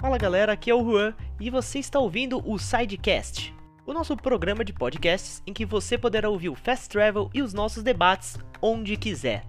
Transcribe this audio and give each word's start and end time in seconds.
Fala 0.00 0.16
galera, 0.16 0.54
aqui 0.54 0.70
é 0.70 0.74
o 0.74 0.82
Juan 0.82 1.12
e 1.38 1.50
você 1.50 1.78
está 1.78 1.98
ouvindo 1.98 2.42
o 2.50 2.58
Sidecast, 2.58 3.54
o 3.84 3.92
nosso 3.92 4.16
programa 4.16 4.64
de 4.64 4.72
podcasts 4.72 5.42
em 5.46 5.52
que 5.52 5.66
você 5.66 5.98
poderá 5.98 6.30
ouvir 6.30 6.48
o 6.48 6.54
Fast 6.54 6.88
Travel 6.88 7.28
e 7.34 7.42
os 7.42 7.52
nossos 7.52 7.82
debates 7.82 8.38
onde 8.62 8.96
quiser. 8.96 9.44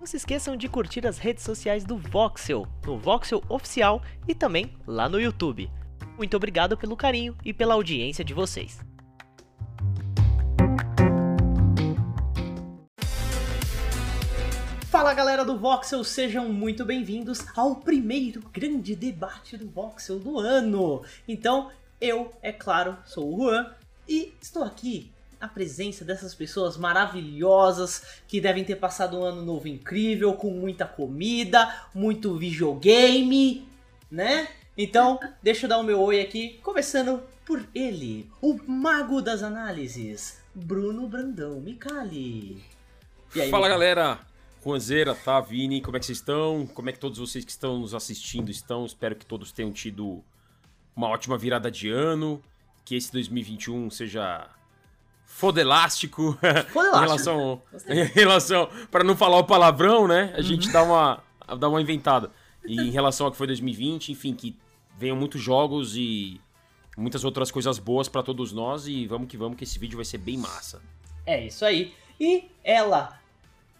Não 0.00 0.06
se 0.06 0.16
esqueçam 0.16 0.56
de 0.56 0.66
curtir 0.66 1.06
as 1.06 1.18
redes 1.18 1.44
sociais 1.44 1.84
do 1.84 1.98
Voxel, 1.98 2.66
no 2.86 2.98
Voxel 2.98 3.42
Oficial 3.50 4.00
e 4.26 4.34
também 4.34 4.72
lá 4.86 5.10
no 5.10 5.20
YouTube. 5.20 5.70
Muito 6.16 6.38
obrigado 6.38 6.74
pelo 6.74 6.96
carinho 6.96 7.36
e 7.44 7.52
pela 7.52 7.74
audiência 7.74 8.24
de 8.24 8.32
vocês. 8.32 8.80
Fala 15.02 15.14
galera 15.14 15.44
do 15.44 15.58
Voxel, 15.58 16.04
sejam 16.04 16.48
muito 16.48 16.84
bem-vindos 16.84 17.44
ao 17.56 17.74
primeiro 17.74 18.40
grande 18.52 18.94
debate 18.94 19.56
do 19.56 19.68
Voxel 19.68 20.20
do 20.20 20.38
ano. 20.38 21.02
Então, 21.26 21.72
eu, 22.00 22.32
é 22.40 22.52
claro, 22.52 22.96
sou 23.04 23.34
o 23.34 23.36
Juan 23.36 23.74
e 24.08 24.32
estou 24.40 24.62
aqui 24.62 25.10
na 25.40 25.48
presença 25.48 26.04
dessas 26.04 26.36
pessoas 26.36 26.76
maravilhosas 26.76 28.20
que 28.28 28.40
devem 28.40 28.62
ter 28.62 28.76
passado 28.76 29.18
um 29.18 29.24
ano 29.24 29.42
novo 29.42 29.66
incrível, 29.66 30.34
com 30.34 30.50
muita 30.52 30.86
comida, 30.86 31.84
muito 31.92 32.38
videogame, 32.38 33.66
né? 34.08 34.46
Então, 34.78 35.18
deixa 35.42 35.64
eu 35.64 35.68
dar 35.68 35.78
o 35.78 35.82
meu 35.82 36.00
oi 36.00 36.20
aqui, 36.20 36.60
começando 36.62 37.20
por 37.44 37.60
ele, 37.74 38.30
o 38.40 38.56
mago 38.68 39.20
das 39.20 39.42
análises, 39.42 40.40
Bruno 40.54 41.08
Brandão 41.08 41.58
Micali. 41.58 42.62
Aí, 43.34 43.50
Fala 43.50 43.68
galera, 43.68 44.20
Juanzeira, 44.64 45.14
tá, 45.14 45.40
Vini, 45.40 45.80
como 45.80 45.96
é 45.96 46.00
que 46.00 46.06
vocês 46.06 46.18
estão? 46.18 46.66
Como 46.66 46.88
é 46.88 46.92
que 46.92 46.98
todos 46.98 47.18
vocês 47.18 47.44
que 47.44 47.50
estão 47.50 47.78
nos 47.78 47.94
assistindo 47.94 48.50
estão? 48.50 48.86
Espero 48.86 49.16
que 49.16 49.26
todos 49.26 49.50
tenham 49.50 49.72
tido 49.72 50.22
uma 50.94 51.08
ótima 51.08 51.36
virada 51.36 51.70
de 51.70 51.90
ano, 51.90 52.40
que 52.84 52.94
esse 52.94 53.10
2021 53.10 53.90
seja 53.90 54.48
fodelástico. 55.24 56.38
Fodelástico. 56.72 56.92
em 56.92 57.06
relação, 57.06 57.62
em 57.88 58.04
relação, 58.04 58.68
para 58.90 59.02
não 59.02 59.16
falar 59.16 59.38
o 59.38 59.44
palavrão, 59.44 60.06
né? 60.06 60.32
A 60.34 60.36
uhum. 60.36 60.42
gente 60.42 60.70
dá 60.70 60.82
uma 60.82 61.22
dá 61.58 61.68
uma 61.68 61.82
inventada. 61.82 62.30
E 62.64 62.80
em 62.80 62.90
relação 62.90 63.26
ao 63.26 63.32
que 63.32 63.38
foi 63.38 63.48
2020, 63.48 64.12
enfim, 64.12 64.32
que 64.32 64.56
venham 64.96 65.16
muitos 65.16 65.40
jogos 65.40 65.96
e 65.96 66.40
muitas 66.96 67.24
outras 67.24 67.50
coisas 67.50 67.78
boas 67.78 68.08
para 68.08 68.22
todos 68.22 68.52
nós 68.52 68.86
e 68.86 69.06
vamos 69.06 69.26
que 69.26 69.36
vamos 69.36 69.56
que 69.56 69.64
esse 69.64 69.78
vídeo 69.78 69.96
vai 69.96 70.04
ser 70.04 70.18
bem 70.18 70.36
massa. 70.36 70.80
É 71.26 71.44
isso 71.44 71.64
aí. 71.64 71.92
E 72.20 72.48
ela, 72.62 73.18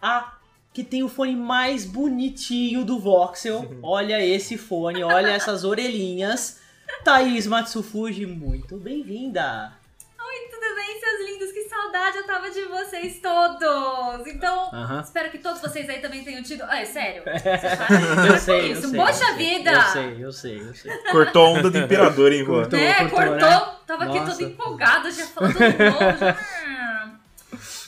a 0.01 0.33
que 0.73 0.83
tem 0.83 1.03
o 1.03 1.07
fone 1.07 1.35
mais 1.35 1.85
bonitinho 1.85 2.83
do 2.83 2.97
Voxel. 2.97 3.77
Olha 3.83 4.25
esse 4.25 4.57
fone, 4.57 5.03
olha 5.03 5.29
essas 5.31 5.63
orelhinhas. 5.63 6.59
Thaís 7.03 7.45
Matsufuji, 7.45 8.25
muito 8.25 8.77
bem-vinda! 8.77 9.73
Oi, 10.19 10.49
tudo 10.49 10.75
bem, 10.75 10.99
seus 10.99 11.29
lindos? 11.29 11.51
Que 11.51 11.63
saudade 11.69 12.17
eu 12.17 12.25
tava 12.25 12.49
de 12.49 12.61
vocês 12.61 13.19
todos! 13.19 14.25
Então, 14.27 14.69
uh 14.69 14.73
-huh. 14.73 15.03
espero 15.03 15.29
que 15.29 15.37
todos 15.37 15.61
vocês 15.61 15.87
aí 15.89 15.99
também 15.99 16.23
tenham 16.23 16.41
tido. 16.41 16.63
Ah, 16.67 16.81
é 16.81 16.85
sério? 16.85 17.23
eu 17.27 18.37
sei, 18.37 18.71
eu 18.71 18.81
sei. 18.81 18.99
Poxa 18.99 19.31
eu 19.31 19.35
vida! 19.35 19.71
Eu 19.71 19.81
sei, 19.81 20.25
eu 20.25 20.31
sei, 20.31 20.59
eu 20.61 20.73
sei. 20.73 20.97
Cortou 21.11 21.45
a 21.45 21.49
onda 21.49 21.69
do 21.69 21.77
imperador, 21.77 22.31
hein, 22.31 22.45
Juan? 22.45 22.61
Cortou, 22.61 22.79
é, 22.79 22.93
cortou. 22.93 23.19
cortou 23.19 23.49
né? 23.49 23.75
Tava 23.85 24.05
Nossa. 24.05 24.19
aqui 24.19 24.31
todo 24.31 24.49
empolgado, 24.49 25.11
já 25.11 25.25
falando 25.27 25.59
novo. 25.59 26.17
Já... 26.19 26.37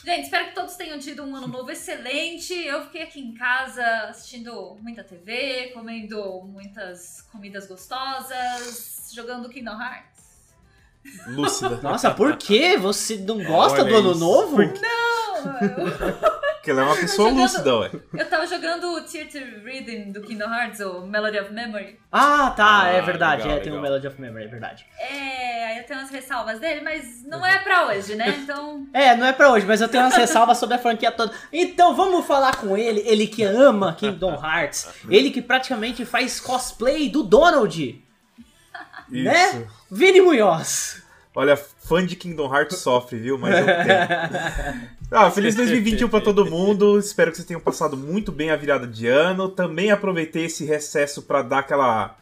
Gente, 0.06 0.22
espero 0.22 0.46
que 0.46 0.54
todos 0.54 0.76
tenham 0.76 1.00
tido 1.00 1.24
um 1.24 1.34
ano 1.34 1.48
novo 1.48 1.68
excelente. 1.68 2.54
Eu 2.54 2.84
fiquei 2.84 3.02
aqui 3.02 3.18
em 3.18 3.34
casa 3.34 3.84
assistindo 4.08 4.76
muita 4.80 5.02
TV, 5.02 5.72
comendo 5.74 6.42
muitas 6.42 7.22
comidas 7.32 7.66
gostosas, 7.66 9.10
jogando 9.12 9.48
Kingdom 9.48 9.72
Hearts. 9.72 10.22
Lúcida. 11.26 11.80
Nossa, 11.82 12.14
por 12.14 12.36
quê? 12.36 12.76
Você 12.76 13.16
não 13.16 13.42
gosta 13.42 13.82
Olha 13.82 13.90
do 13.90 13.96
ano 13.96 14.10
isso. 14.12 14.20
novo? 14.20 14.58
Não! 14.58 16.36
Porque 16.66 16.72
ela 16.72 16.82
é 16.82 16.84
uma 16.84 16.96
pessoa 16.96 17.28
jogando, 17.28 17.42
lúcida, 17.42 17.76
ué. 17.76 17.90
Eu 18.12 18.28
tava 18.28 18.44
jogando 18.44 18.92
o 18.94 19.00
Theater 19.02 19.62
Reading 19.62 20.10
do 20.10 20.20
Kingdom 20.20 20.52
Hearts, 20.52 20.80
o 20.80 21.06
Melody 21.06 21.38
of 21.38 21.52
Memory. 21.52 21.96
Ah, 22.10 22.52
tá, 22.56 22.88
é 22.88 22.96
ah, 22.96 22.98
é 22.98 23.02
verdade. 23.02 23.42
Legal, 23.42 23.52
é, 23.52 23.60
legal. 23.60 23.62
tem 23.62 23.78
o 23.78 23.80
Melody 23.80 24.06
of 24.08 24.20
Memory, 24.20 24.44
é 24.44 24.48
verdade. 24.48 24.86
É, 24.98 25.66
aí 25.66 25.78
eu 25.78 25.84
tenho 25.84 26.00
umas 26.00 26.10
ressalvas 26.10 26.58
dele, 26.58 26.80
mas 26.80 27.24
não 27.24 27.46
é 27.46 27.60
pra 27.60 27.86
hoje, 27.86 28.16
né? 28.16 28.36
Então. 28.42 28.84
É, 28.92 29.14
não 29.14 29.24
é 29.24 29.32
pra 29.32 29.52
hoje, 29.52 29.64
mas 29.64 29.80
eu 29.80 29.86
tenho 29.86 30.02
umas 30.02 30.16
ressalvas 30.16 30.58
sobre 30.58 30.74
a 30.74 30.78
franquia 30.78 31.12
toda. 31.12 31.32
Então 31.52 31.94
vamos 31.94 32.26
falar 32.26 32.56
com 32.56 32.76
ele, 32.76 33.00
ele 33.06 33.28
que 33.28 33.44
ama 33.44 33.94
Kingdom 33.94 34.34
Hearts, 34.34 34.88
ele 35.08 35.30
que 35.30 35.40
praticamente 35.40 36.04
faz 36.04 36.40
cosplay 36.40 37.08
do 37.08 37.22
Donald. 37.22 38.04
Isso. 39.08 39.22
Né? 39.22 39.68
Vini 39.88 40.20
Munhoz. 40.20 41.00
Olha, 41.32 41.54
fã 41.54 42.04
de 42.04 42.16
Kingdom 42.16 42.52
Hearts 42.52 42.78
sofre, 42.78 43.18
viu? 43.18 43.38
Mas 43.38 43.56
eu 43.56 43.66
tenho. 43.66 44.95
Ah, 45.10 45.30
feliz 45.30 45.54
2021 45.54 46.08
para 46.08 46.20
todo 46.20 46.50
mundo. 46.50 46.98
Espero 47.00 47.30
que 47.30 47.36
vocês 47.36 47.46
tenham 47.46 47.60
passado 47.60 47.96
muito 47.96 48.32
bem 48.32 48.50
a 48.50 48.56
virada 48.56 48.86
de 48.86 49.06
ano. 49.06 49.48
Também 49.48 49.90
aproveitei 49.90 50.46
esse 50.46 50.64
recesso 50.64 51.22
para 51.22 51.42
dar 51.42 51.60
aquela 51.60 52.16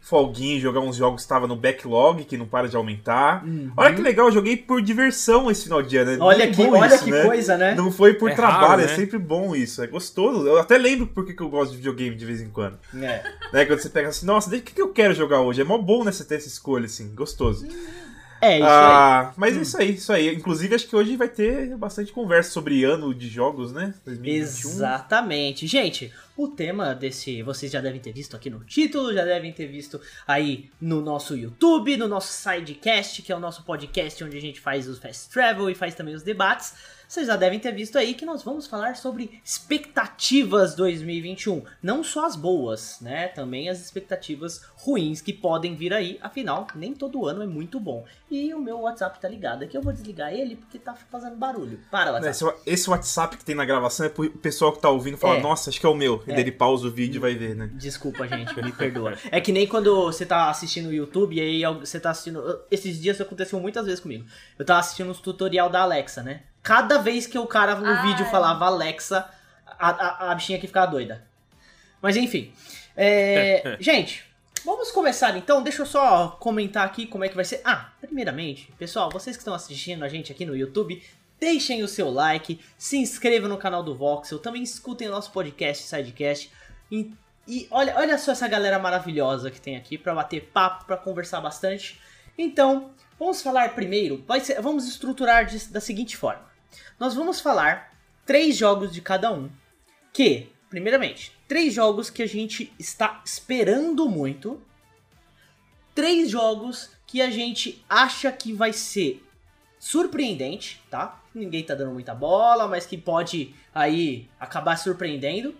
folguinha 0.00 0.56
e 0.56 0.60
jogar 0.60 0.80
uns 0.80 0.96
jogos 0.96 1.16
que 1.16 1.26
estava 1.26 1.46
no 1.46 1.54
backlog, 1.54 2.24
que 2.24 2.38
não 2.38 2.46
para 2.46 2.66
de 2.66 2.74
aumentar. 2.74 3.44
Uhum. 3.44 3.70
Olha 3.76 3.94
que 3.94 4.00
legal, 4.00 4.28
eu 4.28 4.32
joguei 4.32 4.56
por 4.56 4.80
diversão 4.80 5.50
esse 5.50 5.64
final 5.64 5.82
de 5.82 5.96
ano. 5.98 6.12
É 6.12 6.18
olha 6.18 6.50
que, 6.50 6.62
olha 6.62 6.94
isso, 6.94 7.04
que 7.04 7.10
né? 7.10 7.24
coisa, 7.24 7.58
né? 7.58 7.74
Não 7.74 7.92
foi 7.92 8.14
por 8.14 8.30
é 8.30 8.34
trabalho, 8.34 8.66
raro, 8.66 8.80
é 8.80 8.86
né? 8.86 8.92
é 8.92 8.96
sempre 8.96 9.18
bom 9.18 9.54
isso. 9.54 9.82
É 9.82 9.86
gostoso. 9.86 10.46
Eu 10.46 10.58
até 10.58 10.78
lembro 10.78 11.06
porque 11.08 11.34
que 11.34 11.42
eu 11.42 11.50
gosto 11.50 11.72
de 11.72 11.76
videogame 11.76 12.16
de 12.16 12.24
vez 12.24 12.40
em 12.40 12.48
quando. 12.48 12.78
É. 12.94 13.22
Né? 13.52 13.66
Quando 13.66 13.80
você 13.80 13.90
pega 13.90 14.08
assim, 14.08 14.24
nossa, 14.24 14.48
o 14.48 14.52
que, 14.52 14.72
que 14.72 14.80
eu 14.80 14.88
quero 14.88 15.12
jogar 15.12 15.40
hoje? 15.42 15.60
É 15.60 15.64
mó 15.64 15.76
bom, 15.76 16.02
né? 16.02 16.10
Você 16.10 16.24
ter 16.24 16.36
essa 16.36 16.48
escolha, 16.48 16.86
assim, 16.86 17.14
gostoso. 17.14 17.66
Uhum. 17.66 17.99
É, 18.40 18.56
isso 18.56 18.66
ah, 18.66 19.20
aí. 19.20 19.34
Mas 19.36 19.56
hum. 19.56 19.62
isso 19.62 19.78
aí, 19.78 19.94
isso 19.94 20.12
aí. 20.12 20.34
Inclusive, 20.34 20.74
acho 20.74 20.88
que 20.88 20.96
hoje 20.96 21.16
vai 21.16 21.28
ter 21.28 21.76
bastante 21.76 22.12
conversa 22.12 22.50
sobre 22.50 22.84
ano 22.84 23.14
de 23.14 23.28
jogos, 23.28 23.72
né? 23.72 23.94
2021. 24.04 24.70
Exatamente. 24.70 25.66
Gente, 25.66 26.12
o 26.36 26.48
tema 26.48 26.94
desse. 26.94 27.42
Vocês 27.42 27.70
já 27.70 27.80
devem 27.80 28.00
ter 28.00 28.12
visto 28.12 28.34
aqui 28.34 28.48
no 28.48 28.64
título, 28.64 29.12
já 29.12 29.24
devem 29.24 29.52
ter 29.52 29.66
visto 29.66 30.00
aí 30.26 30.70
no 30.80 31.02
nosso 31.02 31.36
YouTube, 31.36 31.96
no 31.96 32.08
nosso 32.08 32.32
Sidecast, 32.32 33.22
que 33.22 33.32
é 33.32 33.36
o 33.36 33.40
nosso 33.40 33.62
podcast 33.64 34.22
onde 34.24 34.36
a 34.36 34.40
gente 34.40 34.60
faz 34.60 34.88
os 34.88 34.98
fast 34.98 35.30
travel 35.30 35.68
e 35.68 35.74
faz 35.74 35.94
também 35.94 36.14
os 36.14 36.22
debates. 36.22 36.74
Vocês 37.10 37.26
já 37.26 37.34
devem 37.34 37.58
ter 37.58 37.72
visto 37.72 37.98
aí 37.98 38.14
que 38.14 38.24
nós 38.24 38.44
vamos 38.44 38.68
falar 38.68 38.94
sobre 38.94 39.40
expectativas 39.44 40.76
2021. 40.76 41.64
Não 41.82 42.04
só 42.04 42.24
as 42.24 42.36
boas, 42.36 42.98
né? 43.00 43.26
Também 43.26 43.68
as 43.68 43.80
expectativas 43.80 44.62
ruins 44.76 45.20
que 45.20 45.32
podem 45.32 45.74
vir 45.74 45.92
aí. 45.92 46.20
Afinal, 46.22 46.68
nem 46.72 46.94
todo 46.94 47.26
ano 47.26 47.42
é 47.42 47.48
muito 47.48 47.80
bom. 47.80 48.04
E 48.30 48.54
o 48.54 48.60
meu 48.60 48.82
WhatsApp 48.82 49.20
tá 49.20 49.28
ligado 49.28 49.64
aqui. 49.64 49.76
Eu 49.76 49.82
vou 49.82 49.92
desligar 49.92 50.32
ele 50.32 50.54
porque 50.54 50.78
tá 50.78 50.94
fazendo 50.94 51.34
barulho. 51.34 51.80
Para, 51.90 52.12
WhatsApp. 52.12 52.60
Esse, 52.64 52.88
WhatsApp 52.88 53.36
que 53.36 53.44
tem 53.44 53.56
na 53.56 53.64
gravação 53.64 54.06
é 54.06 54.08
pro 54.08 54.30
pessoal 54.30 54.72
que 54.72 54.78
tá 54.80 54.88
ouvindo 54.88 55.18
falar: 55.18 55.38
é. 55.38 55.42
Nossa, 55.42 55.68
acho 55.68 55.80
que 55.80 55.86
é 55.86 55.88
o 55.88 55.94
meu. 55.96 56.22
E 56.28 56.30
é. 56.30 56.38
ele 56.38 56.52
pausa 56.52 56.86
o 56.86 56.92
vídeo 56.92 57.18
e 57.18 57.18
vai 57.18 57.34
ver, 57.34 57.56
né? 57.56 57.68
Desculpa, 57.74 58.28
gente, 58.28 58.54
me 58.62 58.70
perdoa. 58.70 59.18
É 59.32 59.40
que 59.40 59.50
nem 59.50 59.66
quando 59.66 60.04
você 60.04 60.24
tá 60.24 60.48
assistindo 60.48 60.86
o 60.86 60.92
YouTube 60.92 61.34
e 61.34 61.40
aí 61.40 61.74
você 61.74 61.98
tá 61.98 62.10
assistindo. 62.10 62.60
Esses 62.70 63.00
dias 63.00 63.20
aconteceu 63.20 63.58
muitas 63.58 63.84
vezes 63.84 63.98
comigo. 63.98 64.24
Eu 64.56 64.64
tava 64.64 64.78
assistindo 64.78 65.10
os 65.10 65.18
tutorial 65.18 65.68
da 65.68 65.80
Alexa, 65.80 66.22
né? 66.22 66.42
Cada 66.62 66.98
vez 66.98 67.26
que 67.26 67.38
o 67.38 67.46
cara 67.46 67.74
no 67.74 67.86
Ai. 67.86 68.08
vídeo 68.08 68.26
falava 68.26 68.66
Alexa, 68.66 69.28
a, 69.78 69.90
a, 69.90 70.32
a 70.32 70.34
bichinha 70.34 70.58
aqui 70.58 70.66
ficava 70.66 70.90
doida. 70.90 71.24
Mas 72.02 72.16
enfim. 72.16 72.52
É, 72.96 73.76
gente, 73.80 74.24
vamos 74.64 74.90
começar 74.90 75.36
então. 75.36 75.62
Deixa 75.62 75.82
eu 75.82 75.86
só 75.86 76.28
comentar 76.40 76.84
aqui 76.84 77.06
como 77.06 77.24
é 77.24 77.28
que 77.28 77.36
vai 77.36 77.44
ser. 77.44 77.62
Ah, 77.64 77.90
primeiramente, 78.00 78.70
pessoal, 78.78 79.10
vocês 79.10 79.36
que 79.36 79.40
estão 79.40 79.54
assistindo 79.54 80.04
a 80.04 80.08
gente 80.08 80.30
aqui 80.30 80.44
no 80.44 80.54
YouTube, 80.54 81.02
deixem 81.38 81.82
o 81.82 81.88
seu 81.88 82.10
like, 82.10 82.60
se 82.76 82.98
inscrevam 82.98 83.48
no 83.48 83.56
canal 83.56 83.82
do 83.82 83.94
Voxel, 83.94 84.38
também 84.38 84.62
escutem 84.62 85.08
o 85.08 85.12
nosso 85.12 85.32
podcast 85.32 85.84
Sidecast. 85.84 86.52
E, 86.92 87.10
e 87.48 87.66
olha, 87.70 87.96
olha 87.96 88.18
só 88.18 88.32
essa 88.32 88.46
galera 88.46 88.78
maravilhosa 88.78 89.50
que 89.50 89.60
tem 89.60 89.76
aqui 89.76 89.96
para 89.96 90.14
bater 90.14 90.50
papo, 90.52 90.84
para 90.84 90.98
conversar 90.98 91.40
bastante. 91.40 91.98
Então, 92.36 92.90
vamos 93.18 93.40
falar 93.40 93.74
primeiro, 93.74 94.22
ser, 94.42 94.60
vamos 94.60 94.86
estruturar 94.86 95.46
de, 95.46 95.58
da 95.68 95.80
seguinte 95.80 96.16
forma 96.18 96.49
nós 96.98 97.14
vamos 97.14 97.40
falar 97.40 97.92
três 98.26 98.56
jogos 98.56 98.92
de 98.92 99.00
cada 99.00 99.32
um. 99.32 99.50
Que, 100.12 100.48
primeiramente, 100.68 101.32
três 101.48 101.72
jogos 101.74 102.10
que 102.10 102.22
a 102.22 102.28
gente 102.28 102.72
está 102.78 103.22
esperando 103.24 104.08
muito. 104.08 104.60
Três 105.94 106.30
jogos 106.30 106.90
que 107.06 107.20
a 107.20 107.30
gente 107.30 107.84
acha 107.88 108.30
que 108.30 108.52
vai 108.52 108.72
ser 108.72 109.26
surpreendente, 109.78 110.80
tá? 110.90 111.20
Ninguém 111.34 111.64
tá 111.64 111.74
dando 111.74 111.92
muita 111.92 112.14
bola, 112.14 112.68
mas 112.68 112.86
que 112.86 112.98
pode 112.98 113.54
aí 113.74 114.28
acabar 114.38 114.76
surpreendendo. 114.76 115.56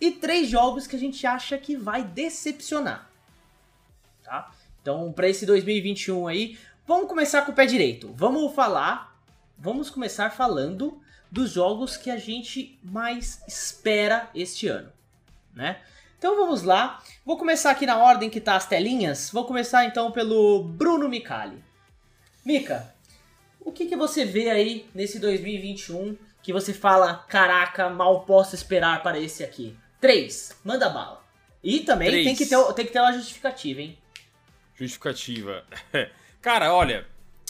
E 0.00 0.10
três 0.10 0.48
jogos 0.48 0.86
que 0.86 0.94
a 0.94 0.98
gente 0.98 1.26
acha 1.26 1.56
que 1.56 1.74
vai 1.74 2.04
decepcionar, 2.04 3.10
tá? 4.22 4.52
Então, 4.82 5.10
para 5.12 5.28
esse 5.28 5.46
2021 5.46 6.28
aí, 6.28 6.58
vamos 6.86 7.08
começar 7.08 7.42
com 7.42 7.50
o 7.52 7.54
pé 7.54 7.66
direito. 7.66 8.12
Vamos 8.14 8.54
falar 8.54 9.05
vamos 9.58 9.90
começar 9.90 10.30
falando 10.30 11.00
dos 11.30 11.50
jogos 11.50 11.96
que 11.96 12.10
a 12.10 12.16
gente 12.16 12.78
mais 12.82 13.42
espera 13.46 14.30
este 14.34 14.68
ano, 14.68 14.92
né? 15.54 15.80
Então 16.18 16.36
vamos 16.36 16.62
lá. 16.62 17.02
Vou 17.24 17.36
começar 17.36 17.70
aqui 17.70 17.84
na 17.84 17.98
ordem 17.98 18.30
que 18.30 18.40
tá 18.40 18.56
as 18.56 18.66
telinhas. 18.66 19.30
Vou 19.30 19.44
começar 19.44 19.84
então 19.84 20.10
pelo 20.10 20.62
Bruno 20.62 21.08
Micali. 21.08 21.62
Mica, 22.44 22.94
o 23.60 23.72
que, 23.72 23.86
que 23.86 23.96
você 23.96 24.24
vê 24.24 24.48
aí 24.48 24.88
nesse 24.94 25.18
2021 25.18 26.16
que 26.42 26.52
você 26.52 26.72
fala, 26.72 27.24
caraca, 27.28 27.90
mal 27.90 28.24
posso 28.24 28.54
esperar 28.54 29.02
para 29.02 29.18
esse 29.18 29.42
aqui? 29.42 29.76
Três, 30.00 30.56
manda 30.64 30.88
bala. 30.88 31.24
E 31.62 31.80
também 31.80 32.10
tem 32.10 32.36
que, 32.36 32.46
ter, 32.46 32.72
tem 32.74 32.86
que 32.86 32.92
ter 32.92 33.00
uma 33.00 33.12
justificativa, 33.12 33.80
hein? 33.80 33.98
Justificativa. 34.76 35.64
Cara, 36.40 36.72
olha, 36.72 37.06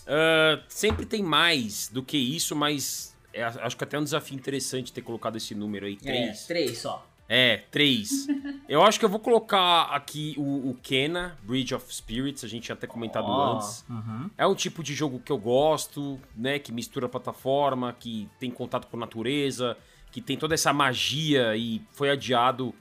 uh, 0.07 0.63
sempre 0.69 1.05
tem 1.05 1.23
mais 1.23 1.89
do 1.89 2.03
que 2.03 2.17
isso, 2.17 2.55
mas 2.57 3.15
é, 3.33 3.43
acho 3.43 3.77
que 3.77 3.85
até 3.85 3.97
é 3.97 4.01
um 4.01 4.05
desafio 4.05 4.35
interessante 4.35 4.93
ter 4.93 5.03
colocado 5.03 5.37
esse 5.37 5.55
número 5.55 5.87
aí. 5.87 5.97
Três. 5.97 6.43
É, 6.43 6.47
três 6.47 6.79
só. 6.79 7.07
É, 7.29 7.63
três. 7.71 8.27
eu 8.69 8.83
acho 8.83 8.99
que 8.99 9.05
eu 9.05 9.09
vou 9.09 9.19
colocar 9.19 9.83
aqui 9.91 10.35
o, 10.39 10.71
o 10.71 10.79
Kena, 10.83 11.37
Bridge 11.43 11.75
of 11.75 11.93
Spirits, 11.93 12.45
a 12.45 12.49
gente 12.49 12.65
tinha 12.65 12.75
até 12.75 12.87
comentado 12.87 13.29
oh, 13.29 13.57
antes. 13.57 13.85
Uhum. 13.91 14.31
É 14.39 14.47
um 14.47 14.55
tipo 14.55 14.83
de 14.83 14.95
jogo 14.95 15.21
que 15.21 15.31
eu 15.31 15.39
gosto, 15.39 16.19
né? 16.37 16.59
Que 16.59 16.73
mistura 16.73 17.09
plataforma, 17.09 17.93
que 17.93 18.29
tem 18.39 18.51
contato 18.51 18.87
com 18.87 18.97
natureza, 18.97 19.77
que 20.13 20.21
tem 20.21 20.37
toda 20.37 20.55
essa 20.55 20.73
magia 20.73 21.57
e 21.57 21.83
foi 21.93 22.11
adiado. 22.11 22.75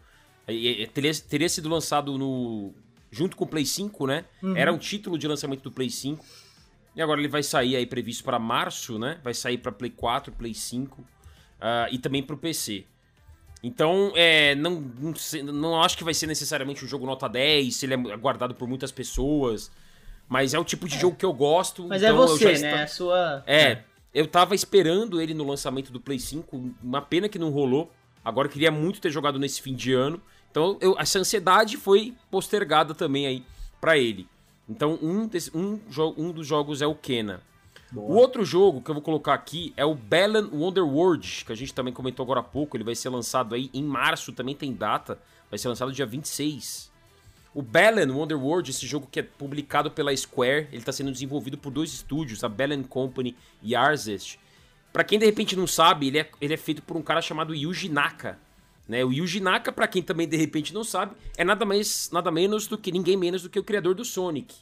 Teria, 0.93 1.13
teria 1.27 1.49
sido 1.49 1.67
lançado 1.67 2.17
no. 2.17 2.71
junto 3.11 3.35
com 3.35 3.45
o 3.45 3.47
Play 3.47 3.65
5, 3.65 4.05
né? 4.05 4.25
Uhum. 4.43 4.55
Era 4.55 4.71
um 4.71 4.77
título 4.77 5.17
de 5.17 5.27
lançamento 5.27 5.63
do 5.63 5.71
Play 5.71 5.89
5. 5.89 6.23
E 6.95 7.01
agora 7.01 7.19
ele 7.19 7.27
vai 7.27 7.43
sair 7.43 7.75
aí 7.75 7.85
previsto 7.85 8.23
para 8.23 8.39
março, 8.39 8.97
né? 8.97 9.19
Vai 9.23 9.33
sair 9.33 9.57
para 9.57 9.71
Play 9.71 9.91
4, 9.91 10.31
Play 10.31 10.53
5 10.53 11.01
uh, 11.01 11.05
ah, 11.59 11.87
e 11.91 11.97
também 11.97 12.23
para 12.23 12.35
o 12.35 12.37
PC. 12.37 12.85
Então, 13.61 14.13
é, 14.15 14.53
não, 14.55 14.79
não, 14.99 15.13
não, 15.53 15.81
acho 15.81 15.97
que 15.97 16.03
vai 16.03 16.13
ser 16.13 16.27
necessariamente 16.27 16.85
um 16.85 16.87
jogo 16.87 17.05
nota 17.05 17.27
10, 17.27 17.75
se 17.75 17.85
ele 17.85 17.95
é 17.95 18.13
aguardado 18.13 18.53
por 18.53 18.67
muitas 18.67 18.91
pessoas. 18.91 19.71
Mas 20.29 20.53
é 20.53 20.59
o 20.59 20.63
tipo 20.63 20.87
de 20.87 20.95
é. 20.95 20.99
jogo 20.99 21.15
que 21.15 21.25
eu 21.25 21.33
gosto. 21.33 21.87
Mas 21.87 22.03
é 22.03 22.07
então 22.07 22.23
é 22.23 22.27
você, 22.27 22.57
né? 22.59 22.83
É 22.83 22.87
sua... 22.87 23.43
É, 23.45 23.83
eu 24.13 24.27
tava 24.27 24.55
esperando 24.55 25.21
ele 25.21 25.33
no 25.33 25.45
lançamento 25.45 25.91
do 25.91 25.99
Play 25.99 26.19
5, 26.19 26.75
uma 26.81 27.01
pena 27.01 27.27
que 27.27 27.37
não 27.37 27.49
rolou. 27.49 27.91
Agora 28.23 28.47
eu 28.47 28.51
queria 28.51 28.71
muito 28.71 29.01
ter 29.01 29.11
jogado 29.11 29.37
nesse 29.37 29.61
fim 29.61 29.75
de 29.75 29.93
ano. 29.93 30.21
Então, 30.49 30.77
eu, 30.79 30.95
essa 30.97 31.19
ansiedade 31.19 31.75
foi 31.75 32.13
postergada 32.31 32.95
também 32.95 33.27
aí 33.27 33.43
para 33.81 33.97
ele. 33.97 34.27
Então, 34.67 34.97
um, 35.01 35.27
desse, 35.27 35.55
um, 35.55 35.79
um 36.17 36.31
dos 36.31 36.47
jogos 36.47 36.81
é 36.81 36.87
o 36.87 36.95
Kena. 36.95 37.41
Boa. 37.91 38.11
O 38.11 38.15
outro 38.15 38.43
jogo 38.43 38.81
que 38.81 38.89
eu 38.89 38.95
vou 38.95 39.01
colocar 39.01 39.33
aqui 39.33 39.73
é 39.77 39.85
o 39.85 39.93
Balan 39.93 40.49
Wonderworld, 40.51 41.45
que 41.45 41.51
a 41.51 41.55
gente 41.55 41.73
também 41.73 41.93
comentou 41.93 42.23
agora 42.23 42.39
há 42.39 42.43
pouco. 42.43 42.75
Ele 42.75 42.83
vai 42.83 42.95
ser 42.95 43.09
lançado 43.09 43.53
aí 43.53 43.69
em 43.73 43.83
março, 43.83 44.33
também 44.33 44.55
tem 44.55 44.73
data. 44.73 45.19
Vai 45.49 45.59
ser 45.59 45.67
lançado 45.67 45.91
dia 45.91 46.05
26. 46.05 46.91
O 47.53 47.61
Balan 47.61 48.11
Wonderworld, 48.11 48.69
esse 48.69 48.85
jogo 48.85 49.07
que 49.09 49.19
é 49.19 49.23
publicado 49.23 49.89
pela 49.89 50.15
Square, 50.15 50.67
ele 50.71 50.77
está 50.77 50.91
sendo 50.91 51.11
desenvolvido 51.11 51.57
por 51.57 51.71
dois 51.71 51.93
estúdios, 51.93 52.43
a 52.43 52.49
Balan 52.49 52.83
Company 52.83 53.35
e 53.61 53.75
Arzest. 53.75 54.37
Para 54.91 55.03
quem 55.03 55.19
de 55.19 55.25
repente 55.25 55.55
não 55.55 55.67
sabe, 55.67 56.07
ele 56.07 56.19
é, 56.19 56.29
ele 56.41 56.53
é 56.53 56.57
feito 56.57 56.81
por 56.81 56.97
um 56.97 57.01
cara 57.01 57.21
chamado 57.21 57.55
Yuji 57.55 57.87
Naka. 57.87 58.39
Né? 58.87 59.03
O 59.03 59.11
Yuji 59.11 59.39
Naka, 59.39 59.71
para 59.71 59.87
quem 59.87 60.01
também 60.01 60.27
de 60.27 60.37
repente 60.37 60.73
não 60.73 60.83
sabe, 60.83 61.15
é 61.35 61.43
nada 61.43 61.65
mais 61.65 62.09
nada 62.11 62.31
menos 62.31 62.67
do 62.67 62.77
que 62.77 62.91
ninguém 62.91 63.17
menos 63.17 63.41
do 63.41 63.49
que 63.49 63.59
o 63.59 63.63
criador 63.63 63.95
do 63.95 64.05
Sonic. 64.05 64.53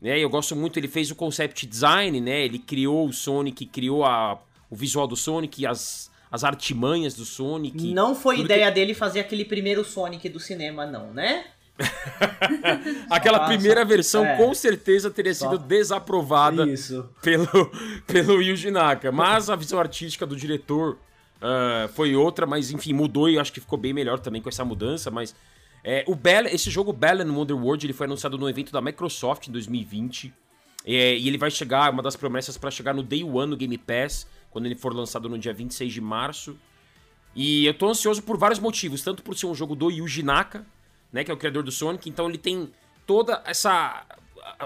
Né? 0.00 0.18
Eu 0.18 0.28
gosto 0.28 0.54
muito, 0.54 0.78
ele 0.78 0.88
fez 0.88 1.10
o 1.10 1.14
concept 1.14 1.66
design, 1.66 2.20
né? 2.20 2.44
Ele 2.44 2.58
criou 2.58 3.08
o 3.08 3.12
Sonic, 3.12 3.64
criou 3.66 4.04
a, 4.04 4.38
o 4.68 4.76
visual 4.76 5.06
do 5.06 5.16
Sonic, 5.16 5.66
as, 5.66 6.10
as 6.30 6.44
artimanhas 6.44 7.14
do 7.14 7.24
Sonic. 7.24 7.94
Não 7.94 8.14
foi 8.14 8.40
ideia 8.40 8.66
que... 8.66 8.74
dele 8.74 8.92
fazer 8.92 9.20
aquele 9.20 9.44
primeiro 9.44 9.82
Sonic 9.82 10.28
do 10.28 10.38
cinema, 10.38 10.84
não, 10.84 11.12
né? 11.12 11.46
Aquela 13.10 13.46
primeira 13.46 13.84
versão 13.84 14.24
é. 14.24 14.36
com 14.36 14.54
certeza 14.54 15.10
teria 15.10 15.34
sido 15.34 15.56
Só... 15.56 15.62
desaprovada 15.62 16.68
Isso. 16.68 17.08
pelo, 17.20 17.48
pelo 18.06 18.40
Yuji 18.40 18.70
Naka. 18.70 19.10
Mas 19.10 19.50
a 19.50 19.56
visão 19.56 19.80
artística 19.80 20.24
do 20.26 20.36
diretor 20.36 20.98
uh, 21.44 21.88
foi 21.88 22.16
outra, 22.16 22.46
mas 22.46 22.70
enfim, 22.70 22.92
mudou 22.92 23.28
e 23.28 23.34
eu 23.34 23.40
acho 23.40 23.52
que 23.52 23.60
ficou 23.60 23.78
bem 23.78 23.92
melhor 23.92 24.18
também 24.18 24.40
com 24.40 24.48
essa 24.48 24.64
mudança. 24.64 25.10
Mas 25.10 25.34
é, 25.84 26.02
o 26.08 26.14
Bell, 26.14 26.46
esse 26.46 26.70
jogo 26.70 26.92
Balan 26.92 27.30
Wonderworld 27.30 27.86
ele 27.86 27.92
foi 27.92 28.06
anunciado 28.06 28.38
no 28.38 28.48
evento 28.48 28.72
da 28.72 28.80
Microsoft 28.80 29.48
em 29.48 29.52
2020. 29.52 30.32
É, 30.86 31.16
e 31.16 31.28
ele 31.28 31.38
vai 31.38 31.50
chegar, 31.50 31.92
uma 31.92 32.02
das 32.02 32.16
promessas 32.16 32.56
para 32.58 32.70
chegar 32.70 32.94
no 32.94 33.02
Day 33.02 33.22
One 33.22 33.50
no 33.50 33.56
Game 33.56 33.76
Pass, 33.78 34.26
quando 34.50 34.66
ele 34.66 34.74
for 34.74 34.94
lançado 34.94 35.28
no 35.28 35.38
dia 35.38 35.52
26 35.52 35.92
de 35.92 36.00
março. 36.00 36.58
E 37.34 37.66
eu 37.66 37.74
tô 37.74 37.88
ansioso 37.88 38.22
por 38.22 38.38
vários 38.38 38.60
motivos, 38.60 39.02
tanto 39.02 39.22
por 39.22 39.36
ser 39.36 39.46
um 39.46 39.54
jogo 39.54 39.74
do 39.74 39.90
Yuji 39.90 40.22
Naka, 40.22 40.64
né, 41.12 41.24
que 41.24 41.30
é 41.30 41.34
o 41.34 41.36
criador 41.36 41.62
do 41.62 41.70
Sonic, 41.70 42.08
então 42.08 42.28
ele 42.28 42.38
tem 42.38 42.70
toda 43.06 43.42
essa 43.46 44.06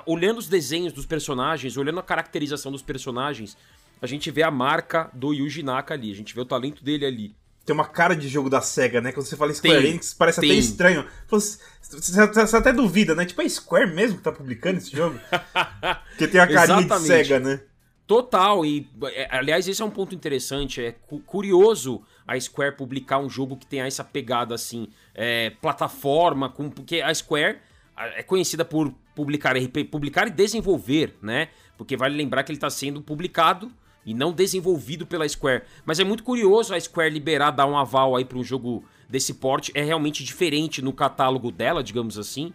olhando 0.07 0.39
os 0.39 0.49
desenhos 0.49 0.93
dos 0.93 1.07
personagens, 1.07 1.77
olhando 1.77 2.01
a 2.01 2.03
caracterização 2.03 2.73
dos 2.73 2.83
personagens, 2.83 3.57
a 4.01 4.07
gente 4.07 4.31
vê 4.31 4.43
a 4.43 4.51
marca 4.51 5.11
do 5.13 5.33
Yuji 5.33 5.63
Naka 5.63 5.95
ali, 5.95 6.11
a 6.11 6.15
gente 6.15 6.35
vê 6.35 6.41
o 6.41 6.47
talento 6.47 6.85
dele 6.85 7.05
ali 7.07 7.37
tem 7.69 7.75
uma 7.75 7.85
cara 7.85 8.17
de 8.17 8.27
jogo 8.29 8.49
da 8.49 8.63
SEGA, 8.63 9.03
né? 9.03 9.13
Quando 9.13 9.27
você 9.27 9.37
fala 9.37 9.53
Square 9.53 9.83
tem, 9.83 9.91
Enix, 9.91 10.15
parece 10.15 10.41
tem. 10.41 10.51
até 10.51 10.59
estranho. 10.59 11.05
Você, 11.29 11.59
você, 11.83 12.57
até 12.57 12.73
duvida, 12.73 13.15
né? 13.15 13.27
Tipo, 13.27 13.43
é 13.43 13.49
Square 13.49 13.95
mesmo 13.95 14.17
que 14.17 14.25
tá 14.25 14.33
publicando 14.33 14.79
esse 14.79 14.91
jogo? 14.97 15.21
Porque 16.09 16.27
tem 16.27 16.41
a 16.41 16.47
carinha 16.47 16.83
de 16.83 16.99
SEGA, 17.01 17.39
né? 17.39 17.61
Total, 18.07 18.65
e 18.65 18.89
é, 19.13 19.29
aliás, 19.31 19.69
esse 19.69 19.83
é 19.83 19.85
um 19.85 19.91
ponto 19.91 20.15
interessante. 20.15 20.81
É 20.81 20.93
curioso 21.27 22.01
a 22.27 22.41
Square 22.41 22.75
publicar 22.75 23.19
um 23.19 23.29
jogo 23.29 23.55
que 23.55 23.67
tenha 23.67 23.87
essa 23.87 24.03
pegada 24.03 24.55
assim, 24.55 24.89
é, 25.15 25.51
plataforma, 25.61 26.49
com, 26.49 26.71
porque 26.71 27.03
a 27.03 27.13
Square 27.13 27.59
é 28.17 28.23
conhecida 28.23 28.65
por 28.65 28.91
publicar 29.15 29.55
publicar 29.91 30.27
e 30.27 30.31
desenvolver, 30.31 31.15
né? 31.21 31.49
Porque 31.77 31.99
vale 31.99 32.17
lembrar 32.17 32.45
que 32.45 32.51
ele 32.51 32.57
está 32.57 32.71
sendo 32.71 33.03
publicado 33.03 33.71
e 34.09 34.15
não 34.15 34.33
desenvolvido 34.33 35.07
pela 35.07 35.29
Square. 35.29 35.65
Mas 35.85 36.01
é 36.01 36.05
muito 36.05 36.25
curioso 36.25 36.75
a 36.75 36.81
Square 36.81 37.13
liberar, 37.13 37.51
dar 37.51 37.67
um 37.67 37.77
aval 37.77 38.17
aí 38.17 38.25
para 38.25 38.39
um 38.39 38.43
jogo 38.43 38.83
desse 39.07 39.35
porte. 39.35 39.71
É 39.75 39.83
realmente 39.83 40.25
diferente 40.25 40.81
no 40.81 40.95
catálogo 40.95 41.53
dela, 41.53 41.85
digamos 41.85 42.17
assim, 42.17 42.51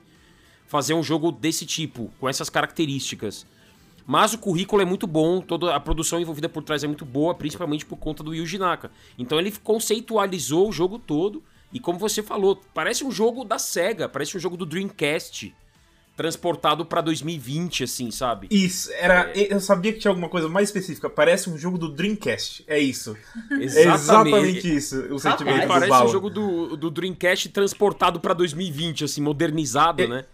fazer 0.65 0.95
um 0.95 1.03
jogo 1.03 1.31
desse 1.31 1.63
tipo, 1.63 2.11
com 2.19 2.27
essas 2.27 2.49
características. 2.49 3.45
Mas 4.03 4.33
o 4.33 4.39
currículo 4.39 4.81
é 4.81 4.85
muito 4.85 5.05
bom, 5.05 5.41
toda 5.41 5.75
a 5.75 5.79
produção 5.79 6.19
envolvida 6.19 6.49
por 6.49 6.63
trás 6.63 6.83
é 6.83 6.87
muito 6.87 7.05
boa, 7.05 7.35
principalmente 7.35 7.85
por 7.85 7.97
conta 7.97 8.23
do 8.23 8.33
Yuji 8.33 8.57
Naka. 8.57 8.89
Então 9.15 9.37
ele 9.37 9.51
conceitualizou 9.63 10.67
o 10.67 10.71
jogo 10.71 10.97
todo 10.97 11.43
e 11.71 11.79
como 11.79 11.99
você 11.99 12.23
falou, 12.23 12.59
parece 12.73 13.05
um 13.05 13.11
jogo 13.11 13.45
da 13.45 13.59
Sega, 13.59 14.09
parece 14.09 14.35
um 14.35 14.39
jogo 14.39 14.57
do 14.57 14.65
Dreamcast 14.65 15.53
transportado 16.15 16.85
para 16.85 17.01
2020, 17.01 17.85
assim, 17.85 18.11
sabe? 18.11 18.47
Isso, 18.51 18.91
era. 18.93 19.31
É... 19.35 19.53
Eu 19.53 19.59
sabia 19.59 19.91
que 19.91 19.99
tinha 19.99 20.11
alguma 20.11 20.29
coisa 20.29 20.47
mais 20.47 20.69
específica. 20.69 21.09
Parece 21.09 21.49
um 21.49 21.57
jogo 21.57 21.77
do 21.77 21.89
Dreamcast. 21.89 22.63
É 22.67 22.77
isso. 22.77 23.17
exatamente. 23.59 23.77
É 23.77 23.93
exatamente 23.93 24.75
isso 24.75 25.13
o 25.13 25.19
sentimento 25.19 25.61
Rapaz, 25.61 25.67
Parece 25.67 25.89
Bala. 25.89 26.05
um 26.05 26.11
jogo 26.11 26.29
do, 26.29 26.77
do 26.77 26.91
Dreamcast 26.91 27.49
transportado 27.49 28.19
para 28.19 28.33
2020, 28.33 29.05
assim, 29.05 29.21
modernizado, 29.21 30.03
é, 30.03 30.07
né? 30.07 30.25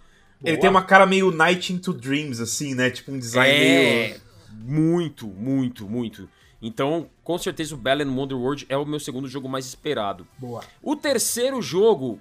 Ele 0.44 0.56
Boa. 0.56 0.62
tem 0.62 0.70
uma 0.70 0.84
cara 0.84 1.06
meio 1.06 1.32
Night 1.32 1.74
into 1.74 1.94
Dreams, 1.94 2.42
assim, 2.42 2.74
né? 2.74 2.90
Tipo 2.90 3.12
um 3.12 3.20
design 3.20 3.54
é... 3.54 4.08
meio. 4.08 4.30
Muito, 4.52 5.28
muito, 5.28 5.88
muito. 5.88 6.30
Então, 6.62 7.10
com 7.24 7.38
certeza 7.38 7.74
o 7.74 7.78
Balan 7.78 8.12
Wonderworld 8.12 8.66
é 8.68 8.76
o 8.76 8.86
meu 8.86 9.00
segundo 9.00 9.28
jogo 9.30 9.48
mais 9.48 9.66
esperado. 9.66 10.28
Boa. 10.38 10.62
O 10.82 10.96
terceiro 10.96 11.62
jogo, 11.62 12.20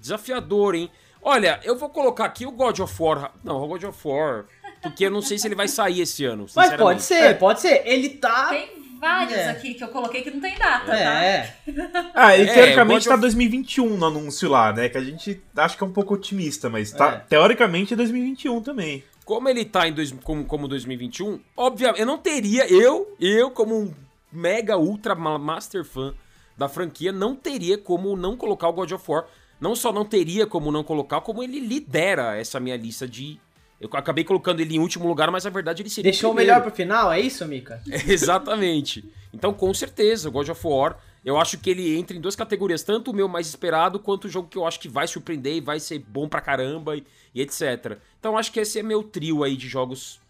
desafiador, 0.00 0.74
hein? 0.74 0.90
Olha, 1.24 1.58
eu 1.64 1.74
vou 1.76 1.88
colocar 1.88 2.26
aqui 2.26 2.44
o 2.44 2.52
God 2.52 2.78
of 2.80 3.02
War. 3.02 3.32
Não, 3.42 3.56
o 3.62 3.66
God 3.66 3.84
of 3.84 3.98
War. 4.06 4.44
Porque 4.82 5.06
eu 5.06 5.10
não 5.10 5.22
sei 5.22 5.38
se 5.38 5.48
ele 5.48 5.54
vai 5.54 5.66
sair 5.66 6.02
esse 6.02 6.22
ano. 6.26 6.44
Mas 6.54 6.74
pode 6.74 7.02
ser, 7.02 7.14
é. 7.14 7.34
pode 7.34 7.62
ser. 7.62 7.82
Ele 7.86 8.10
tá. 8.10 8.50
Tem 8.50 8.84
vários 9.00 9.38
é. 9.38 9.48
aqui 9.48 9.72
que 9.72 9.82
eu 9.82 9.88
coloquei 9.88 10.20
que 10.20 10.30
não 10.30 10.40
tem 10.40 10.54
data, 10.58 10.86
tá? 10.86 10.96
é. 10.96 11.56
tá? 11.66 12.10
Ah, 12.14 12.36
ele 12.36 12.50
é, 12.50 12.54
teoricamente 12.54 13.08
tá 13.08 13.14
of... 13.14 13.20
2021 13.22 13.96
no 13.96 14.06
anúncio 14.06 14.50
lá, 14.50 14.70
né? 14.70 14.90
Que 14.90 14.98
a 14.98 15.02
gente 15.02 15.42
acha 15.56 15.76
que 15.76 15.82
é 15.82 15.86
um 15.86 15.92
pouco 15.92 16.12
otimista, 16.12 16.68
mas 16.68 16.92
tá, 16.92 17.12
é. 17.12 17.16
teoricamente 17.26 17.94
é 17.94 17.96
2021 17.96 18.60
também. 18.60 19.02
Como 19.24 19.48
ele 19.48 19.64
tá 19.64 19.88
em 19.88 19.92
dois, 19.94 20.12
como, 20.22 20.44
como 20.44 20.68
2021, 20.68 21.40
obviamente, 21.56 22.00
eu 22.00 22.06
não 22.06 22.18
teria, 22.18 22.70
eu, 22.70 23.16
eu 23.18 23.50
como 23.50 23.74
um 23.74 23.94
mega 24.30 24.76
ultra 24.76 25.14
master 25.14 25.82
fã 25.82 26.14
da 26.58 26.68
franquia, 26.68 27.10
não 27.10 27.34
teria 27.34 27.78
como 27.78 28.14
não 28.14 28.36
colocar 28.36 28.68
o 28.68 28.72
God 28.74 28.92
of 28.92 29.10
War 29.10 29.24
não 29.60 29.74
só 29.74 29.92
não 29.92 30.04
teria 30.04 30.46
como 30.46 30.70
não 30.70 30.84
colocar, 30.84 31.20
como 31.20 31.42
ele 31.42 31.60
lidera 31.60 32.36
essa 32.36 32.60
minha 32.60 32.76
lista 32.76 33.06
de. 33.06 33.38
Eu 33.80 33.88
acabei 33.92 34.24
colocando 34.24 34.60
ele 34.60 34.76
em 34.76 34.78
último 34.78 35.06
lugar, 35.06 35.30
mas 35.30 35.44
na 35.44 35.50
verdade 35.50 35.82
ele 35.82 35.90
seria. 35.90 36.10
Deixou 36.10 36.32
o 36.32 36.34
melhor 36.34 36.62
pro 36.62 36.70
final, 36.70 37.12
é 37.12 37.20
isso, 37.20 37.46
Mika? 37.46 37.82
É, 37.90 37.96
exatamente. 38.12 39.04
Então, 39.32 39.52
com 39.52 39.72
certeza, 39.74 40.30
God 40.30 40.48
of 40.48 40.66
War, 40.66 40.96
eu 41.24 41.38
acho 41.38 41.58
que 41.58 41.70
ele 41.70 41.98
entra 41.98 42.16
em 42.16 42.20
duas 42.20 42.36
categorias, 42.36 42.82
tanto 42.82 43.10
o 43.10 43.14
meu 43.14 43.28
mais 43.28 43.46
esperado, 43.46 43.98
quanto 43.98 44.26
o 44.26 44.28
jogo 44.28 44.48
que 44.48 44.56
eu 44.56 44.66
acho 44.66 44.78
que 44.78 44.88
vai 44.88 45.06
surpreender 45.06 45.56
e 45.56 45.60
vai 45.60 45.80
ser 45.80 45.98
bom 45.98 46.28
pra 46.28 46.40
caramba 46.40 46.96
e, 46.96 47.04
e 47.34 47.40
etc. 47.40 47.98
Então, 48.18 48.38
acho 48.38 48.52
que 48.52 48.60
esse 48.60 48.78
é 48.78 48.82
meu 48.82 49.02
trio 49.02 49.42
aí 49.42 49.56
de 49.56 49.68
jogos 49.68 50.20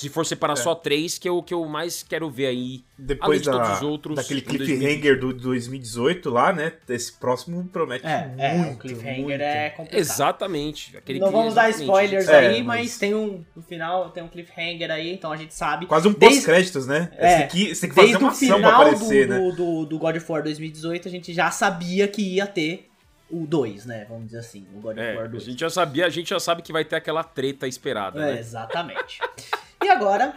Se 0.00 0.08
for 0.08 0.24
separar 0.24 0.54
É. 0.54 0.56
só 0.56 0.74
três, 0.74 1.18
que 1.18 1.26
é 1.28 1.30
o 1.30 1.42
que 1.42 1.52
eu 1.54 1.64
mais 1.66 2.02
quero 2.02 2.30
ver 2.30 2.46
aí. 2.46 2.82
Depois 2.98 3.28
além 3.28 3.40
de 3.40 3.46
da, 3.46 3.52
todos 3.52 3.76
os 3.76 3.82
outros. 3.82 4.16
daquele 4.16 4.40
cliffhanger 4.42 5.18
do 5.18 5.32
2018 5.32 6.30
lá, 6.30 6.52
né? 6.52 6.72
Esse 6.88 7.12
próximo 7.12 7.64
promete 7.72 8.06
É, 8.06 8.34
é, 8.38 8.54
muito, 8.54 8.74
o 8.74 8.78
cliffhanger 8.78 9.22
muito. 9.24 9.40
é 9.40 9.70
complicado. 9.70 10.00
Exatamente. 10.00 10.96
Aquele 10.96 11.18
Não 11.18 11.28
que- 11.28 11.32
vamos 11.32 11.54
dar 11.54 11.70
spoilers 11.70 12.28
É, 12.28 12.38
aí, 12.48 12.62
mas... 12.62 12.80
mas- 12.80 12.98
tem 12.98 13.14
um. 13.14 13.44
No 13.56 13.62
final 13.62 14.10
tem 14.10 14.22
um 14.22 14.28
cliffhanger 14.28 14.90
aí, 14.90 15.12
então 15.12 15.32
a 15.32 15.36
gente 15.36 15.54
sabe. 15.54 15.86
Quase 15.86 16.08
um 16.08 16.12
Desde- 16.12 16.38
pós-créditos, 16.38 16.86
né? 16.86 17.10
É, 17.16 17.34
Esse 17.34 17.42
aqui, 17.44 17.74
você 17.74 17.80
tem 17.82 17.88
que 17.90 17.94
fazer 17.94 18.06
Desde 18.08 18.24
uma 18.24 18.28
o 18.28 18.32
ação 18.32 18.48
pra 18.48 18.56
final 18.56 18.72
aparecer, 18.82 19.26
do, 19.26 19.32
né? 19.34 19.38
do, 19.40 19.52
do, 19.52 19.86
do 19.86 19.98
God 19.98 20.16
of 20.16 20.32
War 20.32 20.42
2018, 20.42 21.08
a 21.08 21.10
gente 21.10 21.32
já 21.32 21.50
sabia 21.50 22.06
que 22.08 22.22
ia 22.22 22.46
ter 22.46 22.86
o 23.30 23.46
2, 23.46 23.86
né? 23.86 24.06
Vamos 24.08 24.26
dizer 24.26 24.38
assim, 24.40 24.66
o 24.74 24.80
God 24.80 24.96
of 24.98 25.00
É, 25.00 25.14
War 25.14 25.24
a 25.24 25.28
2. 25.28 25.44
gente 25.44 25.60
já 25.60 25.70
sabia, 25.70 26.04
a 26.04 26.10
gente 26.10 26.30
já 26.30 26.40
sabe 26.40 26.62
que 26.62 26.72
vai 26.72 26.84
ter 26.84 26.96
aquela 26.96 27.22
treta 27.22 27.66
esperada, 27.68 28.20
É, 28.20 28.34
né? 28.34 28.40
exatamente. 28.40 29.20
e 29.82 29.88
agora, 29.88 30.34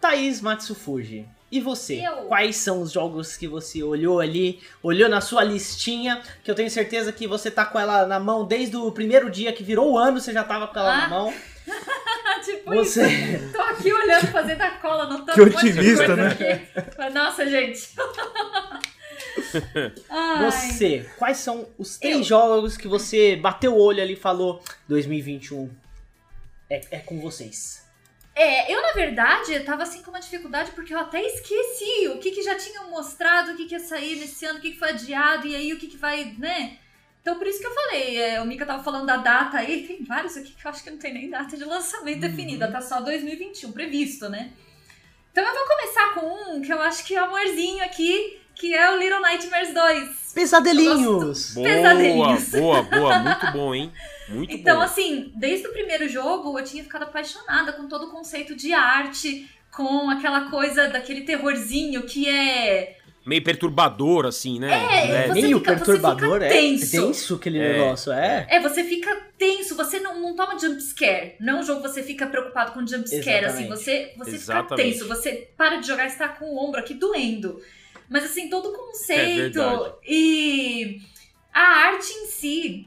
Thaís 0.00 0.40
Matsufuji. 0.40 1.26
E 1.50 1.60
você? 1.60 2.00
Eu? 2.06 2.24
Quais 2.28 2.56
são 2.56 2.80
os 2.80 2.90
jogos 2.92 3.36
que 3.36 3.46
você 3.46 3.82
olhou 3.82 4.20
ali, 4.20 4.60
olhou 4.82 5.06
na 5.08 5.20
sua 5.20 5.44
listinha, 5.44 6.22
que 6.42 6.50
eu 6.50 6.54
tenho 6.54 6.70
certeza 6.70 7.12
que 7.12 7.26
você 7.26 7.50
tá 7.50 7.66
com 7.66 7.78
ela 7.78 8.06
na 8.06 8.18
mão 8.18 8.46
desde 8.46 8.74
o 8.76 8.90
primeiro 8.90 9.30
dia 9.30 9.52
que 9.52 9.62
virou 9.62 9.92
o 9.92 9.98
ano, 9.98 10.18
você 10.18 10.32
já 10.32 10.42
tava 10.44 10.66
com 10.66 10.78
ela 10.78 10.96
na 10.96 11.04
Ah, 11.04 11.08
mão. 11.10 11.34
tipo 12.42 12.74
Você, 12.74 13.06
isso. 13.06 13.52
Tô 13.52 13.60
aqui 13.60 13.92
olhando, 13.92 14.28
fazendo 14.28 14.62
a 14.62 14.70
cola 14.70 15.04
no 15.06 15.18
tanto 15.26 15.34
Que 15.34 15.40
otimista, 15.42 16.16
né? 16.16 16.28
aqui. 16.28 17.12
Nossa, 17.12 17.46
gente. 17.46 17.90
Você, 20.40 21.08
quais 21.18 21.36
são 21.38 21.66
os 21.78 21.98
três 21.98 22.16
Eu. 22.18 22.22
jogos 22.24 22.76
que 22.76 22.88
você 22.88 23.36
bateu 23.36 23.74
o 23.74 23.80
olho 23.80 24.02
ali 24.02 24.14
e 24.14 24.16
falou 24.16 24.62
2021 24.88 25.70
é, 26.70 26.80
é 26.90 26.98
com 26.98 27.20
vocês? 27.20 27.82
É, 28.34 28.72
eu 28.74 28.80
na 28.80 28.92
verdade 28.92 29.60
tava 29.60 29.82
assim 29.82 30.02
com 30.02 30.10
uma 30.10 30.20
dificuldade 30.20 30.70
porque 30.70 30.94
eu 30.94 30.98
até 30.98 31.22
esqueci 31.22 32.08
o 32.08 32.18
que, 32.18 32.30
que 32.30 32.42
já 32.42 32.54
tinham 32.56 32.88
mostrado, 32.88 33.52
o 33.52 33.56
que, 33.56 33.66
que 33.66 33.74
ia 33.74 33.80
sair 33.80 34.16
nesse 34.16 34.46
ano, 34.46 34.58
o 34.58 34.62
que, 34.62 34.70
que 34.70 34.78
foi 34.78 34.88
adiado 34.90 35.46
e 35.46 35.54
aí 35.54 35.72
o 35.72 35.78
que, 35.78 35.86
que 35.86 35.98
vai, 35.98 36.34
né? 36.38 36.78
Então 37.20 37.36
por 37.36 37.46
isso 37.46 37.60
que 37.60 37.66
eu 37.66 37.74
falei, 37.74 38.18
é, 38.18 38.40
o 38.40 38.46
Mika 38.46 38.64
tava 38.64 38.82
falando 38.82 39.06
da 39.06 39.18
data 39.18 39.58
aí, 39.58 39.86
tem 39.86 40.02
vários 40.02 40.36
aqui 40.36 40.52
que 40.52 40.66
eu 40.66 40.70
acho 40.70 40.82
que 40.82 40.90
não 40.90 40.98
tem 40.98 41.12
nem 41.12 41.28
data 41.28 41.56
de 41.56 41.64
lançamento 41.64 42.20
definida, 42.20 42.72
tá 42.72 42.80
só 42.80 43.00
2021 43.00 43.70
previsto, 43.70 44.28
né? 44.30 44.50
Então 45.30 45.44
eu 45.44 45.54
vou 45.54 45.66
começar 45.66 46.14
com 46.14 46.54
um 46.54 46.60
que 46.62 46.72
eu 46.72 46.80
acho 46.80 47.04
que 47.04 47.14
é 47.14 47.20
o 47.22 47.24
amorzinho 47.26 47.84
aqui, 47.84 48.38
que 48.54 48.74
é 48.74 48.90
o 48.90 48.98
Little 48.98 49.20
Nightmares 49.20 49.72
2. 49.74 50.32
Pesadelinhos! 50.34 51.54
Boa, 51.54 51.66
Pesadelinhos. 51.68 52.48
boa, 52.50 52.82
boa. 52.82 53.18
Muito 53.18 53.52
bom, 53.52 53.74
hein? 53.74 53.92
Muito 54.32 54.52
Então, 54.54 54.76
bom. 54.78 54.82
assim, 54.82 55.32
desde 55.36 55.66
o 55.68 55.72
primeiro 55.72 56.08
jogo 56.08 56.58
eu 56.58 56.64
tinha 56.64 56.82
ficado 56.82 57.02
apaixonada 57.04 57.72
com 57.72 57.86
todo 57.86 58.06
o 58.06 58.10
conceito 58.10 58.54
de 58.54 58.72
arte, 58.72 59.48
com 59.70 60.10
aquela 60.10 60.50
coisa 60.50 60.88
daquele 60.88 61.22
terrorzinho 61.22 62.02
que 62.02 62.28
é. 62.28 62.98
Meio 63.24 63.44
perturbador, 63.44 64.26
assim, 64.26 64.58
né? 64.58 64.72
É, 64.72 65.28
você 65.28 65.40
Meio 65.42 65.58
fica- 65.60 65.70
você 65.78 65.84
perturbador, 65.84 66.32
fica 66.40 66.44
é? 66.46 66.48
tenso. 66.48 66.90
Tenso 66.90 67.34
aquele 67.36 67.58
É. 67.60 67.72
negócio, 67.74 68.12
é? 68.12 68.46
É, 68.50 68.58
você 68.60 68.82
fica 68.82 69.16
tenso, 69.38 69.76
você 69.76 70.00
não, 70.00 70.20
não 70.20 70.34
toma 70.34 70.58
jumpscare. 70.58 71.36
Não 71.38 71.58
é 71.58 71.60
um 71.60 71.62
jogo 71.62 71.82
que 71.82 71.88
você 71.88 72.02
fica 72.02 72.26
preocupado 72.26 72.72
com 72.72 72.84
jumpscare, 72.84 73.44
assim. 73.44 73.68
Você, 73.68 74.12
você 74.18 74.38
fica 74.38 74.64
tenso, 74.74 75.06
você 75.06 75.48
para 75.56 75.76
de 75.76 75.86
jogar 75.86 76.04
e 76.04 76.08
está 76.08 76.26
com 76.28 76.46
o 76.46 76.58
ombro 76.58 76.80
aqui 76.80 76.94
doendo. 76.94 77.60
Mas, 78.10 78.24
assim, 78.24 78.50
todo 78.50 78.68
o 78.70 78.74
É 78.74 78.76
conceito 78.76 79.52
verdade. 79.60 79.94
e 80.06 81.00
a 81.54 81.60
arte 81.62 82.12
em 82.12 82.26
si. 82.26 82.86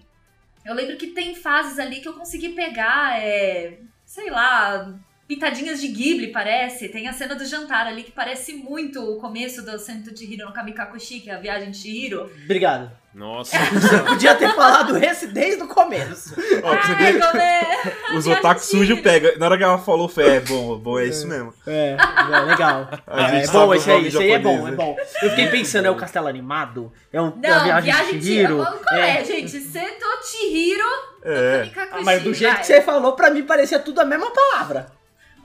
Eu 0.66 0.74
lembro 0.74 0.98
que 0.98 1.08
tem 1.08 1.36
fases 1.36 1.78
ali 1.78 2.02
que 2.02 2.08
eu 2.08 2.14
consegui 2.14 2.50
pegar, 2.50 3.22
é, 3.22 3.78
sei 4.04 4.32
lá, 4.32 4.98
pitadinhas 5.28 5.80
de 5.80 5.88
Ghibli, 5.88 6.32
parece. 6.32 6.90
Tem 6.90 7.08
a 7.08 7.14
cena 7.14 7.36
do 7.36 7.46
jantar 7.46 7.86
ali 7.86 8.04
que 8.04 8.12
parece 8.12 8.54
muito 8.54 9.00
o 9.00 9.20
começo 9.20 9.64
do 9.64 9.78
Sento 9.78 10.14
de 10.14 10.26
Hiro 10.26 10.48
no 10.48 10.54
Kamikakushi, 10.54 11.20
que 11.20 11.30
é 11.30 11.36
a 11.36 11.40
viagem 11.40 11.72
de 11.72 11.78
Shihiro. 11.78 12.32
Obrigado. 12.44 13.05
Nossa. 13.16 13.58
Você 13.58 13.98
podia 14.00 14.36
ter 14.36 14.54
falado 14.54 14.98
esse 14.98 15.28
desde 15.28 15.64
o 15.64 15.68
começo. 15.70 16.36
Ó, 16.62 16.70
Ai, 16.74 17.14
ver, 17.14 18.18
os 18.18 18.28
otaku 18.28 18.60
de 18.60 18.66
sujos 18.68 19.00
pega. 19.00 19.38
Na 19.38 19.46
hora 19.46 19.58
que 19.58 19.64
ela 19.64 19.78
falou, 19.78 20.10
foi, 20.10 20.28
é 20.36 20.40
bom, 20.42 20.78
bom, 20.78 21.00
é 21.00 21.06
isso 21.06 21.26
mesmo. 21.26 21.54
É, 21.66 21.96
é 21.96 22.40
legal. 22.42 22.90
É, 23.08 23.44
é 23.44 23.48
bom 23.48 23.68
o 23.68 23.74
esse 23.74 23.90
aí, 23.90 24.08
esse 24.08 24.18
aí 24.18 24.34
é 24.34 24.40
bom, 24.40 24.68
é 24.68 24.72
né? 24.72 24.78
bom. 24.78 24.98
Eu 25.22 25.30
fiquei 25.30 25.48
pensando, 25.48 25.86
é 25.86 25.90
o 25.90 25.96
castelo 25.96 26.28
animado? 26.28 26.92
É, 27.14 27.22
um, 27.22 27.28
é 27.42 27.50
Não, 27.50 27.64
viagem, 27.64 27.84
viagem 27.94 28.20
de 28.20 28.26
Chihiro? 28.26 28.58
de 28.58 28.84
Qual 28.84 29.00
é, 29.00 29.24
gente? 29.24 29.60
Seto 29.62 30.06
Chihiro 30.26 30.86
É. 31.24 31.70
Ah, 31.92 32.02
mas 32.04 32.22
do 32.22 32.34
jeito 32.34 32.52
vai. 32.52 32.60
que 32.60 32.68
você 32.68 32.82
falou, 32.82 33.14
pra 33.14 33.30
mim 33.30 33.44
parecia 33.44 33.80
tudo 33.80 34.02
a 34.02 34.06
mesma 34.06 34.30
palavra. 34.30 34.88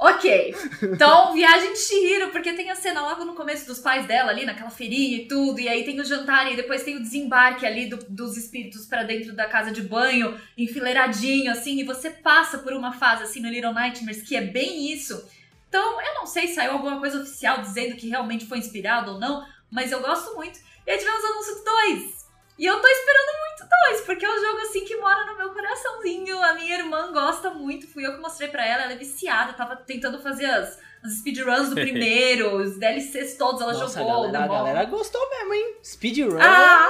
Ok. 0.03 0.55
Então, 0.83 1.35
viagem 1.35 1.75
de 1.75 1.79
Shihiro, 1.79 2.31
porque 2.31 2.55
tem 2.55 2.71
a 2.71 2.75
cena 2.75 3.03
logo 3.03 3.23
no 3.27 3.35
começo 3.35 3.67
dos 3.67 3.81
pais 3.81 4.07
dela 4.07 4.31
ali, 4.31 4.47
naquela 4.47 4.71
feirinha 4.71 5.19
e 5.19 5.29
tudo, 5.29 5.61
e 5.61 5.69
aí 5.69 5.85
tem 5.85 6.01
o 6.01 6.05
jantar 6.05 6.51
e 6.51 6.57
depois 6.57 6.83
tem 6.83 6.97
o 6.97 7.03
desembarque 7.03 7.67
ali 7.67 7.85
do- 7.87 7.99
dos 8.09 8.35
espíritos 8.37 8.87
pra 8.87 9.03
dentro 9.03 9.35
da 9.35 9.47
casa 9.47 9.71
de 9.71 9.83
banho, 9.83 10.41
enfileiradinho, 10.57 11.53
assim, 11.53 11.79
e 11.81 11.85
você 11.85 12.09
passa 12.11 12.59
por 12.59 12.73
uma 12.73 12.93
fase 12.95 13.25
assim 13.25 13.41
no 13.41 13.51
Little 13.51 13.75
Nightmares 13.75 14.23
que 14.23 14.35
é 14.35 14.41
bem 14.41 14.91
isso. 14.91 15.23
Então, 15.69 16.01
eu 16.01 16.15
não 16.15 16.27
sei 16.27 16.49
se 16.49 16.55
saiu 16.55 16.73
alguma 16.73 16.99
coisa 16.99 17.21
oficial 17.21 17.61
dizendo 17.61 17.95
que 17.95 18.09
realmente 18.09 18.47
foi 18.47 18.57
inspirado 18.59 19.13
ou 19.13 19.21
não, 19.21 19.45
mas 19.71 19.93
eu 19.93 20.01
gosto 20.01 20.35
muito. 20.35 20.59
E 20.87 20.91
aí 20.91 20.97
tivemos 20.99 21.23
o 21.23 21.27
anúncio 21.27 21.55
do 21.57 21.65
2. 21.65 22.21
E 22.59 22.65
eu 22.67 22.81
tô 22.81 22.89
esperando 22.89 23.39
muito 23.41 23.50
dois, 23.71 24.01
porque 24.03 24.25
é 24.25 24.29
um 24.31 24.41
jogo 24.45 24.59
assim 24.63 24.85
que 24.85 24.97
mora 24.97 25.25
no 25.27 25.37
meu 25.37 25.51
coraçãozinho. 25.51 26.43
A 26.43 26.55
minha 26.55 26.77
irmã 26.79 27.13
gosta 27.13 27.51
muito, 27.51 27.87
fui 27.87 28.07
eu 28.07 28.15
que 28.15 28.21
mostrei 28.21 28.49
pra 28.49 28.67
ela, 28.67 28.83
ela 28.83 28.93
é 28.93 28.97
viciada, 28.97 29.53
tava 29.53 29.77
tentando 29.77 30.21
fazer 30.21 30.47
as, 30.47 30.79
as 31.03 31.15
speedruns 31.19 31.69
do 31.71 31.75
primeiro, 31.81 32.57
os 32.57 32.77
DLCs 32.79 33.37
todos, 33.37 33.61
ela 33.63 33.73
Nossa, 33.73 34.01
a 34.01 34.03
jogou, 34.03 34.31
galera, 34.31 34.45
a 34.45 34.49
galera 34.49 34.85
gostou 34.85 35.29
mesmo, 35.31 35.55
hein? 35.55 35.77
Speedrun. 35.85 36.39
Ah! 36.41 36.89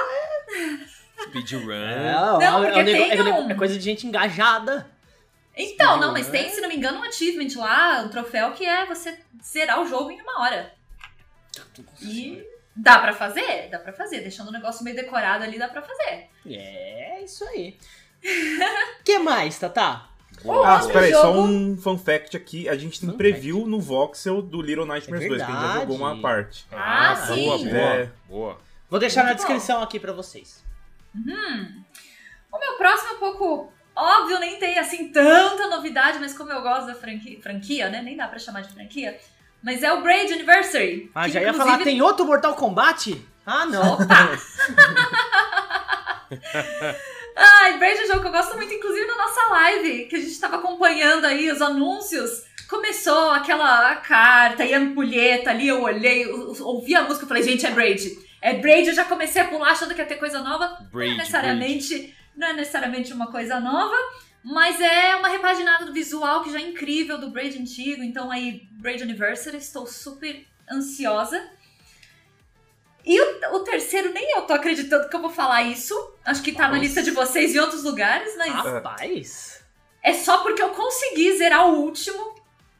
Speedrun. 1.23 1.71
É, 1.71 2.11
Não, 2.11 2.63
é, 2.63 2.67
é, 2.69 2.73
porque 2.73 3.21
um 3.21 3.27
é, 3.27 3.33
um- 3.41 3.51
é 3.51 3.55
coisa 3.55 3.77
de 3.77 3.83
gente 3.83 4.07
engajada. 4.07 4.89
Então, 5.55 5.99
não, 5.99 6.13
mas 6.13 6.27
né? 6.29 6.39
tem, 6.39 6.49
se 6.49 6.61
não 6.61 6.69
me 6.69 6.75
engano, 6.77 6.99
um 6.99 7.03
achievement 7.03 7.49
lá, 7.57 8.01
um 8.01 8.09
troféu 8.09 8.51
que 8.53 8.65
é 8.65 8.85
você 8.85 9.19
zerar 9.43 9.81
o 9.81 9.85
jogo 9.85 10.09
em 10.09 10.21
uma 10.21 10.41
hora. 10.41 10.73
E 12.01 12.43
dá 12.81 12.99
pra 12.99 13.13
fazer? 13.13 13.69
Dá 13.69 13.79
pra 13.79 13.93
fazer. 13.93 14.21
Deixando 14.21 14.49
o 14.49 14.51
negócio 14.51 14.83
meio 14.83 14.95
decorado 14.95 15.43
ali, 15.43 15.57
dá 15.59 15.67
pra 15.67 15.81
fazer. 15.81 16.29
É, 16.49 17.21
isso 17.23 17.43
aí. 17.45 17.77
que 19.03 19.17
mais, 19.19 19.57
Tata? 19.59 20.01
O 20.43 20.51
Ah, 20.51 20.73
outro 20.73 20.87
espera 20.87 21.05
aí, 21.05 21.11
só 21.13 21.21
jogo- 21.33 21.41
um 21.41 21.77
fun 21.77 21.97
fact 21.97 22.35
aqui. 22.37 22.67
A 22.69 22.75
gente 22.75 22.99
tem 22.99 23.09
Fun 23.09 23.17
preview 23.17 23.67
no 23.67 23.79
Voxel 23.79 24.41
do 24.41 24.61
Little 24.61 24.85
Nightmares 24.85 25.25
É 25.25 25.29
2, 25.29 25.41
que 25.43 25.51
a 25.51 25.53
gente 25.53 25.61
já 25.73 25.79
jogou 25.81 25.97
uma 25.97 26.19
parte. 26.21 26.65
Ah, 26.71 27.13
boa, 27.27 27.57
sim. 27.59 27.69
boa, 27.69 27.93
É. 27.93 28.09
boa. 28.27 28.57
Vou 28.89 28.99
deixar 28.99 29.23
na 29.23 29.29
Muito 29.29 29.41
bom. 29.41 29.47
descrição 29.47 29.81
aqui 29.83 29.99
pra 29.99 30.13
vocês. 30.13 30.63
O 32.51 32.59
meu 32.59 32.73
próximo 32.77 33.11
é 33.11 33.13
um 33.15 33.19
pouco 33.19 33.71
óbvio, 33.95 34.39
nem 34.39 34.57
tem 34.57 34.79
assim 34.79 35.09
tanta 35.11 35.67
novidade, 35.67 36.17
mas 36.19 36.35
como 36.35 36.51
eu 36.51 36.61
gosto 36.61 36.87
da 36.87 36.95
franquia, 36.95 37.39
franquia 37.41 37.89
né? 37.89 38.01
Nem 38.01 38.15
dá 38.17 38.27
pra 38.27 38.39
chamar 38.39 38.61
de 38.61 38.73
franquia. 38.73 39.17
Mas 39.63 39.83
é 39.83 39.91
o 39.93 40.01
Braid 40.01 40.33
Anniversary. 40.33 41.11
Ah, 41.13 41.27
já 41.27 41.39
ia 41.41 41.49
inclusive- 41.49 41.71
falar, 41.71 41.83
tem 41.83 42.01
outro 42.01 42.25
Mortal 42.25 42.55
Kombat? 42.55 43.23
Ah, 43.45 43.65
não. 43.65 43.97
Ai, 47.35 47.77
Braid 47.77 47.99
é 47.99 48.03
um 48.03 48.07
jogo 48.07 48.21
que 48.21 48.27
eu 48.27 48.31
gosto 48.31 48.55
muito, 48.55 48.73
inclusive 48.73 49.05
na 49.07 49.15
nossa 49.17 49.41
live, 49.51 50.05
que 50.05 50.15
a 50.15 50.19
gente 50.19 50.39
tava 50.39 50.57
acompanhando 50.57 51.25
aí 51.25 51.51
os 51.51 51.61
anúncios. 51.61 52.43
Começou 52.69 53.31
aquela 53.31 53.95
carta 53.95 54.63
e 54.63 54.73
a 54.73 54.77
ampulheta 54.79 55.49
ali, 55.49 55.67
eu 55.67 55.81
olhei, 55.81 56.23
eu- 56.23 56.55
ouvi 56.65 56.95
a 56.95 57.03
música 57.03 57.25
e 57.25 57.27
falei, 57.27 57.43
gente, 57.43 57.65
é 57.65 57.71
Braid. 57.71 58.17
É 58.41 58.53
Braid, 58.53 58.87
eu 58.87 58.95
já 58.95 59.03
comecei 59.05 59.41
a 59.41 59.45
pular 59.45 59.71
achando 59.71 59.93
que 59.93 60.01
ia 60.01 60.05
ter 60.07 60.15
coisa 60.15 60.39
nova. 60.41 60.77
não 60.79 60.89
Braid, 60.89 61.13
é 61.13 61.17
necessariamente, 61.17 62.15
não 62.35 62.47
é 62.47 62.53
necessariamente 62.53 63.13
uma 63.13 63.27
coisa 63.31 63.59
nova, 63.59 63.95
mas 64.43 64.81
é 64.81 65.15
uma 65.15 65.27
repaginada 65.27 65.85
do 65.85 65.93
visual 65.93 66.43
que 66.43 66.51
já 66.51 66.59
é 66.59 66.63
incrível 66.63 67.17
do 67.17 67.29
Braid 67.29 67.59
antigo. 67.59 68.03
Então 68.03 68.31
aí, 68.31 68.67
Braid 68.71 69.03
Anniversary, 69.03 69.57
estou 69.57 69.85
super 69.85 70.45
ansiosa. 70.71 71.41
E 73.05 73.19
o, 73.19 73.55
o 73.55 73.59
terceiro, 73.59 74.11
nem 74.11 74.31
eu 74.35 74.43
tô 74.43 74.53
acreditando 74.53 75.09
que 75.09 75.15
eu 75.15 75.21
vou 75.21 75.29
falar 75.29 75.63
isso. 75.63 75.95
Acho 76.25 76.41
que 76.41 76.51
tá 76.51 76.63
na 76.63 76.69
Nossa. 76.69 76.81
lista 76.81 77.03
de 77.03 77.11
vocês 77.11 77.53
em 77.55 77.59
outros 77.59 77.83
lugares, 77.83 78.35
mas 78.37 78.53
Rapaz. 78.53 79.63
é 80.03 80.13
só 80.13 80.39
porque 80.39 80.61
eu 80.61 80.69
consegui 80.69 81.37
zerar 81.37 81.67
o 81.67 81.79
último. 81.79 82.35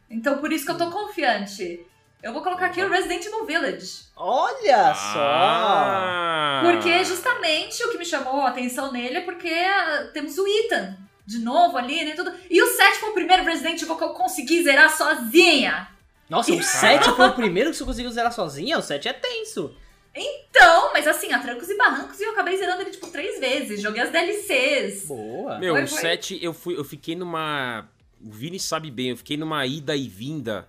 Então 0.09 0.39
por 0.39 0.51
isso 0.51 0.65
que 0.65 0.71
eu 0.71 0.77
tô 0.77 0.89
confiante. 0.89 1.85
Eu 2.21 2.33
vou 2.33 2.43
colocar 2.43 2.67
aqui 2.67 2.83
o 2.83 2.89
Resident 2.89 3.25
Evil 3.25 3.45
Village. 3.45 4.03
Olha 4.15 4.93
só. 4.93 5.19
Ah. 5.19 6.61
Porque 6.63 7.03
justamente 7.03 7.83
o 7.83 7.91
que 7.91 7.97
me 7.97 8.05
chamou 8.05 8.41
a 8.41 8.49
atenção 8.49 8.91
nele 8.91 9.17
é 9.17 9.21
porque 9.21 9.49
ah, 9.49 10.09
temos 10.13 10.37
o 10.37 10.45
Ethan 10.47 10.97
de 11.31 11.39
novo 11.39 11.77
ali, 11.77 12.03
né? 12.05 12.13
Tudo. 12.13 12.31
E 12.49 12.61
o 12.61 12.67
7 12.67 12.99
foi 12.99 13.09
o 13.09 13.13
primeiro 13.13 13.43
Resident 13.43 13.81
Evil 13.81 13.95
que 13.95 14.03
eu 14.03 14.09
consegui 14.09 14.63
zerar 14.63 14.89
sozinha. 14.95 15.87
Nossa, 16.29 16.53
o 16.53 16.61
7 16.63 17.11
foi 17.15 17.27
o 17.27 17.33
primeiro 17.33 17.71
que 17.71 17.75
você 17.77 17.83
conseguiu 17.83 18.11
zerar 18.11 18.31
sozinha? 18.31 18.77
O 18.77 18.81
7 18.81 19.07
é 19.07 19.13
tenso. 19.13 19.73
Então, 20.13 20.91
mas 20.93 21.07
assim, 21.07 21.31
a 21.31 21.39
trancos 21.39 21.69
e 21.69 21.77
barrancos 21.77 22.19
e 22.19 22.23
eu 22.23 22.31
acabei 22.31 22.57
zerando 22.57 22.81
ele 22.81 22.91
tipo 22.91 23.07
três 23.07 23.39
vezes. 23.39 23.81
Joguei 23.81 24.01
as 24.01 24.11
DLCs. 24.11 25.07
Boa. 25.07 25.57
Meu, 25.57 25.73
Foi, 25.73 25.83
o 25.83 25.87
foi. 25.87 25.99
7 26.01 26.39
eu, 26.41 26.53
fui, 26.53 26.77
eu 26.77 26.83
fiquei 26.83 27.15
numa. 27.15 27.87
o 28.23 28.29
Vini 28.29 28.59
sabe 28.59 28.91
bem, 28.91 29.09
eu 29.11 29.17
fiquei 29.17 29.37
numa 29.37 29.65
ida 29.65 29.95
e 29.95 30.07
vinda 30.07 30.67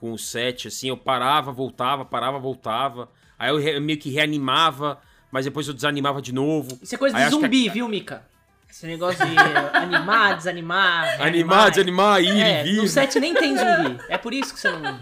com 0.00 0.12
o 0.12 0.18
7, 0.18 0.68
assim, 0.68 0.88
eu 0.88 0.96
parava, 0.96 1.50
voltava, 1.52 2.04
parava, 2.04 2.38
voltava. 2.38 3.08
Aí 3.38 3.48
eu, 3.50 3.56
re- 3.58 3.80
meio 3.80 3.98
que 3.98 4.10
reanimava, 4.10 5.00
mas 5.30 5.44
depois 5.44 5.66
eu 5.66 5.72
desanimava 5.72 6.20
de 6.20 6.32
novo. 6.32 6.78
Isso 6.82 6.94
é 6.94 6.98
coisa 6.98 7.16
Aí 7.16 7.22
de 7.22 7.28
acho 7.28 7.36
que 7.38 7.42
zumbi, 7.42 7.68
viu, 7.68 7.88
Mika? 7.88 8.26
Esse 8.74 8.86
negócio 8.88 9.24
de 9.24 9.36
animar, 9.78 10.36
desanimar. 10.36 11.04
Animar, 11.04 11.18
reanimar. 11.20 11.70
desanimar, 11.70 12.20
ir 12.22 12.40
É, 12.40 12.60
e 12.66 12.72
vir. 12.72 12.76
no 12.82 12.88
7 12.88 13.20
nem 13.20 13.32
tem 13.32 13.56
zumbi. 13.56 13.98
É 14.10 14.18
por 14.18 14.34
isso 14.34 14.52
que 14.52 14.58
você 14.58 14.68
não. 14.70 14.98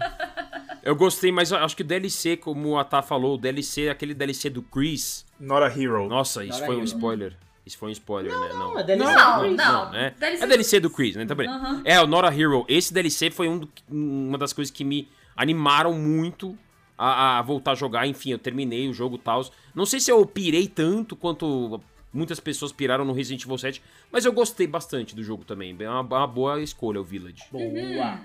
Eu 0.83 0.95
gostei, 0.95 1.31
mas 1.31 1.49
eu 1.49 1.57
acho 1.57 1.75
que 1.75 1.81
o 1.81 1.85
DLC, 1.85 2.37
como 2.37 2.77
a 2.77 2.83
Tá 2.83 3.01
falou, 3.01 3.33
o 3.33 3.37
DLC, 3.37 3.89
aquele 3.89 4.13
DLC 4.13 4.49
do 4.51 4.61
Chris. 4.61 5.25
Not 5.39 5.63
a 5.63 5.67
Hero. 5.67 6.07
Nossa, 6.07 6.43
isso 6.43 6.59
Not 6.59 6.65
foi 6.67 6.75
um 6.77 6.83
spoiler. 6.83 7.35
Isso 7.65 7.77
foi 7.77 7.89
um 7.89 7.91
spoiler, 7.93 8.31
né? 8.37 8.49
Não. 8.53 8.77
é 8.77 8.83
DLC 8.83 9.11
Não, 9.15 9.35
do 9.39 9.45
Chris. 9.45 9.57
não. 9.57 9.91
né? 9.91 10.13
DLC 10.19 10.43
é 10.43 10.47
DLC 10.47 10.79
do 10.79 10.89
Chris, 10.91 11.15
né? 11.15 11.25
Também. 11.25 11.47
Aham. 11.47 11.81
É, 11.83 11.99
o 11.99 12.05
Not 12.05 12.27
a 12.27 12.31
Hero. 12.37 12.65
Esse 12.67 12.93
DLC 12.93 13.31
foi 13.31 13.47
um 13.49 13.57
do- 13.57 13.69
uma 13.89 14.37
das 14.37 14.53
coisas 14.53 14.69
que 14.71 14.83
me 14.83 15.09
animaram 15.35 15.93
muito 15.93 16.55
a, 16.95 17.39
a 17.39 17.41
voltar 17.41 17.71
a 17.71 17.75
jogar. 17.75 18.05
Enfim, 18.05 18.31
eu 18.31 18.37
terminei 18.37 18.87
o 18.87 18.93
jogo 18.93 19.15
e 19.15 19.19
tal. 19.19 19.43
Não 19.73 19.85
sei 19.87 19.99
se 19.99 20.11
eu 20.11 20.23
pirei 20.27 20.67
tanto 20.67 21.15
quanto 21.15 21.81
muitas 22.13 22.39
pessoas 22.39 22.71
piraram 22.71 23.03
no 23.03 23.13
Resident 23.13 23.43
Evil 23.43 23.57
7, 23.57 23.81
mas 24.11 24.23
eu 24.23 24.31
gostei 24.31 24.67
bastante 24.67 25.15
do 25.15 25.23
jogo 25.23 25.43
também. 25.43 25.75
É 25.79 25.89
uma, 25.89 26.01
uma 26.01 26.27
boa 26.27 26.61
escolha 26.61 27.01
o 27.01 27.03
Village. 27.03 27.43
Boa. 27.51 28.19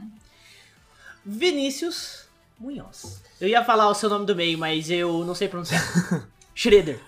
Vinícius 1.24 2.28
Munhoz. 2.58 3.22
Eu 3.40 3.48
ia 3.48 3.64
falar 3.64 3.88
o 3.88 3.94
seu 3.94 4.08
nome 4.08 4.26
do 4.26 4.36
meio, 4.36 4.58
mas 4.58 4.90
eu 4.90 5.24
não 5.24 5.34
sei 5.34 5.48
pronunciar. 5.48 5.82
Schroeder. 6.54 6.98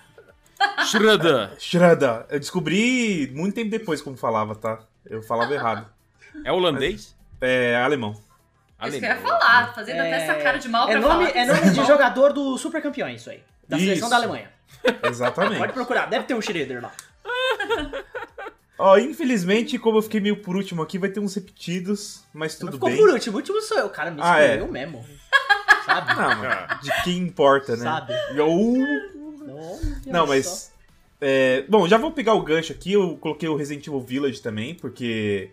Shredder. 0.87 1.50
Shredder. 1.58 2.26
Eu 2.30 2.38
descobri 2.38 3.30
muito 3.34 3.54
tempo 3.54 3.70
depois 3.70 4.02
como 4.02 4.16
falava, 4.16 4.54
tá? 4.54 4.80
Eu 5.04 5.22
falava 5.22 5.52
errado. 5.54 5.90
É 6.44 6.52
holandês? 6.52 7.16
É 7.40 7.76
alemão. 7.76 8.12
Isso 8.82 8.99
que 8.99 9.04
eu 9.04 9.10
ia 9.10 9.16
falar, 9.18 9.75
fazendo 9.75 10.00
até 10.00 10.22
essa 10.22 10.34
cara 10.37 10.58
de 10.58 10.68
mal 10.68 10.88
é 10.88 10.92
pra 10.92 11.00
nome, 11.00 11.26
falar. 11.26 11.38
é 11.38 11.46
nome 11.46 11.70
de 11.70 11.87
jogador 11.87 12.32
do 12.32 12.56
Super 12.56 12.80
Campeões, 12.80 13.20
isso 13.20 13.30
aí. 13.30 13.42
Da 13.68 13.78
seleção 13.78 14.08
Isso. 14.08 14.10
da 14.10 14.16
Alemanha. 14.16 14.50
Pode 14.82 15.06
Exatamente. 15.08 15.72
procurar, 15.72 16.06
deve 16.06 16.24
ter 16.24 16.34
um 16.34 16.40
Schroeder 16.40 16.82
lá. 16.82 16.92
Ó, 18.78 18.96
infelizmente, 18.96 19.78
como 19.78 19.98
eu 19.98 20.02
fiquei 20.02 20.20
meio 20.20 20.36
por 20.38 20.56
último 20.56 20.80
aqui, 20.82 20.96
vai 20.98 21.10
ter 21.10 21.20
uns 21.20 21.34
repetidos, 21.34 22.24
mas 22.32 22.56
tudo 22.56 22.72
Ficou 22.72 22.88
bem. 22.88 22.98
por 22.98 23.10
último, 23.10 23.36
o 23.36 23.38
último 23.40 23.60
sou 23.60 23.78
eu. 23.78 23.90
Cara, 23.90 24.10
me 24.10 24.20
Ah, 24.22 24.42
escolheu 24.42 24.64
é. 24.64 24.68
mesmo. 24.70 25.04
Sabe? 25.84 26.14
Não, 26.14 26.36
mano, 26.36 26.80
de 26.82 27.02
quem 27.04 27.18
importa, 27.18 27.76
né? 27.76 27.82
Sabe. 27.84 28.14
Eu- 28.34 28.76
Não, 30.06 30.20
só. 30.20 30.26
mas. 30.26 30.72
é, 31.20 31.62
bom, 31.68 31.86
já 31.86 31.98
vou 31.98 32.10
pegar 32.12 32.32
o 32.32 32.42
gancho 32.42 32.72
aqui. 32.72 32.92
Eu 32.94 33.18
coloquei 33.18 33.48
o 33.50 33.56
Resident 33.56 33.86
Evil 33.86 34.00
Village 34.00 34.40
também, 34.40 34.74
porque. 34.74 35.50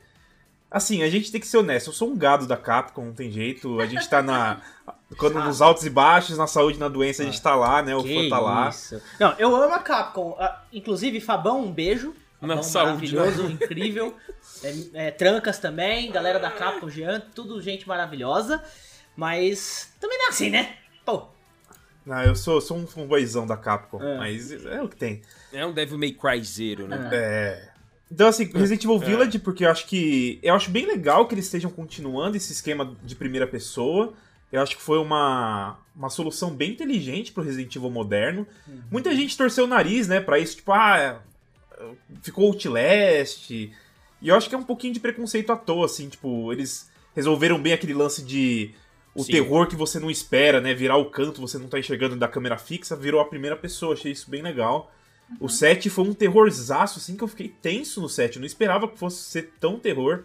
Assim, 0.70 1.02
a 1.02 1.10
gente 1.10 1.32
tem 1.32 1.40
que 1.40 1.48
ser 1.48 1.58
honesto. 1.58 1.88
Eu 1.88 1.94
sou 1.94 2.10
um 2.10 2.18
gado 2.18 2.46
da 2.46 2.58
Capcom, 2.58 3.06
não 3.06 3.14
tem 3.14 3.32
jeito. 3.32 3.80
A 3.80 3.86
gente 3.86 4.08
tá 4.10 4.22
na. 4.22 4.62
Quando 5.18 5.36
nos 5.42 5.62
altos 5.62 5.86
e 5.86 5.90
baixos, 5.90 6.38
na 6.38 6.48
saúde 6.48 6.78
e 6.78 6.80
na 6.82 6.90
doença, 6.90 7.24
a 7.24 7.26
gente 7.26 7.42
tá 7.42 7.56
lá, 7.56 7.82
né? 7.82 7.96
O 7.96 8.04
Que 8.04 8.14
fã 8.14 8.30
tá 8.30 8.40
lá. 8.40 8.70
isso. 8.70 9.02
Não, 9.18 9.34
eu 9.40 9.56
amo 9.56 9.74
a 9.74 9.80
Capcom. 9.80 10.36
Ah, 10.38 10.62
Inclusive, 10.74 11.22
Fabão, 11.22 11.64
um 11.64 11.72
beijo. 11.72 12.14
Na 12.42 12.50
Fabão 12.50 12.64
saúde, 12.64 13.16
maravilhoso, 13.16 13.50
incrível. 13.52 14.16
É, 14.62 15.08
é, 15.08 15.12
Trancas 15.12 15.58
também, 15.60 16.12
galera 16.12 16.40
da 16.40 16.52
Capcom, 16.52 16.90
Jean, 16.90 17.22
tudo 17.34 17.62
gente 17.62 17.88
maravilhosa. 17.88 18.62
Mas 19.16 19.92
também 20.00 20.18
não 20.18 20.26
é 20.26 20.30
assim, 20.30 20.50
né? 20.50 20.76
Pô, 21.06 21.26
Não, 22.06 22.22
eu 22.24 22.36
sou, 22.36 22.62
sou 22.62 22.78
um 22.78 22.86
fanboyzão 22.86 23.48
da 23.48 23.58
Capcom, 23.58 24.02
É. 24.04 24.18
mas 24.18 24.52
é 24.66 24.82
o 24.82 24.88
que 24.90 24.96
tem. 24.98 25.22
É 25.52 25.66
um 25.66 25.74
Devil 25.74 25.98
May 25.98 26.12
Cry 26.12 26.44
Zero, 26.44 26.88
né? 26.88 27.10
É. 27.12 27.70
Então, 28.12 28.28
assim, 28.28 28.46
Resident 28.46 28.84
Evil 28.84 29.00
Village, 29.00 29.40
porque 29.40 29.66
eu 29.66 29.70
acho 29.70 29.86
que. 29.86 30.40
Eu 30.42 30.56
acho 30.56 30.72
bem 30.72 30.86
legal 30.86 31.28
que 31.28 31.36
eles 31.36 31.46
estejam 31.46 31.70
continuando 31.70 32.38
esse 32.38 32.54
esquema 32.54 32.96
de 33.04 33.16
primeira 33.16 33.46
pessoa. 33.46 34.14
Eu 34.52 34.62
acho 34.62 34.78
que 34.78 34.82
foi 34.82 34.98
uma, 34.98 35.78
uma 35.94 36.10
solução 36.10 36.52
bem 36.52 36.72
inteligente 36.72 37.34
pro 37.34 37.44
Resident 37.44 37.76
Evil 37.76 37.90
moderno. 37.90 38.48
Muita 38.90 39.14
gente 39.14 39.36
torceu 39.36 39.66
o 39.66 39.68
nariz, 39.68 40.08
né, 40.08 40.22
pra 40.22 40.40
isso, 40.40 40.56
tipo, 40.56 40.72
ah, 40.72 40.98
é, 40.98 41.86
ficou 42.22 42.48
Outlast. 42.48 43.52
E 43.52 44.30
eu 44.30 44.36
acho 44.36 44.48
que 44.48 44.56
é 44.56 44.58
um 44.58 44.64
pouquinho 44.64 44.94
de 44.94 45.02
preconceito 45.02 45.52
à 45.52 45.58
toa, 45.58 45.86
assim, 45.86 46.08
tipo, 46.08 46.52
eles 46.54 46.90
resolveram 47.14 47.62
bem 47.62 47.74
aquele 47.74 47.94
lance 47.94 48.24
de. 48.24 48.72
O 49.14 49.24
Sim. 49.24 49.32
terror 49.32 49.68
que 49.68 49.76
você 49.76 50.00
não 50.00 50.12
espera, 50.12 50.62
né? 50.62 50.76
Virar 50.76 50.98
o 50.98 51.10
canto, 51.10 51.42
você 51.42 51.58
não 51.58 51.68
tá 51.68 51.80
enxergando 51.80 52.16
da 52.16 52.28
câmera 52.28 52.56
fixa, 52.56 52.96
virou 52.96 53.20
a 53.20 53.26
primeira 53.26 53.56
pessoa. 53.56 53.96
Achei 53.96 54.12
isso 54.12 54.30
bem 54.30 54.44
legal. 54.44 54.92
O 55.40 55.50
7 55.50 55.90
foi 55.90 56.06
um 56.06 56.14
terrorzaço, 56.14 57.00
assim, 57.00 57.16
que 57.18 57.24
eu 57.24 57.28
fiquei 57.28 57.50
tenso 57.62 58.00
no 58.02 58.08
7. 58.10 58.36
Eu 58.38 58.40
não 58.42 58.46
esperava 58.48 58.88
que 58.88 58.98
fosse 58.98 59.24
ser 59.24 59.54
tão 59.60 59.78
terror. 59.78 60.24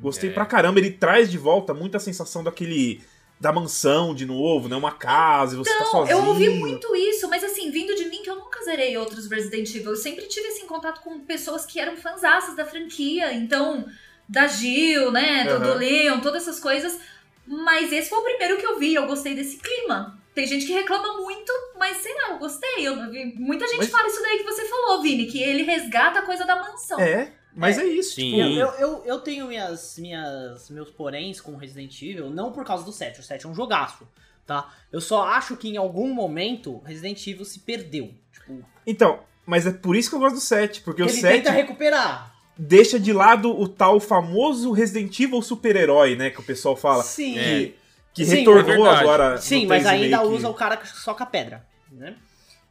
Gostei 0.00 0.30
É. 0.30 0.32
pra 0.32 0.46
caramba. 0.46 0.78
Ele 0.80 0.90
traz 0.90 1.30
de 1.30 1.36
volta 1.38 1.72
muita 1.74 1.98
sensação 1.98 2.42
daquele. 2.42 3.00
da 3.40 3.52
mansão 3.52 4.12
de 4.16 4.26
novo, 4.26 4.68
né? 4.68 4.74
Uma 4.74 4.90
casa, 4.90 5.54
e 5.54 5.58
você 5.58 5.70
tá 5.70 5.76
Então, 5.76 5.90
sozinho. 5.92 6.18
eu 6.18 6.24
ouvi 6.24 6.48
muito 6.50 6.96
isso, 6.96 7.28
mas 7.28 7.44
assim, 7.44 7.70
vindo 7.70 7.94
de 7.94 8.06
mim, 8.06 8.20
que 8.20 8.28
eu 8.28 8.34
nunca 8.34 8.60
zerei 8.64 8.96
outros 8.96 9.28
Resident 9.30 9.72
Evil, 9.76 9.90
eu 9.90 9.96
sempre 9.96 10.26
tive 10.26 10.48
assim, 10.48 10.66
contato 10.66 11.00
com 11.02 11.20
pessoas 11.20 11.64
que 11.64 11.78
eram 11.78 11.96
fanzaças 11.96 12.56
da 12.56 12.64
franquia, 12.64 13.32
então, 13.32 13.86
da 14.28 14.48
Jill, 14.48 15.12
né, 15.12 15.44
do, 15.44 15.60
do 15.60 15.68
Aham. 15.68 15.74
Leon, 15.78 16.18
todas 16.20 16.42
essas 16.42 16.58
coisas, 16.58 16.98
mas 17.46 17.92
esse 17.92 18.10
foi 18.10 18.18
o 18.18 18.24
primeiro 18.24 18.56
que 18.56 18.66
eu 18.66 18.76
vi, 18.76 18.94
eu 18.94 19.06
gostei 19.06 19.36
desse 19.36 19.58
clima. 19.58 20.17
Tem 20.38 20.46
gente 20.46 20.66
que 20.66 20.72
reclama 20.72 21.20
muito, 21.20 21.52
mas 21.76 21.96
sei 21.96 22.14
lá, 22.14 22.30
eu 22.30 22.38
gostei. 22.38 22.86
Eu 22.86 22.94
muita 23.34 23.66
gente 23.66 23.78
Mas- 23.78 23.90
fala 23.90 24.06
isso 24.06 24.22
daí 24.22 24.38
que 24.38 24.44
você 24.44 24.64
falou, 24.66 25.02
Vini, 25.02 25.26
que 25.26 25.42
ele 25.42 25.64
resgata 25.64 26.20
a 26.20 26.22
coisa 26.22 26.46
da 26.46 26.54
mansão. 26.54 27.00
É, 27.00 27.32
mas 27.52 27.76
é, 27.76 27.84
isso. 27.84 28.14
Sim. 28.14 28.36
tipo, 28.36 28.36
eu, 28.56 28.68
eu, 28.78 29.02
eu, 29.04 29.18
tenho 29.18 29.48
minhas, 29.48 29.98
minhas, 29.98 30.70
meus 30.70 30.92
poréns 30.92 31.40
com 31.40 31.56
Resident 31.56 32.00
Evil, 32.00 32.30
não 32.30 32.52
por 32.52 32.64
causa 32.64 32.84
do 32.84 32.92
7, 32.92 33.18
o 33.18 33.22
7 33.24 33.46
é 33.46 33.48
um 33.48 33.54
jogaço, 33.54 34.06
tá? 34.46 34.72
Eu 34.92 35.00
só 35.00 35.24
acho 35.24 35.56
que 35.56 35.70
em 35.70 35.76
algum 35.76 36.14
momento 36.14 36.78
Resident 36.84 37.26
Evil 37.26 37.44
se 37.44 37.58
perdeu. 37.58 38.14
Tipo, 38.32 38.64
Então, 38.86 39.18
mas 39.44 39.66
é 39.66 39.72
por 39.72 39.96
isso 39.96 40.08
que 40.08 40.14
eu 40.14 40.20
gosto 40.20 40.36
do 40.36 40.40
7, 40.40 40.82
porque 40.82 41.02
o 41.02 41.06
ele 41.06 41.20
7 41.20 41.38
tenta 41.38 41.50
recuperar. 41.50 42.32
deixa 42.56 42.96
de 43.00 43.12
lado 43.12 43.50
o 43.50 43.66
tal 43.66 43.98
famoso 43.98 44.70
Resident 44.70 45.18
Evil 45.18 45.42
super-herói, 45.42 46.14
né? 46.14 46.30
Que 46.30 46.38
o 46.38 46.44
pessoal 46.44 46.76
fala. 46.76 47.02
Sim. 47.02 47.36
É. 47.36 47.72
Que 48.18 48.24
Sim, 48.24 48.36
retornou 48.38 48.86
é 48.86 48.90
agora. 48.96 49.38
Sim, 49.38 49.66
mas 49.66 49.84
3,5 49.84 49.88
ainda 49.90 50.18
que- 50.18 50.24
usa 50.24 50.48
o 50.48 50.54
cara 50.54 50.76
que 50.76 50.88
soca 50.88 51.24
pedra, 51.24 51.64
né? 51.90 52.14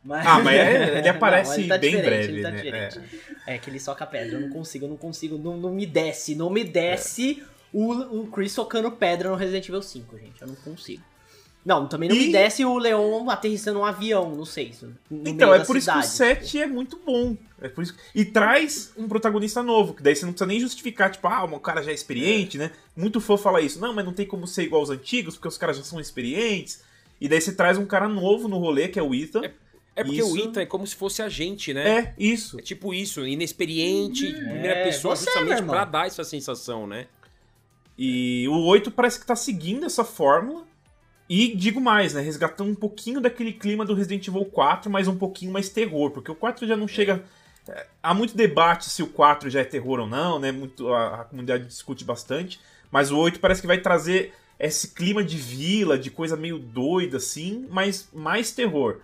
Mas... 0.04 0.26
Ah, 0.26 0.40
mas 0.40 0.56
é- 0.56 0.98
ele 1.00 1.08
aparece 1.10 1.62
ele 1.62 1.68
tá 1.68 1.78
bem 1.78 2.02
breve, 2.02 2.42
tá 2.42 2.52
né? 2.52 2.58
diferente. 2.58 3.02
É. 3.46 3.58
que 3.58 3.70
ele 3.70 3.80
soca 3.80 4.06
pedra, 4.06 4.36
eu 4.36 4.42
não 4.42 4.50
consigo, 4.50 4.86
eu 4.86 4.90
não 4.90 4.98
consigo, 4.98 5.38
não, 5.38 5.58
não 5.58 5.72
me 5.72 5.86
desce, 5.86 6.36
não 6.36 6.50
me 6.50 6.64
desce 6.64 7.44
o, 7.74 7.94
o 8.22 8.28
Chris 8.28 8.52
socando 8.52 8.92
pedra 8.92 9.30
no 9.30 9.36
Resident 9.36 9.68
Evil 9.68 9.82
5, 9.82 10.18
gente, 10.18 10.42
eu 10.42 10.48
não 10.48 10.56
consigo. 10.56 11.04
Não, 11.68 11.86
também 11.86 12.08
não 12.08 12.16
E- 12.16 12.28
me 12.28 12.32
desce 12.32 12.64
o 12.64 12.78
Leon 12.78 13.30
aterrissando 13.30 13.80
um 13.80 13.84
avião, 13.86 14.34
não 14.34 14.46
sei, 14.46 14.74
no 15.12 15.30
Então, 15.30 15.50
meio 15.50 15.54
é 15.56 15.60
da 15.60 15.66
por 15.66 15.76
isso 15.76 15.92
que 15.92 15.98
o 15.98 16.02
cidade. 16.02 16.40
7 16.40 16.62
é 16.62 16.66
muito 16.66 16.98
bom. 17.06 17.36
É 17.62 17.68
por 17.68 17.84
isso... 17.84 17.94
E 18.16 18.24
traz 18.24 18.94
um 18.96 19.06
protagonista 19.06 19.62
novo, 19.62 19.94
que 19.94 20.02
daí 20.02 20.16
você 20.16 20.26
não 20.26 20.32
precisa 20.32 20.48
nem 20.48 20.62
justificar, 20.62 21.12
tipo, 21.12 21.28
ah, 21.28 21.44
o 21.44 21.60
cara 21.60 21.84
já 21.84 21.92
é 21.92 21.94
experiente, 21.94 22.58
né? 22.58 22.72
Muito 22.96 23.20
fã 23.20 23.36
fala 23.36 23.60
isso. 23.60 23.82
Não, 23.82 23.94
mas 23.94 24.06
não 24.06 24.14
tem 24.14 24.26
como 24.26 24.48
ser 24.48 24.64
igual 24.64 24.80
aos 24.82 24.90
antigos, 24.90 25.36
porque 25.36 25.50
os 25.50 25.58
caras 25.58 25.76
já 25.76 25.84
são 25.84 26.00
experientes. 26.00 26.82
E 27.20 27.28
daí 27.28 27.42
você 27.42 27.52
traz 27.54 27.78
um 27.78 27.86
cara 27.86 28.08
novo 28.08 28.48
no 28.48 28.58
rolê, 28.60 28.88
que 28.88 28.98
é 28.98 29.04
o 29.04 29.14
Ethan. 29.14 29.42
É 29.94 30.04
porque 30.06 30.20
Isso- 30.22 30.32
o 30.32 30.38
Ita 30.38 30.62
é 30.62 30.66
como 30.66 30.88
se 30.88 30.96
fosse 30.96 31.22
a 31.22 31.28
gente, 31.28 31.74
né? 31.74 31.90
É, 32.00 32.14
isso. 32.18 32.58
É 32.60 32.62
tipo 32.62 32.94
isso, 32.94 33.28
inexperiente, 33.28 34.32
primeira 34.32 34.74
É, 34.76 34.84
pessoa, 34.86 35.16
você, 35.18 35.26
justamente 35.26 35.58
irmão. 35.58 35.76
pra 35.76 35.84
dar 35.84 36.08
essa 36.08 36.24
sensação, 36.24 36.88
né? 36.88 37.08
E 37.98 38.48
o 38.48 38.64
8 38.66 38.90
parece 38.92 39.20
que 39.20 39.26
tá 39.26 39.36
seguindo 39.36 39.86
essa 39.86 40.04
fórmula. 40.06 40.66
E 41.30 41.56
digo 41.56 41.82
mais, 41.82 42.13
né? 42.13 42.22
Resgatando 42.22 42.72
um 42.72 42.76
pouquinho 42.76 43.20
daquele 43.20 43.52
clima 43.52 43.84
do 43.84 43.94
Resident 43.94 44.28
Evil 44.28 44.46
4, 44.46 44.90
mas 44.90 45.08
um 45.08 45.18
pouquinho 45.18 45.52
mais 45.52 45.70
terror. 45.70 46.12
Porque 46.12 46.32
o 46.32 46.36
4 46.36 46.66
já 46.66 46.78
não 46.78 46.88
chega. 46.88 47.24
é, 47.68 47.86
Há 48.02 48.13
muito 48.13 48.36
debate 48.36 48.90
se 48.90 49.04
o 49.04 49.08
4 49.08 49.50
já 49.50 49.60
é 49.60 49.66
terror 49.66 50.00
ou 50.00 50.08
não, 50.08 50.40
né? 50.40 50.52
Muito, 50.52 50.88
a, 50.94 51.22
a 51.22 51.24
comunidade 51.26 51.66
discute 51.66 52.06
bastante. 52.06 52.60
Mas 52.90 53.12
o 53.12 53.18
8 53.18 53.40
parece 53.40 53.62
que 53.62 53.68
vai 53.68 53.80
trazer 53.80 54.34
esse 54.60 54.90
clima 54.90 55.24
de 55.24 55.38
vila, 55.38 55.98
de 56.00 56.10
coisa 56.10 56.36
meio 56.36 56.58
doida, 56.58 57.18
assim, 57.18 57.68
mas 57.70 58.10
mais 58.13 58.52
terror. 58.52 59.02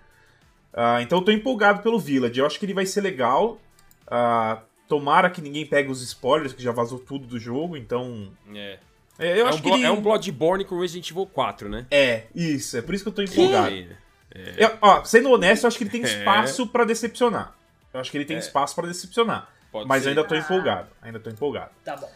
Ah, 0.74 1.02
então 1.02 1.20
eu 1.20 1.26
tô 1.26 1.32
empolgado 1.32 1.84
pelo 1.84 2.00
Village. 2.00 2.40
Eu 2.40 2.46
acho 2.46 2.60
que 2.60 2.66
ele 2.66 2.74
vai 2.74 2.86
ser 2.86 3.02
legal. 3.02 3.60
Ah, 4.08 4.62
tomara 4.88 5.30
que 5.30 5.42
ninguém 5.42 5.66
pegue 5.66 5.92
os 5.92 6.02
spoilers, 6.02 6.54
que 6.54 6.64
já 6.64 6.72
vazou 6.72 7.00
tudo 7.00 7.28
do 7.28 7.40
jogo, 7.40 7.78
então. 7.78 8.32
É. 8.54 8.80
É, 9.20 9.40
eu 9.40 9.46
é, 9.46 9.50
acho 9.50 9.60
um 9.60 9.62
que 9.62 9.70
ele... 9.70 9.84
é 9.84 9.92
um 9.92 10.02
Bloodborne 10.02 10.66
com 10.66 10.80
Resident 10.80 11.10
Evil 11.12 11.26
4, 11.28 11.70
né? 11.70 11.86
É, 11.92 12.24
isso. 12.34 12.78
É 12.78 12.82
por 12.82 12.96
isso 12.96 13.04
que 13.04 13.10
eu 13.10 13.14
tô 13.14 13.22
empolgado. 13.22 13.76
É. 13.76 14.56
Eu- 14.58 14.78
ó, 14.82 15.04
sendo 15.04 15.30
honesto, 15.32 15.64
eu 15.64 15.68
acho 15.68 15.78
que 15.78 15.84
ele 15.84 15.92
tem 15.92 16.02
É. 16.04 16.06
espaço 16.06 16.68
pra 16.68 16.84
decepcionar. 16.84 17.54
Eu 17.94 18.00
acho 18.00 18.10
que 18.10 18.18
ele 18.18 18.26
tem 18.26 18.38
espaço 18.38 18.74
pra 18.74 18.88
decepcionar. 18.88 19.48
Pode 19.72 19.88
Mas 19.88 20.02
ser. 20.04 20.10
eu 20.10 20.12
ainda 20.12 20.24
tô 20.24 20.34
Ah. 20.34 20.38
empolgado. 20.40 20.90
Ainda 21.02 21.20
tô 21.20 21.30
empolgado. 21.30 21.72
Tá 21.86 21.96
bom. 21.96 22.12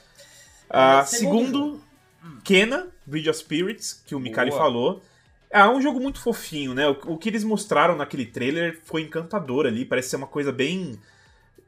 Ah, 0.69 1.05
segundo 1.05 1.45
segundo, 1.45 1.83
Kena, 2.43 2.87
Bridge 3.05 3.29
of 3.29 3.39
Spirits, 3.39 4.01
que 4.05 4.15
o 4.15 4.19
Mikali 4.19 4.49
Boa. 4.49 4.61
falou. 4.61 5.03
É 5.49 5.63
um 5.65 5.81
jogo 5.81 5.99
muito 5.99 6.19
fofinho, 6.19 6.73
né? 6.73 6.87
O, 6.89 7.13
o 7.13 7.17
que 7.17 7.29
eles 7.29 7.43
mostraram 7.43 7.95
naquele 7.95 8.25
trailer 8.25 8.79
foi 8.83 9.01
encantador 9.03 9.65
ali. 9.65 9.85
Parece 9.85 10.09
ser 10.09 10.15
uma 10.17 10.27
coisa 10.27 10.51
bem. 10.51 10.99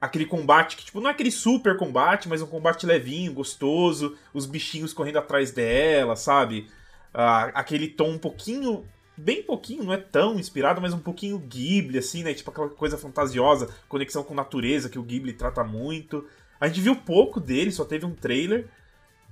Aquele 0.01 0.25
combate 0.25 0.77
que, 0.77 0.85
tipo, 0.85 1.01
não 1.01 1.09
é 1.09 1.11
aquele 1.11 1.31
super 1.31 1.77
combate, 1.77 2.29
mas 2.29 2.41
um 2.41 2.47
combate 2.47 2.85
levinho, 2.85 3.33
gostoso, 3.33 4.17
os 4.33 4.45
bichinhos 4.45 4.93
correndo 4.93 5.17
atrás 5.17 5.51
dela, 5.51 6.15
sabe? 6.15 6.67
Uh, 7.13 7.51
aquele 7.53 7.87
tom 7.87 8.11
um 8.11 8.17
pouquinho. 8.17 8.85
Bem 9.17 9.43
pouquinho, 9.43 9.83
não 9.83 9.91
é 9.91 9.97
tão 9.97 10.39
inspirado, 10.39 10.79
mas 10.79 10.93
um 10.93 10.99
pouquinho 10.99 11.37
Ghibli, 11.37 11.97
assim, 11.97 12.23
né? 12.23 12.33
Tipo 12.33 12.51
aquela 12.51 12.69
coisa 12.69 12.97
fantasiosa, 12.97 13.67
conexão 13.89 14.23
com 14.23 14.33
natureza 14.33 14.87
que 14.87 14.97
o 14.97 15.03
Ghibli 15.03 15.33
trata 15.33 15.61
muito. 15.61 16.25
A 16.57 16.67
gente 16.67 16.79
viu 16.79 16.95
pouco 16.95 17.37
dele, 17.37 17.69
só 17.69 17.83
teve 17.83 18.05
um 18.05 18.15
trailer. 18.15 18.67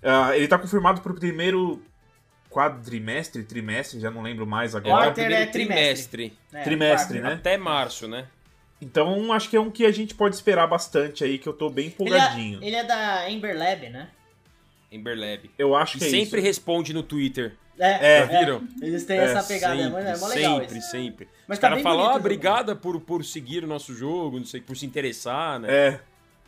Uh, 0.03 0.33
ele 0.33 0.47
tá 0.47 0.59
confirmado 0.59 0.99
pro 0.99 1.13
primeiro 1.13 1.81
quadrimestre, 2.49 3.43
trimestre, 3.43 3.99
já 3.99 4.11
não 4.11 4.21
lembro 4.21 4.45
mais 4.45 4.75
agora. 4.75 5.05
Quarter 5.05 5.31
é 5.31 5.45
trimestre. 5.45 6.37
É, 6.51 6.63
trimestre, 6.63 7.21
né? 7.21 7.33
Até 7.33 7.57
março, 7.57 8.07
né? 8.07 8.27
Então 8.81 9.31
acho 9.33 9.49
que 9.49 9.55
é 9.55 9.59
um 9.59 9.71
que 9.71 9.85
a 9.85 9.91
gente 9.91 10.13
pode 10.13 10.35
esperar 10.35 10.67
bastante 10.67 11.23
aí, 11.23 11.37
que 11.39 11.47
eu 11.47 11.53
tô 11.53 11.69
bem 11.69 11.87
empolgadinho. 11.87 12.57
Ele 12.57 12.65
é, 12.65 12.67
ele 12.67 12.75
é 12.75 12.83
da 12.83 13.29
Ember 13.29 13.57
Lab, 13.57 13.89
né? 13.89 14.09
Ember 14.91 15.17
Lab. 15.17 15.49
Eu 15.57 15.75
acho 15.75 15.97
e 15.97 15.99
que 15.99 16.05
é 16.05 16.09
sempre 16.09 16.39
isso. 16.39 16.47
responde 16.47 16.93
no 16.93 17.01
Twitter. 17.03 17.53
É, 17.79 18.19
Já 18.19 18.39
viram? 18.39 18.63
é. 18.81 18.85
Eles 18.87 19.05
têm 19.05 19.19
É, 19.19 19.23
essa 19.25 19.43
pegada, 19.43 19.75
é 19.75 19.83
sempre, 19.83 19.91
mó- 19.91 19.99
é 20.09 20.17
mó 20.17 20.27
legal 20.27 20.59
sempre, 20.61 20.77
isso. 20.79 20.91
sempre. 20.91 21.27
Mas 21.47 21.57
Os 21.57 21.61
tá 21.61 21.67
caras 21.67 21.75
bem 21.77 21.83
falam, 21.83 21.99
bonito 21.99 22.13
ah, 22.15 22.19
obrigada 22.19 22.75
por, 22.75 22.99
por 23.01 23.23
seguir 23.23 23.63
o 23.63 23.67
nosso 23.67 23.93
jogo, 23.95 24.37
não 24.39 24.45
sei, 24.45 24.61
por 24.61 24.75
se 24.75 24.85
interessar, 24.85 25.59
né? 25.59 25.67
É, 25.71 25.99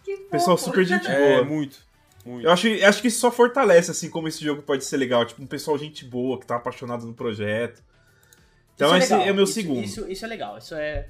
Que 0.03 0.17
pessoal 0.31 0.57
fofo. 0.57 0.71
super 0.71 0.85
gente 0.85 1.07
É, 1.07 1.33
boa. 1.33 1.43
muito, 1.45 1.77
muito. 2.25 2.45
Eu 2.47 2.51
acho, 2.51 2.67
acho 2.83 3.01
que 3.01 3.09
isso 3.09 3.19
só 3.19 3.29
fortalece, 3.31 3.91
assim, 3.91 4.09
como 4.09 4.27
esse 4.27 4.43
jogo 4.43 4.63
pode 4.63 4.83
ser 4.85 4.97
legal. 4.97 5.23
Tipo, 5.25 5.43
um 5.43 5.47
pessoal 5.47 5.77
gente 5.77 6.03
boa, 6.03 6.39
que 6.39 6.45
tá 6.47 6.55
apaixonado 6.55 7.05
no 7.05 7.13
projeto. 7.13 7.83
Então 8.75 8.87
Isso 8.89 8.97
esse 9.05 9.13
legal. 9.13 9.27
é 9.27 9.31
o 9.31 9.35
meu 9.35 9.43
Isso- 9.43 9.53
segundo. 9.53 9.83
Isso, 9.83 10.09
isso 10.09 10.25
é 10.25 10.27
legal, 10.27 10.57
isso 10.57 10.73
é. 10.73 11.07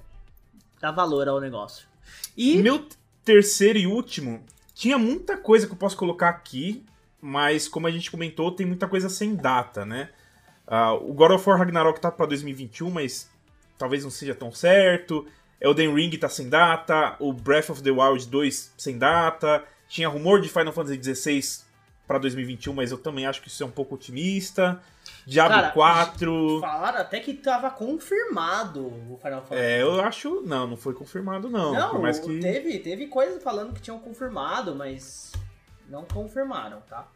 Dá 0.79 0.91
valor 0.91 1.27
ao 1.27 1.39
negócio. 1.39 1.87
E. 2.35 2.57
Meu 2.57 2.87
terceiro 3.23 3.77
e 3.77 3.85
último, 3.85 4.43
tinha 4.73 4.97
muita 4.97 5.37
coisa 5.37 5.67
que 5.67 5.73
eu 5.73 5.77
posso 5.77 5.97
colocar 5.97 6.29
aqui, 6.29 6.83
mas 7.21 7.67
como 7.67 7.85
a 7.85 7.91
gente 7.91 8.09
comentou, 8.09 8.51
tem 8.51 8.65
muita 8.65 8.87
coisa 8.87 9.09
sem 9.09 9.35
data, 9.35 9.85
né? 9.85 10.09
Ah, 10.65 10.93
o 10.93 11.13
God 11.13 11.31
of 11.31 11.49
War 11.49 11.59
Ragnarok 11.59 11.99
tá 11.99 12.11
pra 12.11 12.25
2021, 12.25 12.89
mas 12.89 13.29
talvez 13.77 14.03
não 14.03 14.11
seja 14.11 14.33
tão 14.33 14.51
certo. 14.51 15.27
Elden 15.59 15.93
Ring 15.93 16.11
tá 16.11 16.29
sem 16.29 16.47
data, 16.47 17.15
o 17.19 17.33
Breath 17.33 17.69
of 17.69 17.83
the 17.83 17.91
Wild 17.91 18.27
2 18.27 18.73
sem 18.77 18.97
data. 18.97 19.63
Tinha 19.87 20.07
rumor 20.07 20.39
de 20.39 20.47
Final 20.47 20.71
Fantasy 20.71 21.15
XVI 21.15 21.65
pra 22.07 22.17
2021, 22.17 22.73
mas 22.73 22.91
eu 22.91 22.97
também 22.97 23.25
acho 23.25 23.41
que 23.41 23.49
isso 23.49 23.63
é 23.63 23.65
um 23.65 23.71
pouco 23.71 23.95
otimista. 23.95 24.81
Diablo 25.29 25.57
Cara, 25.57 25.71
4. 25.71 26.59
Falaram 26.59 26.99
até 26.99 27.19
que 27.19 27.35
tava 27.35 27.69
confirmado 27.69 28.87
o 28.87 29.19
Final 29.21 29.41
Fantasy. 29.43 29.61
É, 29.61 29.81
eu 29.83 30.01
acho. 30.01 30.41
Não, 30.41 30.65
não 30.65 30.75
foi 30.75 30.95
confirmado, 30.95 31.47
não. 31.51 31.71
Não, 31.71 31.91
Por 31.91 32.01
mais 32.01 32.17
que. 32.17 32.39
teve, 32.39 32.79
teve 32.79 33.05
coisas 33.05 33.43
falando 33.43 33.71
que 33.71 33.79
tinham 33.79 33.99
confirmado, 33.99 34.75
mas 34.75 35.31
não 35.87 36.03
confirmaram, 36.03 36.81
tá? 36.81 37.07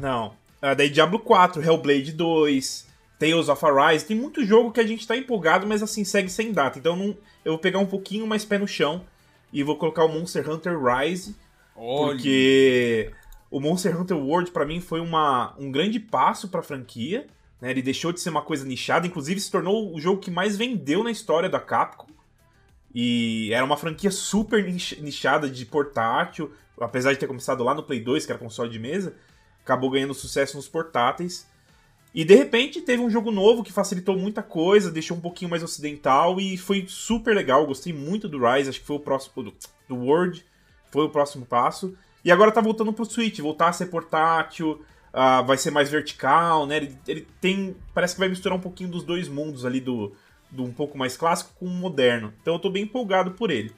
Não. 0.00 0.34
Ah, 0.60 0.74
daí 0.74 0.90
Diablo 0.90 1.20
4, 1.20 1.62
Hellblade 1.62 2.12
2, 2.12 2.88
Tales 3.20 3.48
of 3.48 3.64
Arise. 3.64 4.04
Tem 4.04 4.16
muito 4.16 4.44
jogo 4.44 4.72
que 4.72 4.80
a 4.80 4.86
gente 4.86 5.06
tá 5.06 5.16
empolgado, 5.16 5.64
mas 5.64 5.80
assim, 5.80 6.02
segue 6.02 6.28
sem 6.28 6.52
data. 6.52 6.76
Então 6.76 6.96
não, 6.96 7.16
eu 7.44 7.52
vou 7.52 7.58
pegar 7.58 7.78
um 7.78 7.86
pouquinho 7.86 8.26
mais 8.26 8.44
pé 8.44 8.58
no 8.58 8.66
chão 8.66 9.04
e 9.52 9.62
vou 9.62 9.76
colocar 9.76 10.04
o 10.04 10.08
Monster 10.08 10.50
Hunter 10.50 10.76
Rise, 10.76 11.36
Olha, 11.76 12.08
porque 12.08 13.12
o 13.48 13.60
Monster 13.60 13.96
Hunter 13.98 14.16
World 14.16 14.50
pra 14.50 14.66
mim 14.66 14.80
foi 14.80 15.00
uma, 15.00 15.54
um 15.56 15.70
grande 15.70 16.00
passo 16.00 16.48
pra 16.48 16.62
franquia. 16.62 17.28
Né? 17.60 17.70
Ele 17.70 17.82
deixou 17.82 18.12
de 18.12 18.20
ser 18.20 18.30
uma 18.30 18.42
coisa 18.42 18.64
nichada, 18.64 19.06
inclusive 19.06 19.40
se 19.40 19.50
tornou 19.50 19.94
o 19.94 20.00
jogo 20.00 20.20
que 20.20 20.30
mais 20.30 20.56
vendeu 20.56 21.04
na 21.04 21.10
história 21.10 21.48
da 21.48 21.60
Capcom. 21.60 22.08
E 22.94 23.50
era 23.52 23.64
uma 23.64 23.76
franquia 23.76 24.10
super 24.10 24.64
nich- 24.64 25.00
nichada 25.00 25.48
de 25.48 25.64
portátil, 25.64 26.52
apesar 26.80 27.12
de 27.12 27.18
ter 27.18 27.26
começado 27.26 27.62
lá 27.62 27.74
no 27.74 27.82
Play 27.82 28.00
2, 28.00 28.26
que 28.26 28.32
era 28.32 28.38
console 28.38 28.70
de 28.70 28.78
mesa, 28.78 29.14
acabou 29.62 29.90
ganhando 29.90 30.14
sucesso 30.14 30.56
nos 30.56 30.68
portáteis. 30.68 31.46
E 32.12 32.24
de 32.24 32.34
repente 32.34 32.80
teve 32.80 33.00
um 33.00 33.08
jogo 33.08 33.30
novo 33.30 33.62
que 33.62 33.72
facilitou 33.72 34.16
muita 34.16 34.42
coisa, 34.42 34.90
deixou 34.90 35.16
um 35.16 35.20
pouquinho 35.20 35.48
mais 35.50 35.62
ocidental 35.62 36.40
e 36.40 36.56
foi 36.56 36.84
super 36.88 37.36
legal. 37.36 37.64
Gostei 37.66 37.92
muito 37.92 38.28
do 38.28 38.38
Rise, 38.38 38.70
acho 38.70 38.80
que 38.80 38.86
foi 38.86 38.96
o 38.96 39.00
próximo 39.00 39.44
do, 39.44 39.54
do 39.88 39.94
World, 39.94 40.44
foi 40.90 41.04
o 41.04 41.08
próximo 41.08 41.46
passo. 41.46 41.96
E 42.24 42.32
agora 42.32 42.50
tá 42.50 42.60
voltando 42.60 42.92
pro 42.92 43.04
Switch, 43.04 43.38
voltar 43.38 43.68
a 43.68 43.72
ser 43.72 43.86
portátil, 43.86 44.84
ah, 45.12 45.42
vai 45.42 45.56
ser 45.56 45.70
mais 45.70 45.90
vertical, 45.90 46.66
né? 46.66 46.76
Ele, 46.76 46.98
ele 47.06 47.26
tem. 47.40 47.76
Parece 47.94 48.14
que 48.14 48.20
vai 48.20 48.28
misturar 48.28 48.56
um 48.56 48.60
pouquinho 48.60 48.90
dos 48.90 49.02
dois 49.04 49.28
mundos 49.28 49.64
ali 49.64 49.80
do, 49.80 50.14
do 50.50 50.64
um 50.64 50.72
pouco 50.72 50.96
mais 50.96 51.16
clássico 51.16 51.52
com 51.58 51.66
o 51.66 51.68
moderno. 51.70 52.32
Então 52.40 52.54
eu 52.54 52.60
tô 52.60 52.70
bem 52.70 52.84
empolgado 52.84 53.32
por 53.32 53.50
ele. 53.50 53.72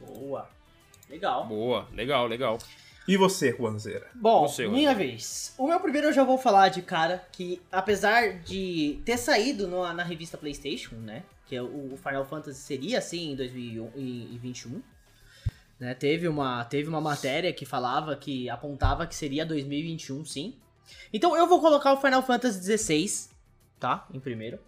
Boa. 0.00 0.48
Legal. 1.08 1.46
boa, 1.46 1.86
legal, 1.92 2.26
legal. 2.26 2.58
E 3.06 3.16
você, 3.16 3.52
Juanzeira? 3.52 4.06
Bom, 4.14 4.46
Você, 4.46 4.66
minha 4.68 4.94
vez. 4.94 5.52
O 5.58 5.66
meu 5.66 5.78
primeiro 5.80 6.06
eu 6.08 6.12
já 6.12 6.22
vou 6.24 6.38
falar 6.38 6.68
de 6.68 6.80
cara 6.82 7.26
que, 7.32 7.60
apesar 7.70 8.38
de 8.40 9.00
ter 9.04 9.18
saído 9.18 9.66
no- 9.68 9.92
na 9.92 10.04
revista 10.04 10.38
PlayStation, 10.38 10.94
né? 10.94 11.24
Que 11.46 11.56
é 11.56 11.62
o 11.62 11.92
o 11.92 11.98
Final 12.02 12.24
Fantasy 12.24 12.60
seria 12.60 12.98
assim 12.98 13.32
em 13.32 13.36
2021. 13.36 14.80
Né, 15.82 15.94
teve, 15.94 16.28
uma, 16.28 16.64
teve 16.64 16.88
uma 16.88 17.00
matéria 17.00 17.52
que 17.52 17.66
falava 17.66 18.14
que 18.14 18.48
apontava 18.48 19.04
que 19.04 19.16
seria 19.16 19.44
2021, 19.44 20.24
sim. 20.24 20.54
Então 21.12 21.36
eu 21.36 21.44
vou 21.48 21.60
colocar 21.60 21.92
o 21.92 22.00
Final 22.00 22.22
Fantasy 22.22 22.78
XVI, 22.78 23.30
tá? 23.80 24.06
Em 24.14 24.20
primeiro. 24.20 24.60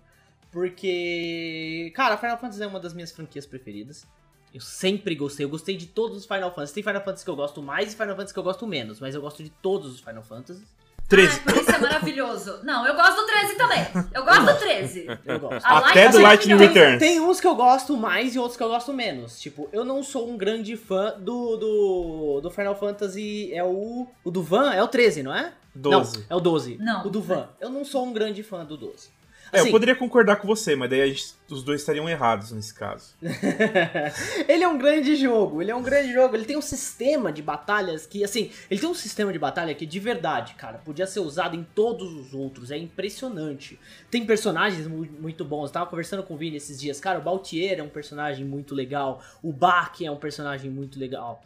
Porque, 0.50 1.92
cara, 1.94 2.18
Final 2.18 2.36
Fantasy 2.36 2.64
é 2.64 2.66
uma 2.66 2.80
das 2.80 2.92
minhas 2.92 3.12
franquias 3.12 3.46
preferidas. 3.46 4.04
Eu 4.52 4.60
sempre 4.60 5.14
gostei, 5.14 5.46
eu 5.46 5.48
gostei 5.48 5.76
de 5.76 5.86
todos 5.86 6.16
os 6.16 6.26
Final 6.26 6.52
Fantasy. 6.52 6.74
Tem 6.74 6.82
Final 6.82 7.04
Fantasy 7.04 7.24
que 7.24 7.30
eu 7.30 7.36
gosto 7.36 7.62
mais 7.62 7.92
e 7.92 7.96
Final 7.96 8.16
Fantasy 8.16 8.34
que 8.34 8.40
eu 8.40 8.44
gosto 8.44 8.66
menos, 8.66 8.98
mas 8.98 9.14
eu 9.14 9.20
gosto 9.20 9.40
de 9.40 9.50
todos 9.50 9.94
os 9.94 10.00
Final 10.00 10.24
Fantasy. 10.24 10.64
13. 11.08 11.32
Ai, 11.32 11.52
por 11.52 11.60
isso 11.60 11.70
é 11.70 11.78
maravilhoso. 11.78 12.58
Não, 12.62 12.86
eu 12.86 12.94
gosto 12.94 13.16
do 13.16 13.26
13 13.26 13.54
também. 13.56 13.86
Eu 14.12 14.24
gosto 14.24 14.44
do 14.46 14.58
13. 14.58 15.06
Eu 15.24 15.40
gosto. 15.40 15.66
A 15.66 15.78
Até 15.78 16.08
do 16.08 16.18
é 16.18 16.22
Lightning. 16.22 16.56
Returns. 16.56 16.98
Tem 16.98 17.20
uns 17.20 17.40
que 17.40 17.46
eu 17.46 17.54
gosto 17.54 17.96
mais 17.96 18.34
e 18.34 18.38
outros 18.38 18.56
que 18.56 18.62
eu 18.62 18.68
gosto 18.68 18.92
menos. 18.92 19.40
Tipo, 19.40 19.68
eu 19.72 19.84
não 19.84 20.02
sou 20.02 20.28
um 20.30 20.36
grande 20.36 20.76
fã 20.76 21.14
do, 21.18 21.56
do, 21.56 22.40
do 22.42 22.50
Final 22.50 22.74
Fantasy. 22.74 23.52
É 23.52 23.62
o. 23.62 24.06
O 24.24 24.30
do 24.30 24.42
Van? 24.42 24.72
É 24.72 24.82
o 24.82 24.88
13, 24.88 25.22
não 25.22 25.34
é? 25.34 25.52
12. 25.74 26.18
Não, 26.18 26.24
é 26.30 26.36
o 26.36 26.40
12. 26.40 26.78
Não. 26.78 27.06
O 27.06 27.10
do 27.10 27.20
Van. 27.20 27.48
Eu 27.60 27.68
não 27.68 27.84
sou 27.84 28.06
um 28.06 28.12
grande 28.12 28.42
fã 28.42 28.64
do 28.64 28.76
12. 28.76 29.08
É, 29.52 29.58
eu 29.58 29.62
Assim, 29.62 29.70
poderia 29.70 29.94
concordar 29.94 30.36
com 30.36 30.46
você, 30.48 30.74
mas 30.74 30.90
daí 30.90 31.08
gente- 31.12 31.34
os 31.48 31.62
dois 31.62 31.80
estariam 31.80 32.08
errados 32.08 32.50
nesse 32.52 32.74
caso. 32.74 33.14
ele 34.48 34.64
é 34.64 34.68
um 34.68 34.76
grande 34.78 35.14
jogo, 35.16 35.60
ele 35.62 35.70
é 35.70 35.74
um 35.76 35.82
grande 35.82 36.12
jogo. 36.12 36.34
Ele 36.34 36.44
tem 36.44 36.56
um 36.56 36.62
sistema 36.62 37.32
de 37.32 37.42
batalhas 37.42 38.06
que, 38.06 38.24
assim, 38.24 38.50
ele 38.70 38.80
tem 38.80 38.88
um 38.88 38.94
sistema 38.94 39.32
de 39.32 39.38
batalha 39.38 39.74
que 39.74 39.86
de 39.86 40.00
verdade, 40.00 40.54
cara, 40.54 40.78
podia 40.78 41.06
ser 41.06 41.20
usado 41.20 41.54
em 41.56 41.62
todos 41.74 42.12
os 42.12 42.34
outros. 42.34 42.70
É 42.70 42.76
impressionante. 42.78 43.78
Tem 44.10 44.24
personagens 44.24 44.86
mu- 44.86 45.06
muito 45.20 45.44
bons. 45.44 45.66
Eu 45.66 45.72
tava 45.72 45.86
conversando 45.86 46.22
com 46.22 46.34
o 46.34 46.36
Vini 46.36 46.56
esses 46.56 46.80
dias. 46.80 46.98
Cara, 46.98 47.18
o 47.18 47.22
Baltier 47.22 47.78
é 47.78 47.82
um 47.82 47.88
personagem 47.88 48.44
muito 48.44 48.74
legal. 48.74 49.22
O 49.42 49.52
Bach 49.52 50.00
é 50.02 50.10
um 50.10 50.16
personagem 50.16 50.70
muito 50.70 50.98
legal. 50.98 51.42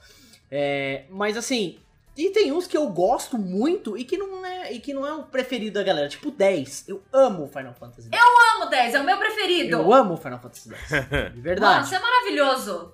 É, 0.51 1.05
mas 1.11 1.37
assim. 1.37 1.77
E 2.19 2.31
tem 2.31 2.51
uns 2.51 2.67
que 2.67 2.77
eu 2.77 2.89
gosto 2.89 3.39
muito 3.39 3.97
e 3.97 4.05
que 4.05 4.19
não 4.19 4.45
é, 4.45 4.73
e 4.73 4.81
que 4.81 4.93
não 4.93 5.07
é 5.07 5.15
o 5.15 5.23
preferido 5.23 5.75
da 5.75 5.85
galera. 5.85 6.09
Tipo 6.09 6.33
10. 6.33 6.89
Eu 6.89 7.01
amo 7.13 7.47
Final 7.47 7.73
Fantasy 7.75 8.09
X. 8.13 8.21
Amo 8.57 8.69
10, 8.69 8.95
é 8.95 9.01
o 9.01 9.05
meu 9.05 9.17
preferido. 9.19 9.77
Eu 9.77 9.93
amo 9.93 10.17
Final 10.17 10.41
Fantasy 10.41 10.69
X. 10.69 10.91
De 11.33 11.41
verdade. 11.41 11.81
Nossa, 11.81 11.95
é 11.95 12.01
maravilhoso. 12.01 12.93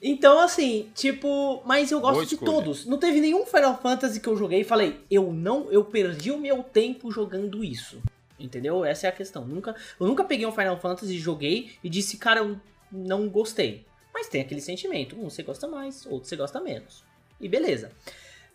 Então, 0.00 0.40
assim, 0.40 0.90
tipo, 0.94 1.62
mas 1.66 1.92
eu 1.92 2.00
gosto 2.00 2.14
Boa 2.14 2.26
de 2.26 2.34
escolha. 2.34 2.50
todos. 2.50 2.86
Não 2.86 2.96
teve 2.96 3.20
nenhum 3.20 3.44
Final 3.44 3.76
Fantasy 3.76 4.18
que 4.18 4.28
eu 4.28 4.36
joguei 4.36 4.62
e 4.62 4.64
falei, 4.64 5.04
eu 5.10 5.30
não, 5.34 5.70
eu 5.70 5.84
perdi 5.84 6.30
o 6.30 6.38
meu 6.38 6.62
tempo 6.62 7.12
jogando 7.12 7.62
isso. 7.62 8.02
Entendeu? 8.40 8.86
Essa 8.86 9.06
é 9.06 9.10
a 9.10 9.12
questão. 9.12 9.44
Nunca, 9.44 9.76
eu 10.00 10.06
nunca 10.06 10.24
peguei 10.24 10.46
um 10.46 10.52
Final 10.52 10.80
Fantasy, 10.80 11.18
joguei 11.18 11.72
e 11.84 11.90
disse, 11.90 12.16
cara, 12.16 12.40
eu 12.40 12.58
não 12.90 13.28
gostei. 13.28 13.84
Mas 14.12 14.28
tem 14.28 14.40
aquele 14.40 14.60
sentimento. 14.60 15.18
Um 15.18 15.30
você 15.30 15.42
gosta 15.42 15.66
mais, 15.66 16.06
outro 16.06 16.28
você 16.28 16.36
gosta 16.36 16.60
menos. 16.60 17.04
E 17.40 17.48
beleza. 17.48 17.92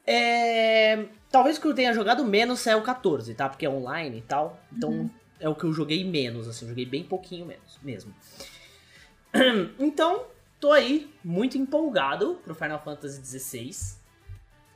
É, 0.05 1.05
Talvez 1.29 1.57
o 1.57 1.61
que 1.61 1.67
eu 1.67 1.73
tenha 1.73 1.93
jogado 1.93 2.23
menos 2.23 2.65
é 2.67 2.75
o 2.75 2.81
14, 2.81 3.33
tá? 3.33 3.49
Porque 3.49 3.65
é 3.65 3.69
online 3.69 4.19
e 4.19 4.21
tal. 4.21 4.59
Então 4.71 5.09
é 5.39 5.49
o 5.49 5.55
que 5.55 5.65
eu 5.65 5.73
joguei 5.73 6.03
menos, 6.03 6.47
assim. 6.47 6.65
Eu 6.65 6.69
joguei 6.69 6.85
bem 6.85 7.03
pouquinho 7.03 7.45
menos, 7.45 7.77
mesmo. 7.81 8.13
Então, 9.77 10.25
tô 10.59 10.71
aí 10.71 11.13
muito 11.23 11.57
empolgado 11.57 12.39
pro 12.43 12.55
Final 12.55 12.81
Fantasy 12.81 13.21
XVI. 13.23 13.97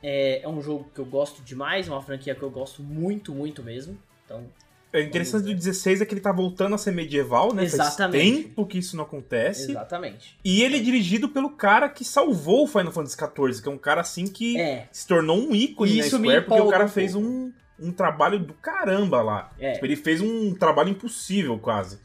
É, 0.04 0.42
é 0.42 0.48
um 0.48 0.62
jogo 0.62 0.90
que 0.94 1.00
eu 1.00 1.06
gosto 1.06 1.42
demais, 1.42 1.88
uma 1.88 2.02
franquia 2.02 2.36
que 2.36 2.44
eu 2.44 2.50
gosto 2.50 2.84
muito, 2.84 3.34
muito 3.34 3.64
mesmo. 3.64 3.98
Então, 4.26 4.46
É 4.94 5.02
interessante 5.02 5.46
do 5.46 5.54
16 5.54 6.02
é 6.02 6.06
que 6.06 6.14
ele 6.14 6.22
tá 6.22 6.32
voltando 6.34 6.76
a 6.76 6.78
ser 6.78 6.92
medieval, 6.92 7.54
né? 7.54 7.64
Exatamente. 7.64 8.32
Faz 8.32 8.44
tempo 8.44 8.66
que 8.66 8.78
isso 8.78 8.98
não 8.98 9.06
acontece. 9.06 9.72
exatamente. 9.72 10.38
E 10.44 10.64
ele 10.64 10.78
é 10.78 10.80
dirigido 10.82 11.30
pelo 11.30 11.52
cara 11.52 11.88
que 11.88 12.04
salvou 12.04 12.64
o 12.64 12.68
Final 12.68 12.92
Fantasy 12.92 13.16
XIV, 13.16 13.62
que 13.62 13.70
é 13.70 13.72
um 13.72 13.78
cara 13.78 14.02
assim 14.02 14.28
que 14.28 14.60
É, 14.60 14.90
se 14.92 15.08
tornou 15.08 15.38
um 15.38 15.56
ícone 15.56 15.98
Isso 15.98 16.20
na 16.20 16.26
Square, 16.26 16.46
porque 16.46 16.62
o 16.62 16.70
cara 16.70 16.88
fez 16.90 17.16
um, 17.16 17.52
um 17.80 17.92
trabalho 17.92 18.38
do 18.40 18.54
caramba 18.54 19.22
lá. 19.22 19.52
É. 19.58 19.74
Tipo, 19.74 19.86
ele 19.86 19.96
fez 19.96 20.20
um 20.20 20.54
trabalho 20.54 20.90
impossível 20.90 21.58
quase. 21.58 22.00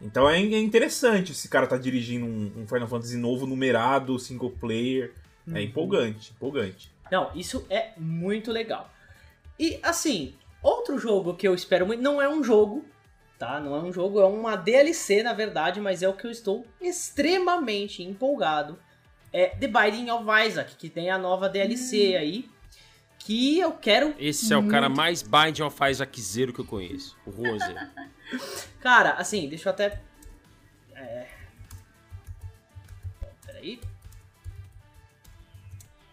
Então 0.00 0.28
é, 0.28 0.36
é 0.36 0.60
interessante 0.60 1.32
esse 1.32 1.48
cara 1.48 1.66
tá 1.66 1.78
dirigindo 1.78 2.26
um, 2.26 2.52
um, 2.54 2.66
Final 2.66 2.86
Fantasy 2.86 3.16
novo, 3.16 3.46
numerado, 3.46 4.18
single 4.18 4.50
player. 4.50 5.12
É 5.46 5.50
uhum. 5.50 5.56
É 5.56 5.62
empolgante, 5.62 6.32
empolgante. 6.36 6.90
Não, 7.10 7.30
isso 7.34 7.64
é 7.70 7.92
muito 7.96 8.52
legal. 8.52 8.90
E 9.58 9.78
assim, 9.82 10.34
outro 10.66 10.98
jogo 10.98 11.34
que 11.34 11.46
eu 11.46 11.54
espero 11.54 11.86
muito, 11.86 12.02
não 12.02 12.20
é 12.20 12.28
um 12.28 12.42
jogo, 12.42 12.84
tá? 13.38 13.60
Não 13.60 13.76
é 13.76 13.78
um 13.78 13.92
jogo, 13.92 14.20
é 14.20 14.26
uma 14.26 14.56
DLC 14.56 15.22
na 15.22 15.32
verdade, 15.32 15.80
mas 15.80 16.02
é 16.02 16.08
o 16.08 16.14
que 16.14 16.26
eu 16.26 16.30
estou 16.30 16.66
extremamente 16.80 18.02
empolgado. 18.02 18.78
É 19.32 19.48
The 19.48 19.68
Binding 19.68 20.10
of 20.10 20.24
Isaac, 20.46 20.76
que 20.76 20.88
tem 20.88 21.10
a 21.10 21.18
nova 21.18 21.48
DLC 21.48 22.14
hum. 22.14 22.18
aí. 22.18 22.50
Que 23.18 23.58
eu 23.58 23.72
quero. 23.72 24.14
Esse 24.18 24.52
é 24.52 24.56
o 24.56 24.68
cara 24.68 24.88
mais 24.88 25.20
Binding 25.22 25.62
of 25.62 25.76
Isaac 25.84 26.20
zero 26.20 26.52
que 26.52 26.60
eu 26.60 26.64
conheço. 26.64 27.16
O 27.26 27.30
Rose. 27.30 27.74
cara, 28.80 29.12
assim, 29.12 29.48
deixa 29.48 29.68
eu 29.68 29.72
até. 29.72 30.00
É... 30.94 31.26
Peraí. 33.44 33.80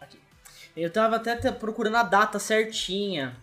Aqui. 0.01 0.19
Eu 0.75 0.91
tava 0.91 1.17
até 1.17 1.35
procurando 1.51 1.97
a 1.97 2.03
data 2.03 2.39
certinha. 2.39 3.37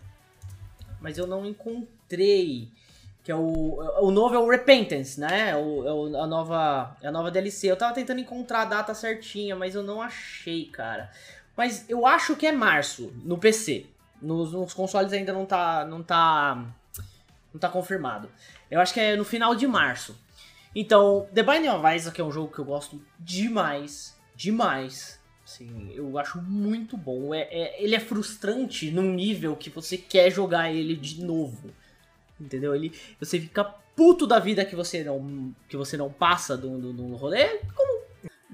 Mas 1.01 1.19
eu 1.19 1.27
não 1.27 1.47
encontrei 1.47 2.71
que 3.23 3.31
é 3.31 3.37
o, 3.37 3.79
o 4.01 4.11
novo 4.11 4.35
é 4.35 4.39
o 4.39 4.49
Repentance, 4.49 5.21
né? 5.21 5.51
É 5.51 5.57
o, 5.57 6.17
a, 6.17 6.27
nova, 6.27 6.97
é 7.03 7.09
a 7.09 7.13
nova 7.13 7.31
DLC. 7.31 7.71
Eu 7.71 7.77
tava 7.77 7.95
tentando 7.95 8.21
encontrar 8.21 8.63
a 8.63 8.65
data 8.65 8.95
certinha, 8.95 9.55
mas 9.55 9.75
eu 9.75 9.83
não 9.83 10.01
achei, 10.01 10.65
cara. 10.67 11.11
Mas 11.57 11.89
eu 11.89 12.07
acho 12.07 12.35
que 12.35 12.47
é 12.47 12.53
março 12.53 13.13
no 13.23 13.37
PC. 13.37 13.87
Nos, 14.21 14.53
nos 14.53 14.73
consoles 14.73 15.13
ainda 15.13 15.33
não 15.33 15.45
tá, 15.45 15.85
não 15.85 16.03
tá, 16.03 16.65
não 17.53 17.61
tá 17.61 17.69
confirmado. 17.69 18.31
Eu 18.71 18.81
acho 18.81 18.95
que 18.95 19.01
é 19.01 19.17
no 19.17 19.25
final 19.25 19.55
de 19.55 19.67
março. 19.67 20.19
Então, 20.75 21.29
The 21.35 21.43
Binding 21.43 21.69
of 21.69 21.95
Isaac 21.95 22.21
é 22.21 22.25
um 22.25 22.33
jogo 22.33 22.53
que 22.53 22.59
eu 22.59 22.65
gosto 22.65 23.01
demais, 23.19 24.17
demais. 24.35 25.20
Assim, 25.51 25.93
eu 25.97 26.17
acho 26.17 26.41
muito 26.41 26.97
bom. 26.97 27.35
É, 27.35 27.41
é, 27.41 27.83
ele 27.83 27.97
é 27.97 28.01
frustrante 28.01 28.89
num 28.93 29.13
nível 29.13 29.57
que 29.57 29.69
você 29.69 29.97
quer 29.97 30.31
jogar 30.31 30.73
ele 30.73 30.95
de 30.95 31.25
novo. 31.25 31.71
Entendeu? 32.41 32.73
Ele, 32.73 32.93
você 33.19 33.41
fica 33.41 33.65
puto 33.65 34.29
da 34.29 34.39
vida 34.39 34.65
que 34.65 34.77
você 34.77 35.03
não, 35.03 35.53
que 35.69 35.77
você 35.77 35.97
não 35.97 36.09
passa 36.09 36.57
do, 36.57 36.79
do, 36.79 36.93
do 36.93 37.17
rolê. 37.17 37.59
Como 37.75 38.01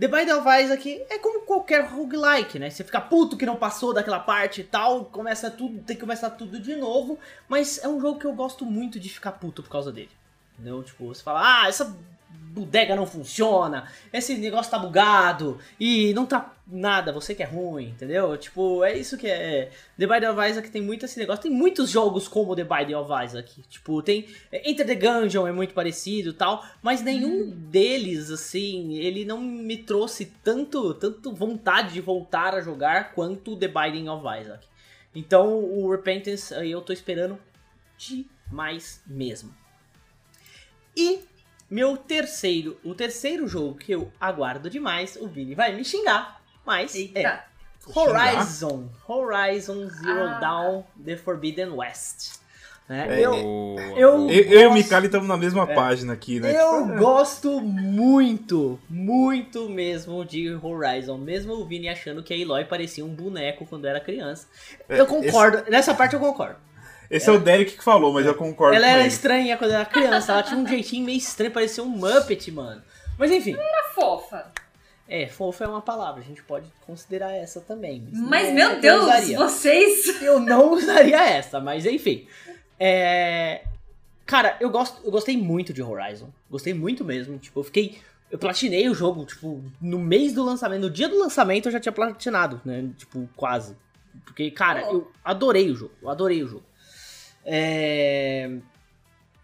The 0.01 0.09
Binding 0.09 0.33
of 0.33 0.49
Isaac 0.49 1.05
é 1.11 1.19
como 1.19 1.43
qualquer 1.43 1.85
roguelike, 1.85 2.59
né? 2.59 2.71
Você 2.71 2.83
fica 2.83 3.01
puto 3.01 3.37
que 3.37 3.45
não 3.45 3.57
passou 3.57 3.93
daquela 3.93 4.19
parte 4.19 4.63
e 4.63 4.65
tal, 4.65 5.05
começa 5.05 5.51
tudo, 5.51 5.83
tem 5.83 5.97
que 5.97 6.01
começar 6.01 6.31
tudo 6.31 6.59
de 6.59 6.77
novo. 6.77 7.19
Mas 7.47 7.79
é 7.85 7.89
um 7.89 8.01
jogo 8.01 8.19
que 8.19 8.27
eu 8.27 8.33
gosto 8.33 8.65
muito 8.65 8.99
de 8.99 9.11
ficar 9.11 9.33
puto 9.33 9.63
por 9.63 9.69
causa 9.69 9.93
dele. 9.93 10.11
Entendeu? 10.55 10.83
Tipo, 10.83 11.09
você 11.09 11.23
fala, 11.23 11.63
ah, 11.63 11.69
essa 11.69 11.95
bodega 12.29 12.97
não 12.97 13.07
funciona, 13.07 13.87
esse 14.11 14.35
negócio 14.39 14.71
tá 14.71 14.79
bugado 14.79 15.59
e 15.79 16.15
não 16.15 16.25
tá 16.25 16.55
nada, 16.67 17.13
você 17.13 17.35
que 17.35 17.43
é 17.43 17.47
ruim, 17.47 17.91
entendeu? 17.91 18.37
Tipo, 18.39 18.83
é 18.83 18.97
isso 18.97 19.19
que 19.19 19.29
é. 19.29 19.71
The 19.99 20.07
Binding 20.07 20.27
of 20.27 20.51
Isaac 20.51 20.71
tem 20.71 20.83
muito 20.83 21.05
esse 21.05 21.19
negócio. 21.19 21.43
Tem 21.43 21.51
muitos 21.51 21.91
jogos 21.91 22.27
como 22.27 22.57
The 22.57 22.65
Binding 22.65 22.95
of 22.95 23.13
Isaac. 23.25 23.63
Tipo, 23.69 24.03
tem. 24.03 24.27
Enter 24.51 24.87
the 24.87 24.95
Gungeon 24.95 25.47
é 25.47 25.53
muito 25.53 25.75
parecido 25.75 26.33
tal, 26.33 26.65
mas 26.83 27.03
nenhum 27.03 27.43
hum. 27.43 27.51
deles, 27.51 28.31
assim, 28.31 28.95
ele 28.95 29.25
não 29.25 29.41
me 29.41 29.77
trouxe 29.77 30.33
tanto, 30.43 30.95
tanto 30.95 31.33
vontade 31.33 31.93
de 31.93 32.01
voltar 32.01 32.55
a 32.55 32.61
jogar 32.63 33.13
quanto 33.13 33.55
The 33.55 33.69
Binding 33.69 34.09
of 34.09 34.25
Isaac. 34.41 34.67
Então, 35.15 35.63
o 35.63 35.91
Repentance 35.91 36.55
aí 36.55 36.73
eu 36.73 36.81
tô 36.81 36.93
esperando 36.93 37.39
demais 37.97 39.03
mesmo. 39.07 39.55
E 40.97 41.21
meu 41.71 41.97
terceiro, 41.97 42.77
o 42.85 42.95
terceiro 42.95 43.49
jogo 43.49 43.75
que 43.75 43.93
eu 43.93 44.13
aguardo 44.21 44.71
demais, 44.71 45.17
o 45.17 45.27
Vini 45.27 45.55
vai 45.55 45.75
me 45.75 45.85
xingar, 45.85 46.41
mas 46.65 46.95
Eita. 46.95 47.19
é 47.19 47.45
Horizon, 47.95 48.89
Horizon 49.07 49.89
Zero 49.89 50.29
ah. 50.29 50.39
Dawn, 50.41 50.83
The 51.05 51.17
Forbidden 51.17 51.71
West. 51.71 52.39
Né? 52.89 53.19
É, 53.19 53.21
eu, 53.21 53.35
eu, 53.35 53.77
eu, 53.97 54.31
eu, 54.31 54.61
e 54.61 54.67
o 54.67 54.73
Mikali 54.73 55.07
estamos 55.07 55.27
na 55.27 55.37
mesma 55.37 55.65
é, 55.65 55.75
página 55.75 56.13
aqui, 56.13 56.39
né? 56.39 56.53
Eu 56.57 56.87
tipo, 56.87 56.99
gosto 56.99 57.61
muito, 57.61 58.79
muito 58.89 59.69
mesmo 59.69 60.25
de 60.25 60.55
Horizon, 60.55 61.19
mesmo 61.19 61.55
o 61.55 61.65
Vini 61.65 61.89
achando 61.89 62.23
que 62.23 62.33
a 62.33 62.37
Eloy 62.37 62.65
parecia 62.65 63.05
um 63.05 63.13
boneco 63.13 63.67
quando 63.67 63.87
era 63.87 63.99
criança. 63.99 64.47
É, 64.89 65.01
eu 65.01 65.07
concordo, 65.07 65.59
esse... 65.59 65.71
nessa 65.71 65.95
parte 65.95 66.15
eu 66.15 66.21
concordo. 66.21 66.59
Esse 67.11 67.29
ela... 67.29 67.39
é 67.39 67.41
o 67.41 67.43
Derek 67.43 67.77
que 67.77 67.85
falou, 67.85 68.13
mas 68.13 68.27
eu 68.27 68.35
concordo 68.35 68.77
Ela 68.77 68.87
era 68.87 69.01
ele. 69.01 69.09
estranha 69.09 69.57
quando 69.57 69.73
era 69.73 69.85
criança, 69.85 70.33
ela 70.33 70.43
tinha 70.43 70.59
um 70.59 70.67
jeitinho 70.67 71.05
meio 71.05 71.19
estranho, 71.19 71.53
parecia 71.53 71.83
um 71.83 71.89
Muppet, 71.89 72.51
mano. 72.51 72.83
Mas 73.19 73.31
enfim. 73.31 73.53
Ela 73.53 73.63
era 73.63 73.89
fofa. 73.95 74.53
É, 75.09 75.27
fofa 75.29 75.65
é 75.65 75.69
uma 75.69 75.81
palavra, 75.81 76.21
a 76.21 76.25
gente 76.25 76.43
pode 76.43 76.67
considerar 76.85 77.33
essa 77.33 77.61
também. 77.61 78.09
Mas, 78.13 78.29
mas 78.29 78.53
meu 78.53 78.81
Deus, 78.81 79.07
vocês. 79.37 80.21
Eu 80.21 80.41
não 80.41 80.73
usaria 80.73 81.23
essa, 81.23 81.61
mas 81.61 81.87
enfim. 81.87 82.27
É... 82.79 83.63
Cara, 84.25 84.57
eu, 84.61 84.69
gosto, 84.69 85.01
eu 85.05 85.13
gostei 85.13 85.37
muito 85.37 85.73
de 85.73 85.81
Horizon. 85.81 86.29
Gostei 86.51 86.75
muito 86.75 87.05
mesmo. 87.05 87.39
Tipo, 87.39 87.61
eu 87.61 87.65
fiquei. 87.65 87.99
Eu 88.29 88.39
platinei 88.39 88.89
o 88.89 88.95
jogo, 88.95 89.25
tipo, 89.25 89.63
no 89.81 90.01
mês 90.01 90.33
do 90.33 90.45
lançamento, 90.45 90.81
no 90.81 90.91
dia 90.91 91.09
do 91.09 91.17
lançamento 91.17 91.67
eu 91.67 91.73
já 91.73 91.79
tinha 91.79 91.93
platinado, 91.93 92.61
né? 92.65 92.91
Tipo, 92.97 93.29
quase. 93.37 93.77
Porque, 94.25 94.51
cara, 94.51 94.85
oh. 94.89 94.95
eu 94.95 95.13
adorei 95.25 95.71
o 95.71 95.77
jogo. 95.77 95.93
Eu 96.03 96.11
adorei 96.11 96.43
o 96.43 96.49
jogo. 96.49 96.65
É... 97.47 98.51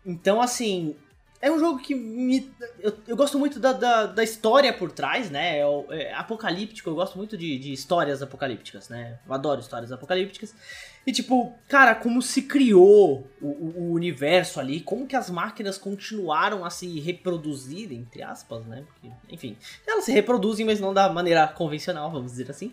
Então, 0.05 0.43
assim, 0.43 0.97
é 1.43 1.51
um 1.51 1.59
jogo 1.59 1.81
que 1.81 1.93
me. 1.93 2.53
Eu, 2.79 2.97
eu 3.09 3.17
gosto 3.17 3.37
muito 3.37 3.59
da, 3.59 3.73
da, 3.73 4.07
da, 4.07 4.23
história 4.23 4.73
por 4.73 4.93
trás, 4.93 5.29
né? 5.29 5.59
É, 5.59 5.65
é, 5.91 6.15
apocalíptico, 6.15 6.89
eu 6.89 6.95
gosto 6.95 7.19
muito 7.19 7.37
de, 7.37 7.59
de 7.59 7.73
histórias 7.73 8.23
apocalípticas, 8.23 8.89
né? 8.89 9.19
Eu 9.27 9.35
adoro 9.35 9.61
histórias 9.61 9.91
apocalípticas. 9.91 10.55
E, 11.05 11.11
tipo, 11.11 11.53
cara, 11.69 11.97
como 11.97 12.23
se 12.23 12.43
criou 12.43 13.27
o, 13.41 13.47
o, 13.49 13.93
universo 13.93 14.61
ali, 14.61 14.81
como 14.81 15.05
que 15.05 15.17
as 15.17 15.29
máquinas 15.31 15.77
continuaram 15.77 16.65
a 16.65 16.71
se 16.71 17.01
reproduzir, 17.01 17.93
entre 17.93 18.23
aspas, 18.23 18.65
né? 18.67 18.85
Porque, 18.87 19.13
enfim, 19.29 19.57
elas 19.85 20.05
se 20.05 20.13
reproduzem, 20.13 20.65
mas 20.65 20.79
não 20.79 20.95
da 20.95 21.13
maneira 21.13 21.49
convencional, 21.49 22.09
vamos 22.09 22.31
dizer 22.31 22.49
assim. 22.53 22.73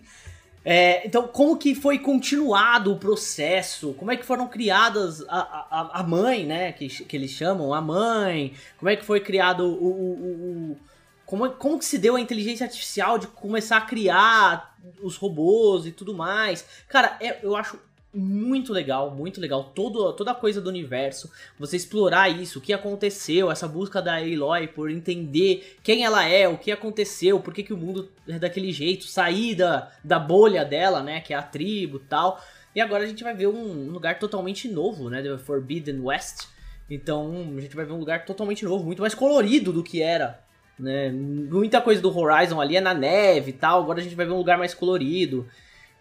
É, 0.64 1.06
então, 1.08 1.28
como 1.28 1.58
que 1.58 1.74
foi 1.74 2.00
continuado 2.00 2.92
o 2.92 2.98
processo? 2.98 3.94
Como 3.94 4.12
é 4.12 4.18
que 4.18 4.26
foram 4.26 4.48
criadas 4.48 5.24
a, 5.30 5.40
a, 5.40 6.00
a 6.00 6.04
mãe, 6.04 6.46
né? 6.46 6.72
Que, 6.74 6.88
que 6.88 7.16
eles 7.16 7.32
chamam, 7.32 7.74
a 7.74 7.82
mãe. 7.82 8.54
Como 8.78 8.90
é 8.90 8.96
que 8.96 9.06
foi 9.06 9.20
criado 9.20 9.64
o. 9.66 9.88
o, 9.88 10.72
o 10.72 10.78
como, 11.26 11.48
como 11.52 11.78
que 11.78 11.86
se 11.86 12.00
deu 12.00 12.16
a 12.16 12.22
inteligência 12.22 12.66
artificial 12.66 13.20
de 13.20 13.28
começar 13.28 13.78
a 13.78 13.82
criar 13.82 14.76
os 15.02 15.16
robôs 15.16 15.86
e 15.86 15.92
tudo 15.92 16.14
mais? 16.14 16.66
Cara, 16.88 17.18
é, 17.22 17.40
eu 17.44 17.56
acho 17.56 17.80
muito 18.14 18.74
legal, 18.74 19.12
muito 19.12 19.40
legal. 19.40 19.72
Todo, 19.76 20.12
toda 20.14 20.32
a 20.32 20.36
coisa 20.36 20.60
do 20.60 20.70
universo, 20.70 21.32
você 21.58 21.78
explorar 21.78 22.30
isso, 22.30 22.60
o 22.60 22.62
que 22.62 22.74
aconteceu, 22.74 23.52
essa 23.52 23.68
busca 23.68 24.02
da 24.02 24.18
Aloy 24.18 24.68
por 24.68 24.90
entender 24.90 25.78
quem 25.84 26.04
ela 26.04 26.26
é, 26.26 26.48
o 26.48 26.58
que 26.58 26.72
aconteceu, 26.72 27.40
por 27.40 27.54
que, 27.54 27.64
que 27.64 27.74
o 27.74 27.78
mundo 27.78 28.10
é 28.28 28.40
daquele 28.40 28.72
jeito, 28.72 29.06
sair 29.06 29.56
da, 29.56 29.92
da 30.04 30.18
bolha 30.18 30.66
dela, 30.66 31.04
né, 31.04 31.22
que 31.22 31.34
é 31.34 31.38
a 31.38 31.44
tribo 31.44 32.00
tal. 32.00 32.44
E 32.76 32.82
agora 32.82 33.04
a 33.04 33.08
gente 33.08 33.24
vai 33.24 33.34
ver 33.34 33.48
um 33.48 33.90
lugar 33.92 34.18
totalmente 34.18 34.68
novo, 34.68 35.10
né, 35.10 35.22
The 35.22 35.38
Forbidden 35.38 36.02
West. 36.02 36.48
Então 36.90 37.54
a 37.56 37.62
gente 37.62 37.76
vai 37.76 37.86
ver 37.86 37.94
um 37.94 38.00
lugar 38.00 38.26
totalmente 38.26 38.66
novo, 38.66 38.84
muito 38.84 39.02
mais 39.02 39.14
colorido 39.14 39.72
do 39.72 39.84
que 39.84 40.02
era. 40.02 40.44
Né? 40.80 41.12
Muita 41.12 41.80
coisa 41.82 42.02
do 42.02 42.18
Horizon 42.18 42.60
ali 42.60 42.76
é 42.76 42.82
na 42.82 42.94
neve 42.94 43.52
e 43.52 43.54
tal, 43.54 43.84
agora 43.84 44.00
a 44.00 44.04
gente 44.04 44.16
vai 44.16 44.26
ver 44.26 44.32
um 44.32 44.38
lugar 44.38 44.58
mais 44.58 44.74
colorido. 44.74 45.48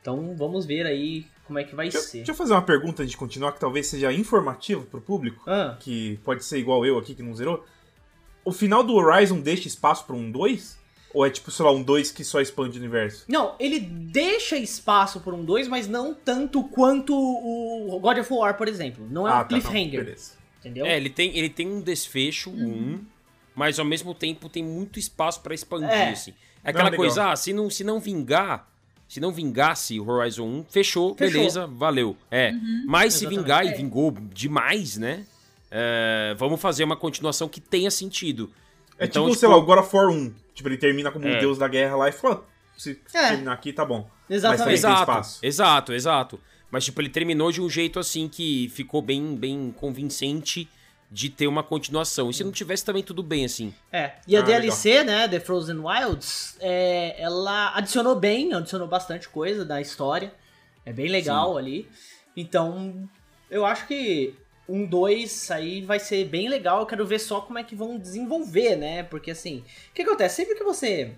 Então 0.01 0.35
vamos 0.37 0.65
ver 0.65 0.87
aí 0.87 1.27
como 1.49 1.59
é 1.59 1.65
que 1.65 1.75
vai 1.75 1.89
deixa, 1.89 2.07
ser. 2.07 2.19
Deixa 2.19 2.33
eu 2.33 2.37
fazer 2.37 2.53
uma 2.53 2.63
pergunta 2.63 3.03
antes 3.03 3.13
de 3.13 3.17
continuar, 3.17 3.53
que 3.53 3.59
talvez 3.59 3.87
seja 3.87 4.13
informativo 4.13 4.85
pro 4.85 5.01
público, 5.01 5.43
ah. 5.47 5.79
que 5.81 6.21
pode 6.23 6.45
ser 6.45 6.59
igual 6.59 6.85
eu 6.85 6.99
aqui 6.99 7.15
que 7.15 7.23
não 7.23 7.35
zerou. 7.35 7.65
O 8.45 8.53
final 8.53 8.85
do 8.85 8.95
Horizon 8.95 9.41
deixa 9.41 9.67
espaço 9.67 10.05
para 10.05 10.15
um 10.15 10.31
2? 10.31 10.79
Ou 11.15 11.25
é 11.25 11.31
tipo, 11.31 11.51
sei 11.51 11.65
lá, 11.65 11.73
um 11.73 11.83
2 11.83 12.13
que 12.13 12.23
só 12.23 12.39
expande 12.39 12.77
o 12.77 12.81
universo? 12.81 13.25
Não, 13.27 13.55
ele 13.59 13.81
deixa 13.81 14.59
espaço 14.59 15.21
por 15.21 15.33
um 15.33 15.43
2, 15.43 15.69
mas 15.69 15.89
não 15.89 16.13
tanto 16.13 16.63
quanto 16.65 17.15
o 17.17 17.99
God 17.99 18.19
of 18.19 18.31
War, 18.31 18.55
por 18.59 18.69
exemplo. 18.69 19.09
Não 19.11 19.27
é 19.27 19.33
ah, 19.33 19.37
um 19.37 19.39
tá, 19.39 19.45
cliffhanger. 19.47 20.01
Não, 20.01 20.05
beleza. 20.05 20.33
Entendeu? 20.61 20.85
É, 20.85 20.99
ele 20.99 21.09
tem, 21.09 21.35
ele 21.35 21.49
tem 21.49 21.67
um 21.67 21.81
desfecho, 21.81 22.51
uhum. 22.51 22.69
um, 22.69 23.05
mas 23.55 23.79
ao 23.79 23.87
mesmo 23.87 24.15
tempo 24.15 24.51
tem 24.51 24.63
muito 24.63 24.99
espaço 24.99 25.41
para 25.41 25.55
expandir, 25.55 25.89
é. 25.89 26.11
assim. 26.11 26.35
É 26.63 26.71
aquela 26.71 26.91
não, 26.91 26.97
coisa, 26.99 27.31
ah, 27.31 27.37
se 27.37 27.55
não, 27.55 27.71
se 27.71 27.83
não 27.83 27.99
vingar, 27.99 28.69
se 29.09 29.21
não 29.21 29.33
vingasse 29.33 29.99
o 29.99 30.09
Horizon 30.09 30.45
1, 30.45 30.65
fechou, 30.69 31.15
fechou. 31.15 31.39
beleza, 31.39 31.67
valeu. 31.67 32.15
É. 32.31 32.51
Uhum, 32.51 32.85
Mas 32.87 33.15
se 33.15 33.27
vingar 33.27 33.65
e 33.65 33.71
é. 33.71 33.73
vingou 33.73 34.15
demais, 34.33 34.99
né? 34.99 35.25
É, 35.71 36.35
vamos 36.39 36.61
fazer 36.61 36.85
uma 36.85 36.97
continuação 36.97 37.49
que 37.49 37.61
tenha 37.61 37.91
sentido. 37.91 38.53
É 38.99 39.07
então, 39.07 39.25
tipo, 39.25 39.35
tipo, 39.35 39.41
sei 39.41 39.49
lá, 39.49 39.57
o 39.57 39.63
God 39.63 39.79
of 39.79 39.97
War 39.97 40.11
1. 40.11 40.35
Tipo, 40.55 40.69
ele 40.69 40.77
termina 40.77 41.11
como 41.11 41.27
é. 41.27 41.37
o 41.37 41.41
deus 41.41 41.57
da 41.57 41.67
guerra 41.67 41.97
lá 41.97 42.09
e 42.09 42.13
fala, 42.13 42.45
se 42.77 43.01
é. 43.15 43.29
terminar 43.29 43.53
aqui, 43.53 43.73
tá 43.73 43.85
bom. 43.85 44.09
Exatamente. 44.29 44.75
exato, 44.75 45.39
exato, 45.43 45.93
exato. 45.95 46.41
Mas, 46.71 46.85
tipo, 46.85 47.01
ele 47.01 47.09
terminou 47.09 47.51
de 47.51 47.63
um 47.63 47.71
jeito 47.71 47.99
assim 47.99 48.29
que 48.29 48.69
ficou 48.69 49.01
bem, 49.01 49.35
bem 49.35 49.75
convincente 49.75 50.69
de 51.11 51.31
ter 51.31 51.47
uma 51.47 51.63
continuação. 51.63 52.29
E 52.31 52.35
se 52.35 52.45
não 52.45 52.53
tivesse 52.53 52.85
também 52.85 53.03
tudo 53.03 53.23
bem, 53.23 53.45
assim. 53.45 53.75
É. 53.91 54.13
E 54.27 54.37
a 54.37 54.41
Ah, 54.41 54.43
DLC, 54.43 55.05
né, 55.05 55.27
The 55.29 55.41
Frozen 55.41 55.79
Wilds, 55.79 56.57
é, 56.61 57.15
ela 57.19 57.75
adicionou 57.75 58.15
bem, 58.15 58.53
adicionou 58.53 58.87
bastante 58.87 59.29
coisa 59.29 59.65
da 59.65 59.81
história. 59.81 60.33
É 60.85 60.93
bem 60.93 61.09
legal 61.09 61.57
ali. 61.57 61.89
Então, 62.37 63.09
eu 63.51 63.65
acho 63.65 63.87
que 63.87 64.35
um 64.69 64.85
2 64.85 65.51
aí 65.51 65.81
vai 65.83 65.99
ser 65.99 66.27
bem 66.27 66.49
legal. 66.49 66.81
Eu 66.81 66.87
quero 66.87 67.07
ver 67.07 67.19
só 67.19 67.41
como 67.41 67.59
é 67.59 67.65
que 67.65 67.75
vão 67.75 67.99
desenvolver, 67.99 68.77
né? 68.77 69.03
Porque 69.03 69.31
assim, 69.31 69.65
o 69.91 69.95
que 69.95 70.03
acontece? 70.03 70.37
Sempre 70.37 70.55
que 70.57 70.65
você 70.65 71.13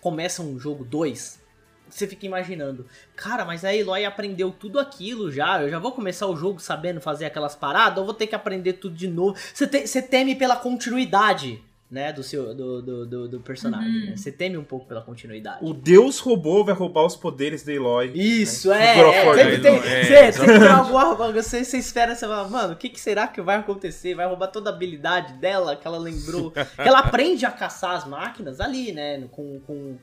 começa 0.00 0.42
um 0.42 0.58
jogo 0.58 0.84
2, 0.84 1.40
você 1.88 2.06
fica 2.06 2.26
imaginando, 2.26 2.86
cara, 3.14 3.44
mas 3.44 3.64
a 3.64 3.74
Eloy 3.74 4.04
aprendeu 4.04 4.50
tudo 4.50 4.78
aquilo 4.78 5.30
já, 5.30 5.62
eu 5.62 5.70
já 5.70 5.78
vou 5.78 5.92
começar 5.92 6.26
o 6.26 6.36
jogo 6.36 6.60
sabendo 6.60 7.00
fazer 7.00 7.26
aquelas 7.26 7.54
paradas, 7.54 7.98
ou 7.98 8.04
vou 8.04 8.14
ter 8.14 8.26
que 8.26 8.34
aprender 8.34 8.74
tudo 8.74 8.94
de 8.94 9.08
novo. 9.08 9.36
Você, 9.54 9.66
te- 9.66 9.86
você 9.86 10.02
teme 10.02 10.34
pela 10.34 10.56
continuidade, 10.56 11.62
né, 11.88 12.12
do 12.12 12.20
seu 12.20 12.52
do, 12.52 12.82
do, 12.82 13.06
do- 13.06 13.28
do 13.28 13.40
personagem, 13.40 14.06
né? 14.10 14.16
Você 14.16 14.32
teme 14.32 14.56
um 14.56 14.64
pouco 14.64 14.86
pela 14.86 15.00
continuidade. 15.00 15.58
O 15.62 15.72
Deus 15.72 16.18
robô 16.18 16.64
vai 16.64 16.74
roubar 16.74 17.04
os 17.06 17.14
poderes 17.14 17.62
da 17.62 17.72
Eloy. 17.72 18.10
Isso, 18.12 18.70
né? 18.70 18.92
é, 18.92 18.94
God 18.96 19.06
of 19.08 19.16
é, 19.18 19.24
War, 19.24 19.36
sempre 19.36 19.56
né? 19.58 19.62
tem, 19.62 19.76
É, 19.78 20.02
você, 20.32 20.32
sempre 20.40 20.58
tem 20.58 20.68
alguma, 20.68 21.14
você, 21.32 21.64
você 21.64 21.78
espera, 21.78 22.16
você 22.16 22.26
fala, 22.26 22.48
mano, 22.48 22.72
o 22.72 22.76
que, 22.76 22.88
que 22.88 22.98
será 23.00 23.28
que 23.28 23.40
vai 23.40 23.56
acontecer? 23.58 24.16
Vai 24.16 24.26
roubar 24.26 24.48
toda 24.48 24.68
a 24.70 24.72
habilidade 24.72 25.34
dela, 25.34 25.76
que 25.76 25.86
ela 25.86 25.98
lembrou, 25.98 26.50
que 26.50 26.58
ela 26.76 26.98
aprende 26.98 27.46
a 27.46 27.52
caçar 27.52 27.92
as 27.92 28.04
máquinas 28.04 28.58
ali, 28.60 28.90
né, 28.90 29.22
com, 29.30 29.60
com, 29.60 29.96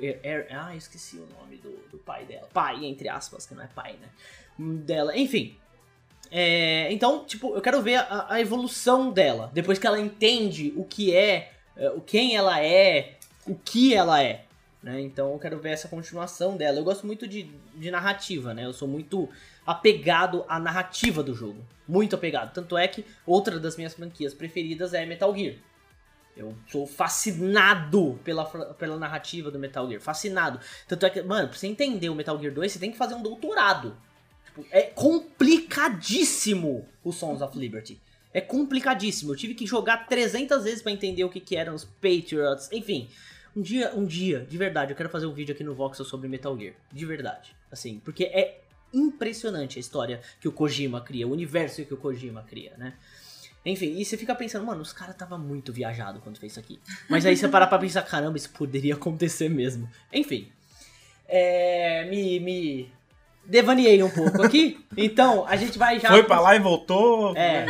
er- 0.00 0.48
ah, 0.50 0.74
esqueci 0.74 1.16
o 1.16 1.26
nome 1.38 1.56
do, 1.56 1.70
do 1.90 1.98
pai 1.98 2.24
dela, 2.24 2.48
pai, 2.52 2.84
entre 2.84 3.08
aspas, 3.08 3.46
que 3.46 3.54
não 3.54 3.62
é 3.62 3.68
pai, 3.68 3.96
né, 4.00 4.08
dela, 4.58 5.16
enfim, 5.16 5.56
é, 6.30 6.90
então, 6.92 7.24
tipo, 7.24 7.54
eu 7.54 7.60
quero 7.60 7.82
ver 7.82 7.96
a, 7.96 8.26
a 8.30 8.40
evolução 8.40 9.10
dela, 9.10 9.50
depois 9.52 9.78
que 9.78 9.86
ela 9.86 10.00
entende 10.00 10.72
o 10.76 10.84
que 10.84 11.14
é, 11.14 11.52
é, 11.76 11.90
o 11.90 12.00
quem 12.00 12.36
ela 12.36 12.62
é, 12.64 13.16
o 13.46 13.54
que 13.54 13.94
ela 13.94 14.22
é, 14.22 14.44
né? 14.82 15.00
Então 15.00 15.32
eu 15.32 15.38
quero 15.38 15.58
ver 15.60 15.70
essa 15.70 15.88
continuação 15.88 16.56
dela. 16.56 16.78
Eu 16.78 16.84
gosto 16.84 17.06
muito 17.06 17.26
de, 17.28 17.48
de 17.74 17.90
narrativa, 17.90 18.52
né? 18.52 18.64
Eu 18.64 18.72
sou 18.72 18.88
muito 18.88 19.28
apegado 19.64 20.44
à 20.48 20.58
narrativa 20.58 21.22
do 21.22 21.34
jogo. 21.34 21.64
Muito 21.86 22.16
apegado. 22.16 22.52
Tanto 22.52 22.76
é 22.76 22.88
que 22.88 23.04
outra 23.26 23.60
das 23.60 23.76
minhas 23.76 23.94
franquias 23.94 24.34
preferidas 24.34 24.92
é 24.92 25.06
Metal 25.06 25.34
Gear. 25.36 25.54
Eu 26.36 26.54
sou 26.70 26.86
fascinado 26.86 28.18
pela, 28.24 28.44
pela 28.74 28.96
narrativa 28.96 29.50
do 29.50 29.58
Metal 29.58 29.86
Gear. 29.88 30.00
Fascinado. 30.00 30.58
Tanto 30.88 31.04
é 31.04 31.10
que, 31.10 31.22
mano, 31.22 31.48
pra 31.48 31.56
você 31.56 31.66
entender 31.66 32.08
o 32.08 32.14
Metal 32.14 32.38
Gear 32.40 32.54
2, 32.54 32.72
você 32.72 32.78
tem 32.78 32.90
que 32.90 32.96
fazer 32.96 33.14
um 33.14 33.22
doutorado. 33.22 33.96
Tipo, 34.46 34.66
é 34.70 34.82
complicadíssimo 34.82 36.88
o 37.04 37.12
Sons 37.12 37.42
of 37.42 37.58
Liberty. 37.58 38.00
É 38.32 38.40
complicadíssimo. 38.40 39.32
Eu 39.32 39.36
tive 39.36 39.54
que 39.54 39.66
jogar 39.66 40.06
300 40.06 40.64
vezes 40.64 40.82
pra 40.82 40.90
entender 40.90 41.24
o 41.24 41.28
que, 41.28 41.40
que 41.40 41.54
eram 41.54 41.74
os 41.74 41.84
Patriots. 41.84 42.70
Enfim, 42.72 43.10
um 43.54 43.60
dia, 43.60 43.92
um 43.94 44.06
dia, 44.06 44.46
de 44.48 44.56
verdade, 44.56 44.92
eu 44.92 44.96
quero 44.96 45.10
fazer 45.10 45.26
um 45.26 45.34
vídeo 45.34 45.54
aqui 45.54 45.62
no 45.62 45.74
Voxel 45.74 46.06
sobre 46.06 46.28
Metal 46.28 46.58
Gear. 46.58 46.74
De 46.90 47.04
verdade. 47.04 47.54
Assim, 47.70 48.00
porque 48.02 48.24
é 48.24 48.62
impressionante 48.92 49.78
a 49.78 49.80
história 49.80 50.20
que 50.40 50.48
o 50.48 50.52
Kojima 50.52 51.00
cria, 51.00 51.26
o 51.26 51.32
universo 51.32 51.84
que 51.84 51.94
o 51.94 51.96
Kojima 51.96 52.42
cria, 52.42 52.74
né? 52.76 52.94
Enfim, 53.64 53.96
e 53.96 54.04
você 54.04 54.16
fica 54.16 54.34
pensando, 54.34 54.66
mano, 54.66 54.82
os 54.82 54.92
caras 54.92 55.14
tava 55.14 55.38
muito 55.38 55.72
viajado 55.72 56.20
quando 56.20 56.38
fez 56.38 56.52
isso 56.52 56.60
aqui. 56.60 56.80
Mas 57.08 57.24
aí 57.24 57.36
você 57.36 57.48
parar 57.48 57.68
pra 57.68 57.78
pensar, 57.78 58.02
caramba, 58.02 58.36
isso 58.36 58.50
poderia 58.50 58.94
acontecer 58.94 59.48
mesmo. 59.48 59.88
Enfim. 60.12 60.50
É. 61.28 62.04
Me. 62.10 62.40
me 62.40 62.92
devaneei 63.44 64.02
um 64.02 64.10
pouco 64.10 64.42
aqui. 64.42 64.84
Então, 64.96 65.46
a 65.46 65.56
gente 65.56 65.78
vai 65.78 66.00
já. 66.00 66.08
Foi 66.08 66.24
pra 66.24 66.40
lá 66.40 66.56
e 66.56 66.58
voltou. 66.58 67.36
É. 67.36 67.66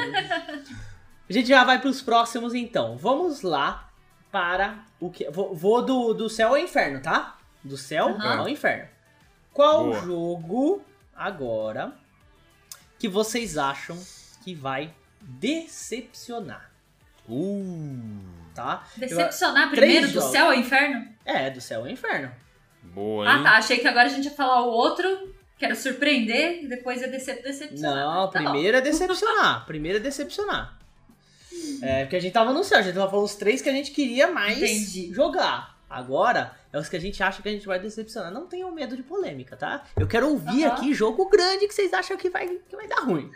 A 1.29 1.33
gente 1.33 1.49
já 1.49 1.65
vai 1.65 1.81
pros 1.81 2.03
próximos 2.03 2.55
então. 2.55 2.97
Vamos 2.97 3.43
lá 3.43 3.91
para 4.31 4.85
o 5.01 5.11
que. 5.11 5.31
Vou, 5.31 5.55
vou 5.55 5.85
do, 5.85 6.13
do 6.13 6.29
céu 6.29 6.49
ao 6.49 6.59
inferno, 6.59 7.01
tá? 7.01 7.39
Do 7.63 7.77
céu 7.77 8.09
Aham. 8.09 8.41
ao 8.41 8.49
inferno. 8.49 8.89
Qual 9.53 9.85
Boa. 9.85 10.01
jogo 10.01 10.83
agora 11.15 11.93
que 12.99 13.09
vocês 13.09 13.57
acham 13.59 13.99
que 14.43 14.55
vai 14.55 14.93
decepcionar? 15.23 16.71
Uh, 17.29 18.21
Tá? 18.55 18.87
Decepcionar 18.97 19.71
Três 19.71 19.81
primeiro 19.81 20.07
do 20.09 20.13
jogos. 20.13 20.31
céu 20.31 20.47
ao 20.49 20.55
inferno? 20.55 21.09
É, 21.25 21.49
do 21.49 21.61
céu 21.61 21.81
ao 21.81 21.89
inferno. 21.89 22.31
boa, 22.83 23.25
hein? 23.25 23.33
Ah, 23.35 23.43
tá. 23.43 23.51
Achei 23.57 23.79
que 23.79 23.89
agora 23.89 24.07
a 24.07 24.11
gente 24.11 24.25
ia 24.27 24.31
falar 24.31 24.61
o 24.63 24.69
outro, 24.71 25.35
que 25.57 25.65
era 25.65 25.75
surpreender, 25.75 26.65
e 26.65 26.69
depois 26.69 27.01
ia 27.01 27.09
decep 27.09 27.43
decepcionar. 27.43 27.97
Não, 27.97 28.31
Tá 28.31 28.41
bom. 28.43 28.51
primeiro 28.51 28.77
é 28.77 28.81
decepcionar. 28.83 29.65
primeiro 29.67 29.99
é 29.99 30.01
decepcionar. 30.03 30.79
É, 31.81 32.03
porque 32.05 32.17
a 32.17 32.21
gente 32.21 32.33
tava 32.33 32.53
no 32.53 32.63
céu, 32.63 32.79
a 32.79 32.83
gente 32.83 32.95
tava 32.95 33.09
falando 33.11 33.25
os 33.25 33.35
três 33.37 33.63
que 33.63 33.69
a 33.71 33.73
gente 33.73 33.91
queria 33.93 34.31
mais 34.31 34.59
Entendi. 34.59 35.13
jogar. 35.15 35.79
Agora, 35.89 36.55
é 36.73 36.79
os 36.79 36.89
que 36.91 36.97
a 36.97 37.01
gente 37.01 37.23
acha 37.23 37.41
que 37.43 37.49
a 37.49 37.53
gente 37.53 37.67
vai 37.67 37.79
decepcionar. 37.79 38.31
Não 38.31 38.47
tenham 38.47 38.71
medo 38.71 38.97
de 38.97 39.03
polêmica, 39.03 39.57
tá? 39.57 39.83
Eu 39.99 40.07
quero 40.07 40.29
ouvir 40.29 40.65
Aham. 40.65 40.75
aqui 40.75 40.93
jogo 40.95 41.29
grande 41.29 41.67
que 41.69 41.75
vocês 41.75 41.93
acham 41.95 42.17
que 42.19 42.29
vai, 42.31 42.47
que 42.49 42.77
vai 42.77 42.87
dar 42.89 43.01
ruim. 43.01 43.31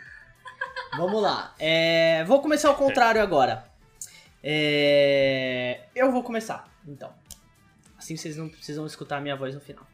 Vamos 0.95 1.21
lá. 1.21 1.53
É, 1.59 2.23
vou 2.25 2.41
começar 2.41 2.69
ao 2.69 2.75
contrário 2.75 3.21
agora. 3.21 3.65
É, 4.43 5.81
eu 5.95 6.11
vou 6.11 6.23
começar, 6.23 6.71
então. 6.87 7.13
Assim 7.97 8.15
vocês 8.15 8.37
não 8.37 8.47
precisam 8.47 8.85
escutar 8.85 9.17
a 9.17 9.21
minha 9.21 9.35
voz 9.35 9.53
no 9.53 9.61
final. 9.61 9.85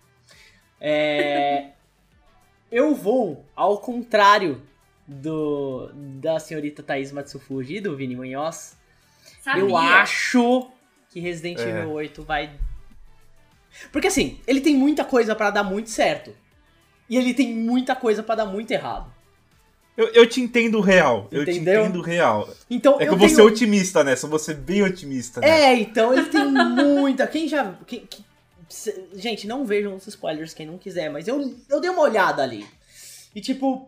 É, 0.79 1.71
eu 2.71 2.93
vou 2.93 3.45
ao 3.55 3.79
contrário 3.79 4.62
do 5.07 5.91
da 5.93 6.39
senhorita 6.39 6.83
Thaís 6.83 7.12
Matsufuji, 7.12 7.79
do 7.79 7.95
Vini 7.95 8.15
Munhoz. 8.15 8.77
Sabia. 9.41 9.62
Eu 9.62 9.75
acho 9.75 10.71
que 11.09 11.19
Resident 11.19 11.59
É. 11.59 11.69
Evil 11.69 11.91
8 11.91 12.23
vai. 12.23 12.51
Porque 13.91 14.07
assim, 14.07 14.39
ele 14.47 14.62
tem 14.62 14.75
muita 14.75 15.03
coisa 15.03 15.36
pra 15.36 15.51
dar 15.51 15.63
muito 15.63 15.89
certo. 15.89 16.36
E 17.09 17.17
ele 17.17 17.33
tem 17.33 17.53
muita 17.53 17.95
coisa 17.95 18.23
pra 18.23 18.36
dar 18.36 18.45
muito 18.45 18.71
errado. 18.71 19.12
Eu, 19.95 20.08
eu 20.08 20.27
te 20.27 20.41
entendo 20.41 20.79
real. 20.82 21.27
Eu 21.32 21.45
te 21.45 21.51
Entendeu? 21.51 21.82
entendo 21.86 22.01
real. 22.01 22.49
Então 22.69 22.95
É 22.95 23.06
que 23.06 23.12
eu 23.12 23.17
vou 23.17 23.27
tenho... 23.27 23.36
ser 23.36 23.41
otimista 23.43 24.03
nessa, 24.03 24.25
eu 24.25 24.29
vou 24.29 24.39
ser 24.39 24.56
bem 24.56 24.82
otimista 24.82 25.39
nessa. 25.39 25.53
É, 25.53 25.75
então 25.75 26.12
ele 26.13 26.25
tem 26.25 26.45
muita. 26.45 27.27
Quem 27.27 27.47
já. 27.47 27.75
quem- 27.86 28.06
que- 28.08 28.23
se- 28.69 29.06
gente, 29.13 29.45
não 29.45 29.65
vejam 29.65 29.95
os 29.95 30.08
spoilers 30.08 30.53
quem 30.53 30.65
não 30.65 30.79
quiser, 30.79 31.10
mas 31.10 31.27
eu, 31.27 31.56
eu 31.69 31.79
dei 31.79 31.91
uma 31.91 32.01
olhada 32.01 32.41
ali. 32.41 32.65
E 33.36 33.39
tipo. 33.41 33.88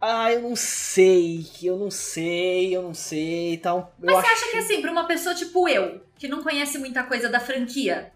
Ah, 0.00 0.32
eu 0.32 0.42
não 0.42 0.54
sei, 0.54 1.44
eu 1.62 1.76
não 1.76 1.90
sei, 1.90 2.76
eu 2.76 2.82
não 2.82 2.94
sei 2.94 3.54
e 3.54 3.58
tal. 3.58 3.92
Eu 4.00 4.06
Mas 4.06 4.16
você 4.24 4.32
acho... 4.32 4.42
acha 4.44 4.50
que 4.52 4.56
assim, 4.58 4.80
pra 4.80 4.92
uma 4.92 5.06
pessoa 5.08 5.34
tipo 5.34 5.68
eu, 5.68 6.00
que 6.16 6.28
não 6.28 6.40
conhece 6.42 6.78
muita 6.78 7.02
coisa 7.02 7.28
da 7.28 7.40
franquia, 7.40 8.12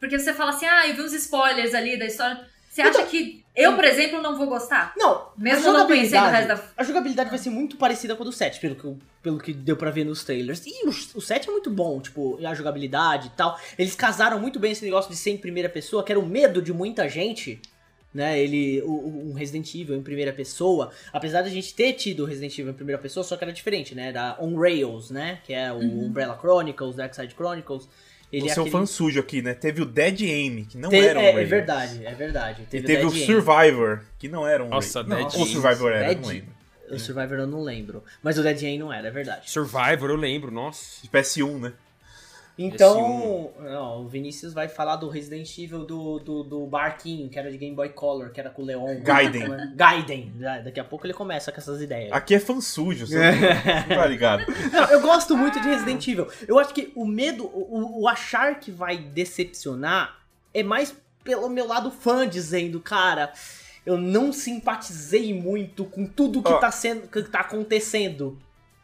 porque 0.00 0.18
você 0.18 0.34
fala 0.34 0.50
assim, 0.50 0.66
ah, 0.66 0.88
eu 0.88 0.96
vi 0.96 1.02
uns 1.02 1.12
spoilers 1.12 1.72
ali 1.72 1.96
da 1.96 2.04
história, 2.06 2.44
você 2.68 2.82
acha 2.82 3.04
que 3.06 3.41
eu, 3.54 3.74
por 3.74 3.84
exemplo, 3.84 4.20
não 4.22 4.36
vou 4.36 4.46
gostar? 4.46 4.92
Não, 4.96 5.28
Mesmo 5.36 5.72
não 5.72 5.86
conhecendo 5.86 6.24
o 6.26 6.30
resto 6.30 6.48
da... 6.48 6.62
a 6.76 6.82
jogabilidade 6.84 7.28
vai 7.30 7.38
ser 7.38 7.50
muito 7.50 7.76
parecida 7.76 8.14
com 8.16 8.22
a 8.22 8.26
do 8.26 8.32
7, 8.32 8.58
pelo 8.60 8.74
que, 8.74 8.96
pelo 9.22 9.38
que 9.38 9.52
deu 9.52 9.76
pra 9.76 9.90
ver 9.90 10.04
nos 10.04 10.24
trailers. 10.24 10.64
E 10.66 10.86
o, 10.86 10.90
o 10.90 11.20
7 11.20 11.48
é 11.48 11.52
muito 11.52 11.70
bom, 11.70 12.00
tipo, 12.00 12.38
a 12.46 12.54
jogabilidade 12.54 13.28
e 13.28 13.30
tal. 13.30 13.58
Eles 13.78 13.94
casaram 13.94 14.40
muito 14.40 14.58
bem 14.58 14.72
esse 14.72 14.84
negócio 14.84 15.10
de 15.10 15.16
ser 15.16 15.30
em 15.30 15.36
primeira 15.38 15.68
pessoa, 15.68 16.02
que 16.02 16.10
era 16.12 16.18
o 16.20 16.24
medo 16.26 16.62
de 16.62 16.72
muita 16.72 17.08
gente. 17.08 17.60
Né, 18.14 18.38
ele, 18.38 18.82
o- 18.82 18.90
o- 18.90 19.30
um 19.30 19.32
Resident 19.32 19.74
Evil 19.74 19.96
em 19.96 20.02
primeira 20.02 20.34
pessoa, 20.34 20.90
apesar 21.14 21.40
de 21.40 21.48
a 21.48 21.50
gente 21.50 21.72
ter 21.74 21.94
tido 21.94 22.24
o 22.24 22.26
Resident 22.26 22.52
Evil 22.58 22.70
em 22.70 22.74
primeira 22.74 23.00
pessoa, 23.00 23.24
só 23.24 23.38
que 23.38 23.42
era 23.44 23.50
diferente, 23.54 23.94
né, 23.94 24.12
da 24.12 24.36
On 24.38 24.54
Rails, 24.54 25.10
né, 25.10 25.38
que 25.46 25.54
é 25.54 25.72
o 25.72 25.76
Uhum. 25.76 26.04
Umbrella 26.08 26.36
Chronicles, 26.38 26.94
Dark 26.94 27.14
Side 27.14 27.32
Chronicles. 27.34 27.88
Ele 28.32 28.48
Você 28.48 28.50
é 28.50 28.52
é 28.54 28.58
um 28.58 28.62
aquele... 28.62 28.70
fã 28.70 28.86
sujo 28.86 29.20
aqui, 29.20 29.42
né? 29.42 29.52
Teve 29.52 29.82
o 29.82 29.84
Dead 29.84 30.20
Aim, 30.22 30.64
que 30.64 30.78
não 30.78 30.88
Te- 30.88 30.96
era 30.96 31.18
um 31.18 31.22
é, 31.22 31.28
é 31.28 31.32
Raid. 31.32 31.50
verdade, 31.50 32.06
é 32.06 32.14
verdade. 32.14 32.62
E 32.62 32.66
Teve, 32.66 32.86
teve 32.86 33.04
o 33.04 33.10
Dead 33.10 33.18
End. 33.22 33.26
Survivor, 33.26 34.00
que 34.18 34.28
não 34.28 34.46
era 34.46 34.64
um 34.64 34.68
Nossa, 34.70 35.02
Raid. 35.02 35.14
Dead 35.24 35.34
Ou 35.34 35.44
Aim. 35.46 35.52
Survivor 35.52 35.92
era, 35.92 36.06
Dead- 36.08 36.20
não 36.20 36.28
lembro. 36.28 36.52
O 36.90 36.98
Survivor 36.98 37.38
eu 37.38 37.46
não 37.46 37.62
lembro, 37.62 38.02
mas 38.22 38.38
o 38.38 38.42
Dead 38.42 38.62
End 38.62 38.78
não 38.78 38.92
era, 38.92 39.08
é 39.08 39.10
verdade. 39.10 39.50
Survivor, 39.50 40.10
eu 40.10 40.16
lembro, 40.16 40.50
nossa. 40.50 41.02
De 41.02 41.08
PS1, 41.08 41.58
né? 41.60 41.72
Então, 42.58 43.50
não, 43.58 44.02
o 44.02 44.08
Vinícius 44.08 44.52
vai 44.52 44.68
falar 44.68 44.96
do 44.96 45.08
Resident 45.08 45.56
Evil 45.56 45.84
do, 45.84 46.18
do, 46.18 46.42
do 46.42 46.66
Barquinho, 46.66 47.28
que 47.28 47.38
era 47.38 47.50
de 47.50 47.56
Game 47.56 47.74
Boy 47.74 47.88
Color, 47.88 48.30
que 48.30 48.40
era 48.40 48.50
com 48.50 48.62
o 48.62 48.64
Leon. 48.64 49.00
Gaiden. 49.02 49.42
Como 49.42 49.54
é? 49.54 49.72
Gaiden. 49.74 50.32
Daqui 50.64 50.78
a 50.78 50.84
pouco 50.84 51.06
ele 51.06 51.14
começa 51.14 51.50
com 51.50 51.58
essas 51.58 51.80
ideias. 51.80 52.12
Aqui 52.12 52.34
é 52.34 52.38
fã 52.38 52.60
sujo, 52.60 53.06
você 53.06 53.18
tá 53.88 54.06
ligado. 54.06 54.44
Não, 54.70 54.84
eu 54.90 55.00
gosto 55.00 55.36
muito 55.36 55.60
de 55.60 55.68
Resident 55.68 56.06
Evil. 56.06 56.28
Eu 56.46 56.58
acho 56.58 56.74
que 56.74 56.92
o 56.94 57.06
medo, 57.06 57.44
o, 57.44 58.02
o 58.02 58.08
achar 58.08 58.60
que 58.60 58.70
vai 58.70 58.98
decepcionar 58.98 60.18
é 60.52 60.62
mais 60.62 60.94
pelo 61.24 61.48
meu 61.48 61.66
lado 61.66 61.90
fã 61.90 62.28
dizendo, 62.28 62.80
cara, 62.80 63.32
eu 63.84 63.96
não 63.96 64.32
simpatizei 64.32 65.34
muito 65.34 65.84
com 65.84 66.06
tudo 66.06 66.42
que, 66.42 66.52
Ó. 66.52 66.58
tá, 66.58 66.70
sendo, 66.70 67.08
que 67.08 67.22
tá 67.22 67.40
acontecendo. 67.40 68.38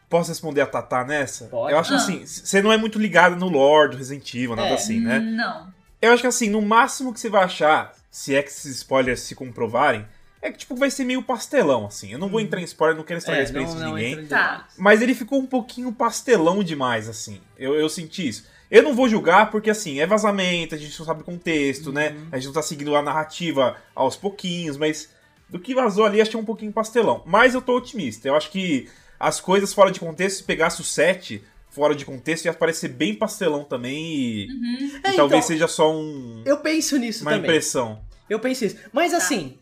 Posso 0.08 0.30
responder 0.30 0.60
a 0.62 0.66
Tatá 0.66 1.04
nessa? 1.04 1.46
Pode. 1.46 1.72
Eu 1.72 1.78
acho 1.78 1.92
Ah. 1.92 1.96
assim, 1.96 2.24
você 2.24 2.62
não 2.62 2.72
é 2.72 2.76
muito 2.76 2.98
ligado 2.98 3.36
no 3.36 3.48
lore 3.48 3.90
do 3.90 3.96
Resident 3.98 4.32
Evil, 4.34 4.56
nada 4.56 4.68
É. 4.70 4.74
assim, 4.74 5.00
né? 5.00 5.18
Não. 5.18 5.68
Eu 6.00 6.12
acho 6.12 6.22
que 6.22 6.26
assim, 6.28 6.48
no 6.48 6.62
máximo 6.62 7.12
que 7.12 7.20
você 7.20 7.28
vai 7.28 7.44
achar, 7.44 7.92
se 8.10 8.34
é 8.34 8.42
que 8.42 8.48
esses 8.50 8.76
spoilers 8.76 9.20
se 9.20 9.34
comprovarem, 9.34 10.06
É 10.40 10.52
que, 10.52 10.58
tipo, 10.58 10.76
vai 10.76 10.88
ser 10.88 11.02
meio 11.02 11.20
pastelão, 11.20 11.84
assim. 11.86 12.12
Eu 12.12 12.18
não 12.20 12.28
vou 12.28 12.40
entrar 12.40 12.60
em 12.60 12.64
spoiler, 12.64 12.96
não 12.96 13.02
quero 13.02 13.18
estragar 13.18 13.40
É, 13.40 13.42
a 13.42 13.44
experiência 13.44 13.74
não, 13.74 13.82
de 13.86 13.90
não 13.90 13.96
ninguém. 13.96 14.24
Tá. 14.28 14.68
Mas 14.78 15.02
ele 15.02 15.12
ficou 15.12 15.36
um 15.40 15.46
pouquinho 15.46 15.90
pastelão 15.92 16.62
demais, 16.62 17.08
assim. 17.08 17.40
Eu, 17.58 17.74
eu 17.74 17.88
senti 17.88 18.28
isso. 18.28 18.46
Eu 18.70 18.84
não 18.84 18.94
vou 18.94 19.08
julgar 19.08 19.50
porque, 19.50 19.68
assim, 19.68 19.98
é 19.98 20.06
vazamento, 20.06 20.76
a 20.76 20.78
gente 20.78 20.96
não 20.96 21.04
sabe 21.04 21.22
o 21.22 21.24
contexto, 21.24 21.92
né? 21.92 22.14
A 22.30 22.36
gente 22.36 22.46
não 22.46 22.52
tá 22.52 22.62
seguindo 22.62 22.94
a 22.94 23.02
narrativa 23.02 23.74
aos 23.96 24.14
pouquinhos, 24.14 24.76
mas 24.76 25.08
do 25.48 25.58
que 25.58 25.74
vazou 25.74 26.04
ali, 26.04 26.20
achei 26.20 26.38
um 26.38 26.44
pouquinho 26.44 26.70
pastelão. 26.70 27.20
Mas 27.26 27.52
eu 27.54 27.60
tô 27.60 27.76
otimista. 27.76 28.28
Eu 28.28 28.36
acho 28.36 28.48
que 28.52 28.88
as 29.18 29.40
coisas 29.40 29.72
fora 29.74 29.90
de 29.90 30.00
contexto, 30.00 30.36
se 30.38 30.42
pegasse 30.44 30.80
o 30.80 30.84
7 30.84 31.42
fora 31.70 31.94
de 31.94 32.04
contexto, 32.04 32.46
ia 32.46 32.54
parecer 32.54 32.88
bem 32.88 33.14
pastelão 33.14 33.62
também 33.64 33.96
e, 34.04 34.46
e 34.48 34.96
É, 35.04 35.12
talvez 35.12 35.18
então, 35.26 35.42
seja 35.42 35.68
só 35.68 35.92
um, 35.92 36.42
Eu 36.46 36.58
penso 36.58 36.96
nisso 36.96 37.22
uma 37.22 37.32
também. 37.32 37.50
impressão. 37.50 38.00
Eu 38.28 38.40
penso 38.40 38.64
isso. 38.64 38.76
Mas 38.92 39.12
assim, 39.14 39.56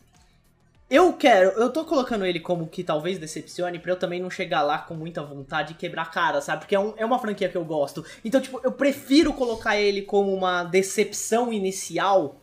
eu 0.88 1.12
quero, 1.14 1.50
eu 1.60 1.70
tô 1.72 1.84
colocando 1.84 2.24
ele 2.24 2.38
como 2.40 2.66
que 2.68 2.84
talvez 2.84 3.18
decepcione 3.18 3.78
pra 3.78 3.92
eu 3.92 3.98
também 3.98 4.20
não 4.20 4.30
chegar 4.30 4.62
lá 4.62 4.78
com 4.78 4.94
muita 4.94 5.22
vontade 5.22 5.72
e 5.72 5.76
quebrar 5.76 6.02
a 6.02 6.06
cara, 6.06 6.40
sabe? 6.40 6.60
Porque 6.60 6.74
é, 6.76 6.80
um- 6.80 6.94
é 6.96 7.04
uma 7.04 7.18
franquia 7.18 7.48
que 7.48 7.56
eu 7.56 7.64
gosto. 7.64 8.04
Então, 8.24 8.40
tipo, 8.40 8.60
eu 8.62 8.70
prefiro 8.72 9.32
colocar 9.32 9.76
ele 9.76 10.02
como 10.02 10.32
uma 10.32 10.62
decepção 10.64 11.52
inicial 11.52 12.40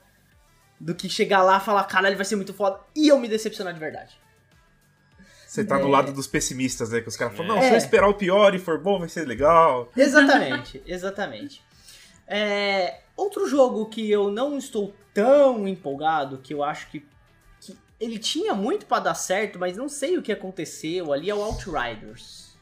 do 0.79 0.93
que 0.93 1.07
chegar 1.07 1.41
lá 1.41 1.57
e 1.57 1.61
falar, 1.61 1.83
caralho, 1.85 2.15
vai 2.17 2.25
ser 2.25 2.35
muito 2.35 2.53
foda 2.53 2.79
e 2.95 3.07
eu 3.07 3.17
me 3.17 3.27
decepcionar 3.29 3.73
de 3.73 3.79
verdade. 3.79 4.17
Você 5.53 5.63
tá 5.63 5.77
do 5.77 5.87
lado 5.87 6.11
dos 6.11 6.25
pessimistas, 6.25 6.89
né? 6.89 6.99
Que 6.99 7.07
os 7.07 7.15
caras 7.15 7.37
falam, 7.37 7.55
não, 7.55 7.61
É. 7.61 7.67
se 7.67 7.73
eu 7.73 7.77
esperar 7.77 8.07
o 8.09 8.15
pior 8.15 8.55
e 8.55 8.57
for 8.57 8.79
bom, 8.79 8.97
vai 8.97 9.07
ser 9.07 9.27
legal. 9.27 9.87
Exatamente, 9.95 10.81
exatamente. 10.87 11.61
É, 12.27 13.01
outro 13.15 13.47
jogo 13.47 13.85
que 13.85 14.09
eu 14.09 14.31
não 14.31 14.57
estou 14.57 14.95
tão 15.13 15.67
empolgado, 15.67 16.39
que 16.39 16.55
eu 16.55 16.63
acho 16.63 16.89
que, 16.89 17.05
que 17.61 17.77
ele 17.99 18.17
tinha 18.17 18.55
muito 18.55 18.87
pra 18.87 18.97
dar 18.97 19.13
certo, 19.13 19.59
mas 19.59 19.77
não 19.77 19.87
sei 19.87 20.17
o 20.17 20.23
que 20.23 20.31
aconteceu 20.31 21.13
ali, 21.13 21.29
é 21.29 21.35
o 21.35 21.43
Outriders. 21.43 22.57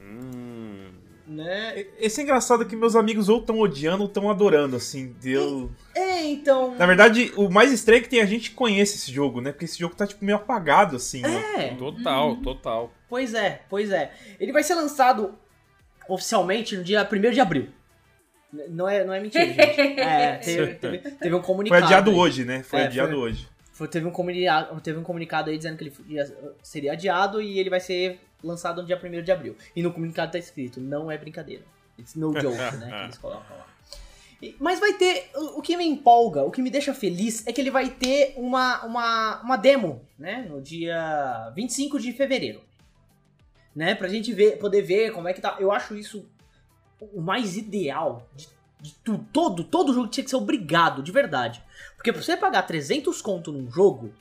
Hum. 0.00 0.90
Né? 1.26 1.86
Esse 1.98 2.20
é 2.20 2.24
engraçado 2.24 2.66
que 2.66 2.76
meus 2.76 2.94
amigos 2.94 3.30
ou 3.30 3.38
estão 3.40 3.58
odiando 3.58 4.02
ou 4.02 4.08
estão 4.08 4.28
adorando, 4.30 4.76
assim. 4.76 5.16
Eu... 5.24 5.70
É, 5.94 6.22
então. 6.24 6.74
Na 6.74 6.84
verdade, 6.84 7.32
o 7.36 7.48
mais 7.48 7.72
estranho 7.72 8.00
é 8.00 8.02
que 8.02 8.08
tem 8.10 8.20
a 8.20 8.26
gente 8.26 8.50
que 8.50 8.56
conhece 8.56 8.96
esse 8.96 9.10
jogo, 9.10 9.40
né? 9.40 9.50
Porque 9.50 9.64
esse 9.64 9.78
jogo 9.78 9.94
tá, 9.94 10.06
tipo, 10.06 10.22
meio 10.24 10.36
apagado, 10.36 10.96
assim. 10.96 11.22
né? 11.22 11.42
É, 11.56 11.74
Total, 11.76 12.36
total. 12.36 12.92
pois 13.08 13.32
é, 13.32 13.62
pois 13.70 13.90
é. 13.90 14.12
Ele 14.38 14.52
vai 14.52 14.62
ser 14.62 14.74
lançado 14.74 15.34
oficialmente 16.08 16.76
no 16.76 16.84
dia 16.84 17.08
1 17.10 17.30
de 17.30 17.40
abril. 17.40 17.68
Não 18.68 18.88
é, 18.88 19.02
não 19.04 19.12
é 19.14 19.20
mentira, 19.20 19.46
gente. 19.46 19.58
É, 20.00 20.36
teve, 20.36 20.74
teve, 20.74 20.98
teve 20.98 21.34
um 21.34 21.38
Foi 21.38 21.46
comunicado. 21.46 21.84
adiado 21.84 22.10
aí. 22.10 22.16
hoje, 22.16 22.44
né? 22.44 22.62
Foi 22.62 22.80
É, 22.80 22.84
adiado 22.84 23.12
foi- 23.12 23.18
hoje. 23.20 23.48
Foi- 23.72 23.88
teve, 23.88 24.06
um 24.06 24.10
comunicado, 24.12 24.80
teve 24.80 24.98
um 24.98 25.02
comunicado 25.02 25.50
aí 25.50 25.56
dizendo 25.56 25.76
que 25.76 25.84
ele 25.84 25.92
ia- 26.10 26.32
seria 26.62 26.92
adiado 26.92 27.42
e 27.42 27.58
ele 27.58 27.68
vai 27.70 27.80
ser 27.80 28.20
lançado 28.44 28.80
no 28.80 28.86
dia 28.86 29.00
1 29.02 29.22
de 29.22 29.32
abril. 29.32 29.56
E 29.74 29.82
no 29.82 29.92
comunicado 29.92 30.32
tá 30.32 30.38
escrito, 30.38 30.80
não 30.80 31.10
é 31.10 31.18
brincadeira. 31.18 31.64
It's 31.98 32.14
no 32.14 32.32
joke, 32.32 32.56
né? 32.76 32.88
Que 32.88 33.04
eles 33.04 33.18
colocam 33.18 33.56
lá. 33.56 33.66
Mas 34.60 34.78
vai 34.78 34.92
ter. 34.94 35.30
O 35.34 35.58
o 35.58 35.62
que 35.62 35.76
me 35.76 35.86
empolga, 35.86 36.42
o 36.42 36.50
que 36.50 36.60
me 36.60 36.70
deixa 36.70 36.92
feliz 36.92 37.46
é 37.46 37.52
que 37.52 37.60
ele 37.60 37.70
vai 37.70 37.88
ter 37.88 38.34
uma, 38.36 38.84
uma, 38.84 39.40
uma 39.42 39.56
demo, 39.56 40.02
né? 40.18 40.46
No 40.48 40.60
dia 40.60 41.50
25 41.54 41.98
de 41.98 42.12
fevereiro. 42.12 42.60
Né? 43.74 43.94
Pra 43.94 44.08
gente 44.08 44.32
ver, 44.32 44.58
poder 44.58 44.82
ver 44.82 45.12
como 45.12 45.28
é 45.28 45.32
que 45.32 45.40
tá. 45.40 45.56
Eu 45.58 45.72
acho 45.72 45.96
isso 45.96 46.28
o 47.00 47.20
mais 47.20 47.56
ideal 47.56 48.28
de, 48.34 48.48
de 48.80 48.94
tudo. 48.96 49.26
Todo, 49.32 49.64
todo 49.64 49.94
jogo 49.94 50.08
tinha 50.08 50.24
que 50.24 50.30
ser 50.30 50.36
obrigado, 50.36 51.02
de 51.02 51.10
verdade. 51.10 51.62
Porque 51.96 52.12
pra 52.12 52.22
você 52.22 52.36
pagar 52.36 52.62
300 52.62 53.20
conto 53.22 53.50
num 53.50 53.70
jogo, 53.70 54.12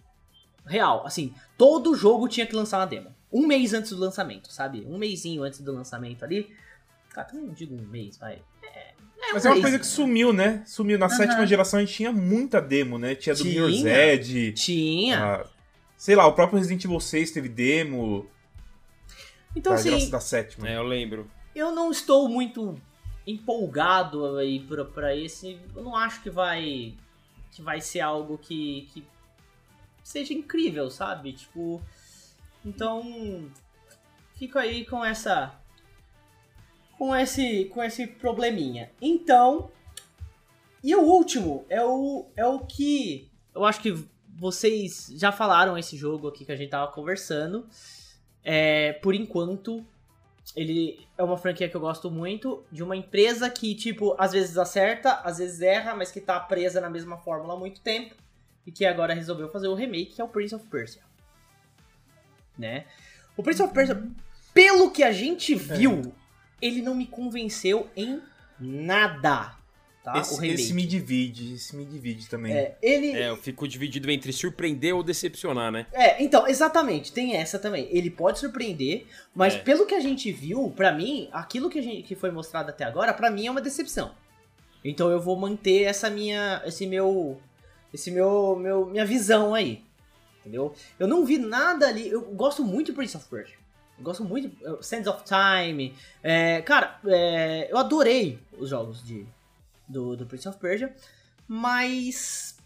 real, 0.66 1.06
assim, 1.06 1.34
todo 1.58 1.96
jogo 1.96 2.28
tinha 2.28 2.48
que 2.48 2.56
lançar 2.56 2.80
uma 2.80 2.88
demo. 2.88 3.13
Um 3.34 3.48
mês 3.48 3.74
antes 3.74 3.92
do 3.92 3.98
lançamento, 3.98 4.52
sabe? 4.54 4.86
Um 4.88 4.98
mêsinho 4.98 5.44
antes 5.44 5.60
do 5.62 5.74
lançamento 5.74 6.24
ali. 6.24 6.54
Cara, 7.10 7.30
eu 7.34 7.42
não 7.42 7.50
digo 7.50 7.76
um 7.76 7.82
mês, 7.88 8.18
vai. 8.18 8.42
É, 8.62 8.94
Mas 9.34 9.44
um 9.44 9.48
é 9.48 9.52
uma 9.52 9.56
mês. 9.56 9.64
coisa 9.64 9.80
que 9.80 9.88
sumiu, 9.88 10.32
né? 10.32 10.64
Sumiu. 10.68 11.00
Na 11.00 11.10
sétima 11.10 11.46
geração 11.48 11.80
a 11.80 11.84
gente 11.84 11.96
tinha 11.96 12.12
muita 12.12 12.62
demo, 12.62 13.00
né? 13.00 13.16
Tinha 13.16 13.34
do 13.34 13.42
Tinha. 13.42 13.54
Mirror's 13.54 13.84
Edge. 13.86 14.52
Tinha. 14.54 15.24
ah, 15.24 15.46
sei 15.98 16.16
lá, 16.16 16.28
o 16.28 16.34
próprio 16.34 16.60
Resident 16.60 16.84
Evil 16.86 17.00
6 17.00 17.32
teve 17.32 17.50
demo 17.50 18.30
então, 19.56 19.74
da, 19.74 19.80
assim, 19.80 19.90
geração 19.90 20.10
da 20.10 20.20
sétima. 20.20 20.70
É, 20.70 20.78
eu 20.78 20.84
lembro. 20.84 21.30
eu 21.56 21.72
não 21.72 21.92
estou 21.92 22.28
muito 22.28 22.80
empolgado 23.26 24.38
aí 24.38 24.60
pra, 24.60 24.86
pra 24.86 25.16
esse. 25.16 25.60
Eu 25.76 25.84
não 25.84 25.96
acho 25.96 26.22
que 26.22 26.30
vai. 26.30 26.94
que 27.52 27.62
vai 27.62 27.80
ser 27.82 28.02
algo 28.02 28.38
que. 28.38 28.88
que 28.94 29.04
seja 30.04 30.34
incrível, 30.34 30.90
sabe? 30.90 31.34
Tipo. 31.34 31.82
Então. 32.66 33.50
Fico 34.36 34.58
aí 34.58 34.86
com 34.86 35.04
essa. 35.04 35.56
Com 36.98 37.16
esse. 37.16 37.66
com 37.66 37.84
esse 37.84 38.08
probleminha. 38.08 38.92
Então. 39.02 39.72
E 40.84 40.96
o 40.96 41.02
último 41.02 41.66
é 41.70 41.84
o. 41.84 42.26
é 42.36 42.46
o 42.46 42.60
que. 42.60 43.30
Eu 43.54 43.66
acho 43.66 43.82
que 43.82 43.94
vocês 44.36 45.12
já 45.16 45.32
falaram 45.32 45.78
esse 45.78 45.96
jogo 45.96 46.28
aqui 46.28 46.46
que 46.46 46.52
a 46.52 46.56
gente 46.56 46.70
tava 46.70 46.92
conversando. 46.92 47.68
É, 48.44 48.94
por 48.94 49.14
enquanto, 49.16 49.86
ele 50.56 51.08
é 51.18 51.24
uma 51.24 51.38
franquia 51.38 51.70
que 51.70 51.76
eu 51.76 51.82
gosto 51.82 52.12
muito, 52.12 52.64
de 52.72 52.84
uma 52.84 52.96
empresa 52.96 53.50
que, 53.50 53.74
tipo, 53.74 54.16
às 54.20 54.34
vezes 54.34 54.58
acerta, 54.58 55.14
às 55.24 55.38
vezes 55.38 55.62
erra, 55.62 55.96
mas 55.96 56.12
que 56.12 56.20
tá 56.20 56.40
presa 56.40 56.82
na 56.82 56.90
mesma 56.90 57.18
fórmula 57.18 57.54
há 57.54 57.58
muito 57.58 57.80
tempo, 57.82 58.16
e 58.66 58.72
que 58.72 58.86
agora 58.86 59.14
resolveu 59.14 59.50
fazer 59.50 59.68
o 59.68 59.76
remake, 59.76 60.16
que 60.16 60.22
é 60.22 60.24
o 60.24 60.28
Prince 60.28 60.54
of 60.54 60.68
Persia. 60.68 61.02
Né? 62.58 62.86
O 63.36 63.44
Prince 63.44 63.62
of 63.64 63.74
Persia, 63.74 64.02
pelo 64.54 64.92
que 64.92 65.04
a 65.04 65.12
gente 65.12 65.56
viu, 65.56 66.14
ele 66.62 66.82
não 66.82 66.94
me 66.96 67.08
convenceu 67.08 67.90
em 67.96 68.22
nada, 68.60 69.56
tá? 70.04 70.14
o 70.14 70.20
esse, 70.20 70.40
remake. 70.40 70.62
esse 70.62 70.74
me 70.74 70.86
divide, 70.86 71.54
esse 71.56 71.76
me 71.76 71.84
divide 71.86 72.30
também. 72.30 72.54
É, 72.54 72.78
ele... 72.82 73.12
É, 73.14 73.30
eu 73.30 73.38
fico 73.38 73.68
dividido 73.68 74.10
entre 74.12 74.32
surpreender 74.32 74.96
ou 74.96 75.02
decepcionar, 75.02 75.72
né? 75.72 75.88
É, 75.92 76.24
então, 76.24 76.48
exatamente, 76.48 77.12
tem 77.12 77.36
essa 77.36 77.58
também. 77.58 77.88
Ele 77.92 78.10
pode 78.10 78.40
surpreender, 78.40 79.08
mas 79.34 79.56
É. 79.56 79.60
pelo 79.60 79.86
que 79.86 79.96
a 79.96 80.00
gente 80.00 80.32
viu, 80.32 80.72
pra 80.76 80.92
mim, 80.94 81.28
aquilo 81.34 81.70
que, 81.70 81.80
a 81.80 81.84
gente, 81.84 82.04
que 82.04 82.16
foi 82.16 82.30
mostrado 82.32 82.70
até 82.70 82.86
agora, 82.86 83.14
pra 83.14 83.32
mim 83.32 83.48
é 83.48 83.52
uma 83.52 83.62
decepção. 83.62 84.12
Então 84.86 85.10
eu 85.10 85.20
vou 85.20 85.36
manter 85.38 85.84
essa 85.84 86.10
minha, 86.10 86.62
esse 86.66 86.86
meu, 86.86 87.42
esse 87.94 88.12
meu, 88.12 88.56
meu, 88.56 88.86
minha 88.86 89.06
visão 89.06 89.56
aí, 89.56 89.82
entendeu? 90.44 90.76
Eu 91.00 91.08
não 91.08 91.26
vi 91.26 91.38
nada 91.38 91.88
ali. 91.88 92.08
Eu 92.10 92.22
gosto 92.34 92.64
muito 92.64 92.88
de 92.88 92.94
Prince 92.94 93.16
of 93.18 93.28
Persia. 93.28 93.56
Eu 93.98 94.04
gosto 94.04 94.24
muito 94.24 94.50
de 94.50 94.86
Sands 94.86 95.08
of 95.08 95.24
Time. 95.24 95.96
É, 96.22 96.62
cara, 96.62 97.00
é, 97.06 97.72
eu 97.72 97.78
adorei 97.78 98.40
os 98.58 98.70
jogos 98.70 99.04
de 99.04 99.26
do, 99.88 100.16
do 100.16 100.26
Prince 100.26 100.48
of 100.50 100.58
Persia, 100.60 100.94
mas 101.48 102.58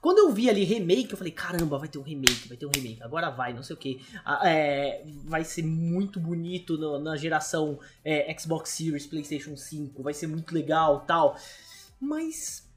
quando 0.00 0.18
eu 0.18 0.30
vi 0.32 0.48
ali 0.50 0.64
remake, 0.64 1.10
eu 1.12 1.16
falei, 1.18 1.32
caramba, 1.32 1.78
vai 1.78 1.88
ter 1.88 1.98
um 1.98 2.02
remake, 2.02 2.46
vai 2.48 2.56
ter 2.56 2.66
um 2.66 2.70
remake, 2.74 3.02
agora 3.02 3.30
vai, 3.30 3.52
não 3.52 3.62
sei 3.62 3.74
o 3.74 3.78
que. 3.78 4.00
vai 5.24 5.42
ser 5.44 5.64
muito 5.64 6.20
bonito 6.20 6.76
no- 6.76 6.98
na 7.00 7.16
geração 7.16 7.78
é, 8.04 8.36
Xbox 8.38 8.70
Series, 8.70 9.06
Playstation 9.06 9.56
5, 9.56 10.02
vai 10.02 10.14
ser 10.14 10.26
muito 10.26 10.54
legal 10.54 11.00
tal. 11.00 11.36
Mas 12.00 12.68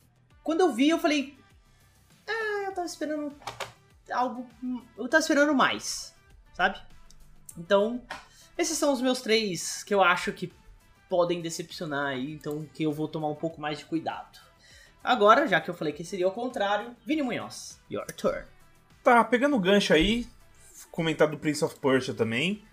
quando 0.44 0.62
eu 0.62 0.74
vi, 0.74 0.90
eu 0.90 1.00
falei, 1.00 1.38
ah, 2.28 2.64
eu 2.68 2.74
tava 2.74 2.88
esperando 2.88 3.32
algo. 4.12 4.48
Eu 4.98 5.08
tava 5.08 5.22
esperando 5.22 5.54
mais, 5.54 6.16
sabe? 6.54 6.80
Então, 7.58 8.02
esses 8.58 8.78
são 8.78 8.92
os 8.92 9.02
meus 9.02 9.22
três 9.22 9.84
que 9.84 9.94
eu 9.94 10.04
acho 10.04 10.32
que 10.32 10.52
podem 11.10 11.42
decepcionar 11.42 12.08
aí, 12.08 12.34
então 12.34 12.68
que 12.74 12.84
eu 12.84 12.92
vou 12.92 13.08
tomar 13.08 13.30
um 13.30 13.36
pouco 13.36 13.62
mais 13.62 13.80
de 13.80 13.86
cuidado. 13.86 14.40
Agora, 15.04 15.48
já 15.48 15.62
que 15.62 15.70
eu 15.70 15.74
falei 15.74 15.94
que 15.94 16.04
seria 16.04 16.28
o 16.28 16.32
contrário, 16.32 16.96
Vini 17.06 17.22
Munhoz, 17.22 17.80
your 17.90 18.06
turn. 18.08 18.46
Tá, 19.04 19.24
pegando 19.24 19.56
o 19.56 19.60
gancho 19.60 19.94
aí, 19.94 20.28
comentar 20.92 21.28
do 21.28 21.38
Prince 21.38 21.64
of 21.64 21.80
Persia 21.80 22.14
também. 22.14 22.64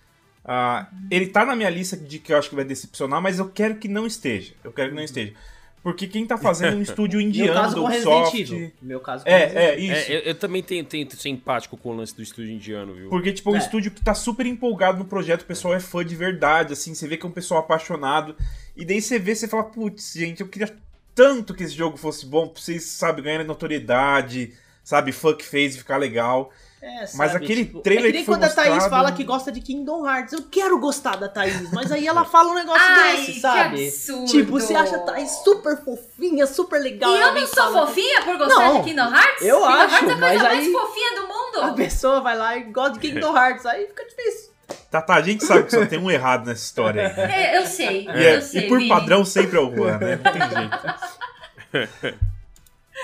Ah, 0.44 0.88
ele 1.10 1.26
tá 1.26 1.44
na 1.44 1.54
minha 1.54 1.68
lista 1.68 1.96
de 1.96 2.18
que 2.18 2.32
eu 2.32 2.38
acho 2.38 2.48
que 2.48 2.56
vai 2.56 2.64
decepcionar, 2.64 3.20
mas 3.20 3.38
eu 3.38 3.50
quero 3.50 3.76
que 3.76 3.86
não 3.86 4.06
esteja. 4.06 4.54
Eu 4.64 4.72
quero 4.72 4.90
que 4.90 4.96
não 4.96 5.02
esteja. 5.02 5.34
Porque 5.82 6.06
quem 6.06 6.24
tá 6.24 6.38
fazendo 6.38 6.74
é 6.74 6.76
um 6.76 6.82
estúdio 6.82 7.18
Meu 7.18 7.28
indiano 7.28 7.54
caso 7.54 7.74
do 7.74 7.82
com 7.82 7.88
Resident. 7.88 8.34
Evil. 8.34 8.72
Meu 8.80 9.00
caso 9.00 9.24
com 9.24 9.30
É, 9.30 9.38
Resident 9.46 9.56
é, 9.64 9.72
Evil. 9.74 9.92
isso. 9.96 10.12
É, 10.12 10.14
eu, 10.16 10.20
eu 10.20 10.34
também 10.36 10.62
tenho, 10.62 10.84
tento 10.84 11.16
ser 11.16 11.28
empático 11.28 11.76
com 11.76 11.88
o 11.90 11.96
lance 11.96 12.14
do 12.14 12.22
estúdio 12.22 12.52
indiano, 12.52 12.94
viu? 12.94 13.08
Porque, 13.10 13.32
tipo, 13.32 13.50
é 13.50 13.52
um 13.54 13.56
É. 13.56 13.58
estúdio 13.58 13.90
que 13.90 14.00
tá 14.02 14.14
super 14.14 14.46
empolgado 14.46 14.98
no 14.98 15.04
projeto, 15.04 15.42
o 15.42 15.46
pessoal 15.46 15.74
é 15.74 15.80
fã 15.80 16.04
de 16.04 16.14
verdade, 16.14 16.72
assim, 16.72 16.94
você 16.94 17.08
vê 17.08 17.16
que 17.16 17.26
é 17.26 17.28
um 17.28 17.32
pessoal 17.32 17.60
apaixonado. 17.60 18.36
E 18.76 18.84
daí 18.84 19.02
você 19.02 19.18
vê, 19.18 19.34
você 19.34 19.48
fala, 19.48 19.64
putz, 19.64 20.12
gente, 20.14 20.40
eu 20.40 20.48
queria 20.48 20.72
tanto 21.14 21.52
que 21.52 21.62
esse 21.64 21.74
jogo 21.74 21.96
fosse 21.96 22.24
bom, 22.26 22.46
pra 22.48 22.62
vocês, 22.62 22.84
sabe, 22.84 23.20
ganharem 23.20 23.46
notoriedade, 23.46 24.52
sabe, 24.84 25.12
fã 25.12 25.34
que 25.34 25.44
fez 25.44 25.74
e 25.74 25.78
ficar 25.78 25.96
legal. 25.96 26.50
É, 26.84 27.00
Mas 27.14 27.30
sabe, 27.30 27.44
aquele 27.44 27.64
tipo, 27.64 27.78
trailer 27.80 28.06
é 28.06 28.08
que 28.08 28.12
nem 28.14 28.22
que 28.22 28.26
foi 28.26 28.34
quando 28.34 28.42
a 28.42 28.48
Thaís 28.50 28.68
mostrado- 28.74 28.90
fala 28.90 29.12
que 29.12 29.22
gosta 29.22 29.52
de 29.52 29.60
Kingdom 29.60 30.04
Hearts. 30.04 30.32
Eu 30.32 30.42
quero 30.50 30.80
gostar 30.80 31.14
da 31.16 31.28
Thaís, 31.28 31.70
mas 31.70 31.92
aí 31.92 32.08
ela 32.08 32.24
fala 32.26 32.50
um 32.50 32.54
negócio 32.54 32.82
Ai, 32.84 33.18
desse, 33.18 33.32
que 33.34 33.40
sabe? 33.40 33.90
Tipo, 34.26 34.50
você 34.58 34.74
acha 34.74 34.96
a 34.96 34.98
Thaís 34.98 35.30
super 35.44 35.76
fofinha, 35.84 36.44
super 36.44 36.80
legal. 36.80 37.14
E 37.14 37.20
eu 37.20 37.34
não 37.36 37.46
sou 37.46 37.72
fofinha 37.72 38.22
por 38.22 38.36
gostar 38.36 38.54
Não, 38.58 38.78
de 38.82 38.90
Kingdom 38.90 39.14
Hearts? 39.14 39.42
eu 39.42 39.56
Kingdom 39.60 39.68
acho, 39.68 39.78
Hearts 39.80 39.92
é 39.92 39.96
a 39.96 40.00
coisa 40.00 40.20
mas 40.20 40.42
mais 40.42 40.58
aí- 40.66 40.72
fofinha 40.72 41.10
do 41.14 41.22
A 41.60 41.66
mundo. 41.68 41.76
pessoa 41.76 42.20
vai 42.20 42.36
lá 42.36 42.56
e 42.56 42.62
gosta 42.64 42.98
de 42.98 42.98
Kingdom 42.98 43.36
Hearts, 43.36 43.64
aí 43.64 43.86
fica 43.86 44.04
difícil. 44.04 44.50
Tá, 44.90 45.00
tá, 45.00 45.14
a 45.14 45.22
gente 45.22 45.44
sabe 45.44 45.62
que 45.62 45.70
só 45.70 45.86
tem 45.86 46.00
um 46.00 46.10
errado 46.10 46.46
nessa 46.46 46.64
história 46.64 47.06
aí. 47.08 47.16
né? 47.16 47.52
É, 47.54 47.58
eu 47.58 47.66
sei, 47.66 48.06
E, 48.06 48.10
é- 48.10 48.36
eu 48.38 48.42
sei, 48.42 48.64
e 48.64 48.68
por 48.68 48.78
Vini. 48.78 48.88
padrão 48.88 49.24
sempre 49.24 49.56
é 49.56 49.60
o 49.60 49.72
Juan, 49.72 49.98
né? 49.98 50.16
Não 50.16 50.32
tem 50.32 50.42
jeito. 50.50 52.22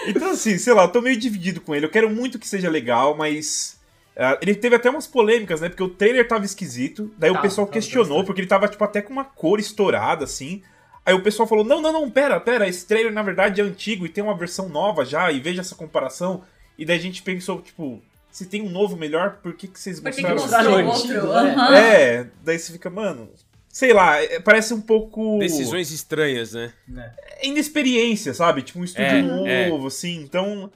Então, 0.07 0.31
assim, 0.31 0.59
sei 0.59 0.73
lá, 0.73 0.85
eu 0.85 0.89
tô 0.89 1.01
meio 1.01 1.19
dividido 1.19 1.61
com 1.61 1.75
ele. 1.75 1.87
Eu 1.87 1.91
quero 1.91 2.09
muito 2.11 2.39
que 2.39 2.47
seja 2.49 2.71
legal, 2.71 3.17
mas. 3.17 3.79
ah, 4.17 4.39
ele 4.41 4.55
teve 4.55 4.77
até 4.77 4.89
umas 4.89 5.07
polêmicas, 5.07 5.61
né? 5.61 5.69
Porque 5.69 5.83
o 5.83 5.89
trailer 5.89 6.27
tava 6.27 6.45
esquisito. 6.45 7.13
Daí 7.19 7.31
o 7.31 7.35
Tava, 7.35 7.43
pessoal 7.47 7.67
tava 7.67 7.75
questionou, 7.75 8.25
porque 8.25 8.41
ele 8.41 8.49
tava, 8.49 8.69
tipo, 8.69 8.83
até 8.85 9.03
com 9.03 9.13
uma 9.13 9.25
cor 9.25 9.59
estourada, 9.59 10.25
assim. 10.25 10.63
Aí 11.05 11.15
o 11.15 11.23
pessoal 11.23 11.49
falou: 11.49 11.65
não, 11.65 11.81
não, 11.81 11.93
não, 11.93 12.11
pera, 12.11 12.39
pera, 12.39 12.69
esse 12.69 12.87
trailer 12.87 13.13
na 13.13 13.23
verdade 13.23 13.61
é 13.61 13.65
antigo 13.65 14.05
e 14.07 14.09
tem 14.09 14.23
uma 14.23 14.37
versão 14.37 14.69
nova 14.69 15.05
já, 15.05 15.31
e 15.33 15.41
veja 15.41 15.61
essa 15.63 15.75
comparação. 15.75 16.43
E 16.79 16.85
daí 16.85 16.97
a 16.97 17.01
gente 17.01 17.23
pensou, 17.23 17.61
tipo, 17.61 18.01
se 18.31 18.47
tem 18.47 18.63
um 18.63 18.69
novo 18.71 18.97
melhor, 18.97 19.39
por 19.43 19.55
que, 19.55 19.67
que 19.67 19.81
vocês 19.81 19.99
Por 20.01 20.13
que 20.13 20.23
que 20.23 20.29
mostraram? 20.33 20.85
mostrou 20.85 20.85
Mostraram 20.85 21.27
outro? 21.27 21.39
antigo? 21.49 21.61
Aham. 21.61 21.75
É, 21.77 22.27
daí 22.45 22.59
você 22.59 22.73
fica, 22.73 22.89
mano. 22.89 23.29
Sei 23.79 23.93
lá, 23.93 24.21
é- 24.21 24.41
parece 24.41 24.75
um 24.75 24.81
pouco. 24.81 25.39
Decisões 25.39 25.93
estranhas, 25.93 26.53
né? 26.53 26.73
É 27.41 27.47
inexperiência, 27.47 28.35
sabe? 28.35 28.63
Tipo, 28.63 28.81
um 28.81 28.85
estúdio 28.85 29.47
É, 29.47 29.69
novo, 29.69 29.87
assim. 29.87 30.17
Então, 30.21 30.69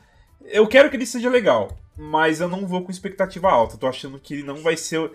eu 0.44 0.68
quero 0.68 0.88
que 0.88 0.94
ele 0.94 1.04
seja 1.04 1.28
legal, 1.28 1.76
mas 1.96 2.40
eu 2.40 2.46
não 2.46 2.64
vou 2.64 2.80
com 2.82 2.92
expectativa 2.92 3.50
alta. 3.50 3.76
Tô 3.76 3.88
achando 3.88 4.20
que 4.20 4.34
ele 4.34 4.44
não 4.44 4.62
vai 4.62 4.76
ser. 4.76 5.10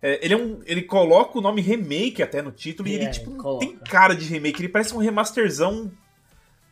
é, 0.00 0.18
ele 0.24 0.32
é 0.32 0.36
um. 0.38 0.62
Ele 0.64 0.80
coloca 0.80 1.36
o 1.38 1.42
nome 1.42 1.60
remake 1.60 2.22
até 2.22 2.40
no 2.40 2.50
título 2.50 2.88
e 2.88 2.92
É, 2.92 3.02
ele, 3.02 3.10
tipo, 3.10 3.28
não 3.28 3.36
coloca. 3.36 3.66
tem 3.66 3.76
cara 3.76 4.14
de 4.14 4.24
remake. 4.24 4.62
Ele 4.62 4.70
parece 4.70 4.94
um 4.94 4.98
remasterzão 4.98 5.92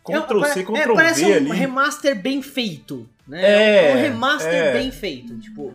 Ctrl 0.03 0.45
C, 0.45 0.61
É, 0.61 0.63
Ctrl 0.63 0.77
é, 0.79 0.87
V 0.87 0.95
parece 0.95 1.25
um 1.27 1.35
ali. 1.35 1.51
remaster 1.53 2.19
bem 2.19 2.41
feito, 2.41 3.07
né? 3.29 3.91
É, 3.91 3.95
um 3.95 4.01
remaster 4.01 4.55
é. 4.55 4.73
bem 4.73 4.91
feito, 4.91 5.39
tipo. 5.39 5.75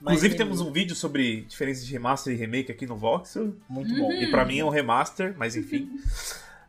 Mas 0.00 0.14
Inclusive, 0.14 0.34
ele- 0.34 0.38
temos 0.44 0.60
um 0.60 0.72
vídeo 0.72 0.94
sobre 0.96 1.42
diferenças 1.42 1.86
de 1.86 1.92
remaster 1.92 2.32
e 2.32 2.36
remake 2.36 2.72
aqui 2.72 2.86
no 2.86 2.96
Voxel. 2.96 3.54
Muito 3.68 3.94
bom. 3.94 4.10
E 4.12 4.26
pra 4.30 4.44
mim 4.44 4.58
é 4.58 4.64
um 4.64 4.68
remaster, 4.70 5.34
mas 5.36 5.56
enfim. 5.56 5.88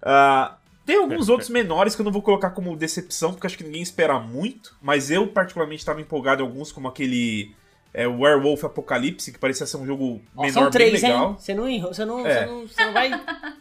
Ah, 0.04 0.58
tem 0.84 0.98
alguns 0.98 1.30
outros 1.30 1.48
menores 1.48 1.94
que 1.96 2.02
eu 2.02 2.04
não 2.04 2.12
vou 2.12 2.24
colocar 2.24 2.50
como 2.50 2.76
decepção, 2.76 3.32
porque 3.34 3.46
acho 3.46 3.56
que 3.56 3.64
ninguém 3.64 3.84
espera 3.84 4.20
muito. 4.20 4.76
Mas 4.82 5.12
eu, 5.12 5.28
particularmente, 5.28 5.82
estava 5.82 6.02
empolgado 6.02 6.42
em 6.42 6.46
alguns, 6.48 6.72
como 6.72 6.88
aquele 6.88 7.54
é, 7.94 8.08
Werewolf 8.08 8.64
Apocalipse, 8.64 9.32
que 9.32 9.38
parecia 9.38 9.68
ser 9.68 9.78
um 9.78 9.86
jogo 9.86 10.20
menor 10.36 10.52
são 10.52 10.72
três, 10.72 10.94
bem 10.94 11.02
legal. 11.12 11.30
hein? 11.30 11.36
Você 11.40 11.54
não, 11.54 11.64
você, 11.94 12.04
não, 12.06 12.26
É. 12.26 12.34
você, 12.40 12.46
não, 12.48 12.68
você 12.68 12.86
não 12.86 12.94
vai. 12.94 13.12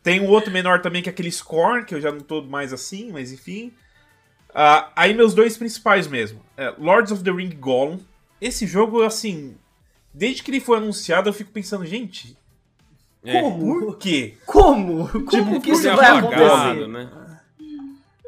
Tem 0.00 0.20
um 0.20 0.28
outro 0.28 0.52
menor 0.52 0.80
também, 0.80 1.02
que 1.02 1.08
é 1.08 1.12
aquele 1.12 1.32
Scorn, 1.32 1.84
que 1.84 1.94
eu 1.94 2.00
já 2.00 2.12
não 2.12 2.20
tô 2.20 2.40
mais 2.42 2.72
assim, 2.72 3.10
mas 3.10 3.32
enfim. 3.32 3.72
Ah, 4.54 4.92
aí 4.94 5.12
meus 5.12 5.34
dois 5.34 5.56
principais 5.56 6.06
mesmo. 6.06 6.40
É, 6.56 6.72
Lords 6.78 7.10
of 7.10 7.24
the 7.24 7.32
Ring 7.32 7.50
Gollum. 7.58 7.98
Esse 8.46 8.66
jogo, 8.66 9.02
assim... 9.02 9.56
Desde 10.12 10.42
que 10.44 10.50
ele 10.50 10.60
foi 10.60 10.76
anunciado, 10.78 11.28
eu 11.28 11.32
fico 11.32 11.50
pensando, 11.50 11.84
gente, 11.84 12.36
É. 13.24 13.40
Como? 13.40 13.80
por 13.80 13.98
quê? 13.98 14.34
Como? 14.46 15.08
Como 15.08 15.26
Tipo, 15.28 15.60
que 15.60 15.70
isso 15.72 15.82
ser 15.82 15.96
vai 15.96 16.18
acontecer? 16.18 16.86
né? 16.88 17.10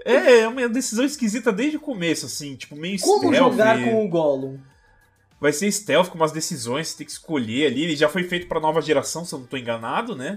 É, 0.04 0.40
é 0.40 0.48
uma 0.48 0.68
decisão 0.68 1.04
esquisita 1.04 1.52
desde 1.52 1.76
o 1.76 1.80
começo, 1.80 2.26
assim, 2.26 2.54
tipo, 2.56 2.74
meio 2.76 2.98
Como 3.00 3.28
stealth. 3.32 3.52
jogar 3.52 3.84
com 3.84 4.04
o 4.04 4.08
Gollum? 4.08 4.58
Vai 5.40 5.52
ser 5.52 5.70
stealth 5.70 6.08
com 6.08 6.14
umas 6.16 6.32
decisões, 6.32 6.88
você 6.88 6.98
tem 6.98 7.06
que 7.06 7.12
escolher 7.12 7.66
ali. 7.66 7.82
Ele 7.84 7.94
já 7.96 8.08
foi 8.08 8.22
feito 8.24 8.46
pra 8.48 8.58
nova 8.58 8.80
geração, 8.80 9.24
se 9.24 9.34
eu 9.34 9.38
não 9.40 9.46
tô 9.46 9.56
enganado, 9.56 10.14
né? 10.16 10.36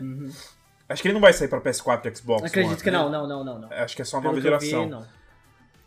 Acho 0.90 1.02
que 1.02 1.08
ele 1.08 1.14
não 1.14 1.22
vai 1.22 1.32
sair 1.34 1.48
pra 1.48 1.62
PS4 1.62 2.06
e 2.12 2.16
Xbox. 2.18 2.42
Uhum. 2.42 2.48
Acredito 2.48 2.74
One, 2.74 2.82
que 2.84 2.92
né? 2.92 2.98
não, 2.98 3.10
não, 3.12 3.28
não, 3.28 3.44
não. 3.46 3.60
não. 3.62 3.70
Acho 3.72 3.96
que 3.96 4.02
é 4.02 4.06
só 4.06 4.18
a 4.18 4.22
nova 4.22 4.36
vi, 4.36 4.42
geração. 4.42 4.88
não. 4.90 5.06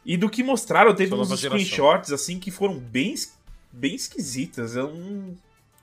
E 0.05 0.17
do 0.17 0.31
que 0.31 0.43
mostraram, 0.43 0.95
teve 0.95 1.11
Só 1.11 1.17
uns 1.17 1.29
nova 1.29 1.37
geração. 1.41 1.65
screenshots, 1.65 2.11
assim, 2.13 2.39
que 2.41 2.51
foram 2.51 2.79
bem, 2.79 3.15
bem 3.73 3.95
esquisitas. 3.95 4.77
Eu 4.77 4.93
não, 4.93 5.35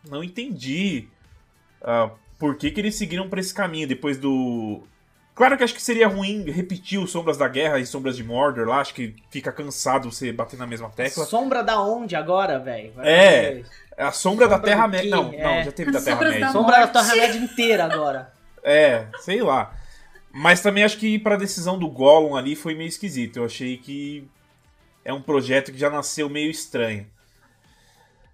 não 0.09 0.23
entendi 0.23 1.07
ah, 1.81 2.11
por 2.37 2.55
que, 2.57 2.71
que 2.71 2.79
eles 2.79 2.95
seguiram 2.95 3.29
pra 3.29 3.39
esse 3.39 3.53
caminho 3.53 3.87
depois 3.87 4.17
do. 4.17 4.83
Claro 5.35 5.57
que 5.57 5.63
acho 5.63 5.73
que 5.73 5.81
seria 5.81 6.07
ruim 6.07 6.43
repetir 6.51 6.99
o 6.99 7.07
Sombras 7.07 7.37
da 7.37 7.47
Guerra 7.47 7.79
e 7.79 7.85
Sombras 7.85 8.17
de 8.17 8.23
Mordor 8.25 8.67
lá. 8.67 8.81
Acho 8.81 8.93
que 8.93 9.15
fica 9.31 9.51
cansado 9.53 10.11
você 10.11 10.33
bater 10.33 10.59
na 10.59 10.67
mesma 10.67 10.89
tecla. 10.89 11.25
Sombra 11.25 11.63
da 11.63 11.81
onde 11.81 12.13
agora, 12.15 12.59
velho? 12.59 12.91
Vai 12.93 13.07
É. 13.09 13.63
A 13.97 14.11
Sombra 14.11 14.47
da 14.47 14.55
Sombra 14.55 14.57
do 14.57 14.65
Terra-média. 14.65 15.09
Não, 15.09 15.31
É. 15.33 15.43
não, 15.57 15.63
já 15.63 15.71
teve 15.71 15.91
da 15.91 16.01
Terra-média. 16.01 16.39
da- 16.41 16.51
Sombra 16.51 16.77
da. 16.85 16.87
Terra-média 16.87 17.39
inteira 17.39 17.85
agora. 17.85 18.33
É, 18.61 19.07
sei 19.21 19.41
lá. 19.41 19.73
Mas 20.33 20.61
também 20.61 20.83
acho 20.83 20.97
que 20.97 21.17
pra 21.17 21.37
decisão 21.37 21.79
do 21.79 21.87
Gollum 21.89 22.35
ali 22.35 22.57
foi 22.57 22.75
meio 22.75 22.89
esquisito. 22.89 23.37
Eu 23.37 23.45
achei 23.45 23.77
que 23.77 24.27
é 25.05 25.13
um 25.13 25.21
projeto 25.21 25.71
que 25.71 25.77
já 25.77 25.89
nasceu 25.89 26.29
meio 26.29 26.51
estranho. 26.51 27.07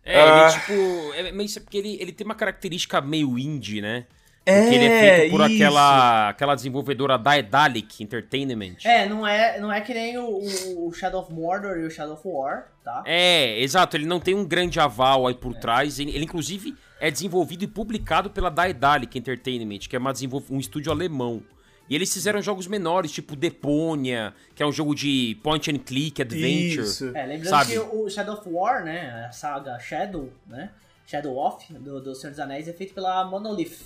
É, 0.05 0.21
Ah. 0.21 0.47
ele 0.49 0.59
tipo. 0.59 1.13
É, 1.15 1.31
mas 1.31 1.49
isso 1.49 1.59
é 1.59 1.61
porque 1.61 1.77
ele, 1.77 1.97
ele 1.99 2.11
tem 2.11 2.23
uma 2.25 2.35
característica 2.35 3.01
meio 3.01 3.37
indie, 3.39 3.81
né? 3.81 4.05
É, 4.47 4.61
Porque 4.61 4.75
ele 4.75 4.85
é 4.85 4.99
feito 5.17 5.31
por 5.31 5.41
isso. 5.49 5.55
aquela, 5.55 6.29
aquela 6.29 6.53
desenvolvedora 6.53 7.17
Daedalic 7.17 8.03
Entertainment. 8.03 8.75
É, 8.85 9.09
não 9.09 9.25
é, 9.25 9.59
não 9.59 9.73
é 9.73 9.81
que 9.81 9.91
nem 9.91 10.19
o, 10.19 10.85
o 10.87 10.93
Shadow 10.93 11.21
of 11.21 11.33
Mordor 11.33 11.77
e 11.77 11.83
o 11.83 11.89
Shadow 11.89 12.13
of 12.13 12.21
War, 12.23 12.67
tá? 12.83 13.01
É, 13.07 13.59
exato, 13.59 13.97
ele 13.97 14.05
não 14.05 14.19
tem 14.19 14.35
um 14.35 14.45
grande 14.45 14.79
aval 14.79 15.25
aí 15.25 15.33
por 15.33 15.55
trás. 15.55 15.97
Ele, 15.97 16.11
ele, 16.11 16.25
inclusive, 16.25 16.75
é 16.99 17.09
desenvolvido 17.09 17.63
e 17.63 17.67
publicado 17.67 18.29
pela 18.29 18.51
Daedalic 18.51 19.17
Entertainment, 19.17 19.79
que 19.89 19.95
é 19.95 19.99
uma 19.99 20.13
um 20.51 20.59
estúdio 20.59 20.91
alemão. 20.91 21.41
E 21.89 21.95
eles 21.95 22.11
fizeram 22.11 22.41
jogos 22.41 22.67
menores, 22.67 23.11
tipo 23.11 23.35
Deponia, 23.35 24.33
que 24.55 24.63
é 24.63 24.65
um 24.65 24.71
jogo 24.71 24.95
de 24.95 25.37
point 25.43 25.69
and 25.69 25.79
click 25.79 26.21
adventure. 26.21 26.83
Isso. 26.83 27.11
É, 27.15 27.25
lembrando 27.25 27.49
Sabe? 27.49 27.73
que 27.73 27.79
o 27.79 28.09
Shadow 28.09 28.35
of 28.35 28.49
War, 28.49 28.83
né, 28.83 29.25
a 29.29 29.31
saga 29.31 29.77
Shadow, 29.79 30.31
né, 30.47 30.71
Shadow 31.05 31.37
of, 31.37 31.71
do, 31.73 32.01
do 32.01 32.15
Senhor 32.15 32.31
dos 32.31 32.39
Anéis, 32.39 32.67
é 32.67 32.73
feito 32.73 32.93
pela 32.93 33.23
Monolith. 33.25 33.77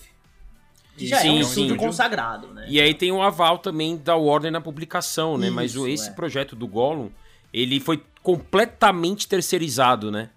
Que 0.97 1.07
já 1.07 1.17
Sim, 1.17 1.29
é 1.29 1.31
um 1.31 1.43
sim. 1.43 1.49
estúdio 1.49 1.77
consagrado, 1.77 2.47
né? 2.47 2.65
E 2.67 2.79
aí 2.81 2.93
tem 2.93 3.11
um 3.11 3.21
aval 3.21 3.57
também 3.59 3.95
da 3.95 4.15
Warner 4.15 4.51
na 4.51 4.59
publicação, 4.59 5.37
né? 5.37 5.49
Mas 5.49 5.75
o, 5.75 5.87
Isso, 5.87 6.03
esse 6.03 6.09
é. 6.09 6.13
projeto 6.13 6.55
do 6.55 6.67
Gollum, 6.67 7.09
ele 7.53 7.79
foi 7.79 8.03
completamente 8.21 9.27
terceirizado, 9.27 10.11
né? 10.11 10.29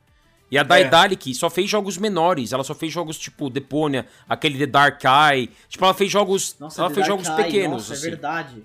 E 0.52 0.58
a 0.58 0.62
Daedalic 0.62 1.34
só 1.34 1.48
fez 1.48 1.70
jogos 1.70 1.96
menores, 1.96 2.52
ela 2.52 2.62
só 2.62 2.74
fez 2.74 2.92
jogos 2.92 3.16
tipo 3.18 3.48
Deponia, 3.48 4.06
aquele 4.28 4.58
The 4.58 4.66
Dark 4.66 5.00
Eye. 5.02 5.48
Tipo, 5.66 5.84
ela 5.86 5.94
fez 5.94 6.12
jogos, 6.12 6.54
Nossa, 6.60 6.82
ela 6.82 6.90
The 6.90 6.94
fez 6.96 7.06
Dark 7.08 7.18
jogos 7.24 7.38
Eye, 7.38 7.44
pequenos, 7.46 7.72
Nossa, 7.88 7.92
assim. 7.94 8.06
é 8.06 8.10
verdade. 8.10 8.62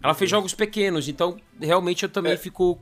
Ela 0.00 0.14
fez 0.14 0.30
jogos 0.30 0.54
pequenos, 0.54 1.08
então 1.08 1.36
realmente 1.60 2.04
eu 2.04 2.08
também 2.08 2.32
É. 2.34 2.36
fico 2.36 2.80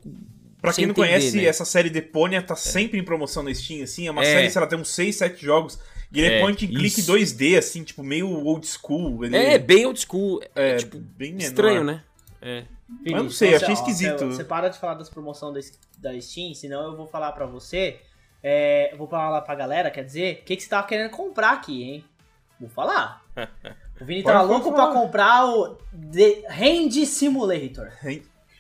Pra 0.60 0.72
sem 0.72 0.82
quem 0.82 0.86
não 0.88 0.92
entender, 0.92 1.18
conhece, 1.18 1.36
né? 1.38 1.44
essa 1.46 1.64
série 1.64 1.88
Deponia 1.88 2.42
tá 2.42 2.54
sempre 2.54 2.98
em 2.98 3.02
promoção 3.02 3.42
na 3.42 3.54
Steam, 3.54 3.82
assim. 3.82 4.06
É 4.08 4.10
uma 4.10 4.22
É. 4.22 4.26
série, 4.26 4.50
sei 4.50 4.60
lá, 4.60 4.66
tem 4.66 4.78
uns 4.78 4.88
6, 4.90 5.16
7 5.16 5.42
jogos. 5.42 5.78
E 6.12 6.20
ele 6.20 6.34
é, 6.34 6.38
É, 6.38 6.40
point 6.42 6.64
and 6.66 6.68
click 6.68 7.00
isso. 7.00 7.10
2D, 7.10 7.56
assim, 7.56 7.82
tipo, 7.82 8.02
meio 8.02 8.28
old 8.28 8.66
school. 8.66 9.24
Ele 9.24 9.36
É, 9.36 9.58
bem 9.58 9.86
old 9.86 9.98
school, 9.98 10.40
é, 10.54 10.72
é 10.72 10.76
tipo 10.76 10.98
bem 10.98 11.32
menor. 11.32 11.46
estranho, 11.48 11.82
né? 11.84 12.02
É. 12.42 12.64
Vinícius, 13.02 13.22
não 13.22 13.30
sei, 13.30 13.48
você- 13.50 13.54
achei 13.56 13.68
ó, 13.70 13.72
esquisito. 13.72 14.18
Você, 14.18 14.26
você 14.36 14.44
para 14.44 14.68
de 14.68 14.78
falar 14.78 14.94
das 14.94 15.08
promoções 15.08 15.70
da, 15.98 16.10
da 16.12 16.20
Steam, 16.20 16.54
senão 16.54 16.84
eu 16.90 16.96
vou 16.96 17.06
falar 17.06 17.32
pra 17.32 17.46
você. 17.46 17.96
É, 18.44 18.94
vou 18.98 19.08
falar 19.08 19.40
pra 19.40 19.54
galera, 19.54 19.90
quer 19.90 20.04
dizer, 20.04 20.40
o 20.42 20.44
que, 20.44 20.54
que 20.56 20.62
você 20.62 20.68
tava 20.68 20.86
querendo 20.86 21.10
comprar 21.10 21.52
aqui, 21.52 21.82
hein? 21.82 22.04
Vou 22.60 22.68
falar. 22.68 23.22
O 24.00 24.04
Vini 24.04 24.24
Pode 24.24 24.34
tá 24.36 24.42
louco 24.42 24.72
falar. 24.72 24.90
pra 24.90 25.00
comprar 25.00 25.46
o 25.46 25.78
The 26.12 26.42
Hand 26.50 26.90
Simulator. 27.06 27.92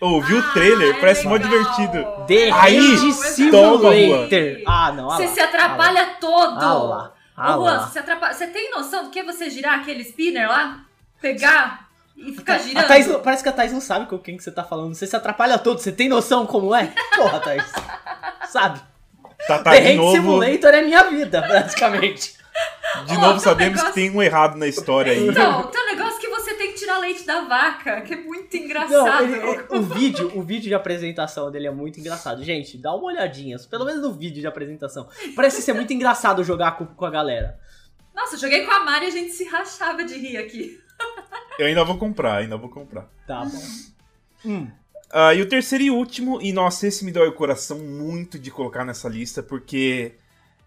Ouviu 0.00 0.38
o 0.38 0.52
trailer? 0.52 0.94
Ah, 0.94 1.00
Parece 1.00 1.26
é 1.26 1.28
mó 1.28 1.34
legal. 1.34 1.50
divertido. 1.50 2.06
The 2.28 2.52
Aí, 2.52 2.78
Hand 2.78 3.50
toma, 3.50 3.90
Simulator. 3.90 4.62
Ah, 4.64 4.92
não. 4.92 5.08
olha 5.08 5.16
Você 5.16 5.26
lá, 5.26 5.34
se 5.34 5.40
atrapalha 5.40 6.06
todo. 6.20 6.56
Ah 6.60 6.72
lá. 6.74 7.12
Ah 7.36 7.56
Ô, 7.58 7.62
Juan, 7.62 7.72
lá. 7.72 7.80
você, 7.80 7.92
se 7.94 7.98
atrapalha... 7.98 8.32
você 8.32 8.46
tem 8.46 8.70
noção 8.70 9.02
do 9.04 9.10
que 9.10 9.18
é 9.18 9.24
você 9.24 9.50
girar 9.50 9.80
aquele 9.80 10.02
spinner 10.04 10.48
lá? 10.48 10.84
Pegar 11.20 11.88
e 12.16 12.32
ficar 12.32 12.58
girando? 12.58 12.86
Thaís 12.86 13.08
parece 13.16 13.42
que 13.42 13.48
a 13.48 13.52
Thaís 13.52 13.72
não 13.72 13.80
sabe 13.80 14.06
com 14.06 14.16
quem 14.20 14.36
que 14.36 14.42
você 14.44 14.52
tá 14.52 14.62
falando. 14.62 14.94
Você 14.94 15.04
se 15.04 15.16
atrapalha 15.16 15.58
todo. 15.58 15.80
Você 15.80 15.90
tem 15.90 16.08
noção 16.08 16.46
como 16.46 16.72
é? 16.72 16.92
Porra, 17.16 17.40
Thaís. 17.40 17.72
Sabe? 18.50 18.80
Tá, 19.46 19.58
tá 19.58 19.70
The 19.72 19.80
de 19.80 19.94
novo, 19.94 20.12
Simulator 20.12 20.74
é 20.74 20.82
minha 20.82 21.04
vida, 21.04 21.42
praticamente. 21.42 22.34
de 23.06 23.16
Ó, 23.16 23.20
novo 23.20 23.40
sabemos 23.40 23.76
negócio- 23.80 23.94
que 23.94 24.00
tem 24.00 24.10
um 24.16 24.22
errado 24.22 24.56
na 24.56 24.66
história 24.66 25.12
aí. 25.12 25.28
Então, 25.28 25.66
tem 25.68 25.82
um 25.82 25.86
negócio 25.86 26.20
que 26.20 26.28
você 26.28 26.54
tem 26.54 26.68
que 26.72 26.78
tirar 26.78 26.98
leite 26.98 27.24
da 27.26 27.40
vaca, 27.42 28.00
que 28.02 28.14
é 28.14 28.16
muito 28.16 28.56
Não, 28.56 28.62
engraçado. 28.64 29.24
ele- 29.24 29.38
é- 29.40 29.66
o 29.76 29.82
vídeo, 29.82 30.32
o 30.34 30.42
vídeo 30.42 30.68
de 30.68 30.74
apresentação 30.74 31.50
dele 31.50 31.66
é 31.66 31.70
muito 31.70 31.98
engraçado. 31.98 32.42
Gente, 32.44 32.78
dá 32.78 32.94
uma 32.94 33.06
olhadinha, 33.06 33.56
pelo 33.68 33.84
menos 33.84 34.00
no 34.02 34.12
vídeo 34.12 34.40
de 34.40 34.46
apresentação. 34.46 35.08
Parece 35.34 35.60
ser 35.62 35.72
muito 35.72 35.92
engraçado 35.92 36.44
jogar 36.44 36.78
com, 36.78 36.86
com 36.86 37.04
a 37.04 37.10
galera. 37.10 37.58
Nossa, 38.14 38.36
eu 38.36 38.40
joguei 38.40 38.64
com 38.64 38.70
a 38.70 38.84
Mari 38.84 39.06
e 39.06 39.08
a 39.08 39.10
gente 39.10 39.32
se 39.32 39.44
rachava 39.44 40.04
de 40.04 40.14
rir 40.16 40.36
aqui. 40.36 40.78
Eu 41.58 41.66
ainda 41.66 41.84
vou 41.84 41.98
comprar, 41.98 42.36
ainda 42.36 42.56
vou 42.56 42.68
comprar. 42.70 43.08
Tá 43.26 43.44
bom. 43.44 43.62
Hum. 44.44 44.68
Uh, 45.14 45.32
e 45.36 45.42
o 45.42 45.48
terceiro 45.48 45.84
e 45.84 45.90
último, 45.92 46.42
e 46.42 46.52
nossa, 46.52 46.88
esse 46.88 47.04
me 47.04 47.12
deu 47.12 47.22
o 47.28 47.32
coração 47.32 47.78
muito 47.78 48.36
de 48.36 48.50
colocar 48.50 48.84
nessa 48.84 49.08
lista, 49.08 49.44
porque 49.44 50.14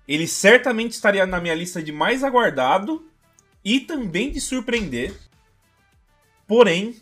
ele 0.08 0.26
certamente 0.26 0.94
estaria 0.94 1.26
na 1.26 1.42
minha 1.42 1.54
lista 1.54 1.84
de 1.84 1.92
mais 1.92 2.24
aguardado 2.24 3.06
e 3.64 3.82
também 3.82 4.32
de 4.32 4.40
surpreender. 4.40 5.14
Porém, 6.48 6.96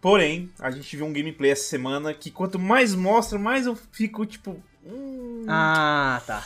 porém, 0.00 0.50
a 0.60 0.70
gente 0.70 0.94
viu 0.94 1.06
um 1.06 1.12
gameplay 1.12 1.52
essa 1.52 1.64
semana 1.64 2.12
que 2.12 2.30
quanto 2.30 2.58
mais 2.58 2.94
mostra, 2.94 3.38
mais 3.38 3.64
eu 3.66 3.74
fico 3.92 4.26
tipo. 4.26 4.62
Hum, 4.84 5.46
Ah, 5.48 6.20
tá. 6.26 6.44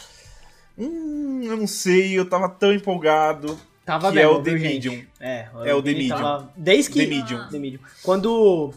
hum, 0.79 1.41
eu 1.43 1.57
não 1.57 1.67
sei, 1.67 2.17
eu 2.17 2.29
tava 2.29 2.49
tão 2.49 2.73
empolgado. 2.73 3.59
Tava 3.85 4.11
Que 4.11 4.17
mesmo, 4.17 4.31
é 4.31 4.35
o 4.37 4.43
The 4.43 4.51
gente? 4.53 4.63
Medium. 4.63 5.07
É, 5.19 5.49
É 5.65 5.75
o 5.75 5.83
The 5.83 5.93
Medium. 5.95 6.09
tava- 6.17 6.53
Desde 6.57 6.91
que... 6.93 7.01
The 7.01 7.07
Medium. 7.07 7.49
The 7.49 7.59
Medium. 7.59 7.81
Quando... 8.05 8.73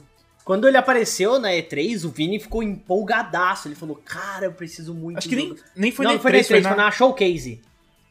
Quando 0.51 0.67
ele 0.67 0.75
apareceu 0.75 1.39
na 1.39 1.47
E3, 1.51 2.03
o 2.03 2.09
Vini 2.09 2.37
ficou 2.37 2.61
empolgadaço. 2.61 3.69
Ele 3.69 3.75
falou, 3.75 3.95
cara, 4.03 4.47
eu 4.47 4.51
preciso 4.51 4.93
muito 4.93 5.19
Acho 5.19 5.29
que 5.29 5.35
nem, 5.37 5.55
nem 5.73 5.91
foi 5.93 6.03
Não, 6.05 6.15
na 6.15 6.19
foi 6.19 6.31
na 6.33 6.37
E3, 6.39 6.41
E3, 6.41 6.47
foi, 6.47 6.61
foi 6.61 6.69
na, 6.71 6.75
na 6.75 6.91
Showcase. 6.91 7.61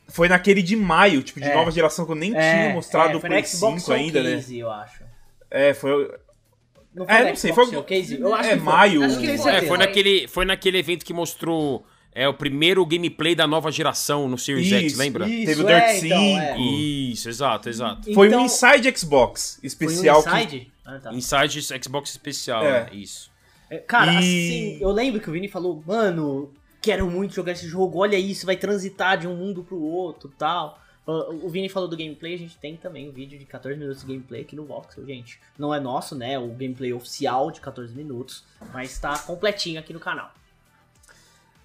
foi 0.09 0.27
naquele 0.27 0.63
de 0.63 0.75
maio, 0.75 1.23
tipo, 1.23 1.39
de 1.39 1.45
É. 1.47 1.55
nova 1.55 1.71
geração, 1.71 2.07
que 2.07 2.13
eu 2.13 2.17
nem 2.17 2.35
É, 2.35 2.63
tinha 2.63 2.73
mostrado 2.75 3.13
é, 3.13 3.17
o 3.17 3.21
foi 3.21 3.29
Play 3.29 3.43
na 3.43 3.47
Xbox 3.47 3.83
5 3.83 3.93
ainda, 3.93 4.23
né? 4.23 4.43
Eu 4.53 4.71
acho. 4.71 5.05
É, 5.51 5.75
foi. 5.75 6.15
Não 6.95 7.05
É, 7.05 7.25
na 7.25 7.29
não 7.29 7.37
sei, 7.37 7.51
Xbox 7.53 7.69
foi- 7.69 7.77
Showcase? 7.77 8.19
Eu 8.19 8.35
acho 8.35 8.49
é 8.49 8.53
que 8.57 8.59
foi. 8.65 8.73
maio. 8.73 9.05
Acho 9.05 9.21
que 9.21 9.37
foi. 9.37 9.53
É, 9.53 9.63
foi 9.63 9.77
naquele, 9.79 10.27
foi 10.29 10.45
naquele 10.47 10.79
evento 10.79 11.05
que 11.05 11.13
mostrou 11.13 11.85
é, 12.15 12.29
o 12.29 12.35
primeiro 12.35 12.85
gameplay 12.85 13.35
da 13.35 13.47
nova 13.47 13.71
geração 13.71 14.29
no 14.29 14.37
Series 14.39 14.69
X, 14.69 14.93
Isso, 14.93 14.99
lembra? 14.99 15.29
Isso, 15.29 15.47
Teve 15.47 15.63
o 15.63 15.69
é, 15.69 15.93
Dirt 15.93 16.05
então, 16.05 16.19
5. 16.19 16.39
é. 16.41 16.59
Isso, 16.61 17.29
exato, 17.29 17.69
exato. 17.69 18.15
Foi 18.15 18.27
Então- 18.29 18.43
um 18.43 18.47
Inside 18.47 18.99
Xbox 18.99 19.55
Foi 19.61 19.65
um 19.65 19.67
especial 19.67 20.23
que 20.23 20.29
Inside? 20.31 20.73
Ah, 20.85 20.99
tá. 20.99 21.13
Inside 21.15 21.63
Xbox 21.85 22.11
especial, 22.11 22.65
É. 22.65 22.85
né? 22.85 22.89
Isso. 22.93 23.31
É, 23.71 23.79
Cara, 23.79 24.13
E- 24.15 24.17
assim, 24.19 24.79
eu 24.81 24.91
lembro 24.91 25.21
que 25.21 25.29
o 25.31 25.33
Vini 25.33 25.47
falou, 25.47 25.83
mano, 25.87 26.53
quero 26.83 27.09
muito 27.09 27.33
jogar 27.35 27.53
esse 27.53 27.69
jogo, 27.69 27.99
olha 28.01 28.17
isso, 28.19 28.45
vai 28.45 28.57
transitar 28.57 29.17
de 29.17 29.29
um 29.29 29.37
mundo 29.37 29.63
pro 29.63 29.81
outro 29.81 30.33
tal. 30.37 30.81
O 31.07 31.49
Vini 31.49 31.69
falou 31.69 31.89
do 31.89 31.97
gameplay, 31.97 32.35
a 32.35 32.39
gente 32.39 32.57
tem 32.59 32.77
também 32.77 33.09
um 33.09 33.13
vídeo 33.13 33.37
de 33.39 33.45
14 33.45 33.77
minutos 33.79 34.03
de 34.03 34.07
gameplay 34.09 34.43
aqui 34.43 34.55
no 34.55 34.65
Voxel, 34.65 35.05
gente. 35.07 35.41
Não 35.59 35.75
é 35.75 35.81
nosso, 35.81 36.15
né? 36.15 36.39
O 36.39 36.49
gameplay 36.49 36.93
oficial 36.93 37.51
de 37.51 37.61
14 37.61 37.93
minutos, 37.95 38.45
mas 38.73 38.97
tá 38.99 39.19
completinho 39.19 39.81
aqui 39.81 39.93
no 39.93 39.99
canal. 39.99 40.33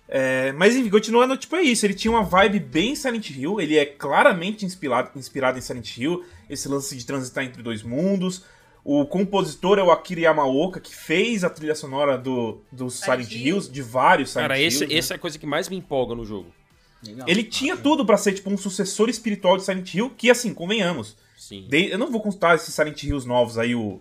É, 0.07 0.51
mas 0.51 0.75
enfim, 0.75 0.89
continuando, 0.89 1.35
tipo, 1.35 1.55
é 1.55 1.61
isso. 1.63 1.85
Ele 1.85 1.93
tinha 1.93 2.11
uma 2.11 2.23
vibe 2.23 2.59
bem 2.59 2.95
Silent 2.95 3.29
Hill. 3.31 3.59
Ele 3.59 3.77
é 3.77 3.85
claramente 3.85 4.65
inspirado, 4.65 5.09
inspirado 5.17 5.57
em 5.57 5.61
Silent 5.61 5.97
Hill. 5.97 6.23
Esse 6.49 6.67
lance 6.69 6.95
de 6.95 7.05
transitar 7.05 7.43
entre 7.43 7.63
dois 7.63 7.81
mundos. 7.81 8.43
O 8.83 9.03
compositor 9.05 9.79
é 9.79 9.83
o 9.83 9.89
Akira 9.89 10.21
Yamaoka, 10.21 10.79
que 10.79 10.95
fez 10.95 11.43
a 11.43 11.49
trilha 11.49 11.73
sonora 11.73 12.19
do, 12.19 12.61
dos 12.71 12.99
Silent 12.99 13.23
Silent, 13.25 13.31
Hill. 13.31 13.47
Hills, 13.55 13.71
de 13.71 13.81
vários 13.81 14.29
Silent 14.29 14.43
Cara, 14.49 14.59
esse, 14.61 14.77
Hills. 14.83 14.93
né? 14.93 14.99
essa 14.99 15.13
é 15.13 15.15
a 15.15 15.19
coisa 15.19 15.39
que 15.39 15.45
mais 15.47 15.67
me 15.67 15.75
empolga 15.75 16.13
no 16.13 16.23
jogo. 16.23 16.53
Legal. 17.03 17.27
Ele 17.27 17.43
tinha 17.43 17.75
tudo 17.75 18.05
pra 18.05 18.15
ser, 18.15 18.33
tipo, 18.33 18.49
um 18.51 18.57
sucessor 18.57 19.09
espiritual 19.09 19.57
de 19.57 19.63
Silent 19.63 19.91
Hill, 19.91 20.11
que, 20.15 20.29
assim, 20.29 20.53
convenhamos. 20.53 21.17
Sim. 21.35 21.65
de- 21.67 21.89
eu 21.91 21.97
não 21.97 22.11
vou 22.11 22.21
contar 22.21 22.53
esses 22.55 22.73
Silent 22.75 23.01
Hills 23.03 23.27
novos 23.27 23.57
aí, 23.57 23.73
o, 23.73 23.99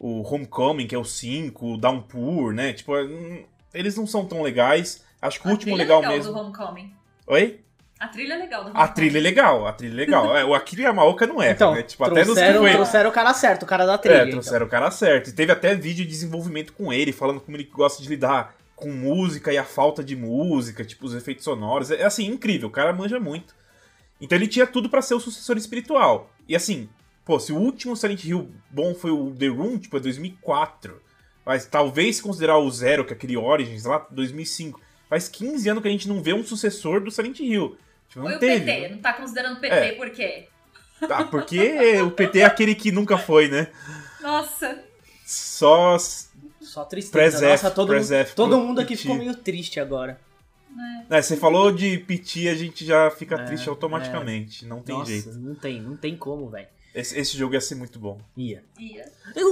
o 0.00 0.22
Homecoming, 0.22 0.88
que 0.88 0.94
é 0.96 0.98
o 0.98 1.04
5, 1.04 1.74
o 1.74 1.76
Downpour, 1.76 2.52
né? 2.52 2.72
Tipo, 2.72 2.96
hum, 2.96 3.44
eles 3.72 3.96
não 3.96 4.06
são 4.06 4.24
tão 4.26 4.42
legais. 4.42 5.03
Acho 5.26 5.40
que 5.40 5.46
o 5.46 5.50
A 5.50 5.52
último 5.52 5.74
legal, 5.76 6.04
é 6.04 6.08
mesmo. 6.08 6.32
do 6.32 6.38
Homecoming. 6.38 6.92
Oi? 7.26 7.60
A 7.98 8.08
trilha 8.08 8.34
é 8.34 8.36
legal 8.36 8.62
do 8.64 8.68
A 8.68 8.70
Homecoming. 8.72 8.92
trilha 8.94 9.18
é 9.18 9.20
legal, 9.20 9.66
a 9.66 9.72
trilha 9.72 9.92
é 9.92 9.96
legal. 9.96 10.36
É, 10.36 10.44
o 10.44 10.54
Akira 10.54 10.82
Yamaoka 10.82 11.26
não 11.26 11.40
é, 11.42 11.52
Então, 11.52 11.74
né? 11.74 11.82
Tipo, 11.82 12.04
até 12.04 12.12
nos 12.16 12.20
que 12.20 12.34
trouxeram, 12.34 12.60
foi... 12.60 12.72
trouxeram 12.72 13.10
o 13.10 13.12
cara 13.12 13.32
certo, 13.34 13.62
o 13.62 13.66
cara 13.66 13.86
da 13.86 13.96
trilha. 13.96 14.16
É, 14.16 14.20
então. 14.22 14.32
trouxeram 14.32 14.66
o 14.66 14.68
cara 14.68 14.90
certo. 14.90 15.30
E 15.30 15.32
teve 15.32 15.50
até 15.50 15.74
vídeo 15.74 16.04
de 16.04 16.10
desenvolvimento 16.10 16.72
com 16.74 16.92
ele, 16.92 17.12
falando 17.12 17.40
como 17.40 17.56
ele 17.56 17.64
gosta 17.64 18.02
de 18.02 18.08
lidar 18.08 18.54
com 18.76 18.90
música 18.90 19.52
e 19.52 19.56
a 19.56 19.64
falta 19.64 20.04
de 20.04 20.14
música, 20.14 20.84
tipo, 20.84 21.06
os 21.06 21.14
efeitos 21.14 21.44
sonoros. 21.44 21.90
É 21.90 22.04
assim, 22.04 22.26
incrível, 22.26 22.68
o 22.68 22.72
cara 22.72 22.92
manja 22.92 23.18
muito. 23.18 23.54
Então 24.20 24.36
ele 24.36 24.46
tinha 24.48 24.66
tudo 24.66 24.90
pra 24.90 25.00
ser 25.00 25.14
o 25.14 25.20
sucessor 25.20 25.56
espiritual. 25.56 26.30
E 26.48 26.54
assim, 26.54 26.88
pô, 27.24 27.38
se 27.40 27.52
o 27.52 27.56
último 27.56 27.96
Silent 27.96 28.24
Hill 28.24 28.50
bom 28.70 28.94
foi 28.94 29.10
o 29.10 29.30
The 29.30 29.46
Room, 29.46 29.78
tipo, 29.78 29.96
é 29.96 30.00
2004. 30.00 31.00
Mas 31.46 31.66
talvez 31.66 32.16
se 32.16 32.22
considerar 32.22 32.58
o 32.58 32.70
Zero, 32.70 33.04
que 33.04 33.12
é 33.12 33.16
aquele 33.16 33.36
Origins 33.36 33.84
lá, 33.84 34.06
2005. 34.10 34.80
Faz 35.14 35.28
15 35.28 35.68
anos 35.68 35.80
que 35.80 35.88
a 35.88 35.92
gente 35.92 36.08
não 36.08 36.20
vê 36.20 36.32
um 36.32 36.42
sucessor 36.42 37.00
do 37.00 37.08
Silent 37.08 37.38
Hill. 37.38 37.76
Tipo, 38.08 38.20
não 38.22 38.26
Foi 38.26 38.34
o 38.34 38.38
teve. 38.40 38.64
PT, 38.64 38.88
não 38.88 38.98
tá 38.98 39.12
considerando 39.12 39.60
PT, 39.60 39.74
É. 39.76 39.92
por 39.92 40.10
quê? 40.10 40.48
Ah, 41.08 41.22
porque 41.22 42.02
o 42.02 42.10
PT 42.10 42.40
é 42.40 42.44
aquele 42.44 42.74
que 42.74 42.90
nunca 42.90 43.16
foi, 43.16 43.46
né? 43.46 43.68
Nossa, 44.20 44.82
Só 45.24 45.96
Só 46.60 46.84
tristeza. 46.84 47.48
Nossa, 47.48 47.70
todo, 47.70 47.92
mundo, 47.92 48.12
F 48.12 48.34
todo 48.34 48.58
mundo 48.58 48.80
aqui 48.80 48.94
PT. 48.96 49.02
ficou 49.02 49.16
meio 49.16 49.36
triste 49.36 49.78
agora. 49.78 50.18
É, 51.08 51.22
você 51.22 51.36
falou 51.36 51.70
de 51.70 51.96
PT, 51.98 52.48
a 52.48 52.54
gente 52.56 52.84
já 52.84 53.08
fica 53.08 53.36
É, 53.36 53.44
triste 53.44 53.68
automaticamente. 53.68 54.66
Não 54.66 54.80
tem 54.82 54.96
Nossa, 54.98 55.12
jeito. 55.12 55.32
não 55.38 55.54
tem, 55.54 55.80
não 55.80 55.96
tem 55.96 56.16
como, 56.16 56.48
velho. 56.50 56.66
Esse, 56.94 57.18
esse 57.18 57.36
jogo 57.36 57.54
ia 57.54 57.60
ser 57.60 57.74
muito 57.74 57.98
bom. 57.98 58.20
Ia. 58.36 58.62
ia. 58.78 59.04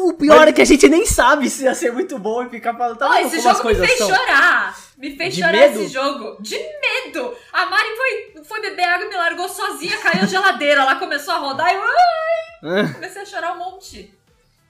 O 0.07 0.13
pior 0.15 0.47
é 0.47 0.53
que 0.53 0.63
a 0.63 0.65
gente 0.65 0.89
nem 0.89 1.05
sabe 1.05 1.51
se 1.51 1.65
ia 1.65 1.75
ser 1.75 1.93
muito 1.93 2.17
bom 2.19 2.45
e 2.45 2.49
ficar 2.49 2.73
falando, 2.77 2.97
tá 2.99 3.09
vendo 3.09 3.27
esse 3.27 3.41
jogo 3.41 3.67
me 3.67 3.75
fez 3.75 3.99
são? 3.99 4.09
chorar. 4.09 4.79
Me 4.97 5.17
fez 5.17 5.35
De 5.35 5.41
chorar 5.41 5.53
medo? 5.53 5.81
esse 5.83 5.93
jogo. 5.93 6.37
De 6.41 6.57
medo. 6.57 7.35
A 7.53 7.67
Mari 7.67 7.89
foi, 7.97 8.45
foi 8.45 8.61
beber 8.61 8.85
água 8.85 9.07
e 9.07 9.09
me 9.09 9.17
largou 9.17 9.49
sozinha, 9.49 9.99
caiu 9.99 10.23
a 10.23 10.27
geladeira. 10.27 10.83
Ela 10.83 10.95
começou 10.97 11.35
a 11.35 11.39
rodar 11.39 11.73
e 11.73 11.75
eu 11.75 11.83
ai, 11.83 12.93
comecei 12.95 13.23
a 13.23 13.27
chorar 13.27 13.57
um 13.57 13.59
monte. 13.59 14.15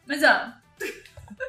Mas, 0.07 0.25
ah, 0.25 0.57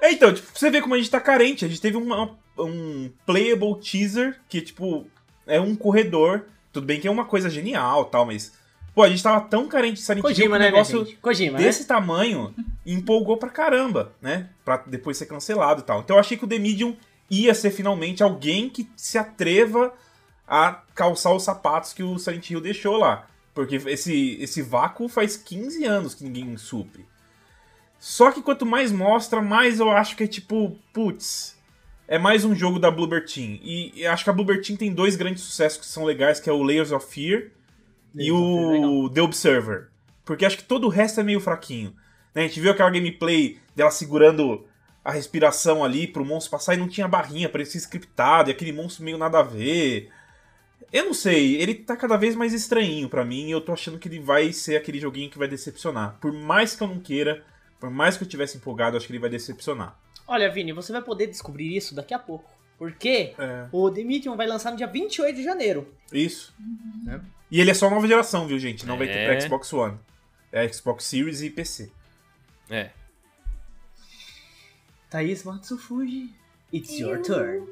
É, 0.02 0.12
então, 0.12 0.34
tipo, 0.34 0.52
pra 0.52 0.60
você 0.60 0.70
ver 0.70 0.82
como 0.82 0.94
a 0.96 0.98
gente 0.98 1.10
tá 1.10 1.22
carente. 1.22 1.64
A 1.64 1.70
gente 1.70 1.80
teve 1.80 1.96
uma- 1.96 2.38
um 2.58 3.10
playable 3.26 3.80
teaser 3.80 4.38
que, 4.50 4.60
tipo, 4.62 5.08
é 5.48 5.60
um 5.62 5.74
corredor. 5.74 6.46
Tudo 6.74 6.86
bem 6.86 7.00
que 7.00 7.08
é 7.08 7.12
uma 7.12 7.24
coisa 7.26 7.50
genial 7.50 8.06
tal, 8.06 8.26
mas. 8.26 8.52
Pô, 8.94 9.02
a 9.02 9.10
gente 9.10 9.24
tava 9.24 9.42
tão 9.42 9.68
carente 9.68 9.96
de 9.96 10.02
Silent 10.02 10.24
Hill 10.24 10.36
que 10.36 10.48
um 10.48 10.52
né, 10.52 10.60
negócio? 10.60 11.08
Kojima, 11.20 11.58
desse 11.58 11.86
tamanho 11.86 12.54
e 12.86 12.94
empolgou 12.94 13.38
pra 13.38 13.50
caramba, 13.50 14.14
né? 14.22 14.50
Pra 14.64 14.78
depois 14.78 15.18
ser 15.18 15.26
cancelado 15.26 15.82
e 15.82 15.84
tal. 15.84 16.02
Então 16.02 16.16
eu 16.16 16.20
achei 16.20 16.38
que 16.38 16.46
o 16.46 16.48
The 16.48 16.60
Medium 16.60 16.96
ia 17.30 17.56
ser 17.56 17.72
finalmente 17.72 18.22
alguém 18.22 18.70
que 18.70 18.88
se 18.96 19.18
atreva 19.18 19.92
a 20.48 20.84
calçar 20.94 21.34
os 21.34 21.44
sapatos 21.44 21.92
que 21.92 22.04
o 22.04 22.20
Silent 22.20 22.52
Hill 22.52 22.62
deixou 22.62 22.98
lá. 22.98 23.28
Porque 23.56 23.76
esse, 23.76 24.38
esse 24.40 24.62
vácuo 24.62 25.08
faz 25.08 25.36
15 25.38 25.86
anos 25.86 26.14
que 26.14 26.24
ninguém 26.24 26.56
supre. 26.58 27.06
Só 28.00 28.32
que 28.32 28.42
quanto 28.44 28.66
mais 28.66 28.92
mostra, 28.92 29.42
mais 29.42 29.80
eu 29.80 29.90
acho 29.90 30.16
que 30.16 30.26
é 30.26 30.28
tipo, 30.28 30.78
putz, 30.92 31.58
é 32.08 32.20
mais 32.20 32.46
um 32.46 32.54
jogo 32.54 32.78
da 32.78 32.92
Bloober 32.92 33.26
Team. 33.26 33.60
E, 33.64 34.02
e 34.02 34.06
acho 34.06 34.24
que 34.24 34.30
a 34.30 34.34
Bloober 34.34 34.62
Team 34.62 34.78
tem 34.78 34.94
dois 34.94 35.16
grandes 35.16 35.42
sucessos 35.42 35.80
que 35.80 35.86
são 35.86 36.04
legais, 36.04 36.40
que 36.40 36.50
é 36.50 36.54
o 36.54 36.62
Layers 36.62 36.92
of 36.92 37.08
Fear 37.12 37.50
e 38.16 38.32
o 38.32 39.10
The 39.10 39.22
Observer. 39.22 39.90
Porque 40.26 40.46
acho 40.46 40.58
que 40.58 40.64
todo 40.64 40.86
o 40.86 40.90
resto 40.90 41.20
é 41.20 41.24
meio 41.24 41.40
fraquinho. 41.40 41.96
Né? 42.34 42.44
A 42.44 42.48
gente 42.48 42.60
viu 42.60 42.72
aquela 42.72 42.90
gameplay 42.90 43.58
dela 43.76 43.92
segurando 43.92 44.66
a 45.04 45.12
respiração 45.12 45.84
ali 45.84 46.08
pro 46.08 46.26
monstro 46.26 46.52
passar 46.52 46.76
e 46.76 46.78
não 46.78 46.88
tinha 46.88 47.08
barrinha, 47.08 47.50
parecia 47.50 47.80
scriptado, 47.80 48.50
e 48.50 48.54
aquele 48.54 48.72
monstro 48.72 49.04
meio 49.04 49.18
nada 49.18 49.40
a 49.40 49.44
ver. 49.44 50.10
Eu 50.92 51.06
não 51.06 51.14
sei, 51.14 51.56
ele 51.56 51.76
tá 51.76 51.98
cada 51.98 52.16
vez 52.16 52.36
mais 52.36 52.54
estranhinho 52.54 53.10
pra 53.10 53.26
mim 53.26 53.48
e 53.48 53.52
eu 53.52 53.60
tô 53.60 53.74
achando 53.74 54.00
que 54.00 54.08
ele 54.08 54.20
vai 54.20 54.54
ser 54.54 54.78
aquele 54.78 55.00
joguinho 55.00 55.30
que 55.30 55.38
vai 55.38 55.48
decepcionar. 55.48 56.18
Por 56.22 56.32
mais 56.32 56.76
que 56.76 56.84
eu 56.84 56.88
não 56.88 57.00
queira, 57.00 57.44
por 57.80 57.90
mais 57.90 58.16
que 58.16 58.24
eu 58.24 58.28
tivesse 58.28 58.58
empolgado, 58.58 58.96
acho 58.96 59.08
que 59.08 59.12
ele 59.12 59.20
vai 59.20 59.30
decepcionar. 59.30 59.98
Olha, 60.26 60.50
Vini, 60.50 60.72
você 60.72 60.94
vai 60.94 61.02
poder 61.02 61.28
descobrir 61.28 61.76
isso 61.76 61.94
daqui 61.94 62.14
a 62.14 62.20
pouco. 62.20 62.50
Porque 62.78 63.34
É. 63.38 63.68
o 63.72 63.90
The 63.90 64.04
Medium 64.04 64.36
vai 64.36 64.48
lançar 64.48 64.72
no 64.72 64.78
dia 64.78 64.88
28 64.88 65.36
de 65.36 65.44
janeiro. 65.44 65.94
Isso. 66.12 66.54
Né? 67.04 67.22
E 67.50 67.60
ele 67.62 67.72
é 67.72 67.74
só 67.74 67.90
nova 67.90 68.08
geração, 68.08 68.48
viu, 68.48 68.58
gente? 68.60 68.86
Não 68.86 68.98
vai 68.98 69.08
ter 69.08 69.14
É. 69.14 69.26
pra 69.28 69.40
Xbox 69.42 69.72
One. 69.74 69.98
É 70.52 70.68
Xbox 70.72 71.06
Series 71.06 71.42
e 71.42 71.50
PC. 71.50 71.92
É. 72.70 72.92
Thaís 75.10 75.44
Matsufuji, 75.44 76.34
it's 76.74 76.92
your 77.00 77.22
turn. 77.22 77.68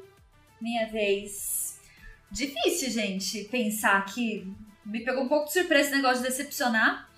minha 0.60 0.86
vez. 0.90 1.78
Difícil, 2.30 2.90
gente, 2.90 3.44
pensar 3.44 4.04
que 4.06 4.46
me 4.86 5.00
pegou 5.04 5.24
um 5.24 5.28
pouco 5.28 5.46
de 5.46 5.52
surpresa 5.52 5.88
esse 5.88 5.96
negócio 5.96 6.22
de 6.22 6.28
decepcionar. 6.28 7.10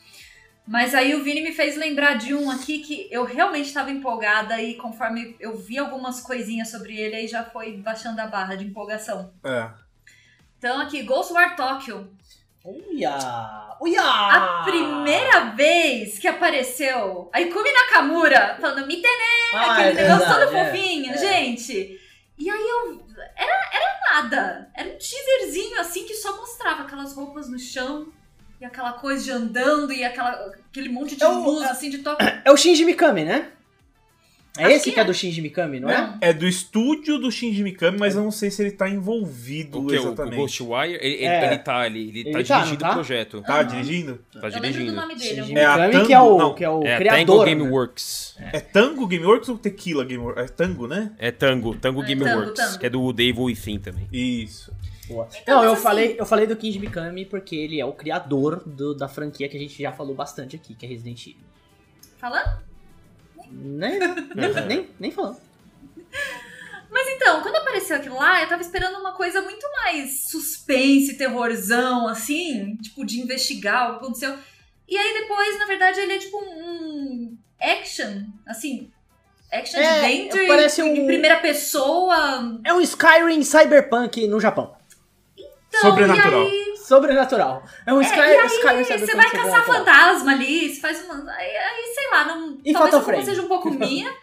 Mas 0.67 0.95
aí 0.95 1.15
o 1.15 1.23
Vini 1.23 1.43
me 1.43 1.53
fez 1.53 1.77
lembrar 1.77 2.15
de 2.15 2.35
um 2.35 2.51
aqui 2.51 2.79
que 2.79 3.07
eu 3.11 3.25
realmente 3.25 3.67
estava 3.67 3.91
empolgada 3.91 4.61
e 4.63 4.75
conforme 4.77 5.37
eu 5.39 5.57
vi 5.57 5.77
algumas 5.77 6.21
coisinhas 6.21 6.71
sobre 6.71 6.97
ele, 6.97 7.17
aí 7.17 7.29
já 7.29 7.45
foi 7.45 7.77
baixando 7.77 8.21
a 8.21 8.27
barra 8.27 8.55
de 8.55 8.65
empolgação. 8.65 9.33
É. 9.45 9.71
Então 10.59 10.81
aqui, 10.81 11.03
Ghost 11.03 11.33
War 11.35 11.55
Tokyo. 11.55 12.11
Uia! 12.65 13.19
Uia! 13.79 14.01
A 14.03 14.63
primeira 14.65 15.51
vez 15.51 16.19
que 16.19 16.27
apareceu 16.27 17.29
a 17.31 17.41
Ikumi 17.43 17.71
Nakamura 17.71 18.57
falando 18.59 18.87
Mitene, 18.87 19.13
Ah, 19.55 19.73
aquele 19.73 19.89
é 20.01 20.03
negócio 20.03 20.27
verdade, 20.27 20.47
todo 20.47 20.57
é. 20.57 20.65
fofinho, 20.65 21.13
é. 21.13 21.19
gente. 21.19 22.01
E 22.39 22.51
aí 22.51 22.69
eu. 22.69 23.07
Era, 23.37 23.71
era 23.71 24.01
nada. 24.11 24.71
Era 24.75 24.89
um 24.89 24.97
teaserzinho 24.97 25.79
assim 25.79 26.07
que 26.07 26.15
só 26.15 26.35
mostrava 26.37 26.85
aquelas 26.85 27.15
roupas 27.15 27.51
no 27.51 27.59
chão. 27.59 28.09
E 28.65 28.67
aquela 28.67 28.93
coisa 28.93 29.23
de 29.23 29.31
andando 29.31 29.93
e 29.93 30.03
aquela, 30.03 30.31
aquele 30.71 30.89
monte 30.89 31.15
de 31.17 31.23
É 31.23 31.29
o- 31.29 31.45
luz 31.45 31.63
assim 31.65 31.91
de 31.91 31.99
toque. 31.99 32.25
É 32.43 32.51
o 32.51 32.57
Shinji 32.57 32.83
Mikami, 32.87 33.23
né? 33.23 33.49
É 34.57 34.73
esse 34.73 34.91
que, 34.91 34.99
é. 34.99 35.03
é. 35.03 35.05
do 35.05 35.13
Shinji 35.13 35.43
Mikami, 35.43 35.81
não, 35.81 35.91
é? 35.91 36.01
não, 36.01 36.15
é? 36.15 36.31
É 36.31 36.33
do 36.33 36.49
estúdio 36.49 37.19
do 37.19 37.31
Shinji 37.31 37.63
Mikami, 37.63 37.99
mas 37.99 38.17
eu 38.17 38.23
não 38.23 38.31
sei 38.31 38.51
se 38.51 38.63
ele 38.63 38.71
tá 38.71 38.89
envolvido 38.89 39.81
o 39.81 39.87
que, 39.87 39.97
exatamente. 39.97 40.35
O 40.35 40.37
Ghostwire? 40.39 40.99
Ele, 40.99 41.25
é. 41.27 41.47
ele 41.47 41.59
tá 41.59 41.77
ali, 41.77 42.09
ele, 42.09 42.21
ele 42.21 42.33
tá, 42.33 42.39
tá 42.39 42.59
dirigindo 42.61 42.81
tá? 42.81 42.91
o 42.91 42.95
projeto. 42.95 43.43
Tá 43.43 43.59
uhum. 43.59 43.67
dirigindo? 43.67 44.21
Tá 44.41 44.49
dirigindo. 44.49 44.91
Eu 44.93 44.95
nome 44.95 45.15
dele. 45.15 45.43
Shinji 45.43 45.59
é 45.59 45.65
a 45.67 45.91
Tango, 45.91 46.07
que 46.07 46.15
é 46.15 46.21
o, 46.21 46.39
não. 46.39 46.55
que 46.55 46.65
é 46.65 46.71
o 46.71 46.83
é 46.85 46.97
criador. 46.97 47.45
Tango 47.45 47.45
Gameworks. 47.45 48.37
Né? 48.39 48.51
É. 48.55 48.61
Tango 48.61 49.07
Gameworks 49.07 49.49
ou 49.51 49.59
Tequila 49.59 50.05
Gameworks? 50.07 50.43
É 50.43 50.49
Tango, 50.49 50.87
né? 50.87 51.13
É 51.19 51.31
Tango, 51.31 51.75
Tango 51.77 52.03
é, 52.03 52.07
Gameworks, 52.07 52.55
Tango, 52.55 52.69
Tango. 52.69 52.79
que 52.79 52.87
é 52.87 52.89
do 52.89 53.13
Dave 53.13 53.39
Within 53.39 53.79
também. 53.79 54.09
Isso. 54.11 54.73
Boa. 55.09 55.29
Então, 55.41 55.59
não, 55.59 55.65
eu, 55.65 55.73
assim... 55.73 55.83
falei, 55.83 56.17
eu 56.19 56.27
falei 56.27 56.47
do 56.47 56.59
Shinji 56.59 56.79
Mikami 56.79 57.27
porque 57.27 57.55
ele 57.55 57.81
é 57.81 57.85
o 57.85 57.93
criador 57.93 58.63
do, 58.67 58.95
da 58.95 59.09
franquia 59.09 59.49
que 59.49 59.57
a 59.57 59.61
gente 59.61 59.81
já 59.81 59.93
falou 59.93 60.15
bastante 60.15 60.57
aqui, 60.57 60.75
que 60.75 60.87
é 60.87 60.89
Resident 60.89 61.27
Evil. 61.27 61.45
Falando? 62.19 62.63
Nem, 63.51 63.99
nem, 63.99 64.67
nem, 64.67 64.91
nem 64.99 65.11
falando. 65.11 65.37
Mas 66.91 67.09
então, 67.09 67.43
quando 67.43 67.57
apareceu 67.57 67.97
aquilo 67.97 68.17
lá, 68.17 68.41
eu 68.41 68.49
tava 68.49 68.63
esperando 68.63 68.99
uma 68.99 69.13
coisa 69.13 69.43
muito 69.43 69.67
mais 69.73 70.29
suspense, 70.29 71.19
terrorzão, 71.19 72.07
assim, 72.07 72.77
tipo, 72.77 73.05
de 73.05 73.21
investigar 73.21 73.91
o 73.91 73.91
que 73.99 74.05
aconteceu. 74.05 74.39
E 74.89 74.97
aí 74.97 75.21
depois, 75.21 75.59
na 75.59 75.67
verdade, 75.67 76.01
ele 76.01 76.13
é 76.13 76.19
tipo 76.19 76.39
um 76.39 77.37
action, 77.61 78.23
assim, 78.47 78.91
action 79.51 79.81
é, 79.81 80.05
adventure 80.05 80.47
parece 80.47 80.83
um... 80.83 80.95
em 80.95 81.07
primeira 81.07 81.41
pessoa. 81.41 82.61
É 82.65 82.73
um 82.73 82.81
Skyrim 82.81 83.43
Cyberpunk 83.43 84.27
no 84.29 84.41
Japão. 84.41 84.77
Então, 85.79 85.91
Sobrenatural. 85.91 86.47
Aí... 86.47 86.77
Sobrenatural. 86.77 87.63
É 87.87 87.95
um 87.95 88.01
é, 88.01 88.05
Sky, 88.05 88.21
Skyrim 88.57 88.85
Cyberpunk. 88.85 89.07
Você 89.07 89.17
vai 89.17 89.31
caçar 89.31 89.65
fantasma 89.65 90.33
ali, 90.33 90.75
você 90.75 90.81
faz 90.81 91.05
uma. 91.05 91.33
Aí, 91.33 91.57
aí 91.57 91.95
sei 91.95 92.11
lá, 92.11 92.25
não. 92.25 92.59
E 92.65 92.73
talvez 92.73 92.95
a 92.95 93.01
culpa 93.01 93.23
seja 93.23 93.43
um 93.43 93.49
pouco 93.49 93.71
minha. 93.73 94.15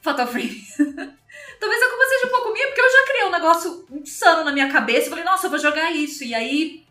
Fatal 0.00 0.26
Frame. 0.26 0.62
Talvez 1.60 1.80
a 1.80 1.88
culpa 1.88 2.04
seja 2.08 2.26
um 2.26 2.30
pouco 2.30 2.52
minha, 2.52 2.66
porque 2.66 2.80
eu 2.80 2.90
já 2.90 3.06
criei 3.06 3.24
um 3.24 3.30
negócio 3.30 3.86
insano 3.92 4.44
na 4.44 4.50
minha 4.50 4.70
cabeça. 4.70 5.06
Eu 5.06 5.10
falei, 5.10 5.24
nossa, 5.24 5.46
eu 5.46 5.50
vou 5.50 5.60
jogar 5.60 5.92
isso. 5.92 6.24
E 6.24 6.34
aí. 6.34 6.84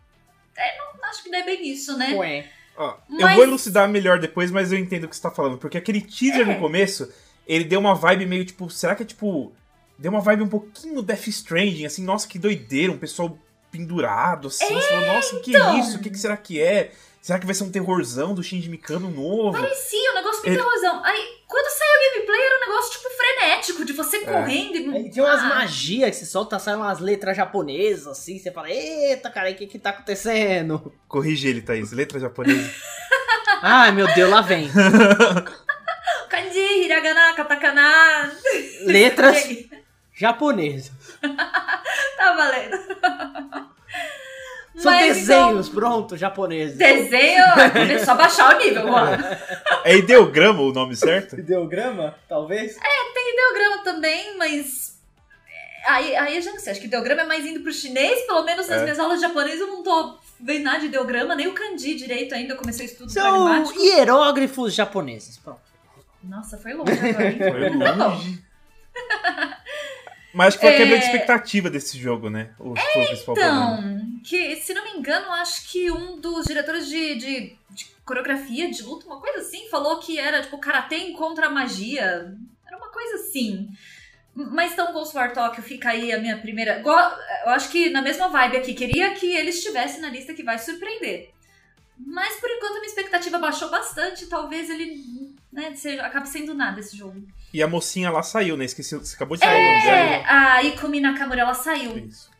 É, 0.56 0.78
não, 0.78 1.10
acho 1.10 1.22
que 1.22 1.28
não 1.28 1.38
é 1.38 1.42
bem 1.42 1.70
isso, 1.70 1.96
né? 1.98 2.14
Ué. 2.14 2.48
Ó, 2.74 2.96
mas... 3.08 3.20
Eu 3.20 3.28
vou 3.36 3.44
elucidar 3.44 3.86
melhor 3.86 4.18
depois, 4.18 4.50
mas 4.50 4.72
eu 4.72 4.78
entendo 4.78 5.04
o 5.04 5.08
que 5.08 5.16
você 5.16 5.22
tá 5.22 5.30
falando. 5.30 5.58
Porque 5.58 5.76
aquele 5.76 6.00
teaser 6.00 6.48
é. 6.48 6.54
no 6.54 6.58
começo, 6.58 7.12
ele 7.46 7.64
deu 7.64 7.80
uma 7.80 7.94
vibe 7.94 8.24
meio 8.24 8.44
tipo. 8.46 8.70
Será 8.70 8.94
que 8.94 9.02
é 9.02 9.06
tipo. 9.06 9.52
Deu 9.98 10.10
uma 10.10 10.20
vibe 10.20 10.42
um 10.42 10.48
pouquinho 10.48 11.02
Death 11.02 11.28
Stranding, 11.28 11.86
assim, 11.86 12.04
nossa, 12.04 12.26
que 12.26 12.38
doideira, 12.38 12.92
um 12.92 12.98
pessoal 12.98 13.38
pendurado, 13.70 14.48
assim. 14.48 14.64
É, 14.64 14.68
você 14.68 14.88
falou, 14.88 15.06
nossa, 15.06 15.36
o 15.36 15.40
que 15.40 15.56
é 15.56 15.78
isso? 15.78 15.96
O 15.96 16.00
que, 16.00 16.10
que 16.10 16.18
será 16.18 16.36
que 16.36 16.60
é? 16.60 16.92
Será 17.22 17.38
que 17.38 17.46
vai 17.46 17.54
ser 17.54 17.62
um 17.62 17.70
terrorzão 17.70 18.34
do 18.34 18.42
Shinji 18.42 18.68
Mikami 18.68 19.08
novo? 19.08 19.52
Parecia 19.52 20.10
um 20.10 20.14
negócio 20.16 20.42
bem 20.42 20.54
é... 20.54 20.56
terrorzão. 20.56 21.04
Aí, 21.04 21.24
quando 21.46 21.70
saiu 21.70 21.92
o 21.92 22.14
gameplay, 22.14 22.40
era 22.40 22.56
um 22.56 22.60
negócio, 22.68 22.92
tipo, 22.92 23.08
frenético, 23.10 23.84
de 23.84 23.92
você 23.92 24.16
é. 24.16 24.24
correndo 24.24 24.76
e... 24.76 24.96
Aí, 24.96 25.10
tinha 25.10 25.24
umas 25.24 25.40
ah. 25.40 25.48
magias 25.48 26.10
que 26.10 26.16
você 26.16 26.26
solta, 26.26 26.58
saem 26.58 26.78
umas 26.78 26.98
letras 26.98 27.36
japonesas, 27.36 28.08
assim, 28.08 28.40
você 28.40 28.50
fala, 28.50 28.68
eita, 28.70 29.30
cara, 29.30 29.52
o 29.52 29.54
que 29.54 29.68
que 29.68 29.78
tá 29.78 29.90
acontecendo? 29.90 30.92
Corrige 31.06 31.46
ele, 31.46 31.62
Thaís, 31.62 31.92
letra 31.92 32.18
japonesa. 32.18 32.68
Ai, 33.62 33.92
meu 33.92 34.12
Deus, 34.14 34.28
lá 34.28 34.40
vem. 34.40 34.68
Kanji, 36.28 36.84
hiragana, 36.84 37.34
katakana... 37.34 38.32
Letras 38.84 39.46
japonesas. 40.22 40.92
tá 41.20 42.32
valendo. 42.36 42.78
São 44.76 44.90
Mas, 44.90 45.16
desenhos, 45.18 45.68
então... 45.68 45.80
pronto, 45.80 46.16
japoneses. 46.16 46.78
Desenho? 46.78 47.42
É 47.92 48.04
só 48.04 48.14
baixar 48.14 48.54
o 48.54 48.58
nível, 48.58 48.86
mano. 48.88 49.22
É 49.84 49.96
ideograma 49.96 50.62
o 50.62 50.72
nome 50.72 50.96
certo? 50.96 51.38
Ideograma, 51.38 52.16
talvez? 52.28 52.76
É, 52.76 53.12
tem 53.12 53.32
ideograma 53.32 53.84
também, 53.84 54.38
mas. 54.38 54.98
É, 55.84 55.90
aí, 55.90 56.16
aí 56.16 56.36
eu 56.36 56.42
já 56.42 56.52
não 56.52 56.60
sei, 56.60 56.70
acho 56.70 56.80
que 56.80 56.86
ideograma 56.86 57.22
é 57.22 57.26
mais 57.26 57.44
indo 57.44 57.60
pro 57.60 57.72
chinês, 57.72 58.24
pelo 58.26 58.44
menos 58.44 58.68
nas 58.68 58.80
é. 58.80 58.84
minhas 58.84 58.98
aulas 58.98 59.20
de 59.20 59.26
japonês 59.26 59.60
eu 59.60 59.66
não 59.66 59.82
tô 59.82 60.18
vendo 60.40 60.64
nada 60.64 60.80
de 60.80 60.86
ideograma, 60.86 61.34
nem 61.34 61.48
o 61.48 61.52
kanji 61.52 61.94
direito 61.94 62.34
ainda, 62.34 62.54
eu 62.54 62.58
comecei 62.58 62.86
estudo 62.86 63.10
São 63.10 63.44
pragmático. 63.44 63.80
hierógrafos 63.80 64.72
japoneses, 64.72 65.36
pronto. 65.38 65.60
Nossa, 66.22 66.56
foi 66.56 66.72
longe 66.72 66.92
agora, 66.92 67.28
hein? 67.28 67.38
Foi 67.38 67.96
longe. 67.96 68.42
Mas 70.32 70.48
acho 70.48 70.58
que 70.58 70.66
foi 70.66 70.74
a 70.74 70.78
quebra 70.78 70.98
de 70.98 71.04
é. 71.04 71.06
expectativa 71.06 71.70
desse 71.70 71.98
jogo, 71.98 72.30
né? 72.30 72.50
O, 72.58 72.74
é, 72.76 73.12
então, 73.12 74.00
que 74.24 74.56
se 74.56 74.72
não 74.72 74.84
me 74.84 74.98
engano, 74.98 75.30
acho 75.32 75.70
que 75.70 75.90
um 75.90 76.18
dos 76.18 76.46
diretores 76.46 76.88
de, 76.88 77.14
de, 77.16 77.56
de, 77.70 77.86
coreografia 78.04 78.70
de 78.70 78.82
luta, 78.82 79.06
uma 79.06 79.20
coisa 79.20 79.40
assim, 79.40 79.68
falou 79.68 79.98
que 79.98 80.18
era 80.18 80.42
tipo 80.42 80.58
karatê 80.58 81.12
contra 81.12 81.46
a 81.46 81.50
magia. 81.50 82.34
Era 82.66 82.76
uma 82.76 82.88
coisa 82.88 83.16
assim. 83.16 83.68
Mas 84.34 84.72
então 84.72 84.92
Ghost 84.92 85.14
War 85.14 85.32
Tokyo 85.32 85.62
fica 85.62 85.90
aí 85.90 86.10
a 86.10 86.18
minha 86.18 86.38
primeira. 86.38 86.80
Eu 86.80 87.50
acho 87.50 87.68
que 87.68 87.90
na 87.90 88.00
mesma 88.00 88.28
vibe 88.28 88.56
aqui, 88.56 88.72
queria 88.72 89.12
que 89.14 89.26
ele 89.26 89.50
estivesse 89.50 90.00
na 90.00 90.08
lista 90.08 90.32
que 90.32 90.42
vai 90.42 90.58
surpreender. 90.58 91.30
Mas 91.98 92.36
por 92.40 92.50
enquanto 92.50 92.72
a 92.76 92.80
minha 92.80 92.86
expectativa 92.86 93.38
baixou 93.38 93.68
bastante, 93.70 94.26
talvez 94.26 94.70
ele 94.70 95.36
né, 95.52 95.74
seja, 95.74 96.04
acabe 96.04 96.28
sendo 96.28 96.54
nada 96.54 96.80
esse 96.80 96.96
jogo. 96.96 97.22
E 97.52 97.62
a 97.62 97.68
mocinha 97.68 98.10
lá 98.10 98.22
saiu, 98.22 98.56
né? 98.56 98.64
Esqueci, 98.64 98.96
você 98.96 99.14
acabou 99.14 99.36
de 99.36 99.44
sair 99.44 99.54
é, 99.54 99.58
o 99.58 99.72
nome 99.72 99.82
dela. 99.82 99.98
É, 99.98 100.24
a 100.26 100.62
Ikumi 100.62 101.00
Nakamura, 101.00 101.42
ela 101.42 101.54
saiu. 101.54 101.98
Isso. 101.98 102.30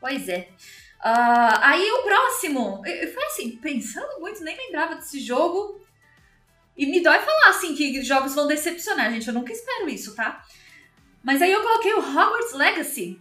Pois 0.00 0.28
é. 0.28 0.48
Uh, 1.04 1.58
aí 1.60 1.90
o 1.90 2.02
próximo, 2.02 2.82
eu 2.86 3.12
foi 3.12 3.24
assim, 3.24 3.56
pensando 3.56 4.20
muito, 4.20 4.42
nem 4.42 4.56
lembrava 4.56 4.94
desse 4.94 5.20
jogo. 5.20 5.80
E 6.76 6.86
me 6.86 7.02
dói 7.02 7.18
falar 7.18 7.50
assim 7.50 7.74
que 7.74 8.02
jogos 8.02 8.34
vão 8.34 8.46
decepcionar, 8.46 9.10
gente. 9.10 9.28
Eu 9.28 9.34
nunca 9.34 9.52
espero 9.52 9.88
isso, 9.88 10.14
tá? 10.14 10.42
Mas 11.22 11.42
aí 11.42 11.52
eu 11.52 11.62
coloquei 11.62 11.92
o 11.92 11.98
Hogwarts 11.98 12.54
Legacy. 12.54 13.20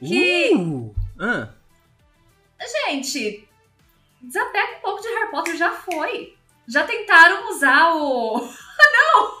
Que. 0.00 0.52
Uh, 0.52 0.94
uh. 1.18 1.48
Gente, 2.86 3.48
desapega 4.20 4.78
um 4.78 4.80
pouco 4.80 5.02
de 5.02 5.08
Harry 5.08 5.30
Potter, 5.30 5.56
já 5.56 5.70
foi. 5.70 6.33
Já 6.66 6.84
tentaram 6.84 7.50
usar 7.50 7.94
o. 7.94 8.40
Não! 8.92 9.40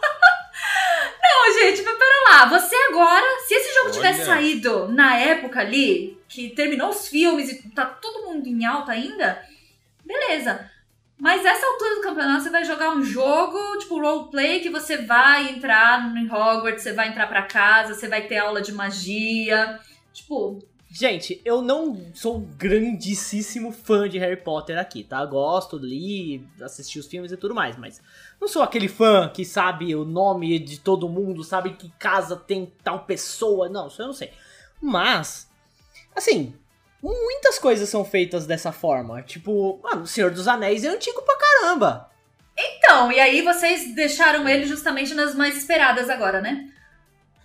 Não, 1.22 1.54
gente, 1.54 1.82
mas 1.82 1.98
pera 1.98 2.30
lá. 2.30 2.44
Você 2.46 2.74
agora, 2.88 3.26
se 3.46 3.54
esse 3.54 3.74
jogo 3.74 3.86
Olha. 3.86 3.94
tivesse 3.94 4.24
saído 4.24 4.88
na 4.88 5.16
época 5.16 5.60
ali, 5.60 6.18
que 6.28 6.50
terminou 6.50 6.90
os 6.90 7.08
filmes 7.08 7.50
e 7.50 7.70
tá 7.70 7.86
todo 7.86 8.24
mundo 8.24 8.46
em 8.46 8.64
alta 8.64 8.92
ainda, 8.92 9.42
beleza. 10.04 10.70
Mas 11.18 11.44
essa 11.44 11.66
altura 11.66 11.94
do 11.94 12.02
campeonato 12.02 12.42
você 12.42 12.50
vai 12.50 12.64
jogar 12.64 12.90
um 12.90 13.02
jogo, 13.02 13.78
tipo 13.78 14.00
roleplay, 14.00 14.60
que 14.60 14.68
você 14.68 14.98
vai 14.98 15.48
entrar 15.48 16.12
no 16.12 16.24
Hogwarts, 16.26 16.82
você 16.82 16.92
vai 16.92 17.08
entrar 17.08 17.26
para 17.26 17.42
casa, 17.42 17.94
você 17.94 18.08
vai 18.08 18.22
ter 18.26 18.38
aula 18.38 18.60
de 18.60 18.72
magia. 18.72 19.80
Tipo, 20.12 20.58
Gente, 20.96 21.42
eu 21.44 21.60
não 21.60 22.12
sou 22.14 22.36
um 22.36 22.40
grandíssimo 22.56 23.72
fã 23.72 24.08
de 24.08 24.16
Harry 24.16 24.36
Potter 24.36 24.78
aqui, 24.78 25.02
tá? 25.02 25.26
Gosto 25.26 25.76
de 25.76 25.86
ler, 25.86 26.64
assistir 26.64 27.00
os 27.00 27.08
filmes 27.08 27.32
e 27.32 27.36
tudo 27.36 27.52
mais, 27.52 27.76
mas 27.76 28.00
não 28.40 28.46
sou 28.46 28.62
aquele 28.62 28.86
fã 28.86 29.28
que 29.28 29.44
sabe 29.44 29.92
o 29.96 30.04
nome 30.04 30.56
de 30.60 30.78
todo 30.78 31.08
mundo, 31.08 31.42
sabe 31.42 31.70
que 31.70 31.90
casa 31.98 32.36
tem 32.36 32.72
tal 32.84 33.06
pessoa. 33.06 33.68
Não, 33.68 33.88
isso 33.88 34.00
eu 34.00 34.06
não 34.06 34.14
sei. 34.14 34.32
Mas, 34.80 35.50
assim, 36.14 36.54
muitas 37.02 37.58
coisas 37.58 37.88
são 37.88 38.04
feitas 38.04 38.46
dessa 38.46 38.70
forma. 38.70 39.20
Tipo, 39.20 39.80
mano, 39.82 40.02
o 40.02 40.06
Senhor 40.06 40.30
dos 40.30 40.46
Anéis 40.46 40.84
é 40.84 40.88
antigo 40.90 41.22
pra 41.22 41.36
caramba. 41.36 42.08
Então, 42.56 43.10
e 43.10 43.18
aí 43.18 43.42
vocês 43.42 43.92
deixaram 43.96 44.48
ele 44.48 44.64
justamente 44.64 45.12
nas 45.12 45.34
mais 45.34 45.56
esperadas 45.56 46.08
agora, 46.08 46.40
né? 46.40 46.72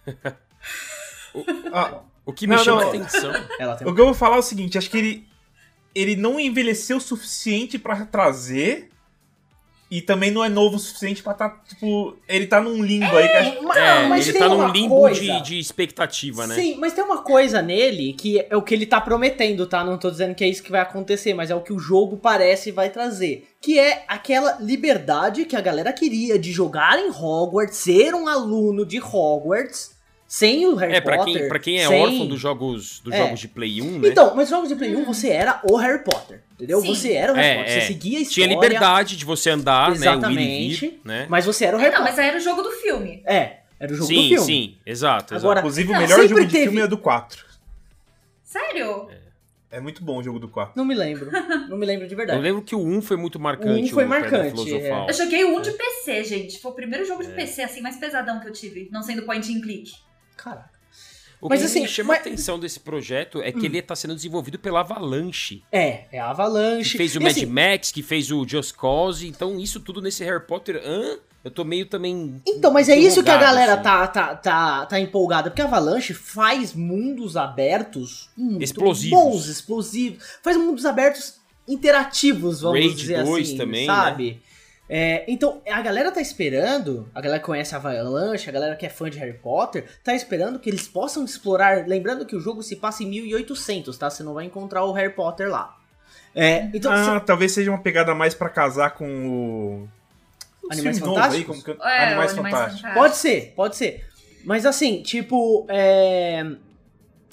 ah, 1.73 2.03
o 2.29 2.33
que 2.33 2.45
me 2.45 2.55
não, 2.55 2.63
chama 2.63 2.81
não. 2.81 2.89
atenção. 2.89 3.31
o 3.87 3.95
que 3.95 4.01
eu 4.01 4.05
vou 4.05 4.13
falar 4.13 4.35
é 4.35 4.39
o 4.39 4.43
seguinte: 4.43 4.77
acho 4.77 4.89
que 4.89 4.97
ele, 4.97 5.27
ele 5.95 6.15
não 6.15 6.39
envelheceu 6.39 6.97
o 6.97 7.01
suficiente 7.01 7.79
para 7.79 8.05
trazer. 8.05 8.89
E 9.91 10.03
também 10.03 10.29
não 10.29 10.45
é 10.45 10.49
novo 10.49 10.75
o 10.75 10.79
suficiente 10.79 11.23
pra 11.23 11.33
tá, 11.33 11.49
tipo. 11.67 12.15
Ele 12.27 12.45
tá 12.45 12.61
num 12.61 12.83
limbo 12.83 13.05
é, 13.17 13.23
aí. 13.23 13.27
Que 13.27 13.65
acho... 13.65 13.79
é, 13.79 14.07
mas 14.07 14.27
ele 14.27 14.37
tá 14.37 14.47
num 14.47 14.67
limbo 14.67 15.09
de, 15.09 15.41
de 15.41 15.57
expectativa, 15.57 16.45
né? 16.45 16.53
Sim, 16.53 16.75
mas 16.75 16.93
tem 16.93 17.03
uma 17.03 17.23
coisa 17.23 17.59
nele 17.59 18.13
que 18.13 18.39
é 18.47 18.55
o 18.55 18.61
que 18.61 18.75
ele 18.75 18.85
tá 18.85 19.01
prometendo, 19.01 19.65
tá? 19.65 19.83
Não 19.83 19.97
tô 19.97 20.11
dizendo 20.11 20.35
que 20.35 20.43
é 20.43 20.47
isso 20.47 20.61
que 20.61 20.69
vai 20.69 20.81
acontecer, 20.81 21.33
mas 21.33 21.49
é 21.49 21.55
o 21.55 21.61
que 21.61 21.73
o 21.73 21.79
jogo 21.79 22.17
parece 22.17 22.69
vai 22.69 22.91
trazer. 22.91 23.47
Que 23.59 23.79
é 23.79 24.05
aquela 24.07 24.59
liberdade 24.61 25.45
que 25.45 25.55
a 25.55 25.61
galera 25.61 25.91
queria 25.91 26.37
de 26.37 26.51
jogar 26.51 26.99
em 26.99 27.09
Hogwarts, 27.09 27.77
ser 27.77 28.13
um 28.13 28.27
aluno 28.27 28.85
de 28.85 29.01
Hogwarts 29.01 29.97
sem 30.29 30.67
o 30.67 30.75
Harry 30.75 30.93
é, 30.93 31.01
pra 31.01 31.17
Potter. 31.17 31.33
Quem, 31.33 31.47
pra 31.49 31.59
quem 31.59 31.79
é 31.79 31.87
sem... 31.87 31.99
órfão 31.99 32.27
dos 32.27 32.39
jogos, 32.39 32.99
dos 32.99 33.11
é. 33.11 33.17
jogos 33.17 33.39
de 33.39 33.47
Play 33.47 33.81
1, 33.81 33.97
né? 33.97 34.09
Então, 34.09 34.35
mas 34.35 34.47
jogos 34.47 34.69
de 34.69 34.75
Play 34.75 34.95
1 34.95 35.03
você 35.03 35.29
era 35.29 35.59
o 35.67 35.75
Harry 35.75 36.03
Potter. 36.03 36.43
Entendeu? 36.53 36.79
Sim. 36.81 36.93
Você 36.93 37.13
era 37.13 37.33
o 37.33 37.35
Harry 37.35 37.47
é, 37.47 37.55
Potter. 37.55 37.73
Você 37.73 37.79
é. 37.79 37.81
seguia 37.81 38.19
a 38.19 38.21
história. 38.21 38.47
Tinha 38.47 38.47
liberdade 38.47 39.17
de 39.17 39.25
você 39.25 39.49
andar, 39.49 39.91
Exatamente, 39.91 40.85
né? 40.85 40.91
Vir, 40.91 41.01
né? 41.03 41.27
Mas 41.27 41.45
você 41.47 41.65
era 41.65 41.75
o 41.75 41.79
Harry 41.79 41.95
não, 41.95 42.01
Potter. 42.01 42.15
mas 42.15 42.27
era 42.27 42.37
o 42.37 42.39
jogo 42.39 42.61
do 42.61 42.71
filme. 42.73 43.23
É, 43.25 43.57
era 43.79 43.91
o 43.91 43.95
jogo 43.95 44.07
sim, 44.07 44.15
do 44.15 44.21
filme. 44.21 44.37
Sim, 44.37 44.45
sim, 44.45 44.77
exato. 44.85 45.33
Agora, 45.33 45.61
Inclusive, 45.61 45.91
não, 45.91 45.97
o 45.97 46.01
melhor 46.03 46.27
jogo 46.27 46.45
de 46.45 46.51
teve... 46.51 46.63
filme 46.65 46.81
é 46.81 46.87
do 46.87 46.97
4. 46.99 47.45
Sério? 48.43 49.09
É. 49.09 49.29
É 49.71 49.79
muito 49.79 50.03
bom 50.03 50.17
o 50.17 50.23
jogo 50.23 50.37
do 50.37 50.47
4. 50.47 50.73
Não 50.75 50.85
me 50.85 50.93
lembro. 50.93 51.31
Não 51.67 51.77
me 51.77 51.85
lembro 51.87 52.07
de 52.07 52.13
verdade. 52.13 52.37
Eu 52.37 52.43
lembro 52.43 52.61
que 52.61 52.75
o 52.75 52.79
1 52.79 53.01
foi 53.01 53.17
muito 53.17 53.39
marcante. 53.39 53.81
O 53.81 53.85
1 53.85 53.87
foi 53.89 54.05
o 54.05 54.09
marcante, 54.09 54.49
Filosofal. 54.51 55.07
Eu 55.07 55.13
joguei 55.13 55.45
um 55.45 55.59
de 55.59 55.71
PC, 55.71 56.23
gente. 56.23 56.59
Foi 56.59 56.71
o 56.71 56.75
primeiro 56.75 57.03
jogo 57.05 57.23
de 57.23 57.29
PC, 57.29 57.63
assim, 57.63 57.81
mais 57.81 57.97
pesadão 57.97 58.39
que 58.39 58.47
eu 58.47 58.51
tive. 58.51 58.89
Não 58.91 59.01
sendo 59.01 59.23
point 59.23 59.51
and 59.51 59.61
click. 59.61 59.91
Caraca. 60.43 60.69
O 61.41 61.47
Mas 61.47 61.61
que 61.61 61.65
assim, 61.67 61.81
me 61.83 61.87
chama 61.87 62.07
mas- 62.09 62.17
a 62.17 62.21
atenção 62.21 62.59
desse 62.59 62.81
projeto 62.81 63.41
é 63.41 63.49
que 63.49 63.65
ele 63.65 63.81
tá 63.81 63.95
sendo 63.95 64.13
desenvolvido 64.13 64.59
pela 64.59 64.81
Avalanche. 64.81 65.63
É, 65.71 66.03
é 66.11 66.19
a 66.19 66.31
Avalanche. 66.31 66.91
Que 66.91 66.97
fez 66.97 67.15
o 67.15 67.19
E 67.19 67.23
Mad 67.23 67.31
assim, 67.31 67.45
Max, 67.45 67.91
que 67.91 68.03
fez 68.03 68.29
o 68.29 68.45
Just 68.45 68.75
Cause. 68.75 69.25
Então, 69.25 69.57
isso 69.57 69.79
tudo 69.79 70.01
nesse 70.01 70.21
Harry 70.25 70.45
Potter. 70.45 70.81
Hã? 70.83 71.17
Eu 71.41 71.49
tô 71.49 71.63
meio 71.63 71.85
também. 71.85 72.41
Então, 72.45 72.69
mas 72.73 72.89
é 72.89 72.97
isso 72.97 73.23
que 73.23 73.29
a 73.29 73.37
galera 73.37 73.75
assim. 73.75 73.83
tá, 73.83 74.07
tá, 74.07 74.35
tá, 74.35 74.85
tá 74.85 74.99
empolgada, 74.99 75.49
porque 75.49 75.61
a 75.61 75.65
Avalanche 75.65 76.13
faz 76.13 76.73
mundos 76.73 77.37
abertos 77.37 78.29
Explosivos. 78.59 79.17
bons, 79.17 79.47
explosivos. 79.47 80.21
Faz 80.43 80.57
mundos 80.57 80.85
abertos 80.85 81.35
interativos, 81.65 82.59
vamos 82.59 82.79
Raid 82.79 82.95
dizer 82.95 83.23
2 83.23 83.47
assim, 83.47 83.57
também, 83.57 83.85
sabe? 83.85 84.41
É, 84.91 85.23
então, 85.27 85.61
a 85.69 85.81
galera 85.83 86.11
tá 86.11 86.19
esperando, 86.19 87.07
a 87.13 87.21
galera 87.21 87.39
que 87.39 87.45
conhece 87.45 87.75
a 87.75 87.77
Avalanche, 87.77 88.49
a 88.49 88.51
galera 88.51 88.75
que 88.75 88.87
é 88.87 88.89
fã 88.89 89.07
de 89.07 89.19
Harry 89.19 89.37
Potter, 89.37 89.85
tá 90.03 90.15
esperando 90.15 90.57
que 90.57 90.67
eles 90.67 90.87
possam 90.87 91.23
explorar, 91.23 91.87
lembrando 91.87 92.25
que 92.25 92.35
o 92.35 92.39
jogo 92.39 92.63
se 92.63 92.75
passa 92.75 93.03
em 93.03 93.07
1800, 93.07 93.95
tá? 93.95 94.09
Você 94.09 94.23
não 94.23 94.33
vai 94.33 94.45
encontrar 94.45 94.83
o 94.83 94.91
Harry 94.91 95.13
Potter 95.13 95.47
lá. 95.47 95.77
É, 96.33 96.69
então, 96.73 96.91
Ah, 96.91 97.19
talvez 97.19 97.51
seja 97.51 97.69
uma 97.69 97.81
pegada 97.81 98.15
mais 98.15 98.33
pra 98.33 98.49
casar 98.49 98.91
com 98.95 99.27
o. 99.27 99.89
Animais 100.71 100.97
aí, 100.97 101.03
Fantásticos? 101.03 101.63
como 101.63 101.77
que... 101.77 101.83
É, 101.83 102.05
Animais 102.07 102.33
o 102.33 102.35
Fantásticos. 102.35 102.93
Pode 102.93 103.17
ser, 103.17 103.53
pode 103.55 103.75
ser. 103.75 104.05
Mas 104.43 104.65
assim, 104.65 105.01
tipo, 105.03 105.65
é. 105.69 106.45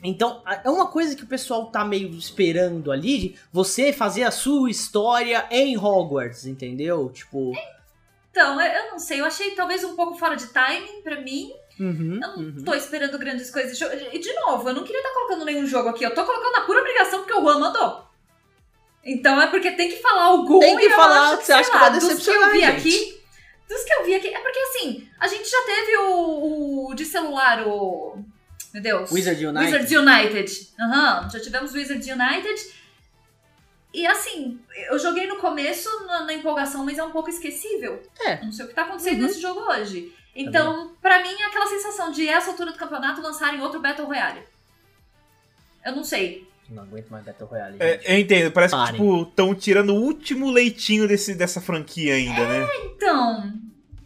Então, 0.03 0.43
é 0.65 0.69
uma 0.69 0.89
coisa 0.89 1.17
que 1.17 1.25
o 1.25 1.27
pessoal 1.27 1.67
tá 1.67 1.85
meio 1.85 2.11
esperando 2.11 2.93
ali 2.93 3.19
de 3.19 3.35
você 3.53 3.93
fazer 3.93 4.25
a 4.25 4.31
sua 4.31 4.71
história 4.71 5.47
em 5.51 5.77
Hogwarts, 5.77 6.47
entendeu? 6.47 7.11
Tipo. 7.11 7.53
Então, 8.31 8.61
eu, 8.61 8.91
não 8.91 8.99
sei. 8.99 9.21
Eu 9.21 9.25
achei 9.25 9.53
talvez 9.53 9.83
um 9.83 9.97
pouco 9.97 10.19
fora 10.19 10.37
de 10.37 10.47
timing 10.49 11.03
pra 11.03 11.21
mim. 11.21 11.51
Uhum, 11.79 12.15
Eu 12.23 12.29
não 12.29 12.37
uhum. 12.37 12.65
tô 12.65 12.75
esperando 12.75 13.19
grandes 13.19 13.51
coisas. 13.51 13.79
E 14.13 14.19
de 14.19 14.33
novo, 14.35 14.69
eu 14.69 14.75
não 14.75 14.85
queria 14.85 15.01
estar 15.01 15.13
colocando 15.13 15.45
nenhum 15.45 15.67
jogo 15.67 15.89
aqui. 15.89 16.05
Eu 16.05 16.15
tô 16.15 16.25
colocando 16.25 16.53
na 16.53 16.61
pura 16.63 16.81
obrigação 16.81 17.21
porque 17.21 17.35
o 17.35 17.43
Juan 17.43 17.59
mandou. 17.59 18.07
Então 19.05 19.41
é 19.41 19.47
porque 19.47 19.71
tem 19.73 19.89
que 19.89 20.03
falar 20.03 20.25
algum 20.25 20.59
Tem 20.59 20.77
que 20.77 20.91
falar 20.91 21.29
acho 21.31 21.39
que 21.39 21.47
você 21.47 21.53
acha 21.53 21.65
sei 21.65 21.73
que 21.73 21.79
lá, 21.79 21.83
vai 21.89 21.93
dos 21.93 22.01
que 22.01 22.11
eu 22.11 22.17
decepcionar, 22.17 22.51
vi 22.51 22.61
gente. 22.61 22.77
aqui. 22.77 23.23
Dos 23.69 23.85
que 23.85 23.93
eu 23.95 24.05
vi 24.05 24.15
aqui. 24.17 24.29
É 24.29 24.41
porque 24.41 24.59
assim, 24.59 25.09
a 25.21 25.29
gente 25.29 25.49
já 25.49 25.63
teve 25.63 25.97
o, 25.99 26.89
o 26.89 26.95
de 26.95 27.05
celular, 27.05 27.67
o. 27.67 28.19
Meu 28.75 28.83
Deus. 28.83 29.11
Wizard 29.11 29.45
United. 29.47 29.65
Wizards 29.73 29.91
United. 29.91 30.69
Aham, 30.81 31.31
já 31.31 31.41
tivemos 31.41 31.73
Wizards 31.73 32.07
United. 32.07 32.77
E 33.95 34.07
assim, 34.07 34.61
eu 34.91 34.99
joguei 34.99 35.27
no 35.27 35.37
começo 35.37 35.89
na, 36.07 36.25
na 36.25 36.35
empolgação, 36.35 36.85
mas 36.85 36.99
é 36.99 37.03
um 37.05 37.11
pouco 37.11 37.31
esquecível. 37.31 38.03
É. 38.21 38.45
Não 38.45 38.53
sei 38.53 38.67
o 38.67 38.69
que 38.69 38.75
tá 38.75 38.83
acontecendo 38.83 39.21
Uhum. 39.21 39.27
nesse 39.27 39.41
jogo 39.41 39.61
hoje. 39.61 40.13
Então, 40.35 40.95
pra 41.01 41.23
mim, 41.23 41.33
é 41.33 41.47
aquela 41.47 41.67
sensação 41.67 42.11
de 42.13 42.29
essa 42.29 42.51
altura 42.51 42.73
do 42.73 42.77
campeonato 42.79 43.23
lançarem 43.23 43.61
outro 43.63 43.81
Battle 43.81 44.07
Royale. 44.07 44.43
Eu 45.85 45.97
não 45.97 46.05
sei. 46.05 46.47
Não 46.69 46.83
aguento 46.83 47.09
mais 47.09 47.25
Battle 47.25 47.49
Royale. 47.49 47.77
É, 47.81 48.01
eu 48.15 48.19
entendo, 48.19 48.53
parece 48.53 48.75
Parem. 48.75 49.01
que, 49.01 49.07
tipo, 49.07 49.23
estão 49.31 49.55
tirando 49.55 49.91
o 49.95 50.03
último 50.03 50.51
leitinho 50.51 51.09
desse, 51.09 51.35
dessa 51.35 51.61
franquia 51.63 52.15
ainda, 52.17 52.47
né? 52.47 52.69
Então, 52.85 53.51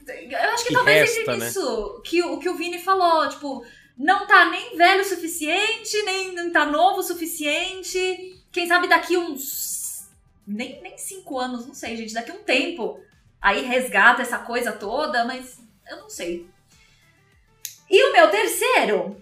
eu 0.07 0.39
acho 0.51 0.63
que 0.65 0.69
Que 0.69 0.75
talvez 0.75 1.01
resta, 1.01 1.21
entre 1.23 1.37
né? 1.39 1.47
nisso 1.47 2.01
que 2.05 2.23
o 2.23 2.39
que 2.39 2.49
o 2.49 2.55
Vini 2.55 2.79
falou, 2.79 3.29
tipo, 3.29 3.65
não 4.01 4.27
tá 4.27 4.47
nem 4.47 4.79
velho 4.79 5.03
o 5.03 5.05
suficiente, 5.05 6.03
nem 6.05 6.51
tá 6.51 6.65
novo 6.65 7.01
o 7.01 7.03
suficiente. 7.03 8.43
Quem 8.51 8.67
sabe 8.67 8.89
daqui 8.89 9.15
uns 9.19 10.09
nem 10.47 10.81
nem 10.81 10.97
cinco 10.97 11.39
anos, 11.39 11.67
não 11.67 11.75
sei, 11.75 11.97
gente, 11.99 12.15
daqui 12.15 12.33
um 12.33 12.43
tempo 12.43 12.99
aí 13.41 13.61
resgata 13.61 14.23
essa 14.23 14.39
coisa 14.39 14.73
toda, 14.73 15.27
mas 15.27 15.61
eu 15.87 15.99
não 15.99 16.09
sei. 16.09 16.49
E 17.91 18.03
o 18.05 18.13
meu 18.15 18.31
terceiro, 18.31 19.20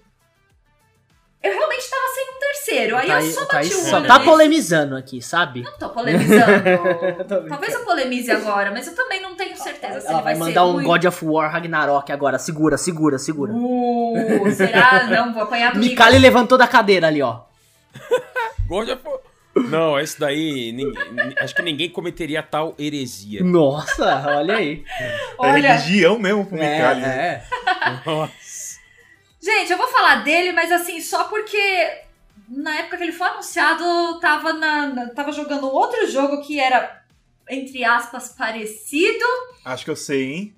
eu 1.42 1.52
realmente 1.52 1.88
tava 1.88 2.02
sem 2.14 2.24
um 2.34 2.38
terceiro, 2.40 2.96
aí 2.96 3.08
eu 3.10 3.22
só 3.32 3.46
bati 3.46 3.72
o 3.74 3.78
olho 3.78 3.88
só 3.90 4.00
tá 4.02 4.14
nesse. 4.14 4.24
polemizando 4.24 4.96
aqui, 4.96 5.22
sabe? 5.22 5.62
Não 5.62 5.78
tô 5.78 5.88
polemizando. 5.90 6.44
Tô 7.28 7.40
Talvez 7.48 7.74
eu 7.74 7.84
polemize 7.84 8.30
agora, 8.30 8.70
mas 8.72 8.86
eu 8.86 8.94
também 8.94 9.22
não 9.22 9.34
tenho 9.36 9.56
certeza 9.56 10.00
se 10.00 10.06
Ela 10.08 10.16
ele 10.18 10.22
vai 10.24 10.34
vai 10.34 10.36
mandar 10.36 10.60
ser 10.62 10.66
um 10.66 10.72
ruim. 10.72 10.84
God 10.84 11.04
of 11.04 11.24
War 11.24 11.50
Ragnarok 11.52 12.10
agora. 12.12 12.38
Segura, 12.38 12.76
segura, 12.76 13.18
segura. 13.18 13.52
Uh, 13.52 14.50
será? 14.52 15.04
Não, 15.04 15.32
vou 15.32 15.42
apanhar 15.44 15.72
do 15.72 15.78
Mika. 15.78 15.90
Mikali 15.90 16.18
levantou 16.18 16.58
da 16.58 16.66
cadeira 16.66 17.06
ali, 17.06 17.22
ó. 17.22 17.40
God 18.66 18.88
of 18.90 19.02
War. 19.04 19.18
Não, 19.68 19.98
esse 19.98 20.20
daí. 20.20 20.70
ninguém- 20.72 21.12
ni- 21.12 21.34
acho 21.38 21.52
que 21.54 21.62
ninguém 21.62 21.90
cometeria 21.90 22.42
tal 22.44 22.74
heresia. 22.78 23.42
Nossa, 23.42 24.22
olha 24.36 24.54
aí. 24.56 24.84
É 25.00 25.18
Olha, 25.36 25.72
religião 25.74 26.16
mesmo 26.18 26.46
pro 26.46 26.56
Mikali. 26.56 27.00
né? 27.00 27.42
é. 27.44 28.08
Nossa. 28.08 28.32
Gente, 29.48 29.72
eu 29.72 29.78
vou 29.78 29.88
falar 29.88 30.16
dele, 30.16 30.52
mas 30.52 30.70
assim, 30.70 31.00
só 31.00 31.24
porque 31.24 32.02
na 32.48 32.76
época 32.76 32.98
que 32.98 33.04
ele 33.04 33.12
foi 33.12 33.26
anunciado, 33.28 34.20
tava, 34.20 34.52
na, 34.52 35.08
tava 35.10 35.32
jogando 35.32 35.68
outro 35.68 36.06
jogo 36.06 36.42
que 36.42 36.60
era, 36.60 37.02
entre 37.48 37.84
aspas, 37.84 38.34
parecido. 38.36 39.24
Acho 39.64 39.84
que 39.84 39.90
eu 39.90 39.96
sei, 39.96 40.32
hein? 40.32 40.56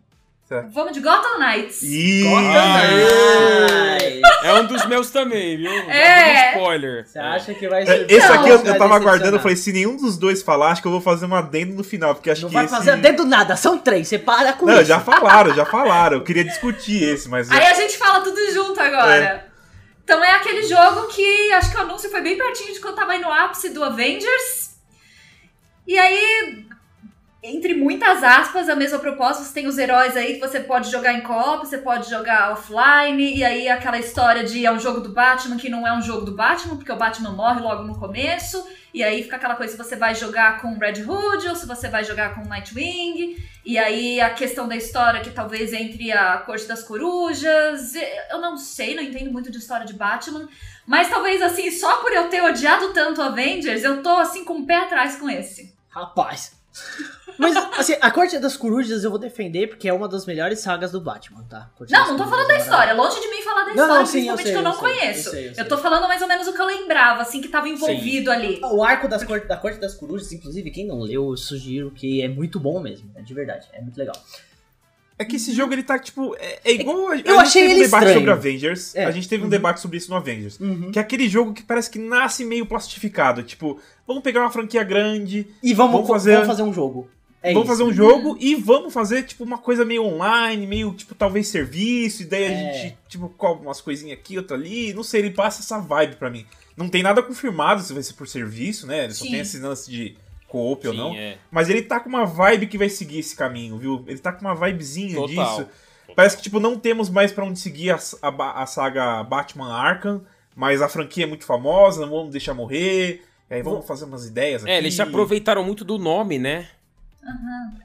Vamos 0.72 0.92
de 0.92 1.00
Gotham 1.00 1.38
Knights. 1.38 1.80
Ih, 1.82 2.26
Ai. 2.26 4.20
É 4.42 4.52
um 4.54 4.66
dos 4.66 4.84
meus 4.86 5.10
também, 5.10 5.56
viu? 5.56 5.70
É. 5.88 6.52
dou 6.52 6.62
spoiler. 6.62 7.06
Você 7.06 7.18
acha 7.20 7.54
que 7.54 7.68
vai 7.68 7.82
É, 7.82 7.86
ser. 7.86 8.10
Esse 8.10 8.26
aqui 8.32 8.48
eu, 8.48 8.58
eu 8.64 8.76
tava 8.78 8.96
aguardando, 8.96 9.36
eu 9.36 9.40
falei, 9.40 9.56
se 9.56 9.72
nenhum 9.72 9.96
dos 9.96 10.18
dois 10.18 10.42
falar, 10.42 10.72
acho 10.72 10.82
que 10.82 10.88
eu 10.88 10.92
vou 10.92 11.00
fazer 11.00 11.26
um 11.26 11.34
adendo 11.36 11.74
no 11.74 11.84
final, 11.84 12.14
porque 12.16 12.30
acho 12.30 12.42
Não 12.42 12.48
que 12.48 12.54
vai 12.54 12.64
esse... 12.64 12.74
fazer 12.74 12.96
dedo 12.96 13.24
nada, 13.24 13.54
são 13.56 13.78
três, 13.78 14.08
você 14.08 14.18
para 14.18 14.52
com 14.54 14.66
Não, 14.66 14.74
isso. 14.74 14.86
já 14.86 14.98
falaram, 14.98 15.54
já 15.54 15.64
falaram. 15.64 16.16
Eu 16.18 16.24
queria 16.24 16.42
discutir 16.44 17.02
esse, 17.04 17.28
mas... 17.28 17.48
Aí 17.50 17.66
a 17.66 17.74
gente 17.74 17.96
fala 17.96 18.20
tudo 18.20 18.38
junto 18.52 18.80
agora. 18.80 19.46
Então 20.02 20.24
é 20.24 20.32
aquele 20.32 20.64
jogo 20.64 21.06
que 21.08 21.52
acho 21.52 21.70
que 21.70 21.76
o 21.76 21.80
anúncio 21.80 22.10
foi 22.10 22.20
bem 22.22 22.36
pertinho 22.36 22.72
de 22.74 22.80
quando 22.80 22.96
tava 22.96 23.12
aí 23.12 23.20
no 23.20 23.30
ápice 23.30 23.68
do 23.68 23.84
Avengers. 23.84 24.70
E 25.86 25.96
aí, 25.98 26.66
entre 27.42 27.74
muitas 27.74 28.22
aspas, 28.22 28.68
a 28.68 28.76
mesma 28.76 28.98
proposta, 28.98 29.42
você 29.42 29.54
tem 29.54 29.66
os 29.66 29.78
heróis 29.78 30.16
aí 30.16 30.34
que 30.34 30.40
você 30.40 30.60
pode 30.60 30.90
jogar 30.90 31.14
em 31.14 31.22
co-op, 31.22 31.66
você 31.66 31.78
pode 31.78 32.08
jogar 32.10 32.52
offline, 32.52 33.34
e 33.34 33.42
aí 33.42 33.68
aquela 33.68 33.98
história 33.98 34.44
de 34.44 34.66
é 34.66 34.70
um 34.70 34.78
jogo 34.78 35.00
do 35.00 35.12
Batman 35.12 35.56
que 35.56 35.70
não 35.70 35.86
é 35.86 35.92
um 35.92 36.02
jogo 36.02 36.26
do 36.26 36.34
Batman, 36.34 36.76
porque 36.76 36.92
o 36.92 36.96
Batman 36.96 37.32
morre 37.32 37.60
logo 37.60 37.84
no 37.84 37.98
começo, 37.98 38.62
e 38.92 39.02
aí 39.02 39.22
fica 39.22 39.36
aquela 39.36 39.54
coisa 39.54 39.72
se 39.72 39.78
você 39.78 39.96
vai 39.96 40.14
jogar 40.14 40.60
com 40.60 40.76
Red 40.76 41.02
Hood 41.02 41.48
ou 41.48 41.56
se 41.56 41.66
você 41.66 41.88
vai 41.88 42.04
jogar 42.04 42.34
com 42.34 42.46
Nightwing. 42.46 43.36
E 43.64 43.78
aí 43.78 44.20
a 44.20 44.30
questão 44.30 44.66
da 44.66 44.74
história 44.74 45.20
que 45.20 45.30
talvez 45.30 45.72
entre 45.72 46.10
a 46.10 46.38
Corte 46.38 46.66
das 46.66 46.82
Corujas. 46.82 47.94
Eu 48.28 48.40
não 48.40 48.56
sei, 48.56 48.96
não 48.96 49.02
entendo 49.02 49.30
muito 49.30 49.50
de 49.50 49.58
história 49.58 49.86
de 49.86 49.92
Batman. 49.92 50.48
Mas 50.86 51.08
talvez 51.08 51.40
assim, 51.40 51.70
só 51.70 51.98
por 51.98 52.12
eu 52.12 52.28
ter 52.28 52.42
odiado 52.42 52.92
tanto 52.92 53.22
Avengers, 53.22 53.84
eu 53.84 54.02
tô 54.02 54.10
assim 54.10 54.44
com 54.44 54.54
o 54.54 54.66
pé 54.66 54.76
atrás 54.76 55.16
com 55.16 55.30
esse. 55.30 55.72
Rapaz. 55.88 56.59
Mas, 57.38 57.56
assim, 57.56 57.96
a 58.00 58.10
Corte 58.10 58.38
das 58.38 58.56
Corujas 58.56 59.02
eu 59.02 59.08
vou 59.10 59.18
defender 59.18 59.66
porque 59.68 59.88
é 59.88 59.92
uma 59.92 60.06
das 60.06 60.26
melhores 60.26 60.60
sagas 60.60 60.92
do 60.92 61.00
Batman, 61.00 61.42
tá? 61.48 61.70
Corte 61.76 61.90
Não, 61.90 62.08
não 62.08 62.16
tô 62.18 62.26
falando 62.26 62.48
da 62.48 62.54
é 62.54 62.58
história. 62.58 62.92
Longe 62.92 63.18
de 63.18 63.28
mim 63.28 63.42
falar 63.42 63.64
da 63.64 63.66
Não, 63.66 63.72
história, 63.72 63.94
não, 63.98 64.06
sim, 64.06 64.28
eu 64.28 64.34
principalmente 64.36 64.42
sei, 64.44 64.52
que 64.52 64.58
eu 64.58 64.62
não 64.62 64.70
eu 64.72 64.78
sei, 64.78 64.88
conheço. 65.00 65.28
eu 65.28 65.32
sei, 65.32 65.48
eu 65.48 65.54
sei. 65.54 65.64
tô 65.64 65.78
falando 65.78 66.06
mais 66.06 66.20
ou 66.20 66.28
menos 66.28 66.46
o 66.48 66.52
que 66.52 66.60
eu 66.60 66.66
lembrava, 66.66 67.22
assim, 67.22 67.40
que 67.40 67.48
tava 67.48 67.68
envolvido 67.68 68.30
ali. 68.30 68.60
maravilhosa. 68.60 68.74
O 68.74 68.84
arco 68.84 69.08
das 69.08 69.24
Corte, 69.24 69.46
da 69.46 69.56
Corte 69.56 69.80
das 69.80 69.94
Corujas, 69.94 70.30
inclusive, 70.32 70.70
quem 70.70 70.86
não 70.86 71.00
leu, 71.00 71.30
eu 71.30 71.36
sugiro 71.36 71.90
que 71.90 72.20
é 72.20 72.28
muito 72.28 72.60
bom 72.60 72.78
mesmo. 72.78 73.10
É 73.14 73.22
de 73.22 73.32
verdade, 73.32 73.66
é 73.72 73.80
muito 73.80 73.96
legal. 73.96 74.14
É 75.20 75.24
que 75.26 75.36
esse 75.36 75.52
jogo, 75.52 75.74
ele 75.74 75.82
tá, 75.82 75.98
tipo... 75.98 76.34
É, 76.36 76.60
é 76.64 76.72
igual... 76.72 77.08
a- 77.08 77.12
a 77.12 77.16
Eu 77.16 77.18
gente 77.18 77.28
achei 77.36 77.62
teve 77.62 77.74
um 77.74 77.76
ele 77.76 77.84
debate 77.84 78.02
estranho. 78.04 78.18
sobre 78.20 78.30
Avengers. 78.30 78.94
É. 78.94 79.04
A 79.04 79.10
gente 79.10 79.28
teve 79.28 79.42
um 79.42 79.44
Uhum. 79.44 79.50
debate 79.50 79.80
sobre 79.80 79.98
isso 79.98 80.10
no 80.10 80.16
Avengers. 80.16 80.58
Uhum. 80.58 80.90
Que 80.90 80.98
é 80.98 81.02
aquele 81.02 81.28
jogo 81.28 81.52
que 81.52 81.62
parece 81.62 81.90
que 81.90 81.98
nasce 81.98 82.42
meio 82.44 82.64
plastificado. 82.64 83.42
Tipo, 83.42 83.78
vamos 84.06 84.22
pegar 84.22 84.40
uma 84.40 84.50
franquia 84.50 84.82
grande, 84.82 85.46
E 85.62 85.74
vamos, 85.74 85.92
Vamos 85.92 86.08
fazer- 86.08 86.32
vamos 86.34 86.46
fazer 86.46 86.62
um 86.62 86.72
jogo. 86.72 87.06
É 87.42 87.52
vamos 87.54 87.68
isso. 87.68 87.78
fazer 87.78 87.90
um 87.90 87.92
jogo 87.94 88.36
e 88.40 88.54
vamos 88.54 88.92
fazer, 88.94 89.22
tipo, 89.24 89.44
uma 89.44 89.58
coisa 89.58 89.84
meio 89.84 90.04
online, 90.04 90.66
meio, 90.66 90.92
tipo, 90.94 91.14
talvez 91.14 91.48
serviço, 91.48 92.22
e 92.22 92.24
daí 92.26 92.44
a 92.44 92.50
É. 92.50 92.72
gente, 92.82 92.96
tipo, 93.08 93.28
cobra 93.30 93.62
umas 93.66 93.80
coisinhas 93.80 94.18
aqui, 94.18 94.36
outra 94.38 94.56
ali. 94.56 94.92
Não 94.94 95.02
sei, 95.02 95.20
ele 95.20 95.30
passa 95.30 95.60
essa 95.62 95.78
vibe 95.78 96.16
pra 96.16 96.28
mim. 96.30 96.44
Não 96.76 96.88
tem 96.88 97.02
nada 97.02 97.22
confirmado 97.22 97.82
se 97.82 97.92
vai 97.92 98.02
ser 98.02 98.14
por 98.14 98.26
serviço, 98.26 98.86
né? 98.86 99.04
Ele 99.04 99.12
só 99.14 99.24
Sim. 99.24 99.30
tem 99.32 99.40
esse 99.40 99.58
lance 99.58 99.90
de 99.90 100.16
co-op 100.50 100.88
ou 100.88 100.94
não. 100.94 101.14
é. 101.14 101.38
Mas 101.50 101.70
ele 101.70 101.82
tá 101.82 102.00
com 102.00 102.08
uma 102.08 102.26
vibe 102.26 102.66
que 102.66 102.76
vai 102.76 102.88
seguir 102.88 103.20
esse 103.20 103.36
caminho, 103.36 103.78
viu? 103.78 104.04
Ele 104.06 104.18
tá 104.18 104.32
com 104.32 104.40
uma 104.40 104.54
vibezinha 104.54 105.14
Total. 105.14 105.56
disso. 105.56 105.68
Parece 106.14 106.36
que, 106.36 106.42
tipo, 106.42 106.58
não 106.58 106.76
temos 106.76 107.08
mais 107.08 107.30
pra 107.32 107.44
onde 107.44 107.58
seguir 107.58 107.90
a, 107.92 107.98
a 108.20 108.62
a 108.62 108.66
saga 108.66 109.22
Batman 109.22 109.72
Arkham, 109.72 110.22
mas 110.56 110.82
a 110.82 110.88
franquia 110.88 111.24
é 111.24 111.26
muito 111.26 111.44
famosa, 111.44 112.02
não 112.02 112.10
vamos 112.10 112.32
deixar 112.32 112.52
morrer. 112.52 113.22
E 113.48 113.54
aí 113.54 113.62
vamos 113.62 113.86
fazer 113.86 114.04
umas 114.04 114.26
ideias 114.26 114.62
aqui. 114.62 114.72
É, 114.72 114.78
eles 114.78 114.94
se 114.94 115.02
aproveitaram 115.02 115.64
muito 115.64 115.84
do 115.84 115.98
nome, 115.98 116.38
né? 116.38 116.68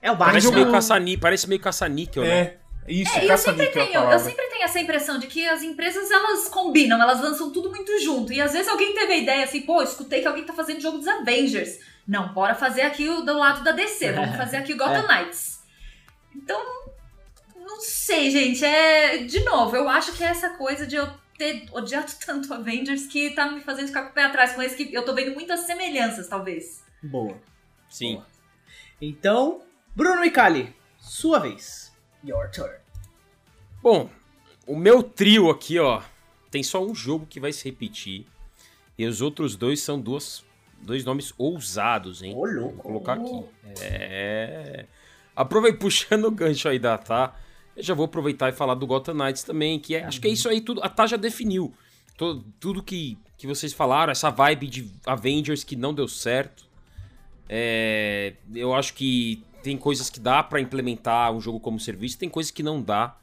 É 0.01 0.11
o 0.11 0.17
Parece 0.17 0.47
Batman. 0.47 0.63
meio 0.63 0.71
caça 0.71 0.95
parece 1.19 1.47
meio 1.49 1.61
caça-níquel, 1.61 2.23
né? 2.23 2.39
É. 2.39 2.57
Isso, 2.87 3.11
É, 3.11 3.15
eu 3.15 3.21
sempre, 3.21 3.27
caça-níquel 3.27 3.81
é 3.81 3.85
tenho, 3.87 4.11
eu 4.11 4.19
sempre 4.19 4.45
tenho 4.47 4.63
essa 4.63 4.79
impressão 4.79 5.17
de 5.17 5.25
que 5.25 5.47
as 5.47 5.63
empresas 5.63 6.09
elas 6.11 6.47
combinam, 6.47 7.01
elas 7.01 7.19
lançam 7.19 7.51
tudo 7.51 7.69
muito 7.71 7.99
junto. 7.99 8.31
E 8.31 8.39
às 8.39 8.53
vezes 8.53 8.67
alguém 8.67 8.93
teve 8.93 9.11
a 9.11 9.17
ideia 9.17 9.43
assim, 9.43 9.61
pô, 9.61 9.81
escutei 9.81 10.21
que 10.21 10.27
alguém 10.27 10.43
tá 10.43 10.53
fazendo 10.53 10.81
jogo 10.81 10.99
dos 10.99 11.07
Avengers. 11.07 11.79
Não, 12.07 12.33
bora 12.33 12.53
fazer 12.53 12.81
aqui 12.81 13.09
o 13.09 13.21
do 13.21 13.37
lado 13.37 13.63
da 13.63 13.71
DC, 13.71 14.11
vamos 14.13 14.35
fazer 14.35 14.57
aqui 14.57 14.73
o 14.73 14.77
Gotham 14.77 15.07
Knights. 15.07 15.63
Então, 16.35 16.59
não 17.55 17.79
sei, 17.79 18.29
gente. 18.29 18.63
É. 18.63 19.17
De 19.23 19.43
novo, 19.43 19.75
eu 19.75 19.89
acho 19.89 20.13
que 20.13 20.23
é 20.23 20.27
essa 20.27 20.49
coisa 20.51 20.85
de 20.85 20.95
eu 20.95 21.07
ter 21.37 21.65
odiado 21.71 22.11
tanto 22.25 22.53
Avengers 22.53 23.07
que 23.07 23.31
tá 23.31 23.49
me 23.49 23.61
fazendo 23.61 23.87
ficar 23.87 24.03
com 24.03 24.11
o 24.11 24.13
pé 24.13 24.23
atrás 24.23 24.53
com 24.53 24.61
esse 24.61 24.75
que 24.75 24.93
eu 24.93 25.03
tô 25.03 25.13
vendo 25.13 25.33
muitas 25.33 25.61
semelhanças, 25.61 26.27
talvez. 26.27 26.83
Boa. 27.01 27.37
Sim. 27.89 28.21
Então, 29.01 29.61
Bruno 29.95 30.23
e 30.23 30.31
Kali, 30.31 30.75
sua 30.97 31.39
vez. 31.39 31.93
Your 32.23 32.49
turn. 32.49 32.75
Bom, 33.81 34.09
o 34.65 34.75
meu 34.75 35.03
trio 35.03 35.49
aqui, 35.49 35.77
ó, 35.77 36.01
tem 36.49 36.63
só 36.63 36.83
um 36.83 36.95
jogo 36.95 37.25
que 37.25 37.39
vai 37.39 37.51
se 37.51 37.65
repetir. 37.65 38.25
E 38.97 39.05
os 39.05 39.21
outros 39.21 39.55
dois 39.55 39.81
são 39.81 39.99
duas, 39.99 40.43
dois 40.85 41.03
nomes 41.03 41.33
ousados, 41.37 42.21
hein? 42.21 42.33
Ô, 42.35 42.47
Vou 42.47 42.71
colocar 42.73 43.13
aqui. 43.13 43.43
É. 43.81 44.85
Aproveita 45.35 45.77
puxando 45.81 46.25
o 46.25 46.31
gancho 46.31 46.69
aí 46.69 46.79
da 46.79 46.97
Tá. 46.97 47.35
Eu 47.75 47.83
já 47.83 47.93
vou 47.93 48.05
aproveitar 48.05 48.47
e 48.47 48.53
falar 48.53 48.75
do 48.75 48.87
Gotham 48.87 49.15
Knights 49.15 49.43
também, 49.43 49.77
que 49.77 49.95
é, 49.95 50.05
acho 50.05 50.21
que 50.21 50.27
é 50.27 50.31
isso 50.31 50.47
aí 50.47 50.61
tudo. 50.61 50.81
A 50.81 50.87
Tá 50.87 51.05
já 51.05 51.17
definiu. 51.17 51.73
Tudo 52.61 52.81
que, 52.81 53.17
que 53.37 53.45
vocês 53.45 53.73
falaram, 53.73 54.11
essa 54.11 54.29
vibe 54.29 54.67
de 54.67 54.91
Avengers 55.05 55.65
que 55.65 55.75
não 55.75 55.93
deu 55.93 56.07
certo. 56.07 56.63
É, 57.49 58.33
eu 58.53 58.73
acho 58.73 58.93
que 58.93 59.43
tem 59.61 59.77
coisas 59.77 60.09
que 60.09 60.19
dá 60.19 60.41
pra 60.41 60.61
implementar 60.61 61.31
um 61.33 61.41
jogo 61.41 61.59
como 61.59 61.79
serviço, 61.79 62.17
tem 62.17 62.29
coisas 62.29 62.51
que 62.51 62.63
não 62.63 62.81
dá. 62.81 63.17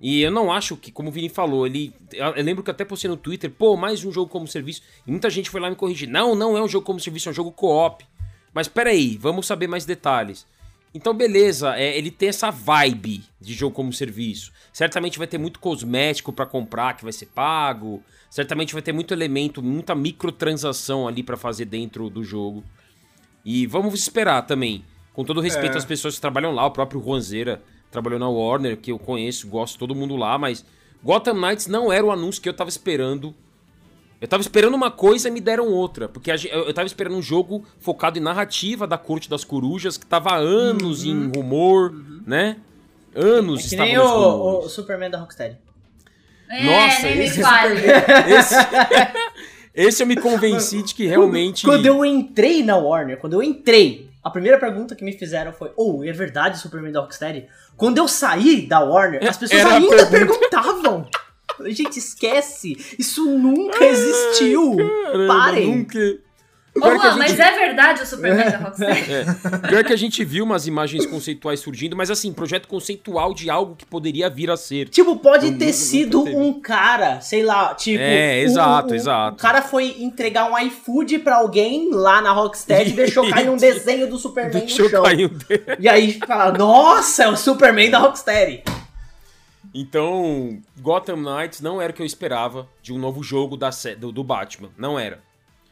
E 0.00 0.20
eu 0.20 0.30
não 0.30 0.52
acho 0.52 0.76
que, 0.76 0.92
como 0.92 1.08
o 1.08 1.12
Vini 1.12 1.28
falou, 1.28 1.66
ele. 1.66 1.92
Eu 2.12 2.42
lembro 2.42 2.62
que 2.62 2.70
até 2.70 2.84
postei 2.84 3.08
no 3.08 3.16
Twitter, 3.16 3.50
pô, 3.50 3.76
mais 3.76 4.04
um 4.04 4.12
jogo 4.12 4.30
como 4.30 4.46
serviço. 4.46 4.82
E 5.06 5.10
muita 5.10 5.30
gente 5.30 5.48
foi 5.48 5.60
lá 5.60 5.70
me 5.70 5.76
corrigir. 5.76 6.08
Não, 6.08 6.34
não 6.34 6.56
é 6.56 6.62
um 6.62 6.68
jogo 6.68 6.84
como 6.84 7.00
serviço, 7.00 7.28
é 7.28 7.32
um 7.32 7.34
jogo 7.34 7.50
co-op. 7.50 8.04
Mas 8.52 8.68
peraí, 8.68 9.16
vamos 9.16 9.46
saber 9.46 9.66
mais 9.66 9.84
detalhes. 9.84 10.46
Então, 10.94 11.12
beleza, 11.12 11.76
é, 11.76 11.96
ele 11.96 12.10
tem 12.10 12.28
essa 12.30 12.50
vibe 12.50 13.22
de 13.40 13.52
jogo 13.52 13.74
como 13.74 13.92
serviço. 13.92 14.50
Certamente 14.72 15.18
vai 15.18 15.26
ter 15.26 15.36
muito 15.38 15.60
cosmético 15.60 16.32
pra 16.32 16.46
comprar 16.46 16.96
que 16.96 17.04
vai 17.04 17.12
ser 17.12 17.26
pago. 17.26 18.02
Certamente 18.30 18.72
vai 18.72 18.82
ter 18.82 18.92
muito 18.92 19.12
elemento, 19.12 19.62
muita 19.62 19.94
microtransação 19.94 21.06
ali 21.08 21.22
pra 21.22 21.36
fazer 21.36 21.64
dentro 21.66 22.08
do 22.10 22.22
jogo. 22.24 22.64
E 23.44 23.66
vamos 23.66 23.94
esperar 23.94 24.42
também. 24.42 24.84
Com 25.12 25.24
todo 25.24 25.40
respeito 25.40 25.74
É. 25.74 25.78
às 25.78 25.84
pessoas 25.84 26.14
que 26.14 26.20
trabalham 26.20 26.52
lá, 26.52 26.66
o 26.66 26.70
próprio 26.70 27.02
Juanzeira 27.02 27.62
trabalhou 27.96 28.18
na 28.18 28.28
Warner, 28.28 28.76
que 28.76 28.92
eu 28.92 28.98
conheço, 28.98 29.48
gosto 29.48 29.74
de 29.74 29.78
todo 29.78 29.94
mundo 29.94 30.16
lá, 30.16 30.36
mas 30.36 30.64
Gotham 31.02 31.34
Knights 31.34 31.66
não 31.66 31.90
era 31.90 32.04
o 32.04 32.10
anúncio 32.10 32.42
que 32.42 32.48
eu 32.48 32.52
tava 32.52 32.68
esperando. 32.68 33.34
Eu 34.20 34.28
tava 34.28 34.42
esperando 34.42 34.74
uma 34.74 34.90
coisa 34.90 35.28
e 35.28 35.30
me 35.30 35.40
deram 35.40 35.68
outra. 35.68 36.08
Porque 36.08 36.30
eu 36.30 36.72
tava 36.74 36.86
esperando 36.86 37.16
um 37.16 37.22
jogo 37.22 37.64
focado 37.80 38.18
em 38.18 38.22
narrativa 38.22 38.86
da 38.86 38.98
Corte 38.98 39.30
das 39.30 39.44
Corujas, 39.44 39.96
que 39.96 40.04
tava 40.04 40.30
há 40.30 40.36
anos 40.36 41.04
em 41.04 41.30
rumor, 41.34 41.94
né? 42.26 42.56
Anos 43.14 43.60
É 43.60 43.62
que 43.62 43.74
estava 43.74 43.88
nem 43.88 43.98
o, 43.98 44.58
o 44.60 44.68
Superman 44.68 45.10
da 45.10 45.18
Rocksteady. 45.18 45.56
É, 46.48 46.64
Nossa, 46.64 47.02
nem 47.02 47.16
me 47.16 47.24
esse 47.24 47.42
fale. 47.42 47.80
Esse, 48.30 48.54
esse 49.76 50.02
eu 50.02 50.06
me 50.06 50.16
convenci 50.16 50.82
de 50.82 50.94
que 50.94 51.06
realmente. 51.06 51.64
Quando 51.64 51.86
eu 51.86 52.04
entrei 52.04 52.62
na 52.64 52.76
Warner, 52.76 53.18
quando 53.18 53.34
eu 53.34 53.42
entrei, 53.42 54.08
a 54.24 54.30
primeira 54.30 54.58
pergunta 54.58 54.96
que 54.96 55.04
me 55.04 55.12
fizeram 55.12 55.52
foi: 55.52 55.70
Oh, 55.76 56.02
é 56.02 56.12
verdade 56.12 56.56
o 56.56 56.60
Superman 56.60 56.90
da 56.92 57.00
Rocksteady? 57.00 57.46
Quando 57.76 57.98
eu 57.98 58.08
saí 58.08 58.66
da 58.66 58.80
Warner, 58.80 59.22
as 59.28 59.36
pessoas 59.36 59.60
Era 59.60 59.74
ainda 59.74 60.06
pergunta. 60.06 60.38
perguntavam. 60.40 61.06
Gente, 61.66 61.98
esquece! 61.98 62.76
Isso 62.98 63.24
nunca 63.38 63.82
existiu! 63.84 64.76
Caramba, 64.76 65.26
Parem! 65.26 65.76
Nunca... 65.76 66.18
Ô, 66.82 66.90
Juan, 66.96 67.16
mas 67.16 67.30
gente- 67.30 67.40
é 67.40 67.50
verdade 67.52 68.02
o 68.02 68.06
Superman 68.06 68.50
da 68.50 68.58
Rocksteady? 68.58 69.12
É. 69.12 69.68
Pior 69.68 69.84
que 69.84 69.92
a 69.92 69.96
gente 69.96 70.24
viu 70.24 70.44
umas 70.44 70.66
imagens 70.66 71.06
conceituais 71.06 71.60
surgindo, 71.60 71.96
mas 71.96 72.10
assim, 72.10 72.32
projeto 72.32 72.68
conceitual 72.68 73.32
de 73.32 73.48
algo 73.48 73.74
que 73.74 73.86
poderia 73.86 74.28
vir 74.28 74.50
a 74.50 74.56
ser. 74.56 74.88
Tipo, 74.88 75.16
pode 75.16 75.52
ter 75.52 75.72
sido 75.72 76.22
um 76.24 76.60
cara, 76.60 77.20
sei 77.20 77.42
lá, 77.42 77.74
tipo. 77.74 77.98
É, 78.02 78.40
um- 78.40 78.44
exato, 78.44 78.92
um- 78.92 78.94
exato. 78.96 79.36
O 79.36 79.40
cara 79.40 79.62
foi 79.62 79.96
entregar 80.00 80.50
um 80.50 80.58
iFood 80.66 81.18
pra 81.20 81.36
alguém 81.36 81.90
lá 81.92 82.20
na 82.20 82.32
Rocksteady 82.32 82.90
e 82.90 82.94
deixou 82.94 83.28
cair 83.30 83.48
um 83.48 83.56
desenho 83.58 84.08
do 84.08 84.18
Superman 84.18 84.60
Deixa 84.60 84.82
eu 84.82 84.84
no 84.84 84.90
chão. 84.90 85.02
cair 85.02 85.26
um. 85.30 85.38
E 85.78 85.88
aí 85.88 86.18
fala, 86.26 86.52
nossa, 86.56 87.24
é 87.24 87.28
o 87.28 87.36
Superman 87.36 87.90
da 87.90 87.98
Rocksteady. 87.98 88.62
Então, 89.74 90.58
Gotham 90.80 91.16
Knights 91.16 91.60
não 91.60 91.80
era 91.82 91.92
o 91.92 91.94
que 91.94 92.00
eu 92.00 92.06
esperava 92.06 92.66
de 92.82 92.92
um 92.92 92.98
novo 92.98 93.22
jogo 93.22 93.56
da, 93.56 93.70
do, 93.98 94.10
do 94.10 94.24
Batman. 94.24 94.70
Não 94.78 94.98
era. 94.98 95.20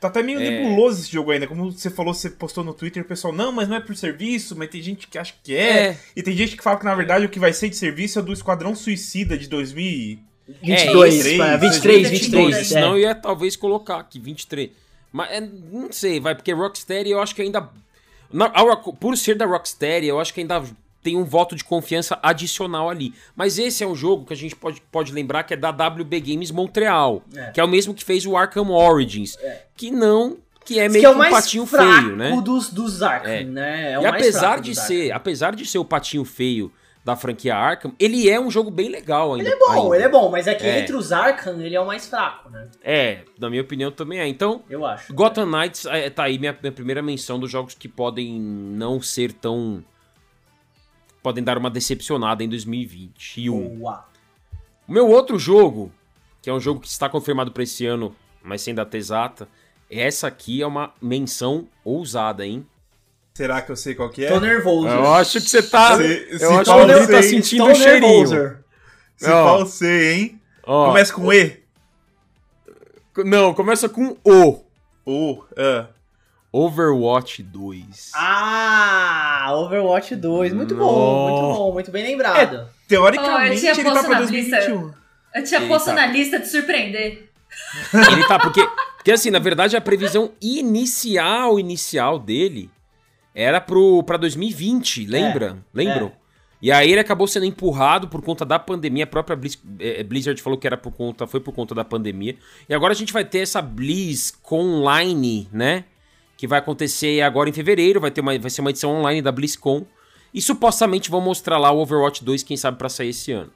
Tá 0.05 0.09
até 0.09 0.22
meio 0.22 0.38
É. 0.38 0.50
nebuloso 0.50 1.00
esse 1.00 1.11
jogo 1.11 1.30
ainda. 1.30 1.46
Como 1.46 1.72
você 1.72 1.88
falou, 1.88 2.12
você 2.12 2.28
postou 2.28 2.62
no 2.62 2.74
Twitter, 2.74 3.02
o 3.02 3.07
pessoal, 3.07 3.32
não, 3.32 3.50
mas 3.50 3.66
não 3.68 3.76
é 3.76 3.80
por 3.80 3.96
serviço, 3.96 4.55
mas 4.55 4.68
tem 4.68 4.82
gente 4.82 5.09
que 5.09 5.16
acha 5.16 5.32
que 5.42 5.57
é. 5.57 5.86
É. 5.88 5.98
E 6.14 6.22
tem 6.22 6.36
gente 6.36 6.57
que 6.57 6.62
fala 6.62 6.78
que, 6.78 6.84
na 6.84 6.94
verdade, 6.94 7.24
o 7.24 7.28
que 7.30 7.38
vai 7.38 7.52
ser 7.55 7.70
de 7.70 7.76
serviço 7.76 8.18
é 8.18 8.22
do 8.22 8.32
Esquadrão 8.32 8.74
Suicida 8.74 9.38
de 9.38 9.48
2000. 9.48 10.18
22, 10.62 11.14
esse- 11.14 11.36
pra- 11.38 11.57
23, 11.57 12.11
23, 12.11 12.11
23. 12.11 12.66
Senão 12.66 12.90
eu 12.90 12.96
é. 12.96 13.00
ia 13.09 13.14
talvez 13.14 13.57
colocar 13.57 13.96
aqui 13.98 14.18
23. 14.20 14.70
Mas 15.11 15.30
é, 15.30 15.40
não 15.40 15.90
sei, 15.90 16.20
vai, 16.20 16.34
porque 16.34 16.52
Rocksteady 16.52 17.11
eu 17.11 17.20
acho 17.22 17.34
que 17.34 17.40
ainda. 17.40 17.66
na- 18.30 18.46
a 18.46 18.76
por 18.76 19.16
ser 19.16 19.36
da 19.36 19.46
Rocksteady, 19.46 20.07
eu 20.09 20.20
acho 20.20 20.34
que 20.34 20.40
ainda 20.40 20.62
tem 21.05 21.16
um 21.16 21.22
voto 21.24 21.55
de 21.55 21.62
confiança 21.62 22.18
adicional 22.22 22.88
ali. 22.90 23.12
Mas 23.36 23.59
esse 23.59 23.84
é 23.84 23.86
um 23.86 23.94
jogo 23.94 24.24
que 24.24 24.32
a 24.32 24.36
gente 24.36 24.57
pode, 24.57 24.80
pode 24.90 25.12
lembrar 25.12 25.44
que 25.44 25.52
é 25.52 25.57
da 25.57 25.68
WB 25.70 26.18
Games 26.20 26.50
Montreal, 26.50 27.22
É. 27.36 27.50
que 27.50 27.61
é 27.61 27.64
o 27.64 27.68
mesmo 27.68 27.92
que 27.94 28.02
fez 28.02 28.24
o 28.26 28.36
Arkham 28.36 28.70
Origins, 28.70 29.36
que 29.76 29.90
não. 29.90 30.38
que 30.64 30.80
é 30.80 30.88
meio 30.88 31.02
que 31.02 31.07
é 31.07 31.11
o 31.11 31.14
um 31.14 31.30
patinho 31.30 31.66
fraco 31.66 32.02
feio, 32.05 32.16
né? 32.16 32.40
dos, 32.42 32.70
dos 32.70 33.02
Arkham, 33.02 33.30
É. 33.30 33.44
né? 33.44 33.92
É 33.92 33.98
o 33.98 34.02
e 34.02 34.07
apesar 34.07 34.61
de 34.62 34.74
ser, 34.74 35.02
Arkham. 35.12 35.16
apesar 35.16 35.55
de 35.55 35.66
ser 35.66 35.76
o 35.76 35.84
patinho 35.84 36.24
feio 36.24 36.72
da 37.05 37.14
franquia 37.14 37.55
Arkham, 37.55 37.92
ele 38.00 38.30
é 38.30 38.40
um 38.40 38.50
jogo 38.50 38.70
bem 38.70 38.88
legal 38.88 39.34
ainda. 39.34 39.46
Ele 39.46 39.55
é 39.55 39.59
bom, 39.59 39.82
ainda. 39.82 39.96
ele 39.96 40.05
é 40.05 40.09
bom, 40.09 40.30
mas 40.30 40.46
é 40.46 40.55
que 40.55 40.64
É. 40.66 40.80
entre 40.80 40.96
os 40.96 41.12
Arkham 41.12 41.61
ele 41.61 41.76
é 41.76 41.80
o 41.82 41.86
mais 41.86 42.07
fraco, 42.09 42.48
né? 42.48 42.66
É, 42.82 43.18
na 43.38 43.50
minha 43.50 43.61
opinião 43.61 43.90
também 43.92 44.20
é. 44.20 44.26
Então, 44.26 44.62
Eu 44.70 44.86
acho. 44.86 45.12
Gotham 45.12 45.44
Knights 45.44 45.84
é, 45.84 46.09
tá 46.09 46.22
aí 46.24 46.38
minha, 46.38 46.57
minha 46.59 46.72
primeira 46.72 47.02
menção 47.02 47.38
dos 47.38 47.50
jogos 47.50 47.74
que 47.74 47.86
podem 47.86 48.40
não 48.40 49.02
ser 49.02 49.34
tão. 49.34 49.84
Podem 51.25 51.43
dar 51.43 51.57
uma 51.57 51.70
decepcionada 51.70 52.45
em 52.45 52.49
2021. 52.51 53.79
Boa. 53.79 54.05
O 54.87 54.93
meu 54.93 55.09
outro 55.09 55.39
jogo, 55.39 55.91
que 56.43 56.51
é 56.51 56.53
um 56.53 56.61
jogo 56.61 56.81
que 56.81 56.87
está 56.87 57.09
confirmado 57.09 57.51
para 57.51 57.62
esse 57.62 57.87
ano, 57.87 58.14
mas 58.43 58.61
sem 58.61 58.75
data 58.75 58.95
exata, 58.99 59.49
essa 59.91 60.27
aqui 60.27 60.61
é 60.61 60.66
uma 60.66 60.93
menção 61.01 61.66
ousada, 61.83 62.45
hein? 62.47 62.66
Será 63.33 63.62
que 63.62 63.72
eu 63.72 63.77
sei 63.77 63.95
qual 63.95 64.11
que 64.11 64.22
é? 64.25 64.29
Tô 64.29 64.39
nervoso. 64.39 64.87
Eu 64.87 65.14
acho 65.14 65.41
que 65.41 65.49
você 65.49 65.62
tá. 65.62 65.97
Se- 65.97 66.39
se 66.39 66.45
eu 66.45 66.59
acho 66.59 66.70
que 66.70 66.79
o 66.93 67.05
sei, 67.07 67.16
tá 67.16 67.22
sentindo 67.22 67.64
o 67.64 67.75
cheirinho. 67.75 68.29
nervoso. 68.31 68.59
Se 69.16 69.31
eu 69.31 69.66
sei, 69.66 70.12
hein? 70.12 70.41
Ó, 70.62 70.89
Começa 70.89 71.12
com 71.14 71.33
E. 71.33 71.64
Não, 73.25 73.55
começa 73.55 73.89
com 73.89 74.16
O. 74.22 74.61
O. 75.07 75.43
ah. 75.57 75.87
Overwatch 76.57 77.42
2. 77.42 78.12
Ah, 78.14 79.48
Overwatch 79.55 80.14
2. 80.14 80.52
Muito 80.52 80.74
bom, 80.76 81.28
muito 81.28 81.59
bom, 81.59 81.72
muito 81.72 81.90
bem 81.90 82.05
lembrado. 82.05 82.68
Teoricamente, 82.86 83.50
Oh, 83.50 83.55
eu 83.55 83.59
tinha 83.59 83.72
ele 83.72 83.82
tá 83.82 83.90
posto 83.90 84.07
pra 84.07 84.14
na 84.14 84.20
lista. 84.20 84.57
2021. 84.59 84.94
Eu 85.34 85.44
tinha 85.44 85.61
Eita. 85.61 85.72
posto 85.72 85.92
na 85.92 86.07
lista 86.07 86.38
de 86.38 86.48
surpreender. 86.48 87.28
Ele 87.92 88.24
tá, 88.28 88.38
porque, 88.38 88.64
porque 88.96 89.11
assim, 89.11 89.30
na 89.30 89.40
verdade, 89.40 89.76
a 89.76 89.80
previsão 89.80 90.30
inicial, 90.40 91.59
inicial 91.59 92.20
dele 92.20 92.70
era 93.34 93.61
pro, 93.61 94.02
pra 94.05 94.16
2020, 94.16 95.07
lembra? 95.07 95.59
Lembram? 95.74 96.12
E 96.62 96.70
aí 96.70 96.90
ele 96.92 97.00
acabou 97.00 97.26
sendo 97.26 97.46
empurrado 97.46 98.07
por 98.07 98.22
conta 98.22 98.44
da 98.44 98.61
pandemia. 98.61 99.02
A 99.05 99.09
própria 99.09 99.36
Blizz- 99.36 99.59
eh, 99.80 100.05
Blizzard 100.05 100.40
falou 100.40 100.57
que 100.59 100.66
era 100.68 100.76
por 100.76 100.92
conta, 100.92 101.26
foi 101.26 101.40
por 101.40 101.52
conta 101.52 101.74
da 101.74 101.84
pandemia. 101.84 102.36
E 102.68 102.72
agora 102.74 102.92
a 102.92 102.96
gente 102.96 103.12
vai 103.12 103.24
ter 103.24 103.40
essa 103.40 103.61
Blizz 103.61 104.32
Online, 104.50 105.48
né? 105.52 105.84
Que 106.37 106.47
vai 106.47 106.59
acontecer 106.59 107.20
agora 107.20 107.49
em 107.49 107.53
fevereiro. 107.53 108.01
Vai, 108.01 108.11
ter 108.11 108.20
uma, 108.20 108.39
vai 108.39 108.51
ser 108.51 108.61
uma 108.61 108.70
edição 108.70 108.91
online 108.91 109.22
da 109.22 109.32
BlizzCon. 109.32 109.87
E 110.32 110.43
supostamente 110.43 111.11
vão 111.11 111.20
mostrar 111.20 111.59
lá 111.59 111.70
o 111.70 111.78
Overwatch 111.78 112.24
2, 112.24 112.43
quem 112.43 112.57
sabe, 112.57 112.76
pra 112.76 112.89
sair 112.89 113.11
esse 113.11 113.30
ano. 113.30 113.53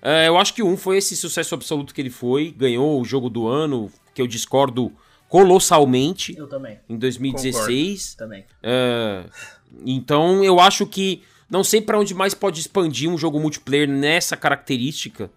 É, 0.00 0.28
eu 0.28 0.38
acho 0.38 0.54
que 0.54 0.62
1 0.62 0.76
foi 0.76 0.98
esse 0.98 1.16
sucesso 1.16 1.54
absoluto 1.54 1.92
que 1.92 2.00
ele 2.00 2.10
foi. 2.10 2.54
Ganhou 2.56 3.00
o 3.00 3.04
jogo 3.04 3.28
do 3.28 3.46
ano, 3.46 3.90
que 4.14 4.22
eu 4.22 4.26
discordo 4.26 4.92
colossalmente, 5.28 6.34
Eu 6.36 6.46
também, 6.46 6.78
em 6.88 6.96
2016. 6.96 8.14
também. 8.14 8.44
É, 8.62 9.24
então 9.84 10.42
eu 10.42 10.58
acho 10.58 10.86
que. 10.86 11.22
Não 11.50 11.64
sei 11.64 11.80
pra 11.80 11.98
onde 11.98 12.14
mais 12.14 12.34
pode 12.34 12.60
expandir 12.60 13.10
um 13.10 13.16
jogo 13.16 13.40
multiplayer 13.40 13.88
nessa 13.88 14.36
característica. 14.36 15.30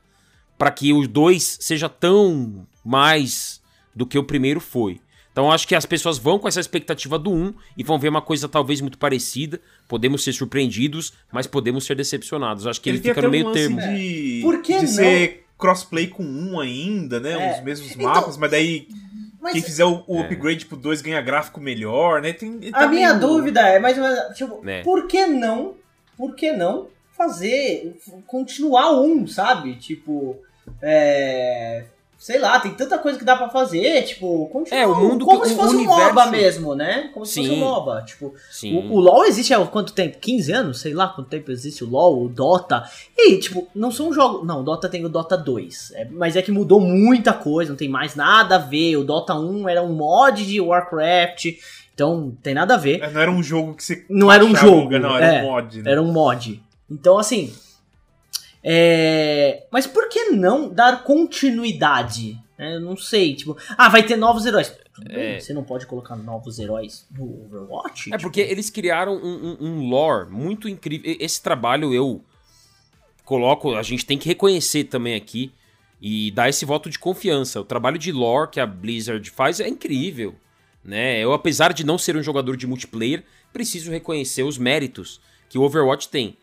Pra 0.57 0.69
que 0.69 0.93
o 0.93 1.07
2 1.07 1.57
seja 1.61 1.87
tão 1.89 2.67
mais 2.83 3.61
do 3.95 4.05
que 4.05 4.17
o 4.17 4.23
primeiro 4.23 4.59
foi. 4.59 4.99
Então 5.31 5.51
acho 5.51 5.67
que 5.67 5.75
as 5.75 5.85
pessoas 5.85 6.17
vão 6.17 6.37
com 6.37 6.47
essa 6.47 6.59
expectativa 6.59 7.17
do 7.17 7.31
1 7.31 7.53
e 7.77 7.83
vão 7.83 7.97
ver 7.97 8.09
uma 8.09 8.21
coisa 8.21 8.49
talvez 8.49 8.81
muito 8.81 8.97
parecida. 8.97 9.61
Podemos 9.87 10.23
ser 10.23 10.33
surpreendidos, 10.33 11.13
mas 11.31 11.47
podemos 11.47 11.85
ser 11.85 11.95
decepcionados. 11.95 12.67
Acho 12.67 12.81
que 12.81 12.89
ele, 12.89 12.97
ele 12.97 13.07
fica 13.09 13.21
no 13.21 13.29
meio 13.29 13.49
um 13.49 13.51
termo. 13.53 13.79
De, 13.79 14.39
Por 14.43 14.61
que 14.61 14.79
de 14.79 14.85
não? 14.85 14.91
ser 14.91 15.45
crossplay 15.57 16.07
com 16.07 16.23
um 16.23 16.59
ainda, 16.59 17.19
né? 17.19 17.31
É. 17.31 17.57
Os 17.57 17.63
mesmos 17.63 17.91
então, 17.91 18.03
mapas, 18.03 18.35
mas 18.35 18.51
daí 18.51 18.87
mas... 19.39 19.53
quem 19.53 19.61
fizer 19.61 19.85
o, 19.85 20.03
o 20.07 20.17
é. 20.17 20.25
upgrade 20.25 20.65
pro 20.65 20.75
2 20.75 21.01
ganha 21.01 21.21
gráfico 21.21 21.61
melhor, 21.61 22.21
né? 22.21 22.33
Tem, 22.33 22.59
tá 22.71 22.79
a 22.79 22.87
meio... 22.87 22.91
minha 22.91 23.13
dúvida 23.13 23.61
é, 23.61 23.79
mas, 23.79 23.97
tipo, 24.35 24.61
é. 24.67 24.81
por 24.83 25.07
que 25.07 25.25
não? 25.27 25.75
Por 26.17 26.35
que 26.35 26.51
não 26.51 26.87
fazer, 27.21 27.97
continuar 28.25 28.99
um, 28.99 29.27
sabe? 29.27 29.75
Tipo, 29.75 30.37
é, 30.81 31.85
sei 32.21 32.37
lá, 32.37 32.59
tem 32.59 32.71
tanta 32.75 32.99
coisa 32.99 33.17
que 33.17 33.25
dá 33.25 33.35
para 33.35 33.49
fazer, 33.49 34.03
tipo, 34.03 34.47
continua, 34.49 34.79
é, 34.79 34.85
o 34.85 34.93
mundo 34.93 35.25
como 35.25 35.43
se 35.43 35.55
fosse 35.55 35.75
universo... 35.75 36.01
um 36.01 36.05
MOBA 36.05 36.25
mesmo, 36.27 36.75
né? 36.75 37.09
Como 37.11 37.25
se 37.25 37.33
Sim. 37.33 37.47
fosse 37.47 37.53
um 37.55 37.59
MOBA, 37.59 38.03
tipo, 38.05 38.35
Sim. 38.51 38.77
O, 38.77 38.93
o, 38.93 38.99
LoL 38.99 39.25
existe 39.25 39.51
há 39.55 39.65
quanto 39.65 39.91
tempo? 39.91 40.19
15 40.19 40.51
anos? 40.51 40.81
Sei 40.81 40.93
lá 40.93 41.07
quanto 41.07 41.29
tempo 41.29 41.51
existe 41.51 41.83
o 41.83 41.89
LoL, 41.89 42.23
o 42.23 42.29
Dota. 42.29 42.83
E, 43.17 43.39
tipo, 43.39 43.67
não 43.73 43.89
são 43.89 44.13
jogos, 44.13 44.45
não, 44.45 44.59
o 44.59 44.63
Dota 44.63 44.87
tem 44.87 45.03
o 45.03 45.09
Dota 45.09 45.35
2, 45.35 45.93
é, 45.95 46.05
mas 46.11 46.35
é 46.35 46.43
que 46.43 46.51
mudou 46.51 46.79
muita 46.79 47.33
coisa, 47.33 47.71
não 47.71 47.77
tem 47.77 47.89
mais 47.89 48.13
nada 48.13 48.57
a 48.57 48.59
ver. 48.59 48.97
O 48.97 49.03
Dota 49.03 49.33
1 49.33 49.67
era 49.67 49.81
um 49.81 49.91
mod 49.91 50.45
de 50.45 50.61
Warcraft, 50.61 51.47
então 51.91 52.37
tem 52.43 52.53
nada 52.53 52.75
a 52.75 52.77
ver. 52.77 53.01
É, 53.01 53.09
não 53.09 53.19
era 53.19 53.31
um 53.31 53.41
jogo 53.41 53.73
que 53.73 53.83
você 53.83 54.05
Não 54.07 54.31
era 54.31 54.45
um 54.45 54.55
jogo, 54.55 54.99
não, 54.99 55.17
era 55.17 55.25
é, 55.25 55.41
um 55.41 55.45
mod, 55.47 55.81
né? 55.81 55.91
Era 55.91 56.01
um 56.03 56.11
mod. 56.11 56.61
Então, 56.87 57.17
assim, 57.17 57.51
é... 58.63 59.65
Mas 59.71 59.87
por 59.87 60.07
que 60.09 60.31
não 60.31 60.69
dar 60.69 61.03
continuidade? 61.03 62.37
É, 62.57 62.75
eu 62.75 62.79
não 62.79 62.95
sei, 62.95 63.35
tipo, 63.35 63.57
ah, 63.75 63.89
vai 63.89 64.03
ter 64.03 64.15
novos 64.15 64.45
heróis. 64.45 64.71
É... 65.09 65.39
Você 65.39 65.53
não 65.53 65.63
pode 65.63 65.87
colocar 65.87 66.15
novos 66.15 66.59
heróis 66.59 67.07
no 67.11 67.45
Overwatch? 67.45 68.09
É 68.09 68.17
tipo... 68.17 68.23
porque 68.23 68.41
eles 68.41 68.69
criaram 68.69 69.15
um, 69.15 69.57
um, 69.59 69.67
um, 69.67 69.89
lore 69.89 70.29
muito 70.29 70.69
incrível. 70.69 71.15
Esse 71.19 71.41
trabalho 71.41 71.93
eu 71.93 72.23
coloco, 73.25 73.73
a 73.75 73.81
gente 73.81 74.05
tem 74.05 74.17
que 74.17 74.27
reconhecer 74.27 74.83
também 74.83 75.15
aqui 75.15 75.51
e 75.99 76.29
dar 76.31 76.49
esse 76.49 76.65
voto 76.65 76.89
de 76.89 76.99
confiança. 76.99 77.59
O 77.59 77.65
trabalho 77.65 77.97
de 77.97 78.11
lore 78.11 78.51
que 78.51 78.59
a 78.59 78.65
Blizzard 78.65 79.27
faz 79.31 79.59
é 79.59 79.67
incrível, 79.67 80.35
né? 80.83 81.19
Eu, 81.19 81.33
apesar 81.33 81.73
de 81.73 81.83
não 81.83 81.97
ser 81.97 82.15
um 82.15 82.23
jogador 82.23 82.55
de 82.55 82.67
multiplayer, 82.67 83.23
preciso 83.51 83.89
reconhecer 83.89 84.43
os 84.43 84.57
méritos 84.57 85.19
que 85.49 85.57
o 85.57 85.63
Overwatch 85.63 86.09
tem. 86.09 86.37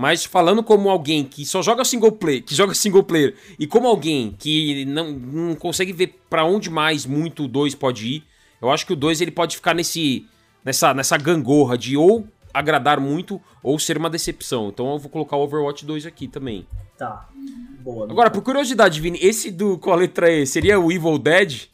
Mas 0.00 0.24
falando 0.24 0.62
como 0.62 0.88
alguém 0.88 1.22
que 1.22 1.44
só 1.44 1.60
joga 1.60 1.84
single 1.84 2.12
player, 2.12 2.42
que 2.42 2.54
joga 2.54 2.72
single 2.72 3.02
player, 3.02 3.34
e 3.58 3.66
como 3.66 3.86
alguém 3.86 4.34
que 4.38 4.86
não, 4.86 5.12
não 5.12 5.54
consegue 5.54 5.92
ver 5.92 6.18
para 6.30 6.42
onde 6.42 6.70
mais 6.70 7.04
muito 7.04 7.44
o 7.44 7.46
2 7.48 7.74
pode 7.74 8.06
ir, 8.06 8.24
eu 8.62 8.70
acho 8.70 8.86
que 8.86 8.94
o 8.94 8.96
2 8.96 9.20
ele 9.20 9.30
pode 9.30 9.56
ficar 9.56 9.74
nesse 9.74 10.26
nessa 10.64 10.94
nessa 10.94 11.18
gangorra 11.18 11.76
de 11.76 11.98
ou 11.98 12.26
agradar 12.52 12.98
muito 12.98 13.38
ou 13.62 13.78
ser 13.78 13.98
uma 13.98 14.08
decepção. 14.08 14.70
Então 14.70 14.90
eu 14.90 14.98
vou 14.98 15.10
colocar 15.10 15.36
o 15.36 15.42
Overwatch 15.42 15.84
2 15.84 16.06
aqui 16.06 16.26
também. 16.26 16.66
Tá. 16.96 17.28
Boa. 17.80 18.10
Agora, 18.10 18.30
por 18.30 18.40
curiosidade, 18.40 19.02
Vini, 19.02 19.18
esse 19.20 19.50
do 19.50 19.76
qual 19.76 19.96
a 19.96 20.00
letra 20.00 20.32
E 20.32 20.46
seria 20.46 20.80
o 20.80 20.90
Evil 20.90 21.18
Dead? 21.18 21.66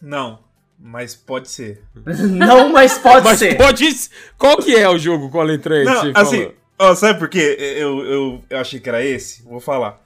Não. 0.00 0.38
Mas 0.80 1.14
pode 1.14 1.50
ser. 1.50 1.82
não, 2.30 2.72
mas 2.72 2.96
pode 2.96 3.26
mas 3.26 3.38
ser. 3.38 3.58
Pode. 3.58 3.86
Qual 4.38 4.56
que 4.56 4.74
é 4.74 4.88
o 4.88 4.96
jogo 4.96 5.28
com 5.28 5.38
a 5.38 5.44
letra 5.44 5.82
E? 5.82 5.84
Não, 5.84 6.00
assim, 6.14 6.44
falou? 6.44 6.63
Oh, 6.78 6.94
sabe 6.94 7.18
por 7.18 7.28
quê? 7.28 7.56
Eu, 7.58 8.04
eu, 8.04 8.44
eu 8.50 8.58
achei 8.58 8.80
que 8.80 8.88
era 8.88 9.04
esse? 9.04 9.42
Vou 9.42 9.60
falar. 9.60 10.02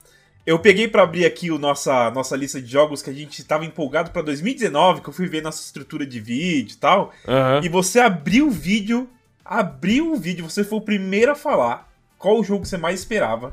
Eu 0.46 0.58
peguei 0.58 0.88
para 0.88 1.02
abrir 1.02 1.26
aqui 1.26 1.50
o 1.50 1.58
nossa, 1.58 2.10
nossa 2.10 2.34
lista 2.34 2.60
de 2.60 2.70
jogos 2.70 3.02
que 3.02 3.10
a 3.10 3.12
gente 3.12 3.38
estava 3.38 3.64
empolgado 3.64 4.10
para 4.10 4.22
2019, 4.22 5.02
que 5.02 5.08
eu 5.08 5.12
fui 5.12 5.26
ver 5.26 5.42
nossa 5.42 5.62
estrutura 5.62 6.06
de 6.06 6.20
vídeo 6.20 6.74
e 6.74 6.78
tal. 6.78 7.12
Uhum. 7.26 7.64
E 7.64 7.68
você 7.68 8.00
abriu 8.00 8.48
o 8.48 8.50
vídeo, 8.50 9.08
abriu 9.44 10.12
o 10.12 10.16
vídeo, 10.16 10.48
você 10.48 10.64
foi 10.64 10.78
o 10.78 10.82
primeiro 10.82 11.32
a 11.32 11.34
falar 11.34 11.90
qual 12.18 12.38
o 12.38 12.44
jogo 12.44 12.62
que 12.62 12.68
você 12.68 12.78
mais 12.78 13.00
esperava. 13.00 13.52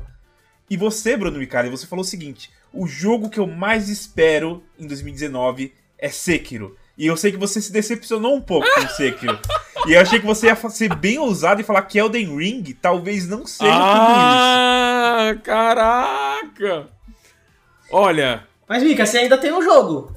E 0.68 0.76
você, 0.76 1.16
Bruno 1.16 1.38
Micari, 1.38 1.68
você 1.68 1.86
falou 1.86 2.02
o 2.02 2.08
seguinte: 2.08 2.50
o 2.72 2.86
jogo 2.86 3.30
que 3.30 3.38
eu 3.38 3.46
mais 3.46 3.88
espero 3.88 4.62
em 4.78 4.86
2019 4.86 5.72
é 5.98 6.08
Sekiro. 6.08 6.76
E 6.98 7.06
eu 7.06 7.16
sei 7.16 7.30
que 7.30 7.36
você 7.36 7.60
se 7.60 7.70
decepcionou 7.70 8.34
um 8.34 8.40
pouco 8.40 8.66
com 8.74 8.88
Sekiro. 8.88 9.38
E 9.86 9.92
eu 9.92 10.00
achei 10.00 10.18
que 10.18 10.26
você 10.26 10.46
ia 10.46 10.56
ser 10.70 10.94
bem 10.94 11.18
ousado 11.18 11.60
e 11.60 11.64
falar 11.64 11.82
que 11.82 11.98
Elden 11.98 12.36
Ring 12.36 12.62
talvez 12.80 13.28
não 13.28 13.46
seja 13.46 13.70
ah, 13.72 15.18
tudo 15.22 15.32
isso. 15.32 15.42
Caraca! 15.42 16.88
Olha. 17.90 18.46
Mas, 18.66 18.82
Mika, 18.82 19.04
você 19.04 19.18
ainda 19.18 19.38
tem 19.38 19.52
um 19.52 19.62
jogo. 19.62 20.16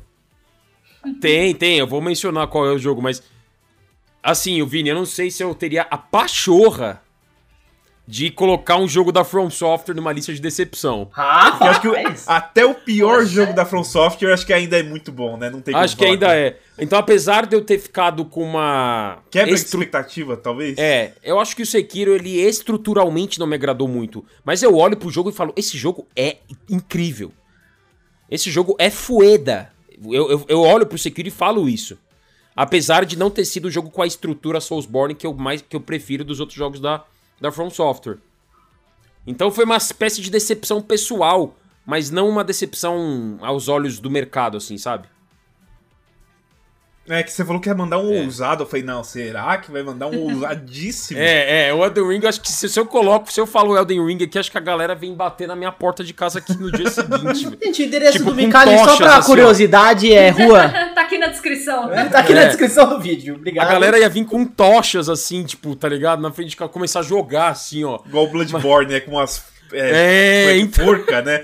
Tem, 1.20 1.54
tem. 1.54 1.78
Eu 1.78 1.88
vou 1.88 2.02
mencionar 2.02 2.48
qual 2.48 2.66
é 2.66 2.72
o 2.72 2.80
jogo, 2.80 3.02
mas. 3.02 3.22
Assim, 4.24 4.62
o 4.62 4.68
Vini, 4.68 4.90
eu 4.90 4.96
não 4.96 5.06
sei 5.06 5.30
se 5.30 5.44
eu 5.44 5.54
teria 5.54 5.84
a 5.84 5.98
pachorra 5.98 7.02
de 8.10 8.32
colocar 8.32 8.76
um 8.78 8.88
jogo 8.88 9.12
da 9.12 9.24
From 9.24 9.52
Software 9.52 9.94
numa 9.94 10.12
lista 10.12 10.34
de 10.34 10.42
decepção. 10.42 11.12
Ah, 11.16 11.70
acho 11.70 11.80
que 11.80 11.88
o, 11.88 11.94
até 12.26 12.66
o 12.66 12.74
pior 12.74 13.24
jogo 13.24 13.54
da 13.54 13.68
From 13.68 13.84
Software 13.84 14.34
acho 14.34 14.48
que 14.48 14.52
ainda 14.52 14.80
é 14.80 14.82
muito 14.82 15.12
bom, 15.12 15.38
né? 15.38 15.48
Não 15.48 15.62
tem 15.62 15.76
Acho 15.76 15.96
que 15.96 16.06
ainda 16.06 16.36
é. 16.36 16.58
Então, 16.80 16.98
apesar 16.98 17.46
de 17.46 17.56
eu 17.56 17.64
ter 17.64 17.78
ficado 17.78 18.26
com 18.26 18.42
uma 18.42 19.20
quebra 19.30 19.54
estru... 19.54 19.82
expectativa, 19.82 20.36
talvez. 20.36 20.76
É, 20.80 21.14
eu 21.24 21.40
acho 21.40 21.56
que 21.56 21.62
o 21.62 21.66
Sekiro 21.68 22.12
ele 22.12 22.42
estruturalmente 22.42 23.38
não 23.38 23.46
me 23.46 23.54
agradou 23.54 23.88
muito, 23.88 24.26
mas 24.44 24.64
eu 24.64 24.76
olho 24.76 24.98
pro 24.98 25.12
jogo 25.12 25.30
e 25.30 25.34
falo, 25.34 25.54
esse 25.56 25.78
jogo 25.78 26.08
é 26.16 26.38
incrível. 26.68 27.32
Esse 28.28 28.50
jogo 28.50 28.76
é 28.80 28.90
fueda. 28.90 29.72
Eu, 30.04 30.32
eu, 30.32 30.46
eu 30.48 30.62
olho 30.62 30.88
pro 30.88 30.98
Sekiro 30.98 31.28
e 31.28 31.32
falo 31.32 31.70
isso. 31.70 31.96
Apesar 32.56 33.06
de 33.06 33.16
não 33.16 33.30
ter 33.30 33.46
sido 33.46 33.66
o 33.66 33.72
jogo 33.72 33.92
com 33.92 34.02
a 34.02 34.08
estrutura 34.08 34.60
Soulsborne 34.60 35.14
que 35.14 35.28
eu 35.28 35.34
mais 35.36 35.62
que 35.62 35.76
eu 35.76 35.82
prefiro 35.82 36.24
dos 36.24 36.40
outros 36.40 36.58
jogos 36.58 36.80
da 36.80 37.06
da 37.40 37.52
From 37.52 37.70
Software. 37.70 38.18
Então 39.26 39.52
foi 39.52 39.66
uma 39.66 39.78
espécie 39.78 40.22
de 40.22 40.30
decepção 40.30 40.82
pessoal, 40.82 41.56
mas 41.86 42.10
não 42.10 42.30
uma 42.30 42.44
decepção 42.44 43.38
aos 43.42 43.68
olhos 43.68 44.00
do 44.00 44.10
mercado, 44.10 44.58
assim, 44.58 44.78
sabe? 44.78 45.08
É, 47.10 47.24
que 47.24 47.32
você 47.32 47.44
falou 47.44 47.60
que 47.60 47.68
ia 47.68 47.74
mandar 47.74 47.98
um 47.98 48.14
é. 48.14 48.22
ousado. 48.22 48.62
Eu 48.62 48.68
falei, 48.68 48.86
não, 48.86 49.04
será 49.04 49.58
que 49.58 49.72
vai 49.72 49.82
mandar 49.82 50.08
um 50.08 50.30
ousadíssimo? 50.32 51.20
é, 51.20 51.70
é, 51.70 51.74
o 51.74 51.84
Elden 51.84 52.08
Ring, 52.08 52.28
acho 52.28 52.40
que 52.40 52.52
se, 52.52 52.70
se, 52.70 52.80
eu 52.80 52.86
coloco, 52.86 53.34
se 53.34 53.42
eu 53.42 53.48
falo 53.48 53.76
Elden 53.76 54.06
Ring 54.06 54.24
aqui, 54.24 54.38
acho 54.38 54.52
que 54.52 54.58
a 54.60 54.62
galera 54.62 54.94
vem 54.94 55.16
bater 55.16 55.48
na 55.48 55.56
minha 55.56 55.72
porta 55.72 56.04
de 56.04 56.14
casa 56.14 56.38
aqui 56.38 56.56
no 56.56 56.72
dia 56.72 56.88
seguinte. 56.92 57.58
Gente, 57.64 57.82
o 57.82 57.86
endereço 57.86 58.20
tipo, 58.20 58.30
do 58.30 58.36
Micali, 58.36 58.78
só 58.78 58.96
pra 58.96 59.18
assim, 59.18 59.28
curiosidade, 59.28 60.14
é 60.14 60.30
rua. 60.30 60.70
tá 60.94 61.02
aqui 61.02 61.18
na 61.18 61.28
descrição. 61.28 61.92
É, 61.92 62.06
tá 62.06 62.20
aqui 62.20 62.32
é. 62.34 62.36
na 62.36 62.46
descrição 62.46 62.88
do 62.88 63.00
vídeo, 63.00 63.36
obrigado. 63.36 63.68
A 63.68 63.72
galera 63.72 63.98
ia 63.98 64.08
vir 64.08 64.26
com 64.26 64.46
tochas, 64.46 65.10
assim, 65.10 65.44
tipo, 65.44 65.76
tá 65.76 65.90
ligado? 65.90 66.22
Na 66.22 66.32
frente 66.32 66.50
de 66.50 66.56
casa, 66.56 66.72
começar 66.72 67.00
a 67.00 67.04
jogar, 67.04 67.50
assim, 67.50 67.84
ó. 67.84 68.00
Igual 68.06 68.26
o 68.26 68.30
Bloodborne, 68.30 68.94
né? 68.94 69.00
Com 69.00 69.14
umas. 69.14 69.44
É, 69.74 70.52
é 70.52 70.58
então... 70.58 70.86
porca, 70.86 71.24
né? 71.24 71.44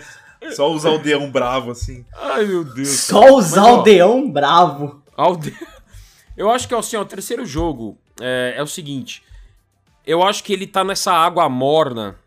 Só 0.51 0.69
usar 0.69 0.91
o 0.91 0.99
deão 0.99 1.31
bravo, 1.31 1.71
assim. 1.71 2.05
Ai, 2.15 2.45
meu 2.45 2.63
Deus. 2.63 2.89
Só 2.89 3.33
usar 3.33 3.65
o 3.65 3.81
deão 3.81 4.29
bravo. 4.29 5.03
Aldeão. 5.15 5.55
Eu 6.37 6.51
acho 6.51 6.67
que 6.67 6.75
assim, 6.75 6.97
ó, 6.97 7.01
o 7.01 7.05
terceiro 7.05 7.45
jogo 7.45 7.97
é, 8.19 8.55
é, 8.57 8.63
o 8.63 8.67
seguinte. 8.67 9.23
Eu 10.05 10.21
acho 10.21 10.43
que 10.43 10.51
ele 10.51 10.67
tá 10.67 10.83
nessa 10.83 11.13
água 11.13 11.47
morna 11.47 12.17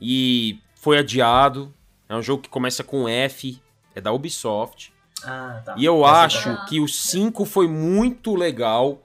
e 0.00 0.58
foi 0.76 0.98
adiado. 0.98 1.74
É 2.08 2.14
um 2.14 2.22
jogo 2.22 2.42
que 2.42 2.48
começa 2.48 2.84
com 2.84 3.08
F, 3.08 3.60
é 3.94 4.00
da 4.00 4.12
Ubisoft. 4.12 4.92
Ah, 5.24 5.60
tá. 5.64 5.74
E 5.76 5.84
eu 5.84 6.04
acho 6.04 6.64
que 6.66 6.80
o 6.80 6.86
5 6.86 7.44
foi 7.44 7.66
muito 7.66 8.34
legal. 8.34 9.02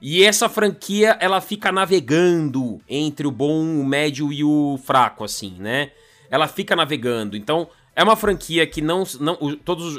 E 0.00 0.24
essa 0.24 0.48
franquia, 0.48 1.18
ela 1.20 1.40
fica 1.40 1.72
navegando 1.72 2.80
entre 2.88 3.26
o 3.26 3.32
bom, 3.32 3.80
o 3.80 3.84
médio 3.84 4.32
e 4.32 4.44
o 4.44 4.78
fraco, 4.82 5.24
assim, 5.24 5.56
né? 5.58 5.90
Ela 6.30 6.46
fica 6.46 6.76
navegando. 6.76 7.36
Então, 7.36 7.68
é 7.94 8.02
uma 8.02 8.16
franquia 8.16 8.66
que 8.66 8.80
não. 8.80 9.04
não 9.20 9.36
todos 9.64 9.98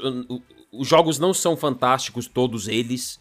os 0.72 0.88
jogos 0.88 1.20
não 1.20 1.34
são 1.34 1.58
fantásticos, 1.58 2.28
todos 2.28 2.68
eles 2.68 3.20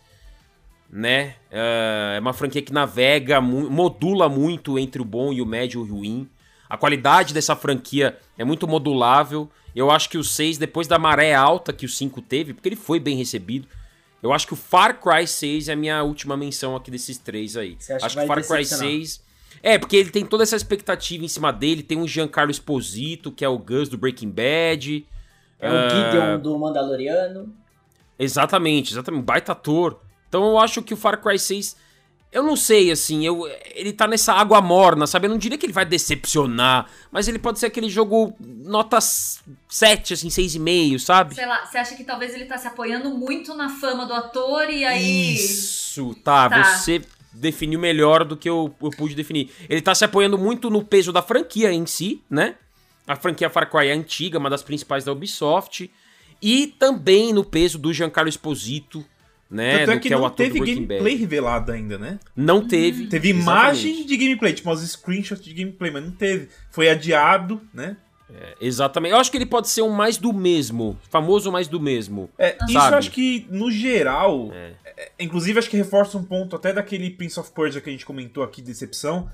né? 0.91 1.35
É, 1.51 2.15
é 2.17 2.21
uma 2.21 2.33
franquia 2.33 2.63
que 2.63 2.73
navega, 2.73 3.41
modula 3.41 4.29
muito 4.29 4.79
entre 4.79 5.01
o 5.03 5.05
bom 5.05 5.33
e 5.33 5.43
o 5.43 5.47
médio 5.47 5.81
e 5.81 5.83
o 5.83 5.95
ruim. 5.95 6.29
A 6.69 6.77
qualidade 6.77 7.35
dessa 7.35 7.55
franquia 7.55 8.19
é 8.37 8.45
muito 8.45 8.67
modulável. 8.67 9.51
Eu 9.75 9.91
acho 9.91 10.09
que 10.09 10.19
o 10.19 10.25
6, 10.25 10.59
depois 10.59 10.87
da 10.87 10.99
maré 10.99 11.35
alta 11.35 11.73
que 11.73 11.87
o 11.87 11.89
5 11.89 12.21
teve, 12.23 12.55
porque 12.55 12.69
ele 12.69 12.77
foi 12.77 12.99
bem 12.99 13.17
recebido, 13.17 13.69
eu 14.23 14.33
acho 14.33 14.47
que 14.47 14.53
o 14.53 14.57
Far 14.57 15.01
Cry 15.01 15.27
6 15.27 15.69
é 15.69 15.73
a 15.73 15.77
minha 15.77 16.03
última 16.03 16.37
menção 16.37 16.75
aqui 16.75 16.91
desses 16.91 17.19
três 17.19 17.57
aí. 17.57 17.77
Você 17.79 17.93
acha 17.93 18.07
acho 18.07 18.17
que, 18.17 18.23
que 18.23 18.27
Far 18.27 18.45
Cry 18.45 18.65
6. 18.65 19.29
É, 19.63 19.79
porque 19.79 19.97
ele 19.97 20.11
tem 20.11 20.25
toda 20.25 20.43
essa 20.43 20.57
expectativa 20.57 21.25
em 21.25 21.29
cima 21.29 21.53
dele. 21.53 21.83
Tem 21.83 21.99
um 21.99 22.07
Giancarlo 22.07 22.51
Esposito, 22.51 23.31
que 23.31 23.45
é 23.45 23.49
o 23.49 23.59
Gus 23.59 23.89
do 23.89 23.97
Breaking 23.97 24.31
Bad. 24.31 25.07
É 25.61 25.69
o 25.71 25.91
Gideon 25.91 26.39
do 26.41 26.59
Mandaloriano. 26.59 27.53
Exatamente, 28.19 28.93
exatamente. 28.93 29.23
Baita 29.25 29.53
ator. 29.53 30.01
Então 30.29 30.45
eu 30.49 30.59
acho 30.59 30.83
que 30.83 30.95
o 30.95 30.97
Far 30.97 31.21
Cry 31.21 31.39
6. 31.39 31.77
Eu 32.31 32.43
não 32.43 32.57
sei, 32.57 32.91
assim, 32.91 33.25
eu, 33.25 33.49
ele 33.75 33.91
tá 33.91 34.07
nessa 34.07 34.35
água 34.35 34.61
morna, 34.61 35.07
sabe? 35.07 35.27
Eu 35.27 35.31
não 35.31 35.39
diria 35.39 35.57
que 35.57 35.65
ele 35.65 35.73
vai 35.73 35.87
decepcionar, 35.87 36.87
mas 37.11 37.27
ele 37.27 37.39
pode 37.39 37.59
ser 37.59 37.65
aquele 37.65 37.89
jogo 37.89 38.37
nota 38.39 38.99
7, 39.01 40.13
assim, 40.13 40.29
6,5, 40.29 40.99
sabe? 40.99 41.35
Sei 41.35 41.47
lá, 41.47 41.65
você 41.65 41.79
acha 41.79 41.95
que 41.97 42.05
talvez 42.05 42.35
ele 42.35 42.45
tá 42.45 42.59
se 42.59 42.69
apoiando 42.69 43.09
muito 43.17 43.55
na 43.55 43.71
fama 43.71 44.05
do 44.05 44.13
ator 44.13 44.69
e 44.69 44.85
aí. 44.85 45.37
Isso, 45.37 46.15
tá, 46.23 46.51
Tá. 46.51 46.63
você 46.65 47.01
definiu 47.33 47.81
melhor 47.81 48.25
do 48.27 48.37
que 48.37 48.49
eu, 48.51 48.75
eu 48.83 48.91
pude 48.91 49.15
definir. 49.15 49.51
Ele 49.67 49.81
tá 49.81 49.95
se 49.95 50.05
apoiando 50.05 50.37
muito 50.37 50.69
no 50.69 50.85
peso 50.85 51.11
da 51.11 51.23
franquia 51.23 51.73
em 51.73 51.87
si, 51.87 52.23
né? 52.29 52.57
A 53.09 53.17
franquia 53.17 53.49
Far 53.51 53.69
Cry 53.71 53.89
é 53.89 53.93
antiga, 53.93 54.39
uma 54.39 54.51
das 54.51 54.63
principais 54.63 55.05
da 55.05 55.13
Ubisoft. 55.13 55.91
E 56.41 56.69
também 56.79 57.33
no 57.33 57.43
peso 57.43 57.79
do 57.79 57.93
Giancarlo 57.93 58.29
Esposito, 58.29 59.05
né? 59.51 59.79
Tanto 59.79 59.91
é 59.91 59.95
do 59.97 60.01
que 60.01 60.13
é 60.13 60.17
o 60.17 60.21
não 60.21 60.27
ator 60.27 60.47
do 60.47 60.53
teve 60.53 60.75
gameplay 60.75 60.99
Bad. 61.01 61.17
revelado 61.17 61.73
ainda, 61.73 61.99
né? 61.99 62.21
Não 62.37 62.67
teve. 62.69 63.07
Teve 63.07 63.31
exatamente. 63.31 63.43
imagem 63.43 64.07
de 64.07 64.17
gameplay, 64.17 64.53
tipo 64.53 64.69
umas 64.69 64.81
screenshots 64.81 65.43
de 65.45 65.55
gameplay, 65.55 65.91
mas 65.91 66.05
não 66.05 66.13
teve. 66.13 66.49
Foi 66.71 66.89
adiado, 66.89 67.61
né? 67.75 67.97
É, 68.33 68.57
exatamente. 68.61 69.13
Eu 69.13 69.19
acho 69.19 69.31
que 69.31 69.39
ele 69.39 69.47
pode 69.47 69.69
ser 69.71 69.81
um 69.81 69.89
mais 69.89 70.19
do 70.19 70.35
mesmo. 70.35 70.99
Famoso 71.09 71.51
mais 71.51 71.67
do 71.67 71.81
mesmo. 71.81 72.29
É, 72.39 72.57
isso 72.69 72.75
Sabe? 72.75 72.93
eu 72.93 72.99
acho 72.99 73.11
que, 73.11 73.47
no 73.51 73.71
geral, 73.71 74.51
É. 74.53 74.75
é, 74.85 75.13
inclusive 75.19 75.59
acho 75.59 75.71
que 75.71 75.79
reforça 75.79 76.19
um 76.19 76.23
ponto 76.23 76.55
até 76.55 76.73
daquele 76.75 77.09
Prince 77.09 77.41
of 77.41 77.51
Persia 77.53 77.81
que 77.81 77.89
a 77.89 77.93
gente 77.93 78.05
comentou 78.05 78.43
aqui, 78.45 78.61
Decepção, 78.61 79.31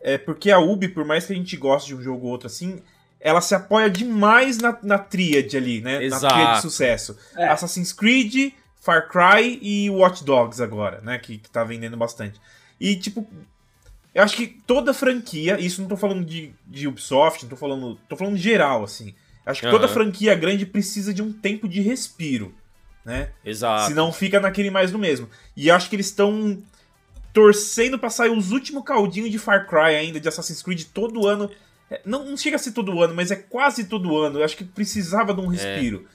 é 0.00 0.16
porque 0.16 0.50
a 0.50 0.58
Ubi, 0.58 0.88
por 0.88 1.04
mais 1.04 1.26
que 1.26 1.32
a 1.34 1.36
gente 1.36 1.54
goste 1.58 1.88
de 1.88 1.94
um 1.94 2.02
jogo 2.02 2.24
ou 2.24 2.32
outro 2.32 2.46
assim, 2.46 2.80
ela 3.22 3.40
se 3.40 3.54
apoia 3.54 3.88
demais 3.88 4.58
na, 4.58 4.76
na 4.82 4.98
tríade 4.98 5.56
ali, 5.56 5.80
né? 5.80 6.04
Exato. 6.04 6.24
Na 6.24 6.30
tríade 6.30 6.54
de 6.56 6.62
sucesso. 6.62 7.16
É. 7.36 7.48
Assassin's 7.48 7.92
Creed, 7.92 8.52
Far 8.80 9.08
Cry 9.08 9.58
e 9.62 9.88
Watch 9.88 10.24
Dogs 10.24 10.60
agora, 10.60 11.00
né? 11.02 11.18
Que, 11.18 11.38
que 11.38 11.48
tá 11.48 11.62
vendendo 11.62 11.96
bastante. 11.96 12.40
E, 12.80 12.96
tipo, 12.96 13.26
eu 14.12 14.24
acho 14.24 14.36
que 14.36 14.48
toda 14.66 14.92
franquia, 14.92 15.58
isso 15.60 15.80
não 15.80 15.88
tô 15.88 15.96
falando 15.96 16.24
de, 16.24 16.52
de 16.66 16.88
Ubisoft, 16.88 17.44
não 17.44 17.50
tô 17.50 17.56
falando. 17.56 17.98
tô 18.08 18.16
falando 18.16 18.36
geral, 18.36 18.82
assim. 18.82 19.14
Acho 19.46 19.62
que 19.62 19.70
toda 19.70 19.86
Aham. 19.86 19.94
franquia 19.94 20.34
grande 20.34 20.66
precisa 20.66 21.14
de 21.14 21.22
um 21.22 21.32
tempo 21.32 21.68
de 21.68 21.80
respiro, 21.80 22.52
né? 23.04 23.30
Exato. 23.44 23.88
Senão 23.88 24.12
fica 24.12 24.40
naquele 24.40 24.70
mais 24.70 24.90
do 24.90 24.98
mesmo. 24.98 25.28
E 25.56 25.70
acho 25.70 25.88
que 25.88 25.96
eles 25.96 26.06
estão 26.06 26.60
torcendo 27.32 27.98
pra 27.98 28.10
sair 28.10 28.30
os 28.30 28.50
últimos 28.50 28.84
caldinhos 28.84 29.30
de 29.30 29.38
Far 29.38 29.66
Cry 29.66 29.96
ainda, 29.96 30.20
de 30.20 30.28
Assassin's 30.28 30.62
Creed 30.62 30.84
todo 30.92 31.26
ano. 31.26 31.50
É, 31.94 32.00
Não, 32.04 32.24
não 32.24 32.36
chega 32.36 32.56
a 32.56 32.58
ser 32.58 32.72
todo 32.72 33.00
ano, 33.02 33.14
mas 33.14 33.30
é 33.30 33.36
quase 33.36 33.84
todo 33.84 34.16
ano. 34.16 34.38
Eu 34.40 34.44
acho 34.44 34.56
que 34.56 34.64
precisava 34.64 35.34
de 35.34 35.40
um 35.40 35.46
respiro. 35.48 36.06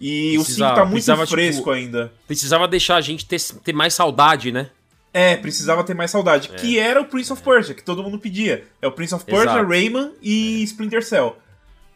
E 0.00 0.30
o 0.38 0.40
5 0.40 0.44
Precisava- 0.44 0.74
tá 0.76 0.80
muito 0.82 0.92
precisava, 0.94 1.26
fresco 1.26 1.58
tipo, 1.60 1.70
ainda. 1.70 2.12
Precisava 2.26 2.66
deixar 2.66 2.96
a 2.96 3.00
gente 3.02 3.26
ter, 3.26 3.38
ter 3.62 3.72
mais 3.74 3.92
saudade, 3.92 4.50
né? 4.50 4.70
É, 5.12 5.36
precisava 5.36 5.84
ter 5.84 5.92
mais 5.92 6.10
saudade. 6.10 6.48
Que 6.50 6.78
era 6.78 7.00
o 7.00 7.04
Prince 7.04 7.32
of 7.32 7.42
Persia, 7.42 7.74
que 7.74 7.82
todo 7.82 8.02
mundo 8.02 8.18
pedia. 8.18 8.64
É 8.80 8.86
o 8.86 8.92
Prince 8.92 9.14
of 9.14 9.24
Persia, 9.24 9.42
Exato. 9.50 9.68
Rayman 9.68 10.12
e 10.22 10.62
Splinter 10.62 11.04
Cell. 11.04 11.36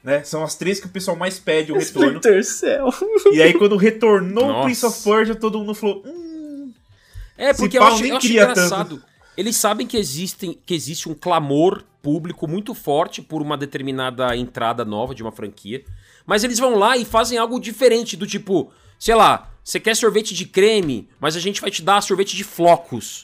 Né? 0.03 0.23
São 0.23 0.43
as 0.45 0.55
três 0.55 0.81
que 0.81 0.87
o 0.87 0.91
pessoal 0.91 1.17
mais 1.17 1.39
pede 1.39 1.73
o 1.73 1.79
retorno. 1.79 2.19
Splinter 2.19 2.45
Cell. 2.45 2.89
e 3.33 3.41
aí, 3.41 3.55
quando 3.55 3.77
retornou 3.77 4.45
o 4.45 4.49
Nossa. 4.49 4.65
Prince 4.65 4.85
of 4.85 5.03
Persia, 5.03 5.35
todo 5.35 5.59
mundo 5.59 5.75
falou: 5.75 6.03
Hum, 6.05 6.73
É, 7.39 7.55
porque 7.55 7.79
eu 7.79 7.83
pau, 7.83 7.93
acho, 7.95 8.03
nem 8.03 8.11
eu 8.11 8.17
acho 8.19 8.27
engraçado. 8.27 9.03
Eles 9.37 9.57
sabem 9.57 9.87
que, 9.87 9.97
existem, 9.97 10.59
que 10.65 10.75
existe 10.75 11.09
um 11.09 11.15
clamor 11.15 11.83
público 12.03 12.47
muito 12.47 12.75
forte 12.75 13.21
por 13.23 13.41
uma 13.43 13.57
determinada 13.57 14.37
entrada 14.37 14.85
nova 14.85 15.15
de 15.15 15.23
uma 15.23 15.33
franquia. 15.33 15.85
Mas 16.27 16.45
eles 16.45 16.59
vão 16.59 16.77
lá 16.77 16.97
e 16.97 17.05
fazem 17.05 17.37
algo 17.39 17.59
diferente, 17.61 18.17
do 18.17 18.27
tipo, 18.27 18.71
sei 18.99 19.15
lá, 19.15 19.51
você 19.63 19.81
quer 19.81 19.97
sorvete 19.97 20.35
de 20.35 20.45
creme, 20.47 21.09
mas 21.19 21.37
a 21.37 21.41
gente 21.41 21.61
vai 21.61 21.71
te 21.71 21.83
dar 21.83 22.01
sorvete 22.03 22.37
de 22.37 22.45
flocos. 22.45 23.23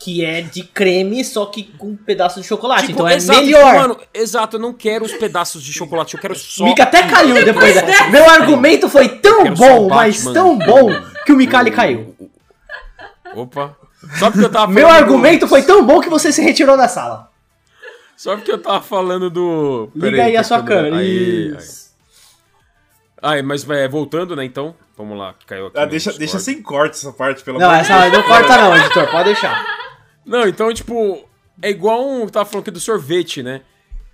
Que 0.00 0.24
é 0.24 0.42
de 0.42 0.62
creme, 0.62 1.24
só 1.24 1.44
que 1.46 1.64
com 1.64 1.88
um 1.88 1.96
pedaço 1.96 2.40
de 2.40 2.46
chocolate. 2.46 2.82
Tipo, 2.86 2.92
então 3.00 3.08
é 3.08 3.16
exato, 3.16 3.40
melhor. 3.42 3.64
tipo, 3.66 3.78
mano, 3.80 4.00
exato, 4.14 4.56
eu 4.56 4.60
não 4.60 4.72
quero 4.72 5.04
os 5.04 5.12
pedaços 5.12 5.60
de 5.62 5.72
chocolate, 5.72 6.14
eu 6.14 6.20
quero 6.20 6.34
só. 6.38 6.62
O 6.64 6.68
Mika 6.68 6.84
até 6.84 7.02
caiu 7.08 7.44
depois. 7.44 7.74
da- 7.74 8.08
Meu 8.08 8.30
argumento 8.30 8.88
foi 8.88 9.08
tão 9.08 9.52
bom, 9.54 9.88
mas 9.88 10.18
Batman. 10.22 10.32
tão 10.34 10.56
bom, 10.58 10.88
que 11.26 11.32
o 11.32 11.36
Mikali 11.36 11.72
caiu. 11.72 12.14
Opa. 13.34 13.76
Só 14.18 14.30
porque 14.30 14.44
eu 14.44 14.50
tava 14.50 14.70
Meu 14.72 14.86
falando 14.86 14.98
do- 14.98 15.04
argumento 15.12 15.48
foi 15.48 15.62
tão 15.62 15.84
bom 15.84 16.00
que 16.00 16.08
você 16.08 16.32
se 16.32 16.40
retirou 16.42 16.76
da 16.76 16.86
sala. 16.88 17.30
Só 18.16 18.36
porque 18.36 18.50
eu 18.52 18.58
tava 18.60 18.80
falando 18.82 19.28
do. 19.30 19.90
Liga 19.94 20.10
Pera 20.10 20.24
aí 20.24 20.30
que 20.32 20.36
a 20.38 20.44
sua 20.44 20.62
câmera. 20.62 20.96
Aí, 20.96 21.06
aí. 21.52 21.56
Isso. 21.56 21.88
Ai, 23.20 23.42
mas 23.42 23.68
é, 23.68 23.88
voltando, 23.88 24.36
né, 24.36 24.44
então. 24.44 24.74
Vamos 24.96 25.16
lá, 25.18 25.34
que 25.38 25.46
caiu 25.46 25.66
aqui. 25.66 25.78
ah, 25.78 25.84
deixa, 25.84 26.10
Discord. 26.10 26.18
deixa 26.18 26.38
sem 26.40 26.60
corte 26.62 26.96
essa 26.96 27.12
parte, 27.12 27.42
pelo 27.44 27.58
Não, 27.58 27.66
amor 27.70 27.84
de 27.84 27.90
essa 27.92 28.08
não 28.10 28.22
corta 28.24 28.56
não, 28.56 28.76
editor, 28.76 29.10
pode 29.10 29.24
deixar. 29.24 29.64
Não, 30.26 30.46
então, 30.48 30.72
tipo, 30.74 31.24
é 31.62 31.70
igual 31.70 32.04
um. 32.04 32.22
Eu 32.22 32.30
tava 32.30 32.44
falando 32.44 32.62
aqui 32.62 32.70
do 32.72 32.80
sorvete, 32.80 33.42
né? 33.42 33.62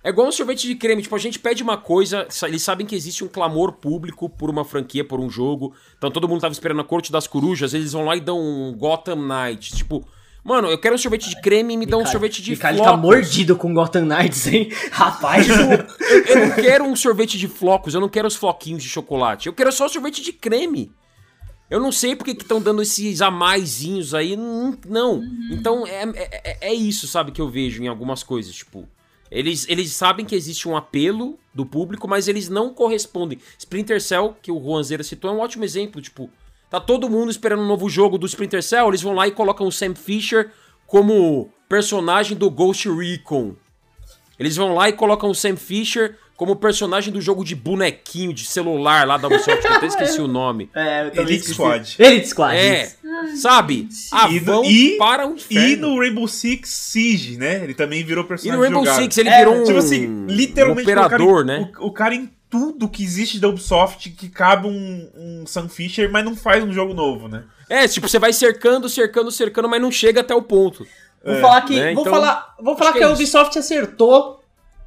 É 0.05 0.09
igual 0.09 0.27
um 0.27 0.31
sorvete 0.31 0.67
de 0.67 0.75
creme. 0.75 1.01
Tipo, 1.01 1.15
a 1.15 1.19
gente 1.19 1.39
pede 1.39 1.63
uma 1.63 1.77
coisa, 1.77 2.27
sa- 2.29 2.47
eles 2.47 2.61
sabem 2.61 2.85
que 2.85 2.95
existe 2.95 3.23
um 3.23 3.27
clamor 3.27 3.71
público 3.73 4.29
por 4.29 4.49
uma 4.51 4.63
franquia, 4.63 5.03
por 5.03 5.19
um 5.19 5.29
jogo. 5.29 5.73
Então 5.97 6.11
todo 6.11 6.27
mundo 6.29 6.41
tava 6.41 6.51
esperando 6.53 6.79
a 6.81 6.83
Corte 6.83 7.11
das 7.11 7.25
Corujas, 7.25 7.73
eles 7.73 7.93
vão 7.93 8.05
lá 8.05 8.15
e 8.15 8.21
dão 8.21 8.39
um 8.39 8.71
Gotham 8.77 9.15
Knights. 9.15 9.75
Tipo, 9.75 10.07
mano, 10.43 10.67
eu 10.69 10.77
quero 10.77 10.93
um 10.93 10.97
sorvete 10.99 11.27
de 11.29 11.41
creme 11.41 11.73
e 11.73 11.77
me 11.77 11.87
dão 11.87 12.01
um 12.03 12.05
sorvete 12.05 12.39
de 12.43 12.51
Mikali 12.51 12.77
flocos. 12.77 12.91
tá 12.93 12.97
mordido 13.01 13.55
com 13.55 13.73
Gotham 13.73 14.05
Knights, 14.05 14.45
hein? 14.45 14.69
Rapaz, 14.91 15.47
Eu, 15.49 15.55
eu 16.27 16.47
não 16.49 16.55
quero 16.55 16.83
um 16.85 16.95
sorvete 16.95 17.35
de 17.37 17.47
flocos, 17.47 17.95
eu 17.95 17.99
não 17.99 18.07
quero 18.09 18.27
os 18.27 18.35
floquinhos 18.35 18.83
de 18.83 18.89
chocolate. 18.89 19.47
Eu 19.47 19.53
quero 19.53 19.71
só 19.71 19.87
sorvete 19.87 20.21
de 20.21 20.31
creme. 20.31 20.91
Eu 21.67 21.79
não 21.79 21.91
sei 21.91 22.15
porque 22.15 22.35
que 22.35 22.43
estão 22.43 22.61
dando 22.61 22.79
esses 22.83 23.23
a 23.23 23.31
maisinhos 23.31 24.13
aí. 24.13 24.35
Não. 24.37 24.77
não. 24.87 25.23
Então 25.51 25.83
é, 25.87 26.03
é, 26.13 26.57
é 26.69 26.73
isso, 26.75 27.07
sabe, 27.07 27.31
que 27.31 27.41
eu 27.41 27.49
vejo 27.49 27.81
em 27.81 27.87
algumas 27.87 28.21
coisas. 28.21 28.53
Tipo, 28.53 28.87
eles, 29.35 29.67
eles 29.67 29.91
sabem 29.91 30.25
que 30.25 30.33
existe 30.33 30.65
um 30.67 30.77
apelo 30.77 31.37
do 31.53 31.65
público, 31.65 32.07
mas 32.07 32.29
eles 32.29 32.47
não 32.47 32.73
correspondem. 32.73 33.37
Splinter 33.59 34.01
Cell, 34.01 34.33
que 34.41 34.49
o 34.49 34.63
Juanzeira 34.63 35.03
citou, 35.03 35.29
é 35.29 35.33
um 35.33 35.39
ótimo 35.39 35.65
exemplo. 35.65 36.01
Tipo, 36.01 36.29
tá 36.69 36.79
todo 36.79 37.09
mundo 37.09 37.29
esperando 37.29 37.61
um 37.61 37.67
novo 37.67 37.89
jogo 37.89 38.17
do 38.17 38.25
Splinter 38.25 38.63
Cell, 38.63 38.87
eles 38.87 39.01
vão 39.01 39.13
lá 39.13 39.27
e 39.27 39.31
colocam 39.31 39.67
o 39.67 39.71
Sam 39.71 39.93
Fisher 39.93 40.51
como 40.87 41.49
personagem 41.67 42.37
do 42.37 42.49
Ghost 42.49 42.89
Recon. 42.89 43.55
Eles 44.39 44.55
vão 44.55 44.73
lá 44.73 44.87
e 44.87 44.93
colocam 44.93 45.29
o 45.29 45.35
Sam 45.35 45.57
Fisher 45.57 46.17
como 46.35 46.55
personagem 46.55 47.13
do 47.13 47.21
jogo 47.21 47.43
de 47.45 47.55
bonequinho, 47.55 48.33
de 48.33 48.45
celular 48.45 49.07
lá 49.07 49.17
da 49.17 49.27
Ubisoft, 49.27 49.61
que 49.61 49.67
eu 49.67 49.73
até 49.73 49.85
esqueci 49.87 50.19
o 50.21 50.27
nome. 50.27 50.69
É, 50.75 51.11
Elite. 51.15 51.49
Squad. 51.53 51.95
Elite 51.97 52.27
Squad. 52.27 52.55
É, 52.57 52.91
sabe? 53.37 53.87
Ah, 54.11 54.27
E 54.29 54.39
no- 54.39 54.45
vão 54.45 54.65
e- 54.65 54.97
para 54.97 55.27
o 55.27 55.33
inferno. 55.35 55.67
E 55.67 55.75
no 55.75 55.99
Rainbow 55.99 56.27
Six 56.27 56.69
Siege, 56.69 57.37
né? 57.37 57.63
Ele 57.63 57.73
também 57.73 58.03
virou 58.03 58.23
E 58.23 58.27
personagem 58.27 58.57
no 58.57 58.63
Rainbow 58.63 58.85
jogado. 58.85 59.01
Six 59.01 59.17
ele 59.17 59.29
É, 59.29 59.37
virou 59.39 59.55
um, 59.55 59.63
Tipo 59.63 59.77
assim, 59.79 60.25
literalmente 60.27 60.89
um 60.89 60.91
operador, 60.93 61.41
o 61.41 61.45
cara, 61.45 61.57
em- 61.57 61.61
né? 61.61 61.71
O, 61.79 61.87
o 61.87 61.91
cara 61.91 62.15
em 62.15 62.29
tudo 62.49 62.87
que 62.87 63.03
existe 63.03 63.39
da 63.39 63.47
Ubisoft 63.49 64.09
que 64.11 64.29
cabe 64.29 64.67
um, 64.67 65.09
um 65.15 65.43
Sam 65.47 65.67
Fisher, 65.67 66.09
mas 66.11 66.23
não 66.23 66.35
faz 66.35 66.63
um 66.63 66.71
jogo 66.71 66.93
novo, 66.93 67.27
né? 67.27 67.43
É, 67.69 67.87
tipo, 67.87 68.07
você 68.07 68.19
vai 68.19 68.31
cercando, 68.31 68.87
cercando, 68.87 69.31
cercando, 69.31 69.67
mas 69.67 69.81
não 69.81 69.91
chega 69.91 70.21
até 70.21 70.35
o 70.35 70.41
ponto. 70.41 70.85
Vou 71.25 71.39
falar 71.41 71.61
que. 71.61 71.75
né, 71.75 71.93
Vou 71.93 72.01
então, 72.03 72.13
falar, 72.13 72.55
vou 72.61 72.77
falar 72.77 72.91
que, 72.93 72.99
que 72.99 73.03
é 73.03 73.07
a 73.07 73.11
Ubisoft 73.11 73.57
acertou 73.57 74.39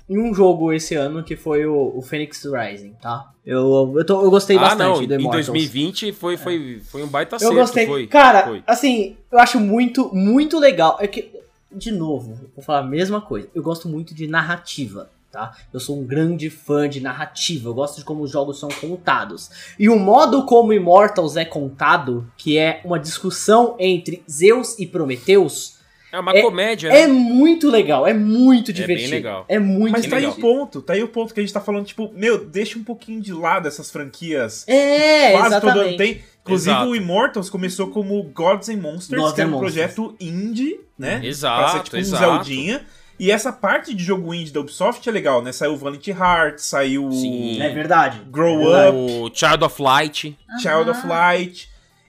em 0.08 0.18
um 0.18 0.32
jogo 0.34 0.72
esse 0.72 0.94
ano, 0.94 1.22
que 1.22 1.36
foi 1.36 1.66
o, 1.66 1.92
o 1.96 2.00
Phoenix 2.02 2.42
Rising, 2.44 2.94
tá? 3.00 3.30
Eu, 3.44 3.94
eu, 3.96 4.04
tô- 4.04 4.22
eu 4.22 4.30
gostei 4.30 4.56
ah, 4.56 4.60
bastante 4.60 5.00
não, 5.00 5.06
do 5.06 5.14
em 5.14 5.18
Immortals. 5.20 5.46
2020 5.46 6.12
foi, 6.12 6.36
foi, 6.36 6.80
foi 6.80 7.02
um 7.02 7.06
baita 7.08 7.34
Eu 7.34 7.36
acerto, 7.36 7.54
gostei. 7.56 7.86
foi. 7.86 8.06
Cara, 8.06 8.46
foi. 8.46 8.62
assim, 8.66 9.16
eu 9.30 9.38
acho 9.38 9.58
muito, 9.60 10.14
muito 10.14 10.58
legal. 10.58 10.96
É 11.00 11.06
que, 11.06 11.30
de 11.70 11.90
novo, 11.90 12.38
vou 12.54 12.64
falar 12.64 12.80
a 12.80 12.82
mesma 12.84 13.20
coisa. 13.20 13.48
Eu 13.54 13.62
gosto 13.62 13.88
muito 13.88 14.14
de 14.14 14.26
narrativa, 14.26 15.10
tá? 15.30 15.54
Eu 15.72 15.80
sou 15.80 15.98
um 15.98 16.04
grande 16.06 16.48
fã 16.50 16.88
de 16.88 17.00
narrativa. 17.00 17.68
Eu 17.68 17.74
gosto 17.74 17.96
de 17.98 18.04
como 18.04 18.22
os 18.22 18.30
jogos 18.30 18.58
são 18.58 18.68
contados. 18.70 19.50
E 19.78 19.88
o 19.90 19.98
modo 19.98 20.44
como 20.44 20.72
Immortals 20.72 21.36
é 21.36 21.44
contado, 21.44 22.26
que 22.36 22.56
é 22.58 22.80
uma 22.84 22.98
discussão 22.98 23.76
entre 23.78 24.22
Zeus 24.30 24.78
e 24.78 24.86
Prometeus, 24.86 25.77
É 26.10 26.18
uma 26.18 26.32
é- 26.32 26.40
comédia, 26.42 26.90
né? 26.90 27.00
é 27.02 27.06
muito 27.06 27.68
legal. 27.70 28.06
É 28.06 28.14
muito 28.14 28.66
bem 28.72 28.74
divertido. 28.74 29.10
legal. 29.10 29.44
É 29.48 29.58
muito 29.58 29.92
Mas 29.92 30.02
Bem 30.02 30.10
tá 30.10 30.16
aí 30.16 30.22
divertido. 30.22 30.46
o 30.46 30.50
ponto, 30.58 30.82
tá 30.82 30.92
aí 30.94 31.02
o 31.02 31.08
ponto 31.08 31.34
que 31.34 31.40
a 31.40 31.42
gente 31.42 31.52
tá 31.52 31.60
falando, 31.60 31.84
tipo, 31.84 32.10
meu, 32.14 32.44
deixa 32.44 32.78
um 32.78 32.84
pouquinho 32.84 33.20
de 33.20 33.32
lado 33.32 33.68
essas 33.68 33.90
franquias. 33.90 34.64
É, 34.66 35.32
Quase 35.32 35.60
todo 35.60 35.70
ano 35.70 35.80
exatamente. 35.90 35.96
tem. 35.98 36.22
Inclusive 36.42 36.70
Exato. 36.70 36.88
o 36.90 36.96
Immortals 36.96 37.50
começou 37.50 37.88
como 37.88 38.22
Gods 38.22 38.70
and 38.70 38.78
Monsters, 38.78 39.20
Gods 39.20 39.34
que 39.34 39.40
é 39.42 39.44
and 39.44 39.48
um 39.48 39.50
Monsters. 39.50 39.72
projeto 39.74 40.16
indie, 40.18 40.80
né? 40.98 41.20
Exato, 41.22 41.60
Pra 41.60 41.68
ser 41.72 41.82
tipo 41.84 41.96
exato. 41.98 42.24
um 42.24 42.34
Zeldinha. 42.44 42.80
E 43.20 43.30
essa 43.30 43.52
parte 43.52 43.92
de 43.94 44.02
jogo 44.02 44.32
indie 44.32 44.52
da 44.52 44.60
Ubisoft 44.60 45.06
é 45.06 45.12
legal, 45.12 45.42
né? 45.42 45.50
Saiu 45.52 45.76
Valiant 45.76 46.06
Heart, 46.06 46.58
saiu 46.60 47.10
Sim. 47.12 47.60
É 47.60 47.68
verdade. 47.68 48.20
Grow 48.30 48.62
É 48.74 48.84
verdade. 48.90 48.96
O 48.96 49.30
Child 49.34 49.64
of 49.64 49.82
Light. 49.82 50.38
Child 50.62 50.90
of 50.90 51.00
Aham. 51.00 51.08
Light. 51.08 51.68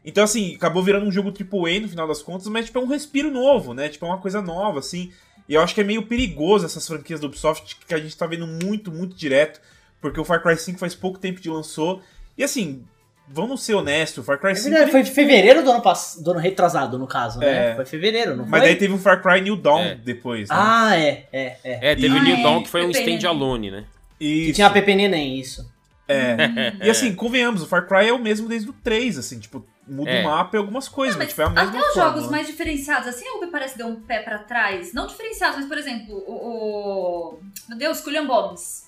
Então, 0.09 0.23
assim, 0.23 0.55
acabou 0.55 0.81
virando 0.83 1.05
um 1.05 1.11
jogo 1.11 1.29
AAA 1.31 1.79
no 1.81 1.87
final 1.89 2.07
das 2.07 2.21
contas, 2.21 2.47
mas, 2.47 2.65
tipo, 2.65 2.79
é 2.79 2.81
um 2.81 2.87
respiro 2.87 3.31
novo, 3.31 3.73
né? 3.73 3.87
Tipo, 3.89 4.05
é 4.05 4.09
uma 4.09 4.17
coisa 4.17 4.41
nova, 4.41 4.79
assim. 4.79 5.11
E 5.47 5.53
eu 5.53 5.61
acho 5.61 5.73
que 5.73 5.81
é 5.81 5.83
meio 5.83 6.03
perigoso 6.03 6.65
essas 6.65 6.87
franquias 6.87 7.19
da 7.19 7.27
Ubisoft, 7.27 7.77
que 7.87 7.93
a 7.93 7.97
gente 7.99 8.15
tá 8.17 8.27
vendo 8.27 8.45
muito, 8.47 8.91
muito 8.91 9.15
direto, 9.15 9.59
porque 10.01 10.19
o 10.19 10.23
Far 10.25 10.41
Cry 10.41 10.57
5 10.57 10.77
faz 10.79 10.93
pouco 10.95 11.17
tempo 11.19 11.39
que 11.41 11.49
lançou. 11.49 12.01
E, 12.37 12.43
assim, 12.43 12.83
vamos 13.27 13.61
ser 13.63 13.73
honestos, 13.75 14.19
o 14.19 14.23
Far 14.23 14.39
Cry 14.39 14.51
É 14.51 14.55
5... 14.55 14.63
verdade, 14.69 14.83
ele- 14.85 14.91
foi 14.91 15.03
de 15.03 15.11
fevereiro 15.11 15.63
do 15.63 15.71
ano 15.71 15.81
passado, 15.81 16.23
do 16.23 16.31
ano 16.31 16.39
retrasado, 16.39 16.97
no 16.99 17.07
caso, 17.07 17.39
né? 17.39 17.71
É. 17.71 17.75
Foi 17.75 17.85
fevereiro, 17.85 18.35
não 18.35 18.45
Mas 18.45 18.61
foi? 18.61 18.69
daí 18.69 18.75
teve 18.77 18.93
o 18.93 18.97
Far 18.97 19.21
Cry 19.21 19.41
New 19.41 19.55
Dawn 19.55 19.79
É. 19.81 19.95
depois, 19.95 20.49
né? 20.49 20.55
Ah, 20.57 20.95
é, 20.97 21.27
é, 21.31 21.57
é. 21.63 21.91
É, 21.91 21.95
teve 21.95 22.09
o 22.13 22.17
Ah, 22.17 22.23
New 22.23 22.35
é, 22.37 22.43
Dawn, 22.43 22.63
que 22.63 22.69
foi 22.69 22.85
um 22.85 22.91
stand-alone, 22.91 23.71
né? 23.71 23.85
Que 24.17 24.25
Isso. 24.25 24.53
tinha 24.55 24.67
a 24.67 24.69
Pepe 24.71 24.95
Neném, 24.95 25.39
isso. 25.39 25.69
É. 26.07 26.35
e 26.85 26.89
assim, 26.89 27.13
convenhamos, 27.13 27.61
o 27.61 27.67
Far 27.67 27.87
Cry 27.87 28.07
é 28.07 28.13
o 28.13 28.19
mesmo 28.19 28.47
desde 28.49 28.69
o 28.69 28.73
3, 28.73 29.17
assim, 29.17 29.39
tipo, 29.39 29.65
muda 29.89 30.09
É. 30.09 30.21
o 30.21 30.25
mapa 30.25 30.55
e 30.55 30.59
algumas 30.59 30.87
coisas, 30.87 31.15
Não, 31.15 31.19
mas, 31.23 31.29
tipo, 31.29 31.41
é 31.41 31.45
a 31.45 31.49
mesma 31.49 31.69
até 31.79 31.89
os 31.89 31.95
jogos 31.95 32.29
mais 32.29 32.47
diferenciados, 32.47 33.07
assim, 33.07 33.27
a 33.27 33.37
Ubi 33.37 33.47
parece 33.47 33.73
que 33.73 33.79
deu 33.79 33.87
um 33.87 33.99
pé 34.01 34.19
pra 34.19 34.39
trás. 34.39 34.93
Não 34.93 35.07
diferenciados, 35.07 35.57
mas, 35.57 35.67
por 35.67 35.77
exemplo, 35.77 36.15
o. 36.27 37.35
o 37.35 37.39
meu 37.69 37.77
Deus, 37.77 37.99
Culliam 38.01 38.25
Bombs. 38.27 38.87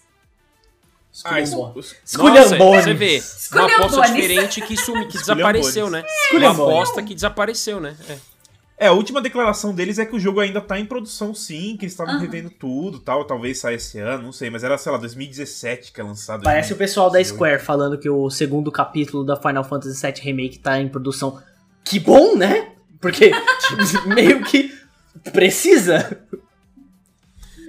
Ah, 1.25 1.41
Esculhambones. 1.41 2.85
você 2.85 2.93
vê. 2.93 3.21
Uma 3.51 3.65
aposta 3.65 4.13
diferente 4.13 4.61
que, 4.61 4.77
sumi, 4.77 5.07
que 5.07 5.17
desapareceu, 5.19 5.89
né? 5.89 5.99
Uma 5.99 6.07
Esculhambones. 6.23 6.73
aposta 6.73 7.03
que 7.03 7.13
desapareceu, 7.13 7.81
né? 7.81 7.97
É. 8.07 8.17
É, 8.81 8.87
a 8.87 8.93
última 8.93 9.21
declaração 9.21 9.75
deles 9.75 9.99
é 9.99 10.05
que 10.07 10.15
o 10.15 10.19
jogo 10.19 10.39
ainda 10.39 10.59
tá 10.59 10.79
em 10.79 10.87
produção 10.87 11.35
sim, 11.35 11.77
que 11.77 11.85
eles 11.85 11.93
estavam 11.93 12.15
Aham. 12.15 12.21
revendo 12.23 12.49
tudo 12.49 12.97
tal, 12.97 13.23
talvez 13.25 13.59
saia 13.59 13.75
esse 13.75 13.99
ano, 13.99 14.23
não 14.23 14.31
sei, 14.31 14.49
mas 14.49 14.63
era, 14.63 14.75
sei 14.75 14.91
lá, 14.91 14.97
2017 14.97 15.91
que 15.91 16.01
é 16.01 16.03
lançado. 16.03 16.41
Parece 16.41 16.73
o 16.73 16.75
pessoal 16.75 17.05
da 17.05 17.19
2018. 17.19 17.35
Square 17.37 17.63
falando 17.63 17.95
que 17.99 18.09
o 18.09 18.27
segundo 18.31 18.71
capítulo 18.71 19.23
da 19.23 19.35
Final 19.35 19.63
Fantasy 19.63 20.01
VII 20.01 20.23
Remake 20.23 20.57
tá 20.57 20.81
em 20.81 20.89
produção. 20.89 21.39
Que 21.85 21.99
bom, 21.99 22.35
né? 22.35 22.71
Porque 22.99 23.31
meio 24.15 24.43
que 24.43 24.75
precisa. 25.31 26.19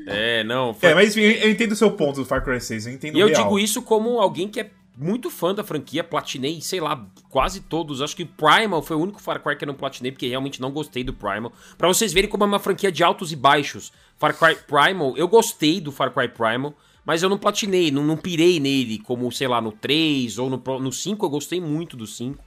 É, 0.07 0.43
não. 0.45 0.73
Foi... 0.73 0.89
É, 0.89 0.95
mas 0.95 1.15
enfim, 1.15 1.27
eu 1.27 1.51
entendo 1.51 1.73
o 1.73 1.77
seu 1.77 1.91
ponto 1.91 2.21
do 2.21 2.25
Far 2.25 2.43
Cry 2.43 2.59
6, 2.59 2.87
eu 2.87 2.93
entendo 2.95 3.19
E 3.19 3.21
eu 3.21 3.29
real. 3.29 3.43
digo 3.43 3.59
isso 3.59 3.83
como 3.83 4.19
alguém 4.19 4.49
que 4.49 4.61
é 4.61 4.71
muito 4.97 5.31
fã 5.31 5.55
da 5.55 5.65
franquia, 5.65 6.05
platinei, 6.05 6.61
sei 6.61 6.81
lá, 6.81 7.07
quase 7.31 7.61
todos. 7.61 8.03
Acho 8.03 8.15
que 8.17 8.25
Primal 8.25 8.83
foi 8.83 8.97
o 8.97 9.01
único 9.01 9.21
Far 9.21 9.43
Cry 9.43 9.57
que 9.57 9.65
eu 9.65 9.69
não 9.69 9.75
platinei, 9.75 10.13
porque 10.13 10.29
realmente 10.29 10.61
não 10.61 10.71
gostei 10.71 11.03
do 11.03 11.13
Primal. 11.13 11.53
Pra 11.79 11.89
vocês 11.89 12.13
verem 12.13 12.29
como 12.29 12.45
é 12.45 12.47
uma 12.47 12.59
franquia 12.59 12.93
de 12.93 13.03
altos 13.03 13.33
e 13.33 13.37
baixos. 13.37 13.93
Far 14.19 14.37
Cry 14.37 14.57
Primal, 14.67 15.17
eu 15.17 15.27
gostei 15.29 15.81
do 15.81 15.91
Far 15.91 16.13
Cry 16.13 16.29
Primal, 16.29 16.75
mas 17.05 17.23
eu 17.23 17.29
não 17.29 17.39
platinei, 17.39 17.91
não, 17.91 18.05
não 18.05 18.17
pirei 18.17 18.61
nele, 18.61 18.99
como, 18.99 19.31
sei 19.33 19.49
lá, 19.49 19.61
no 19.61 19.73
3 19.73 20.39
ou 20.39 20.49
no, 20.51 20.63
no 20.79 20.93
5, 20.93 21.25
eu 21.27 21.31
gostei 21.31 21.61
muito 21.61 21.97
do 21.97 22.07
5. 22.07 22.39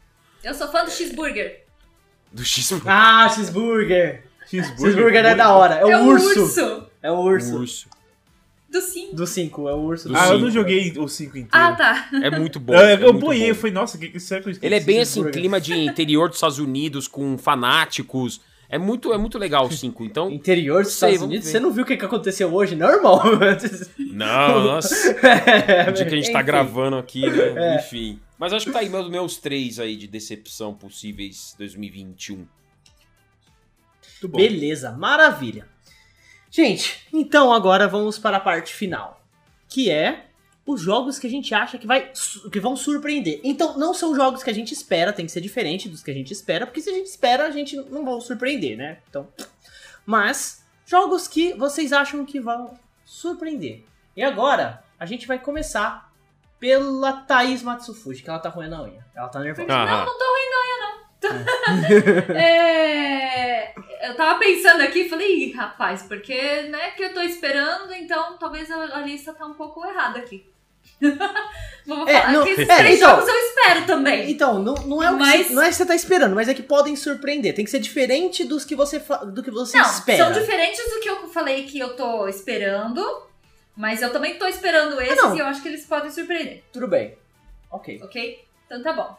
Eu 0.44 0.54
sou 0.54 0.68
fã 0.72 0.86
do 0.86 0.92
cheeseburger. 0.92 1.66
Do 2.32 2.44
X 2.44 2.72
Ah, 2.86 3.28
cheeseburger. 3.30 4.26
Cheeseburger, 4.48 4.78
Cheeseburger 4.94 5.26
é 5.26 5.36
da 5.36 5.54
hora. 5.56 5.76
É 5.76 5.86
o, 5.86 5.92
É 5.92 5.98
o 6.02 6.06
urso. 6.06 6.42
urso. 6.42 6.88
É 7.02 7.12
o 7.12 7.16
urso. 7.16 7.56
urso. 7.58 7.95
Do 8.76 8.82
5. 8.82 9.16
Do 9.16 9.26
5, 9.28 9.70
é 9.70 9.74
o 9.74 9.78
urso 9.78 10.10
do 10.10 10.16
Ah, 10.18 10.26
eu 10.26 10.32
cinco. 10.34 10.40
não 10.42 10.52
joguei 10.52 10.94
o 10.98 11.08
5 11.08 11.30
inteiro. 11.38 11.50
Ah, 11.52 11.72
tá. 11.74 12.10
É 12.22 12.30
muito 12.30 12.60
bom. 12.60 12.74
Eu, 12.76 12.80
é 12.80 12.94
eu 12.96 13.00
muito 13.14 13.20
boiei, 13.20 13.50
eu 13.50 13.54
bom. 13.56 13.62
falei, 13.62 13.74
nossa, 13.74 13.98
que, 13.98 14.10
que 14.10 14.20
será 14.20 14.42
que 14.42 14.50
eu? 14.50 14.56
Ele 14.62 14.76
é 14.76 14.80
bem 14.80 15.00
assim, 15.02 15.24
clima 15.32 15.62
de 15.62 15.74
interior 15.80 16.28
dos 16.28 16.38
Estados 16.38 16.60
Unidos, 16.60 17.08
com 17.08 17.38
fanáticos. 17.38 18.42
É 18.68 18.78
muito, 18.80 19.14
é 19.14 19.18
muito 19.18 19.38
legal 19.38 19.68
o 19.68 19.72
5. 19.72 20.04
Então, 20.04 20.30
Interior 20.32 20.84
dos 20.84 20.94
Sei, 20.94 21.12
Estados 21.12 21.28
Unidos. 21.28 21.46
ver. 21.46 21.52
Você 21.52 21.60
não 21.60 21.72
viu 21.72 21.84
o 21.84 21.88
que, 21.88 21.96
que 21.96 22.04
aconteceu 22.04 22.52
hoje, 22.54 22.76
não, 22.76 22.90
irmão? 22.90 23.22
não, 24.12 24.64
nossa. 24.64 25.10
é, 25.26 25.90
O 25.90 25.94
dia 25.94 26.06
que 26.06 26.14
a 26.14 26.18
gente 26.18 26.32
tá 26.32 26.40
enfim. 26.40 26.46
gravando 26.48 26.98
aqui, 26.98 27.22
né? 27.30 27.54
É. 27.56 27.76
Enfim. 27.78 28.20
Mas 28.38 28.52
acho 28.52 28.66
que 28.66 28.72
tá 28.72 28.80
aí 28.80 28.90
meus, 28.90 29.10
meus 29.10 29.38
três 29.38 29.80
aí 29.80 29.96
de 29.96 30.08
decepção 30.08 30.74
possíveis 30.74 31.56
2021. 31.58 32.36
Muito 32.38 32.48
bom. 34.28 34.38
Beleza, 34.38 34.92
maravilha. 34.92 35.68
Gente, 36.56 37.06
então 37.12 37.52
agora 37.52 37.86
vamos 37.86 38.18
para 38.18 38.38
a 38.38 38.40
parte 38.40 38.74
final, 38.74 39.22
que 39.68 39.92
é 39.92 40.28
os 40.66 40.80
jogos 40.80 41.20
que 41.20 41.28
a 41.28 41.30
gente 41.30 41.54
acha 41.54 41.78
que, 41.78 41.86
vai, 41.86 42.14
que 42.50 42.62
vão 42.62 42.78
surpreender. 42.78 43.42
Então, 43.44 43.78
não 43.78 43.94
são 43.94 44.16
jogos 44.16 44.42
que 44.42 44.50
a 44.50 44.54
gente 44.54 44.74
espera, 44.74 45.12
tem 45.12 45.26
que 45.26 45.34
ser 45.34 45.42
diferente 45.42 45.90
dos 45.90 46.02
que 46.02 46.10
a 46.10 46.14
gente 46.14 46.32
espera, 46.32 46.66
porque 46.66 46.80
se 46.80 46.90
a 46.90 46.94
gente 46.94 47.08
espera, 47.08 47.46
a 47.46 47.52
gente 47.52 47.76
não 47.76 48.06
vai 48.06 48.22
surpreender, 48.22 48.78
né? 48.78 49.00
Então, 49.10 49.28
mas 50.06 50.66
jogos 50.86 51.28
que 51.28 51.54
vocês 51.56 51.92
acham 51.92 52.26
que 52.26 52.40
vão 52.40 52.80
surpreender. 53.04 53.84
E 54.16 54.24
agora, 54.24 54.82
a 54.98 55.06
gente 55.06 55.28
vai 55.28 55.38
começar 55.38 56.10
pela 56.58 57.12
Thaís 57.12 57.64
Matsufuji, 57.64 58.24
que 58.24 58.30
ela 58.30 58.40
tá 58.40 58.48
roendo 58.48 58.76
a 58.76 58.84
unha. 58.84 59.06
Ela 59.14 59.28
tá 59.28 59.42
nervosa. 59.42 59.68
Não, 59.68 59.86
não 60.06 60.18
tô 60.18 60.24
ainda, 60.24 60.56
não. 60.56 60.65
É, 62.36 63.74
eu 64.10 64.16
tava 64.16 64.40
pensando 64.40 64.82
aqui 64.82 65.02
e 65.02 65.10
falei, 65.10 65.28
Ih, 65.46 65.52
rapaz, 65.54 66.04
porque, 66.04 66.64
né, 66.64 66.92
que 66.92 67.04
eu 67.04 67.14
tô 67.14 67.22
esperando, 67.22 67.94
então 67.94 68.38
talvez 68.38 68.70
a, 68.72 69.00
lista 69.02 69.34
tá 69.34 69.46
um 69.46 69.54
pouco 69.54 69.86
errada 69.86 70.20
aqui. 70.20 70.46
Vou 71.86 72.08
É, 72.08 72.22
falar 72.22 72.34
não- 72.34 72.44
que 72.44 72.50
esses 72.52 72.70
é, 72.70 72.78
três 72.78 72.96
então- 72.98 73.10
jogos 73.12 73.28
eu 73.28 73.36
espero 73.36 73.86
também. 73.86 74.30
Então, 74.32 74.62
não, 74.62 74.74
não, 74.76 75.04
é 75.04 75.12
o 75.12 75.18
que 75.18 75.20
Mas- 75.24 75.48
você, 75.48 75.54
não 75.54 75.62
é 75.62 75.68
que 75.70 75.76
você 75.76 75.86
tá 75.86 75.96
esperando, 75.96 76.36
mas 76.36 76.48
é 76.48 76.54
que 76.54 76.64
podem 76.64 76.96
surpreender. 76.96 77.54
Tem 77.54 77.66
que 77.66 77.72
ser 77.72 77.80
diferente 77.80 78.44
dos 78.44 78.64
que 78.66 78.76
você, 78.76 79.00
do 79.34 79.44
que 79.44 79.52
você 79.52 79.78
Não, 79.78 79.86
espera. 79.90 80.24
são 80.24 80.32
diferentes 80.34 80.84
do 80.94 81.00
que 81.00 81.10
eu 81.10 81.28
falei 81.30 81.66
que 81.66 81.78
eu 81.80 81.96
tô 81.96 82.28
esperando, 82.28 83.04
mas 83.76 84.02
eu 84.02 84.12
também 84.12 84.36
tô 84.36 84.48
esperando 84.48 85.00
esses 85.02 85.16
não. 85.18 85.36
e 85.36 85.40
eu 85.40 85.46
acho 85.46 85.62
que 85.62 85.68
eles 85.68 85.86
podem 85.86 86.10
surpreender. 86.10 86.64
Tudo 86.72 86.88
bem. 86.88 87.18
Ok. 87.72 88.00
ok? 88.04 88.44
Então 88.66 88.82
tá 88.82 88.94
bom. 88.94 89.16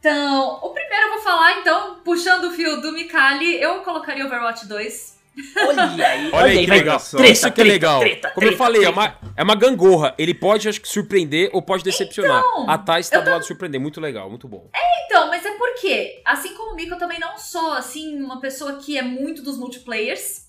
Então, 0.00 0.60
o 0.62 0.70
primeiro 0.70 1.06
eu 1.06 1.12
vou 1.14 1.22
falar, 1.22 1.58
então, 1.60 1.96
puxando 2.04 2.44
o 2.44 2.50
fio 2.52 2.80
do 2.80 2.92
Mikali, 2.92 3.60
eu 3.60 3.80
colocaria 3.80 4.24
Overwatch 4.26 4.66
2. 4.66 5.18
Olha 5.56 5.84
aí, 6.08 6.30
Olha 6.32 6.44
aí 6.46 6.58
que 6.60 6.66
vai- 6.66 6.78
legal. 6.78 6.98
Treta, 7.00 7.28
Isso 7.32 7.42
que 7.42 7.46
é 7.48 7.64
treta, 7.64 7.68
legal. 7.72 8.00
treta, 8.00 8.30
Como 8.30 8.46
eu 8.46 8.56
falei, 8.56 8.84
é 8.84 8.88
uma, 8.90 9.16
é 9.36 9.42
uma 9.42 9.54
gangorra. 9.54 10.12
Ele 10.18 10.34
pode, 10.34 10.68
acho 10.68 10.80
que, 10.80 10.88
surpreender 10.88 11.50
ou 11.52 11.62
pode 11.62 11.84
decepcionar. 11.84 12.40
Então, 12.40 12.68
a 12.68 12.76
Thais 12.76 13.08
tá 13.08 13.18
eu 13.18 13.24
do 13.24 13.30
lado 13.30 13.40
de 13.42 13.46
surpreender. 13.46 13.80
Muito 13.80 14.00
legal, 14.00 14.28
muito 14.28 14.48
bom. 14.48 14.68
Então, 15.06 15.28
mas 15.28 15.44
é 15.46 15.50
porque, 15.52 16.20
assim 16.24 16.54
como 16.54 16.72
o 16.72 16.74
Miko, 16.76 16.94
eu 16.94 16.98
também 16.98 17.20
não 17.20 17.38
sou, 17.38 17.72
assim, 17.72 18.20
uma 18.20 18.40
pessoa 18.40 18.74
que 18.78 18.98
é 18.98 19.02
muito 19.02 19.40
dos 19.42 19.56
multiplayers. 19.56 20.47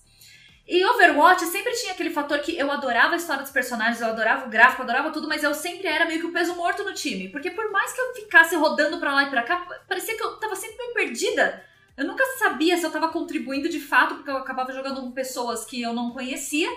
E 0.70 0.84
Overwatch 0.84 1.46
sempre 1.46 1.72
tinha 1.72 1.90
aquele 1.90 2.10
fator 2.10 2.38
que 2.38 2.56
eu 2.56 2.70
adorava 2.70 3.14
a 3.14 3.16
história 3.16 3.42
dos 3.42 3.50
personagens, 3.50 4.00
eu 4.00 4.06
adorava 4.06 4.46
o 4.46 4.48
gráfico, 4.48 4.80
eu 4.80 4.84
adorava 4.84 5.10
tudo, 5.10 5.26
mas 5.26 5.42
eu 5.42 5.52
sempre 5.52 5.88
era 5.88 6.04
meio 6.04 6.20
que 6.20 6.26
o 6.26 6.32
peso 6.32 6.54
morto 6.54 6.84
no 6.84 6.94
time. 6.94 7.28
Porque 7.28 7.50
por 7.50 7.72
mais 7.72 7.92
que 7.92 8.00
eu 8.00 8.14
ficasse 8.14 8.54
rodando 8.54 9.00
pra 9.00 9.12
lá 9.12 9.24
e 9.24 9.30
pra 9.30 9.42
cá, 9.42 9.66
parecia 9.88 10.16
que 10.16 10.22
eu 10.22 10.36
tava 10.36 10.54
sempre 10.54 10.76
meio 10.78 10.94
perdida. 10.94 11.64
Eu 11.96 12.06
nunca 12.06 12.24
sabia 12.38 12.76
se 12.76 12.84
eu 12.84 12.90
tava 12.92 13.08
contribuindo 13.08 13.68
de 13.68 13.80
fato, 13.80 14.14
porque 14.14 14.30
eu 14.30 14.36
acabava 14.36 14.72
jogando 14.72 15.00
com 15.00 15.10
pessoas 15.10 15.64
que 15.64 15.82
eu 15.82 15.92
não 15.92 16.12
conhecia. 16.12 16.68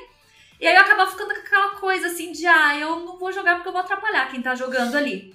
E 0.59 0.65
aí 0.65 0.73
eu 0.73 0.81
acabava 0.81 1.11
ficando 1.11 1.31
com 1.35 1.41
aquela 1.41 1.75
coisa 1.75 2.07
assim 2.07 2.31
de, 2.31 2.47
ah, 2.47 2.75
eu 2.75 2.95
não 3.01 3.19
vou 3.19 3.31
jogar 3.31 3.57
porque 3.57 3.67
eu 3.67 3.73
vou 3.73 3.81
atrapalhar 3.81 4.27
quem 4.31 4.41
tá 4.41 4.55
jogando 4.55 4.95
ali. 4.95 5.31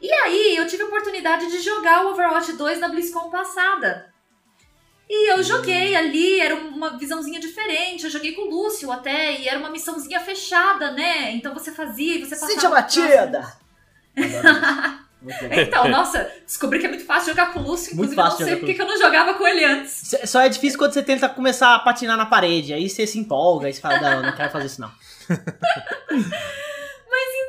E 0.00 0.12
aí, 0.12 0.56
eu 0.56 0.68
tive 0.68 0.84
a 0.84 0.86
oportunidade 0.86 1.50
de 1.50 1.60
jogar 1.60 2.06
o 2.06 2.10
Overwatch 2.10 2.52
2 2.52 2.78
na 2.78 2.88
BlizzCon 2.88 3.28
passada. 3.28 4.11
E 5.08 5.30
eu 5.30 5.42
joguei 5.42 5.94
ali, 5.94 6.40
era 6.40 6.54
uma 6.54 6.96
visãozinha 6.96 7.38
diferente. 7.38 8.04
Eu 8.04 8.10
joguei 8.10 8.32
com 8.32 8.42
o 8.42 8.50
Lúcio 8.50 8.90
até, 8.90 9.38
e 9.38 9.48
era 9.48 9.58
uma 9.58 9.70
missãozinha 9.70 10.20
fechada, 10.20 10.92
né? 10.92 11.32
Então 11.32 11.52
você 11.52 11.70
fazia 11.70 12.16
e 12.16 12.20
você 12.20 12.30
passava. 12.30 12.52
Cintia 12.52 12.68
pro 12.68 12.78
Batida! 12.78 13.52
Então, 15.52 15.86
nossa, 15.88 16.28
descobri 16.44 16.80
que 16.80 16.86
é 16.86 16.88
muito 16.88 17.04
fácil 17.04 17.28
jogar 17.28 17.52
com 17.52 17.60
o 17.60 17.62
Lúcio. 17.62 17.94
Muito 17.94 18.12
Inclusive, 18.12 18.16
fácil 18.16 18.40
não 18.40 18.46
sei 18.46 18.56
porque 18.56 18.82
eu 18.82 18.86
não 18.86 18.98
jogava 18.98 19.34
com 19.34 19.46
ele 19.46 19.64
antes. 19.64 20.16
Só 20.24 20.40
é 20.40 20.48
difícil 20.48 20.76
quando 20.76 20.92
você 20.92 21.00
tenta 21.00 21.28
começar 21.28 21.76
a 21.76 21.78
patinar 21.78 22.16
na 22.16 22.26
parede. 22.26 22.74
Aí 22.74 22.90
você 22.90 23.06
se 23.06 23.20
empolga, 23.20 23.68
aí 23.68 23.72
você 23.72 23.80
fala, 23.80 24.00
não, 24.00 24.22
não 24.22 24.34
quero 24.34 24.50
fazer 24.50 24.66
isso 24.66 24.80
não. 24.80 24.90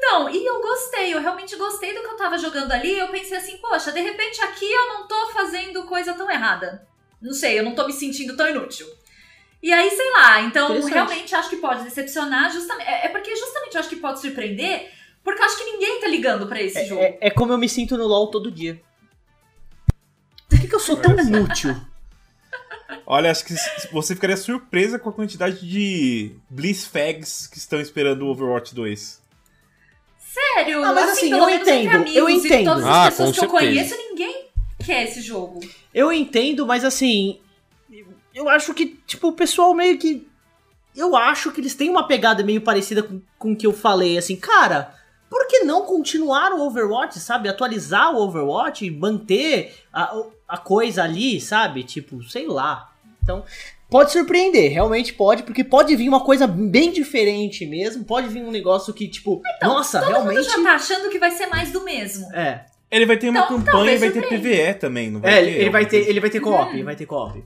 Então, 0.06 0.30
e 0.30 0.46
eu 0.46 0.62
gostei, 0.62 1.14
eu 1.14 1.22
realmente 1.22 1.56
gostei 1.56 1.94
do 1.94 2.02
que 2.02 2.08
eu 2.08 2.18
tava 2.18 2.38
jogando 2.38 2.72
ali. 2.72 3.00
Eu 3.00 3.08
pensei 3.08 3.38
assim, 3.38 3.58
poxa, 3.58 3.92
de 3.92 4.00
repente 4.00 4.40
aqui 4.42 4.70
eu 4.70 4.88
não 4.90 5.08
tô 5.08 5.32
fazendo 5.32 5.84
coisa 5.86 6.14
tão 6.14 6.30
errada. 6.30 6.86
Não 7.24 7.34
sei, 7.34 7.58
eu 7.58 7.64
não 7.64 7.74
tô 7.74 7.88
me 7.88 7.94
sentindo 7.94 8.36
tão 8.36 8.48
inútil. 8.48 8.86
E 9.62 9.72
aí, 9.72 9.90
sei 9.90 10.12
lá, 10.12 10.42
então 10.42 10.80
realmente 10.86 11.34
acho 11.34 11.50
que 11.50 11.56
pode 11.56 11.84
decepcionar, 11.86 12.52
justamente. 12.52 12.86
É 12.88 13.06
é 13.06 13.10
porque 13.10 13.34
justamente 13.36 13.74
eu 13.76 13.80
acho 13.80 13.90
que 13.90 13.96
pode 13.96 14.20
surpreender, 14.20 14.92
porque 15.24 15.42
eu 15.42 15.46
acho 15.46 15.58
que 15.58 15.64
ninguém 15.64 16.02
tá 16.02 16.08
ligando 16.08 16.46
pra 16.48 16.62
esse 16.62 16.86
jogo. 16.86 17.02
É, 17.02 17.06
é- 17.06 17.18
é 17.22 17.30
como 17.32 17.54
eu 17.54 17.58
me 17.58 17.70
sinto 17.70 17.98
no 17.98 18.06
LoL 18.06 18.28
todo 18.30 18.52
dia. 18.52 18.82
Por 20.50 20.60
que, 20.60 20.68
que 20.68 20.76
eu 20.76 20.80
sou 20.82 20.98
tão 20.98 21.18
inútil? 21.18 21.76
Olha, 23.08 23.32
acho 23.32 23.46
que 23.46 23.56
você 23.92 24.14
ficaria 24.16 24.36
surpresa 24.38 25.00
com 25.00 25.10
a 25.10 25.14
quantidade 25.14 25.66
de 25.68 26.36
Bliss 26.50 26.86
Fags 26.86 27.48
que 27.48 27.58
estão 27.58 27.80
esperando 27.82 28.24
o 28.24 28.30
Overwatch 28.32 28.76
2. 28.76 29.22
Sério, 30.18 30.84
Ah, 30.84 30.94
mas 30.94 31.12
assim, 31.12 31.30
pelo 31.30 31.42
eu 31.44 31.46
menos 31.46 31.68
entre 31.68 31.82
entendo, 31.84 31.96
amigos 31.96 32.16
eu 32.18 32.30
E 32.30 32.34
entendo. 32.34 32.66
todas 32.66 32.84
as 32.86 32.90
Ah, 32.96 33.06
pessoas 33.06 33.30
com 33.30 33.34
que 33.34 33.46
eu 33.46 33.50
certeza. 33.50 33.72
conheço, 33.72 33.96
ninguém 34.84 34.96
quer 34.96 35.04
esse 35.04 35.22
jogo. 35.22 35.60
Eu 35.94 36.12
entendo, 36.12 36.66
mas 36.66 36.84
assim. 36.84 37.40
Eu 38.34 38.50
acho 38.50 38.74
que, 38.74 39.00
tipo, 39.06 39.28
o 39.28 39.34
pessoal 39.34 39.74
meio 39.74 39.98
que. 39.98 40.28
Eu 40.96 41.16
acho 41.16 41.52
que 41.52 41.62
eles 41.62 41.76
têm 41.76 41.90
uma 41.90 42.08
pegada 42.08 42.44
meio 42.44 42.62
parecida 42.62 43.02
com, 43.02 43.22
com 43.38 43.52
o 43.54 43.56
que 43.56 43.66
eu 43.66 43.74
falei, 43.74 44.18
assim, 44.18 44.36
cara. 44.36 44.96
Por 45.30 45.48
que 45.48 45.62
não 45.62 45.84
continuar 45.84 46.52
o 46.52 46.62
Overwatch, 46.62 47.20
sabe? 47.20 47.50
Atualizar 47.50 48.14
o 48.14 48.22
Overwatch 48.22 48.86
e 48.86 48.92
manter 48.92 49.74
a, 49.92 50.16
a 50.48 50.58
coisa 50.60 51.04
ali, 51.04 51.42
sabe? 51.42 51.84
Tipo, 51.84 52.22
sei 52.24 52.46
lá. 52.46 52.94
Então, 53.24 53.44
pode 53.90 54.12
surpreender, 54.12 54.72
realmente 54.72 55.12
pode, 55.14 55.42
porque 55.42 55.64
pode 55.64 55.96
vir 55.96 56.08
uma 56.08 56.24
coisa 56.24 56.46
bem 56.46 56.92
diferente 56.92 57.66
mesmo. 57.66 58.04
Pode 58.04 58.28
vir 58.28 58.44
um 58.44 58.52
negócio 58.52 58.94
que, 58.94 59.08
tipo, 59.08 59.42
nossa, 59.62 60.02
Todo 60.02 60.10
mundo 60.10 60.30
realmente. 60.30 60.46
já 60.46 60.64
tá 60.64 60.76
achando 60.76 61.10
que 61.10 61.18
vai 61.18 61.32
ser 61.32 61.48
mais 61.48 61.72
do 61.72 61.84
mesmo. 61.84 62.32
É. 62.36 62.66
Ele 62.96 63.06
vai 63.06 63.18
ter 63.18 63.30
uma 63.30 63.40
Então, 63.42 63.60
campanha 63.62 63.94
e 63.94 63.98
vai 63.98 64.12
ter. 64.12 64.22
PVE 64.30 64.74
também, 64.80 65.10
não 65.12 65.20
vai 65.20 65.32
É, 65.34 65.36
ter? 65.42 65.48
ele, 65.50 65.60
ele 65.62 65.70
vai 65.70 65.86
ter, 65.86 66.08
ele 66.10 66.20
vai 66.20 66.30
ter 66.30 66.40
co-op, 66.40 66.70
Hum. 66.72 66.74
ele 66.76 66.84
vai 66.84 66.96
ter 66.96 67.06
co-op. 67.06 67.44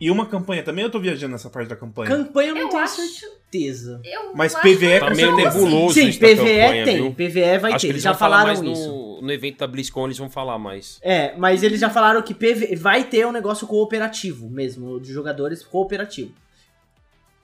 E 0.00 0.10
uma 0.12 0.26
campanha 0.26 0.62
também, 0.62 0.84
eu 0.84 0.90
tô 0.90 1.00
viajando 1.00 1.32
nessa 1.32 1.50
parte 1.50 1.68
da 1.68 1.74
campanha. 1.74 2.08
Campanha 2.08 2.50
eu 2.50 2.54
não 2.54 2.62
Eu 2.62 2.68
tenho 2.68 2.82
acho- 2.84 3.02
certeza. 3.02 4.00
Eu 4.04 4.32
Mas 4.32 4.54
acho 4.54 4.62
PVE 4.62 5.00
Tá 5.00 5.10
meio 5.10 5.34
nebuloso 5.34 5.94
Sim, 5.94 6.12
PVE 6.12 6.36
campanha, 6.36 6.84
tem. 6.84 6.96
viu? 7.02 7.12
PVE 7.14 7.58
vai 7.58 7.72
Acho 7.72 7.84
ter. 7.84 7.88
Eles 7.88 8.02
já 8.04 8.14
falaram 8.14 8.52
isso. 8.52 8.62
no, 8.88 9.22
no 9.22 9.32
evento 9.32 9.58
da 9.58 9.66
BlizzCon, 9.66 10.04
eles 10.04 10.16
vão 10.18 10.30
falar 10.30 10.56
mais. 10.56 11.00
É, 11.02 11.34
mas 11.36 11.64
eles 11.64 11.80
já 11.80 11.90
falaram 11.90 12.22
que 12.22 12.32
PV 12.32 12.76
vai 12.76 13.02
ter 13.02 13.26
um 13.26 13.32
negócio 13.32 13.66
cooperativo 13.66 14.48
mesmo, 14.48 15.00
de 15.00 15.12
jogadores 15.12 15.64
cooperativo. 15.64 16.32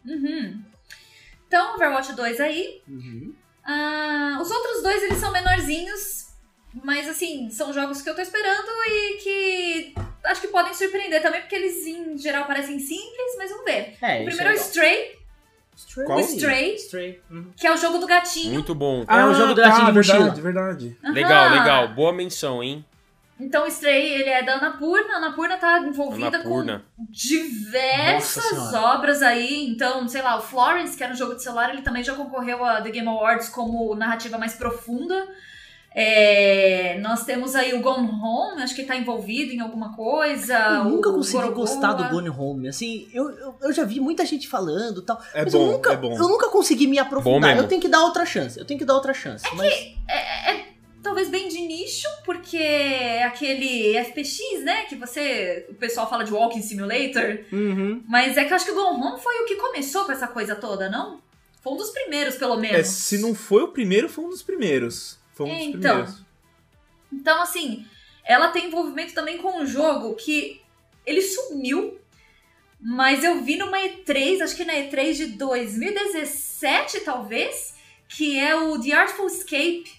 Uhum. 0.06 0.61
Então, 1.48 1.74
Overwatch 1.74 2.12
2 2.15 2.39
aí. 2.40 2.81
Ah, 3.66 4.39
os 4.40 4.51
outros 4.51 4.81
dois, 4.82 5.02
eles 5.02 5.19
são 5.19 5.32
menorzinhos, 5.32 6.23
mas 6.82 7.09
assim, 7.09 7.48
são 7.51 7.72
jogos 7.72 8.02
que 8.02 8.10
eu 8.10 8.14
tô 8.14 8.22
esperando 8.22 8.68
e 8.86 9.16
que 9.22 9.94
acho 10.24 10.40
que 10.40 10.48
podem 10.48 10.74
surpreender 10.74 11.22
também, 11.22 11.40
porque 11.40 11.55
eles 11.55 11.86
em 11.86 12.16
geral 12.18 12.46
parecem 12.46 12.78
simples, 12.78 13.36
mas 13.36 13.51
vamos 13.51 13.64
ver. 13.64 13.96
É, 14.01 14.18
o 14.24 14.28
isso 14.28 14.36
primeiro 14.36 14.51
é 14.51 14.52
o. 14.52 14.56
Stray, 14.56 15.18
Stray. 15.76 16.06
Qual? 16.06 16.18
o 16.18 16.20
Stray, 16.20 16.74
Stray. 16.76 17.20
uhum. 17.30 17.52
que 17.56 17.66
é 17.66 17.72
o 17.72 17.76
jogo 17.76 17.98
do 17.98 18.06
gatinho. 18.06 18.55
Muito 18.55 18.74
bom. 18.74 19.05
É 19.09 19.24
um 19.24 19.34
jogo 19.34 19.55
do 19.55 19.60
gatinho 19.60 19.86
de 19.86 19.92
mochila. 19.92 20.18
verdade, 20.18 20.40
verdade. 20.40 20.98
Aham. 21.05 21.12
Legal, 21.12 21.51
legal. 21.51 21.88
Boa 21.88 22.12
menção, 22.12 22.62
hein? 22.62 22.84
Então 23.38 23.64
o 23.64 23.66
Stray, 23.66 24.12
ele 24.12 24.30
é 24.30 24.42
da 24.44 24.55
Annapurna, 24.55 25.14
a 25.14 25.16
Annapurna 25.16 25.56
tá 25.56 25.80
envolvida 25.80 26.36
Annapurna. 26.36 26.84
com 26.96 27.06
diversas 27.10 28.72
obras 28.74 29.22
aí. 29.22 29.66
Então, 29.66 30.06
sei 30.09 30.22
lá, 30.22 30.36
o 30.36 30.40
Florence, 30.40 30.96
que 30.96 31.02
era 31.02 31.12
um 31.12 31.16
jogo 31.16 31.34
de 31.34 31.42
celular, 31.42 31.70
ele 31.70 31.82
também 31.82 32.05
já 32.05 32.14
concorreu 32.14 32.64
a 32.64 32.80
The 32.80 32.90
Game 32.90 33.09
Awards 33.09 33.48
como 33.48 33.94
narrativa 33.96 34.38
mais 34.38 34.55
profunda. 34.55 35.28
É, 35.95 36.99
nós 37.01 37.25
temos 37.25 37.55
aí 37.55 37.73
o 37.73 37.81
Gone 37.81 38.09
Home, 38.09 38.62
acho 38.62 38.75
que 38.75 38.83
tá 38.83 38.97
envolvido 38.97 39.53
em 39.53 39.61
alguma 39.61 39.95
coisa. 39.95 40.59
Eu 40.59 40.85
nunca 40.87 41.12
consegui 41.12 41.39
Gorogoa. 41.39 41.66
gostar 41.66 41.93
do 41.93 42.09
Gone 42.09 42.31
Home. 42.31 42.69
Assim, 42.69 43.09
eu, 43.15 43.31
eu, 43.31 43.55
eu 43.62 43.73
já 43.73 43.85
vi 43.85 44.01
muita 44.01 44.27
gente 44.27 44.49
falando 44.49 45.01
e 45.01 45.05
tal. 45.05 45.23
É 45.33 45.45
mas 45.45 45.53
bom, 45.53 45.66
eu 45.66 45.73
nunca, 45.73 45.93
é 45.93 45.97
bom. 45.97 46.16
Eu 46.16 46.29
nunca 46.29 46.49
consegui 46.49 46.89
me 46.89 46.99
aprofundar. 46.99 47.57
Eu 47.57 47.69
tenho 47.69 47.81
que 47.81 47.89
dar 47.89 48.03
outra 48.03 48.27
chance. 48.27 48.59
Eu 48.59 48.65
tenho 48.65 48.79
que 48.79 48.85
dar 48.85 48.95
outra 48.95 49.15
chance. 49.15 49.45
mas... 49.55 49.73
Talvez 51.01 51.29
bem 51.29 51.49
de 51.49 51.61
nicho, 51.61 52.09
porque 52.25 52.57
é 52.57 53.25
aquele 53.25 53.95
FPX, 54.05 54.65
né? 54.65 54.85
Que 54.85 54.97
você. 54.97 55.66
O 55.69 55.75
pessoal 55.75 56.09
fala 56.09 56.25
de 56.25 56.33
Walking 56.33 56.62
Simulator. 56.62 57.41
Uhum. 57.53 58.03
Mas 58.09 58.39
é 58.39 58.45
que 58.45 58.51
eu 58.51 58.57
acho 58.57 58.65
que 58.65 58.71
o 58.71 58.75
Gone 58.75 59.03
Home 59.03 59.21
foi 59.21 59.35
o 59.43 59.45
que 59.45 59.57
começou 59.57 60.07
com 60.07 60.12
essa 60.12 60.27
coisa 60.27 60.57
toda, 60.57 60.89
não? 60.89 61.21
Foi 61.62 61.75
um 61.75 61.77
dos 61.77 61.91
primeiros, 61.91 62.37
pelo 62.37 62.57
menos. 62.57 62.79
É, 62.79 62.83
se 62.83 63.19
não 63.19 63.35
foi 63.35 63.62
o 63.62 63.69
primeiro, 63.69 64.09
foi 64.09 64.25
um 64.25 64.31
dos 64.31 64.43
primeiros. 64.43 65.19
Foi 65.35 65.47
um 65.47 65.51
dos 65.51 65.59
É, 65.59 65.65
então. 65.65 65.81
primeiros. 65.81 66.24
Então, 67.12 67.43
assim, 67.43 67.86
ela 68.24 68.48
tem 68.48 68.66
envolvimento 68.66 69.15
também 69.15 69.39
com 69.39 69.61
um 69.61 69.66
jogo 69.66 70.15
que 70.15 70.61
ele 71.06 71.20
sumiu, 71.23 71.98
mas 72.81 73.23
eu 73.24 73.43
vi 73.43 73.56
numa 73.56 73.78
E3, 73.78 74.40
acho 74.43 74.56
que 74.56 74.65
na 74.65 74.74
E3 74.74 75.15
de 75.15 75.27
2017, 75.27 77.01
talvez, 77.01 77.74
que 78.09 78.39
é 78.39 78.55
o 78.55 78.81
The 78.81 78.93
Artful 78.93 79.27
Escape. 79.27 79.90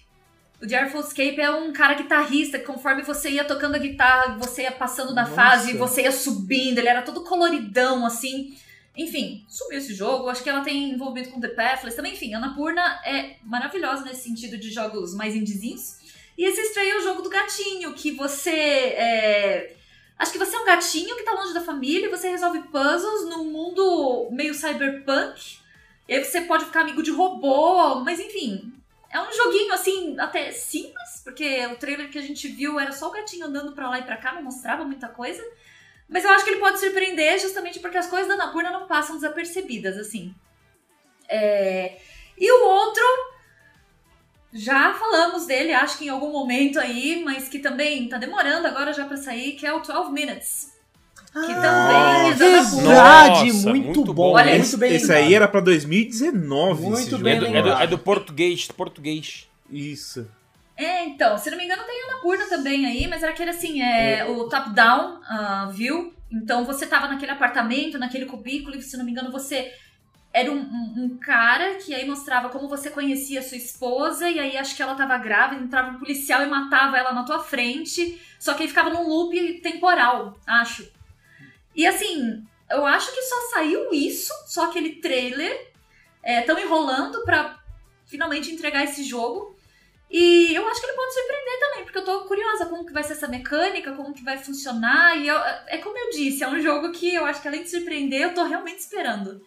O 0.62 0.66
The 0.66 0.74
Artful 0.76 1.00
Escape 1.00 1.40
é 1.40 1.50
um 1.50 1.72
cara 1.72 1.94
guitarrista 1.94 2.58
que 2.58 2.64
conforme 2.64 3.02
você 3.02 3.30
ia 3.30 3.44
tocando 3.44 3.74
a 3.74 3.78
guitarra, 3.78 4.36
você 4.38 4.62
ia 4.62 4.72
passando 4.72 5.14
da 5.14 5.22
Nossa. 5.22 5.34
fase, 5.34 5.76
você 5.76 6.02
ia 6.02 6.12
subindo, 6.12 6.78
ele 6.78 6.88
era 6.88 7.02
todo 7.02 7.22
coloridão, 7.24 8.06
assim. 8.06 8.56
Enfim, 8.96 9.44
sumiu 9.46 9.78
esse 9.78 9.94
jogo. 9.94 10.28
Acho 10.28 10.42
que 10.42 10.48
ela 10.48 10.62
tem 10.62 10.90
envolvimento 10.90 11.30
com 11.30 11.40
The 11.40 11.48
Pathless 11.48 11.94
também. 11.94 12.14
Enfim, 12.14 12.32
a 12.32 12.38
Annapurna 12.38 13.00
é 13.04 13.36
maravilhosa 13.42 14.04
nesse 14.04 14.22
sentido 14.22 14.56
de 14.56 14.70
jogos 14.70 15.14
mais 15.14 15.34
indizinhos. 15.34 15.96
E 16.38 16.44
esse 16.44 16.78
é 16.78 16.96
o 16.96 17.02
jogo 17.02 17.22
do 17.22 17.30
gatinho, 17.30 17.92
que 17.94 18.12
você 18.12 18.50
é... 18.50 19.76
Acho 20.18 20.32
que 20.32 20.38
você 20.38 20.56
é 20.56 20.58
um 20.58 20.64
gatinho 20.64 21.14
que 21.14 21.24
tá 21.24 21.32
longe 21.32 21.52
da 21.52 21.60
família 21.60 22.06
e 22.06 22.10
você 22.10 22.28
resolve 22.28 22.60
puzzles 22.68 23.28
num 23.28 23.44
mundo 23.44 24.28
meio 24.30 24.54
cyberpunk. 24.54 25.58
E 26.08 26.14
aí 26.14 26.24
você 26.24 26.42
pode 26.42 26.64
ficar 26.64 26.80
amigo 26.80 27.02
de 27.02 27.10
robô, 27.10 27.96
mas 27.96 28.18
enfim. 28.18 28.72
É 29.10 29.20
um 29.20 29.32
joguinho, 29.32 29.72
assim, 29.72 30.18
até 30.18 30.52
simples, 30.52 31.20
porque 31.22 31.66
o 31.66 31.76
trailer 31.76 32.10
que 32.10 32.18
a 32.18 32.22
gente 32.22 32.48
viu 32.48 32.78
era 32.78 32.92
só 32.92 33.08
o 33.08 33.12
gatinho 33.12 33.46
andando 33.46 33.72
pra 33.72 33.88
lá 33.88 33.98
e 33.98 34.02
pra 34.04 34.16
cá, 34.16 34.34
não 34.34 34.42
mostrava 34.42 34.84
muita 34.84 35.08
coisa. 35.08 35.42
Mas 36.08 36.24
eu 36.24 36.30
acho 36.30 36.44
que 36.44 36.50
ele 36.50 36.60
pode 36.60 36.78
surpreender 36.78 37.38
justamente 37.40 37.80
porque 37.80 37.98
as 37.98 38.06
coisas 38.06 38.28
da 38.28 38.34
Annapurna 38.34 38.70
não 38.70 38.86
passam 38.86 39.16
desapercebidas, 39.16 39.96
assim. 39.96 40.34
É... 41.28 41.96
E 42.38 42.52
o 42.52 42.64
outro, 42.68 43.02
já 44.52 44.94
falamos 44.94 45.46
dele, 45.46 45.72
acho 45.72 45.98
que 45.98 46.06
em 46.06 46.10
algum 46.10 46.30
momento 46.30 46.78
aí, 46.78 47.22
mas 47.24 47.48
que 47.48 47.58
também 47.58 48.08
tá 48.08 48.18
demorando 48.18 48.66
agora 48.66 48.92
já 48.92 49.04
pra 49.04 49.16
sair, 49.16 49.52
que 49.52 49.66
é 49.66 49.72
o 49.72 49.80
12 49.80 50.12
Minutes. 50.12 50.74
Que 51.32 51.54
também 51.54 52.30
é 52.30 52.32
verdade, 52.34 53.52
Nossa, 53.52 53.68
muito, 53.68 53.84
muito 53.84 54.04
bom. 54.06 54.14
bom. 54.14 54.32
Olha, 54.36 54.52
muito 54.52 54.62
Esse, 54.62 54.76
bem 54.78 54.94
esse 54.94 55.12
aí 55.12 55.34
era 55.34 55.46
pra 55.46 55.60
2019. 55.60 56.82
Muito 56.84 57.18
bem 57.18 57.36
É 57.36 57.40
do, 57.40 57.46
é 57.46 57.62
do- 57.62 57.72
é 57.72 57.86
do 57.86 57.98
português, 57.98 58.66
do 58.66 58.72
português. 58.72 59.46
Isso. 59.70 60.26
É, 60.76 61.04
então, 61.04 61.38
se 61.38 61.50
não 61.50 61.56
me 61.56 61.64
engano 61.64 61.84
tem 61.84 62.02
Annapurna 62.04 62.46
também 62.48 62.84
aí, 62.84 63.06
mas 63.06 63.22
era 63.22 63.32
aquele 63.32 63.50
assim, 63.50 63.80
é, 63.80 64.24
o 64.26 64.48
top-down 64.48 65.20
ah, 65.24 65.70
view. 65.72 66.14
Então 66.30 66.64
você 66.64 66.86
tava 66.86 67.08
naquele 67.08 67.32
apartamento, 67.32 67.98
naquele 67.98 68.26
cubículo, 68.26 68.76
e 68.76 68.82
se 68.82 68.96
não 68.96 69.04
me 69.04 69.10
engano 69.12 69.30
você 69.32 69.72
era 70.32 70.52
um, 70.52 70.58
um- 70.58 71.04
um 71.04 71.18
cara 71.18 71.76
que 71.76 71.94
aí 71.94 72.06
mostrava 72.06 72.50
como 72.50 72.68
você 72.68 72.90
conhecia 72.90 73.40
a 73.40 73.42
sua 73.42 73.56
esposa, 73.56 74.28
e 74.28 74.38
aí 74.38 74.56
acho 74.58 74.76
que 74.76 74.82
ela 74.82 74.94
tava 74.94 75.16
grávida, 75.16 75.62
entrava 75.62 75.92
um 75.92 75.98
policial 75.98 76.42
e 76.42 76.46
matava 76.46 76.98
ela 76.98 77.12
na 77.12 77.24
tua 77.24 77.38
frente, 77.38 78.20
só 78.38 78.52
que 78.52 78.62
aí 78.62 78.68
ficava 78.68 78.90
num 78.90 79.08
loop 79.08 79.60
temporal, 79.62 80.38
acho. 80.46 80.86
E 81.74 81.86
assim, 81.86 82.44
eu 82.68 82.84
acho 82.84 83.14
que 83.14 83.22
só 83.22 83.36
saiu 83.54 83.92
isso, 83.94 84.32
só 84.46 84.64
aquele 84.68 84.96
trailer. 84.96 85.72
Estão 86.22 86.58
enrolando 86.58 87.24
pra 87.24 87.58
finalmente 88.04 88.50
entregar 88.50 88.82
esse 88.84 89.04
jogo. 89.04 89.55
E 90.10 90.54
eu 90.54 90.66
acho 90.68 90.80
que 90.80 90.86
ele 90.86 90.96
pode 90.96 91.14
surpreender 91.14 91.58
também, 91.60 91.84
porque 91.84 91.98
eu 91.98 92.04
tô 92.04 92.20
curiosa 92.24 92.66
como 92.66 92.86
que 92.86 92.92
vai 92.92 93.02
ser 93.02 93.14
essa 93.14 93.26
mecânica, 93.28 93.92
como 93.92 94.14
que 94.14 94.22
vai 94.22 94.38
funcionar. 94.38 95.16
E 95.18 95.26
eu- 95.26 95.36
é 95.66 95.78
como 95.78 95.98
eu 95.98 96.10
disse, 96.10 96.44
é 96.44 96.48
um 96.48 96.60
jogo 96.60 96.92
que 96.92 97.12
eu 97.14 97.24
acho 97.24 97.42
que 97.42 97.48
além 97.48 97.62
de 97.64 97.70
surpreender, 97.70 98.20
eu 98.22 98.34
tô 98.34 98.44
realmente 98.44 98.78
esperando. 98.78 99.40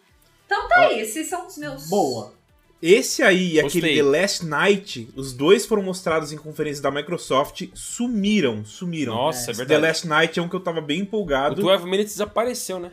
Então 0.46 0.68
tá 0.68 0.80
aí, 0.80 1.00
esses 1.00 1.28
são 1.28 1.46
os 1.46 1.56
meus. 1.56 1.88
Boa. 1.88 2.34
Esse 2.82 3.22
aí 3.22 3.58
e 3.58 3.62
Gostei. 3.62 3.80
aquele 3.80 3.96
The 3.96 4.02
Last 4.20 4.46
Night, 4.46 5.08
os 5.14 5.32
dois 5.34 5.66
foram 5.66 5.82
mostrados 5.82 6.32
em 6.32 6.36
conferência 6.38 6.82
da 6.82 6.90
Microsoft, 6.90 7.68
sumiram, 7.74 8.64
sumiram. 8.64 9.14
Nossa, 9.14 9.50
é, 9.50 9.52
The 9.52 9.58
verdade. 9.64 9.82
Last 9.82 10.06
Night 10.08 10.38
é 10.38 10.42
um 10.42 10.48
que 10.48 10.56
eu 10.56 10.60
tava 10.60 10.80
bem 10.80 11.00
O 11.00 11.02
empolgado. 11.02 11.60
12 11.60 11.84
Minutes 11.84 12.12
desapareceu, 12.12 12.78
né? 12.78 12.92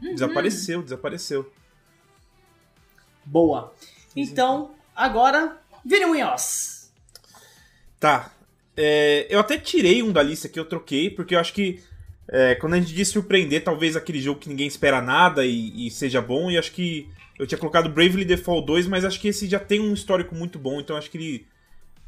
Desapareceu, 0.00 0.82
desapareceu. 0.82 1.50
Boa. 3.24 3.74
Então, 4.16 4.74
agora, 4.96 5.58
Vini 5.84 6.06
Munhoz. 6.06 6.77
Tá. 8.00 8.30
É, 8.76 9.26
eu 9.28 9.40
até 9.40 9.58
tirei 9.58 10.02
um 10.02 10.12
da 10.12 10.22
lista 10.22 10.48
que 10.48 10.58
eu 10.58 10.64
troquei, 10.64 11.10
porque 11.10 11.34
eu 11.34 11.40
acho 11.40 11.52
que 11.52 11.80
é, 12.30 12.54
quando 12.54 12.74
a 12.74 12.80
gente 12.80 12.94
diz 12.94 13.08
surpreender, 13.08 13.64
talvez 13.64 13.96
aquele 13.96 14.20
jogo 14.20 14.38
que 14.38 14.48
ninguém 14.48 14.66
espera 14.68 15.00
nada 15.00 15.44
e, 15.44 15.86
e 15.86 15.90
seja 15.90 16.20
bom, 16.22 16.50
e 16.50 16.56
acho 16.58 16.70
que 16.72 17.08
eu 17.38 17.46
tinha 17.46 17.58
colocado 17.58 17.88
Bravely 17.88 18.24
Default 18.24 18.66
2, 18.66 18.86
mas 18.86 19.04
acho 19.04 19.18
que 19.20 19.28
esse 19.28 19.48
já 19.48 19.58
tem 19.58 19.80
um 19.80 19.92
histórico 19.94 20.34
muito 20.34 20.58
bom, 20.58 20.78
então 20.80 20.96
acho 20.96 21.10
que 21.10 21.18
ele. 21.18 21.46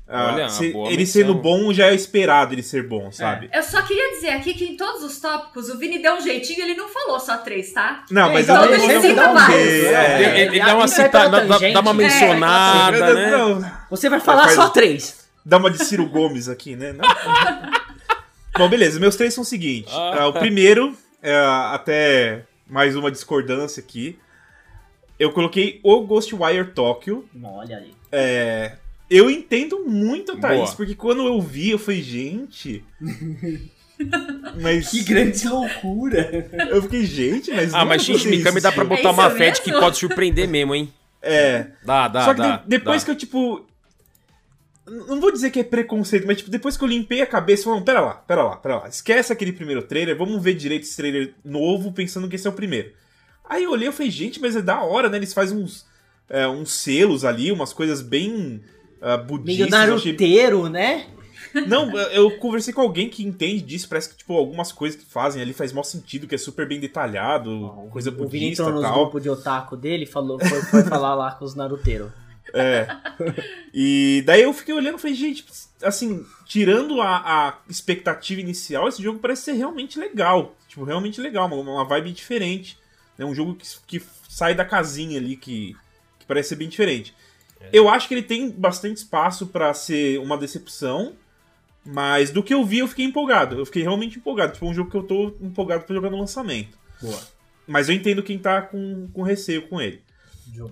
ah, 0.07 0.33
Olha, 0.35 0.49
se- 0.49 0.73
boa 0.73 0.89
ele 0.89 0.99
menção. 0.99 1.23
sendo 1.23 1.35
bom 1.35 1.73
já 1.73 1.87
é 1.87 1.95
esperado 1.95 2.53
ele 2.55 2.63
ser 2.63 2.87
bom, 2.87 3.11
sabe? 3.11 3.49
Eu 3.53 3.63
só 3.65 3.83
queria 3.83 4.11
dizer 4.13 4.31
aqui 4.31 4.55
que 4.55 4.65
em 4.65 4.77
todos 4.77 5.03
os 5.03 5.19
tópicos 5.21 5.69
o 5.71 5.79
Vini 5.79 6.01
deu 6.01 6.15
um 6.15 6.21
jeitinho 6.21 6.63
ele 6.63 6.75
não 6.75 6.89
falou 6.89 7.19
só 7.19 7.39
três, 7.39 7.73
tá? 7.73 8.05
Não, 8.11 8.29
É, 8.31 8.33
mas 8.35 8.49
então 8.49 8.65
ele 8.65 9.15
dá 9.15 9.53
é, 9.53 10.23
Ele, 10.23 10.41
ele 10.57 10.59
dá 10.65 10.77
uma 10.77 10.85
Isso 10.85 11.01
é 11.01 11.05
citada, 11.05 11.41
pela 11.41 11.59
dá, 11.73 11.81
uma 11.81 11.91
É, 11.91 11.95
mencionada, 11.95 13.15
né? 13.15 13.31
não, 13.31 13.73
Você 13.91 14.09
vai 14.09 14.21
falar 14.21 14.43
Faz- 14.45 14.55
só 14.55 14.69
três. 14.69 15.20
Dá 15.45 15.57
uma 15.57 15.71
de 15.71 15.85
Ciro 15.85 16.07
Gomes 16.07 16.49
aqui, 16.49 16.77
né? 16.77 16.93
Não. 16.93 17.05
Bom, 18.59 18.69
beleza. 18.69 19.01
Meus 19.01 19.17
três 19.17 19.33
são 19.35 19.43
o 19.43 19.47
seguinte. 19.47 19.89
Ah. 19.93 20.19
Ah, 20.23 20.27
o 20.29 20.33
primeiro, 20.33 20.97
é, 21.23 21.35
até 21.37 22.45
mais 22.69 22.95
uma 22.97 23.11
discordância 23.11 23.81
aqui. 23.81 24.19
Eu 25.19 25.33
coloquei 25.33 25.81
o 25.83 26.01
Ghostwire 26.03 26.65
Tokyo. 26.73 27.25
Olha 27.43 27.77
aí. 27.79 27.93
É, 28.13 28.73
eu 29.09 29.31
entendo 29.31 29.85
muito 29.87 30.33
a 30.33 30.37
Thaís, 30.37 30.61
Boa. 30.63 30.73
porque 30.77 30.95
quando 30.95 31.27
eu 31.27 31.41
vi, 31.41 31.71
eu 31.71 31.79
falei, 31.79 32.03
gente... 32.03 32.85
Mas 34.63 34.89
Que 34.89 35.03
grande 35.05 35.47
loucura. 35.47 36.49
eu 36.71 36.81
fiquei, 36.83 37.05
gente, 37.05 37.51
mas 37.53 37.75
Ah, 37.75 37.85
mas 37.85 38.01
é 38.01 38.05
Shinji 38.07 38.29
Mikami 38.31 38.61
dá 38.61 38.73
pra 38.73 38.83
existir. 38.85 38.97
botar 39.03 39.09
É 39.11 39.13
uma 39.13 39.31
fete 39.31 39.61
que 39.63 39.71
pode 39.73 39.99
surpreender 39.99 40.49
mesmo, 40.49 40.75
hein? 40.75 40.91
É, 41.21 41.67
Dá, 41.85 42.09
dá, 42.09 42.25
Só 42.25 42.33
que 42.33 42.41
dá. 42.41 42.57
de- 42.57 42.63
depois 42.67 43.03
dá. 43.03 43.05
que 43.05 43.11
eu, 43.11 43.15
tipo. 43.15 43.67
Não 45.07 45.21
vou 45.21 45.31
dizer 45.33 45.51
que 45.51 45.61
é 45.61 45.65
preconceito, 45.65 46.27
mas 46.27 46.39
tipo, 46.39 46.51
depois 46.51 46.77
que 46.77 46.83
eu 46.85 46.89
limpei 46.89 47.23
a 47.23 47.27
cabeça, 47.27 47.65
falando, 47.65 47.85
pera 47.85 48.01
lá, 48.01 48.15
pera 48.15 48.43
lá, 48.43 48.57
pera 48.57 48.77
lá. 48.79 48.89
Esquece 48.89 49.33
aquele 49.33 49.53
primeiro 49.53 49.83
trailer, 49.83 50.17
vamos 50.17 50.43
ver 50.43 50.55
direito 50.55 50.83
esse 50.83 50.97
trailer 50.97 51.35
novo, 51.45 51.93
pensando 51.93 52.29
que 52.29 52.37
esse 52.37 52.47
é 52.47 52.51
o 52.51 52.55
primeiro. 52.55 52.91
Aí 53.49 53.65
eu 53.65 53.71
olhei 53.73 53.89
e 53.89 53.93
falei, 53.93 54.11
gente, 54.11 54.41
mas 54.41 54.57
é 54.57 54.63
da 54.63 54.83
hora, 54.83 55.09
né? 55.09 55.17
Eles 55.17 55.33
fazem 55.33 55.57
uns, 55.59 55.87
é, 56.29 56.47
uns 56.49 56.73
selos 56.73 57.25
ali, 57.25 57.51
umas 57.53 57.73
coisas 57.73 58.01
bem 58.03 58.63
uh, 59.01 59.07
Meio 59.17 59.25
budistas. 59.27 59.73
achei- 59.73 59.89
naruteiro, 60.13 60.69
né? 60.69 61.07
Não, 61.67 61.91
eu 61.99 62.37
conversei 62.39 62.73
com 62.73 62.81
alguém 62.81 63.09
que 63.09 63.25
entende 63.27 63.61
disso, 63.63 63.89
parece 63.89 64.11
que, 64.11 64.17
tipo, 64.17 64.37
algumas 64.37 64.71
coisas 64.71 65.01
que 65.01 65.05
fazem 65.05 65.43
ali 65.43 65.53
faz 65.53 65.73
mal 65.73 65.83
sentido, 65.83 66.29
que 66.29 66.35
é 66.37 66.39
super 66.39 66.69
bem 66.69 66.79
detalhado, 66.79 67.89
coisa 67.91 68.11
O 68.11 68.29
Vini 68.29 68.51
budista 68.51 68.63
entrou 68.63 68.71
e 68.71 68.75
nos 68.75 68.83
tal. 68.83 68.95
grupos 69.01 69.23
de 69.23 69.31
otaku 69.31 69.77
dele 69.77 70.05
e 70.05 70.07
falou, 70.07 70.39
foi, 70.39 70.63
foi 70.63 70.83
falar 70.85 71.15
lá 71.17 71.33
com 71.33 71.45
os 71.45 71.57
naruteiros. 71.57 72.11
É. 72.55 72.89
E 73.73 74.23
daí 74.27 74.43
eu 74.43 74.53
fiquei 74.53 74.75
olhando 74.75 74.99
e 74.99 75.01
falei, 75.01 75.17
gente, 75.17 75.45
assim, 75.83 76.25
tirando 76.45 77.01
a, 77.01 77.17
a 77.19 77.59
expectativa 77.69 78.41
inicial, 78.41 78.89
esse 78.89 79.03
jogo 79.03 79.19
parece 79.19 79.43
ser 79.43 79.53
realmente 79.53 79.99
legal. 79.99 80.57
Tipo, 80.69 80.85
realmente 80.85 81.21
legal, 81.21 81.47
uma, 81.47 81.57
uma 81.57 81.85
vibe 81.85 82.13
diferente. 82.13 82.79
É 83.19 83.25
um 83.25 83.35
jogo 83.35 83.55
que, 83.55 83.67
que 83.87 84.07
sai 84.29 84.55
da 84.55 84.65
casinha 84.65 85.19
ali, 85.19 85.37
que, 85.37 85.77
que 86.19 86.27
parece 86.27 86.51
ser 86.51 86.57
bem 86.57 86.69
diferente. 86.69 87.15
Eu 87.73 87.89
acho 87.89 88.09
que 88.09 88.15
ele 88.15 88.23
tem 88.23 88.51
bastante 88.51 88.97
espaço 88.97 89.47
pra 89.47 89.75
ser 89.75 90.19
uma 90.19 90.39
decepção, 90.39 91.15
mas 91.85 92.31
do 92.31 92.43
que 92.43 92.55
eu 92.55 92.65
vi 92.65 92.79
eu 92.79 92.89
fiquei 92.89 93.05
empolgado. 93.05 93.59
Eu 93.59 93.67
fiquei 93.67 93.83
realmente 93.83 94.19
empolgado. 94.19 94.55
Tipo, 94.55 94.67
é 94.67 94.69
um 94.69 94.75
jogo 94.75 94.91
que 94.91 94.97
eu 94.97 95.03
tô 95.03 95.37
empolgado 95.41 95.85
pra 95.85 95.95
jogar 95.95 96.11
no 96.11 96.19
lançamento. 96.19 96.79
Boa. 97.01 97.21
Mas 97.67 97.89
eu 97.89 97.95
entendo 97.95 98.23
quem 98.23 98.39
tá 98.39 98.63
com, 98.63 99.09
com 99.13 99.23
receio 99.23 99.69
com 99.69 99.81
ele. 99.81 100.03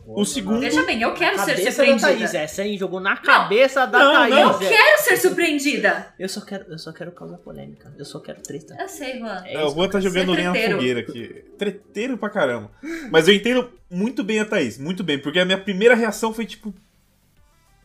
O 0.07 0.25
segundo. 0.25 0.61
Veja 0.61 0.83
bem, 0.85 1.01
eu 1.01 1.15
quero 1.15 1.39
ser 1.45 1.57
surpreendida. 1.73 2.07
Thaís, 2.09 2.35
essa 2.35 2.63
aí 2.63 2.77
jogou 2.77 3.01
na 3.01 3.17
cabeça 3.17 3.87
da 3.87 3.99
Não, 3.99 4.13
Thaís. 4.13 4.35
não. 4.35 4.63
é. 4.63 4.69
Quero 4.69 5.03
ser 5.05 5.17
surpreendida. 5.17 6.15
Eu 6.19 6.29
só 6.29 6.41
quero, 6.41 6.65
eu 6.71 6.79
só 6.79 6.93
quero 6.93 7.13
causar 7.13 7.39
polêmica. 7.39 7.93
Eu 7.99 8.05
só 8.05 8.19
quero 8.21 8.41
treta. 8.43 8.77
Eu 8.79 8.89
sei, 8.89 9.19
mano. 9.21 9.47
É 9.47 9.55
É, 9.55 9.65
o 9.65 9.71
Juan 9.71 9.89
tá 9.89 10.01
jogando 10.01 10.33
lenha 10.33 10.53
na 10.53 10.73
fogueira 10.73 11.01
aqui. 11.01 11.45
Treteiro 11.57 12.19
pra 12.19 12.29
caramba. 12.31 12.71
Mas 13.11 13.29
eu 13.29 13.35
entendo 13.35 13.71
muito 13.91 14.23
bem 14.25 14.41
a 14.41 14.45
Thaís, 14.45 14.79
muito 14.79 15.03
bem, 15.05 15.19
porque 15.19 15.39
a 15.39 15.45
minha 15.45 15.59
primeira 15.59 15.95
reação 15.95 16.33
foi 16.35 16.45
tipo. 16.47 16.75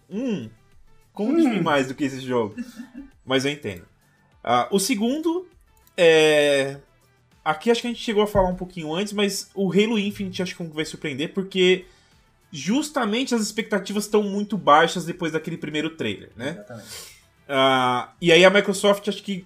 Hum, 0.10 0.50
conte-me 1.14 1.60
mais 1.62 1.88
do 1.88 1.96
que 1.96 2.04
esse 2.04 2.20
jogo. 2.20 2.56
Mas 3.26 3.46
eu 3.46 3.52
entendo. 3.52 3.86
Ah, 4.44 4.68
o 4.72 4.80
segundo 4.80 5.48
é. 5.96 6.78
Aqui 7.44 7.70
acho 7.70 7.82
que 7.82 7.88
a 7.88 7.90
gente 7.90 8.02
chegou 8.02 8.24
a 8.24 8.28
falar 8.28 8.48
um 8.48 8.56
pouquinho 8.56 8.94
antes, 8.94 9.12
mas 9.12 9.50
o 9.54 9.72
Halo 9.72 10.00
Infinite 10.00 10.42
acho 10.42 10.56
que 10.56 10.64
vai 10.64 10.86
surpreender, 10.86 11.34
porque 11.34 11.86
justamente 12.52 13.36
as 13.36 13.42
expectativas 13.42 14.06
estão 14.06 14.24
muito 14.24 14.58
baixas 14.58 15.06
depois 15.06 15.32
daquele 15.32 15.58
primeiro 15.58 15.92
trailer, 15.92 16.32
né? 16.36 16.52
Exatamente. 16.52 16.88
Ah, 17.50 18.14
e 18.22 18.32
aí 18.32 18.46
a 18.46 18.50
Microsoft 18.50 19.08
acho 19.10 19.22
que 19.22 19.46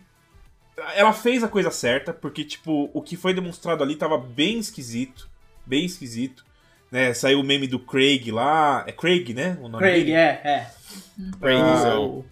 ela 0.93 1.11
fez 1.11 1.43
a 1.43 1.47
coisa 1.47 1.71
certa, 1.71 2.13
porque 2.13 2.43
tipo, 2.43 2.89
o 2.93 3.01
que 3.01 3.15
foi 3.15 3.33
demonstrado 3.33 3.81
ali 3.81 3.95
tava 3.95 4.17
bem 4.17 4.59
esquisito, 4.59 5.27
bem 5.65 5.85
esquisito, 5.85 6.45
né? 6.91 7.13
Saiu 7.13 7.39
o 7.39 7.43
meme 7.43 7.65
do 7.65 7.79
Craig 7.79 8.31
lá, 8.31 8.83
é 8.85 8.91
Craig, 8.91 9.33
né? 9.33 9.57
O 9.59 9.67
nome 9.67 9.79
Craig, 9.79 10.05
dele? 10.05 10.13
é, 10.13 10.41
é. 10.43 10.71
Craigzão. 11.39 12.25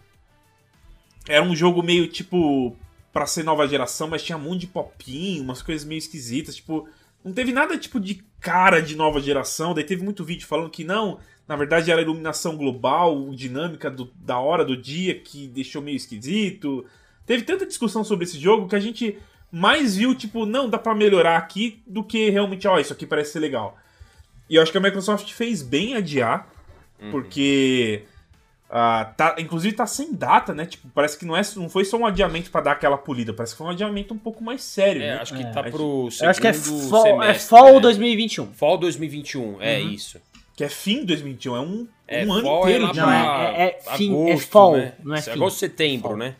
Era 1.27 1.43
um 1.43 1.55
jogo 1.55 1.81
meio 1.81 2.07
tipo 2.07 2.77
pra 3.15 3.25
ser 3.25 3.43
nova 3.43 3.65
geração, 3.65 4.09
mas 4.09 4.21
tinha 4.21 4.37
um 4.37 4.41
monte 4.41 4.61
de 4.61 4.67
popinho, 4.67 5.41
umas 5.41 5.61
coisas 5.61 5.87
meio 5.87 5.97
esquisitas, 5.99 6.57
tipo, 6.57 6.85
não 7.23 7.31
teve 7.31 7.53
nada 7.53 7.77
tipo 7.77 7.97
de 7.97 8.21
cara 8.41 8.81
de 8.81 8.93
nova 8.93 9.21
geração, 9.21 9.73
daí 9.73 9.85
teve 9.85 10.03
muito 10.03 10.25
vídeo 10.25 10.45
falando 10.45 10.69
que 10.69 10.83
não, 10.83 11.17
na 11.47 11.55
verdade 11.55 11.89
era 11.89 12.01
a 12.01 12.03
iluminação 12.03 12.57
global, 12.57 13.29
dinâmica 13.33 13.89
do- 13.89 14.11
da 14.17 14.37
hora 14.37 14.65
do 14.65 14.75
dia 14.75 15.17
que 15.17 15.47
deixou 15.47 15.81
meio 15.81 15.95
esquisito. 15.95 16.85
Teve 17.25 17.43
tanta 17.43 17.65
discussão 17.65 18.03
sobre 18.03 18.25
esse 18.25 18.37
jogo 18.37 18.67
que 18.67 18.75
a 18.75 18.81
gente 18.81 19.17
mais 19.49 19.95
viu, 19.95 20.13
tipo, 20.13 20.45
não, 20.45 20.69
dá 20.69 20.77
pra 20.77 20.93
melhorar 20.93 21.37
aqui 21.37 21.81
do 21.87 22.03
que 22.03 22.29
realmente, 22.29 22.67
ó, 22.67 22.77
isso 22.79 22.91
aqui 22.91 23.05
parece 23.05 23.31
ser 23.31 23.39
legal. 23.39 23.77
E 24.49 24.55
eu 24.57 24.61
acho 24.61 24.73
que 24.73 24.77
a 24.77 24.81
Microsoft 24.81 25.31
fez 25.31 25.61
bem 25.63 25.95
adiar, 25.95 26.49
porque 27.11 28.03
ah, 28.77 29.05
tá, 29.15 29.35
inclusive 29.39 29.73
tá 29.73 29.87
sem 29.87 30.13
data, 30.13 30.53
né? 30.53 30.65
Tipo, 30.65 30.89
parece 30.93 31.17
que 31.17 31.25
não, 31.25 31.35
é, 31.37 31.41
não 31.55 31.69
foi 31.69 31.85
só 31.85 31.95
um 31.97 32.05
adiamento 32.05 32.51
pra 32.51 32.59
dar 32.59 32.73
aquela 32.73 32.97
polida, 32.97 33.33
parece 33.33 33.53
que 33.53 33.57
foi 33.59 33.67
um 33.67 33.69
adiamento 33.69 34.13
um 34.13 34.17
pouco 34.17 34.43
mais 34.43 34.61
sério, 34.61 35.01
É, 35.01 35.15
né? 35.15 35.21
acho 35.21 35.33
que 35.33 35.41
É. 35.43 35.45
tá 35.45 35.63
pro 35.63 36.09
segundo 36.11 36.23
Eu 36.25 36.29
acho 36.29 36.41
que 36.41 36.47
é 36.47 36.53
fall, 36.53 37.05
é 37.23 37.27
semestre, 37.27 37.49
fall 37.49 37.73
né? 37.75 37.79
2021. 37.79 38.47
Fall 38.53 38.77
2021, 38.77 39.61
é 39.61 39.79
Uhum. 39.79 39.89
isso. 39.91 40.19
Que 40.57 40.65
é 40.65 40.69
fim 40.69 40.99
de 40.99 41.05
2021, 41.07 41.55
é 41.55 41.59
um, 41.61 41.87
É, 42.07 42.25
um 42.25 42.33
ano 42.33 42.41
fall 42.43 42.61
inteiro 42.63 42.85
é 42.85 42.93
Não, 42.93 43.11
é- 43.11 43.61
é- 43.61 43.79
é 43.85 43.97
fim, 43.97 44.11
é 44.27 44.31
agosto, 44.33 44.47
fall, 44.49 44.77
né? 44.77 44.93
não 45.03 45.15
é 45.15 45.21
fim. 45.21 45.31
Agosto, 45.31 45.57
setembro, 45.59 46.09
Fall. 46.09 46.17
né? 46.17 46.35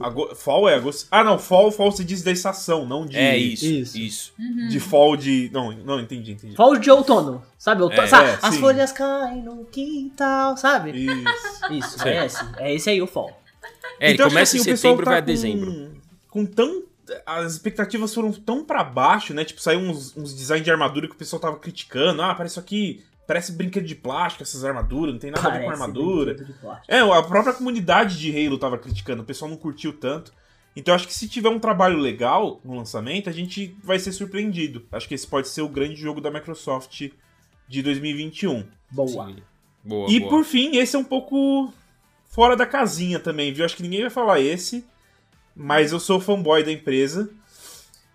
Ago- 0.00 0.34
Fall 0.34 0.68
é 0.68 0.74
agosto. 0.74 1.06
Ah, 1.10 1.22
não, 1.22 1.38
fall, 1.38 1.70
fall 1.70 1.92
se 1.92 2.04
diz 2.04 2.22
da 2.22 2.30
estação, 2.32 2.84
não 2.84 3.06
de. 3.06 3.16
É 3.16 3.36
isso, 3.36 3.64
Isso. 3.64 3.98
isso. 3.98 4.32
De 4.68 4.80
fall 4.80 5.16
de. 5.16 5.50
Não, 5.52 5.70
não, 5.72 6.00
entendi, 6.00 6.32
entendi. 6.32 6.56
Fall 6.56 6.76
de 6.76 6.90
outono, 6.90 7.42
sabe? 7.58 7.82
Outono, 7.82 8.02
É, 8.02 8.06
sabe? 8.06 8.28
é, 8.30 8.38
As 8.42 8.54
sim. 8.54 8.60
folhas 8.60 8.90
caem 8.92 9.42
no 9.42 9.64
quintal, 9.66 10.56
sabe? 10.56 10.90
Isso. 10.90 11.72
Isso, 11.96 12.08
é 12.08 12.26
esse. 12.26 12.44
É 12.58 12.74
esse 12.74 12.90
aí 12.90 13.00
o 13.00 13.06
fall. 13.06 13.40
É, 14.00 14.06
ele 14.06 14.14
Então, 14.14 14.28
começa 14.28 14.56
assim, 14.56 14.70
em 14.70 14.76
setembro 14.76 15.02
e 15.02 15.04
tá 15.04 15.10
vai 15.12 15.18
a 15.20 15.22
com- 15.22 15.26
dezembro. 15.26 15.92
Com 16.28 16.44
tão. 16.46 16.82
As 17.26 17.52
expectativas 17.52 18.14
foram 18.14 18.32
tão 18.32 18.64
pra 18.64 18.82
baixo, 18.82 19.34
né? 19.34 19.44
Tipo, 19.44 19.60
saiu 19.60 19.78
uns, 19.78 20.16
uns 20.16 20.34
designs 20.34 20.64
de 20.64 20.70
armadura 20.70 21.06
que 21.06 21.14
o 21.14 21.18
pessoal 21.18 21.38
tava 21.38 21.56
criticando. 21.58 22.20
Ah, 22.22 22.34
parece 22.34 22.54
isso 22.54 22.60
aqui. 22.60 23.04
Parece 23.26 23.52
brinquedo 23.52 23.86
de 23.86 23.94
plástico, 23.94 24.42
essas 24.42 24.64
armaduras, 24.64 25.14
não 25.14 25.18
tem 25.18 25.30
nada 25.30 25.48
a 25.48 25.50
ver 25.50 25.60
com 25.60 25.64
Parece 25.66 25.82
armadura. 25.82 26.34
brinquedo 26.34 26.52
de 26.52 26.60
plástico. 26.60 26.92
É, 26.92 27.00
a 27.00 27.22
própria 27.22 27.54
comunidade 27.54 28.18
de 28.18 28.30
Halo 28.30 28.58
tava 28.58 28.78
criticando, 28.78 29.22
o 29.22 29.24
pessoal 29.24 29.50
não 29.50 29.56
curtiu 29.56 29.92
tanto. 29.92 30.32
Então 30.76 30.94
acho 30.94 31.06
que 31.06 31.14
se 31.14 31.28
tiver 31.28 31.48
um 31.48 31.58
trabalho 31.58 31.98
legal 31.98 32.60
no 32.64 32.74
lançamento, 32.76 33.30
a 33.30 33.32
gente 33.32 33.76
vai 33.82 33.98
ser 33.98 34.12
surpreendido. 34.12 34.84
Acho 34.90 35.06
que 35.08 35.14
esse 35.14 35.26
pode 35.26 35.48
ser 35.48 35.62
o 35.62 35.68
grande 35.68 35.96
jogo 35.96 36.20
da 36.20 36.30
Microsoft 36.30 37.10
de 37.68 37.82
2021. 37.82 38.64
Boa. 38.90 39.26
Sim. 39.26 39.36
Boa, 39.84 40.10
e 40.10 40.18
boa. 40.18 40.30
por 40.30 40.44
fim, 40.44 40.76
esse 40.76 40.96
é 40.96 40.98
um 40.98 41.04
pouco 41.04 41.72
fora 42.26 42.56
da 42.56 42.66
casinha 42.66 43.20
também, 43.20 43.52
viu? 43.52 43.64
Acho 43.64 43.76
que 43.76 43.82
ninguém 43.82 44.00
vai 44.00 44.10
falar 44.10 44.40
esse, 44.40 44.84
mas 45.54 45.92
eu 45.92 46.00
sou 46.00 46.20
fanboy 46.20 46.64
da 46.64 46.72
empresa. 46.72 47.30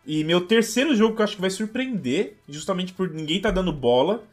E 0.06 0.24
meu 0.24 0.42
terceiro 0.42 0.96
jogo 0.96 1.16
que 1.16 1.22
eu 1.22 1.24
acho 1.24 1.36
que 1.36 1.42
vai 1.42 1.52
surpreender, 1.52 2.38
justamente 2.48 2.92
por 2.92 3.10
ninguém 3.10 3.40
tá 3.40 3.52
dando 3.52 3.72
bola, 3.72 4.24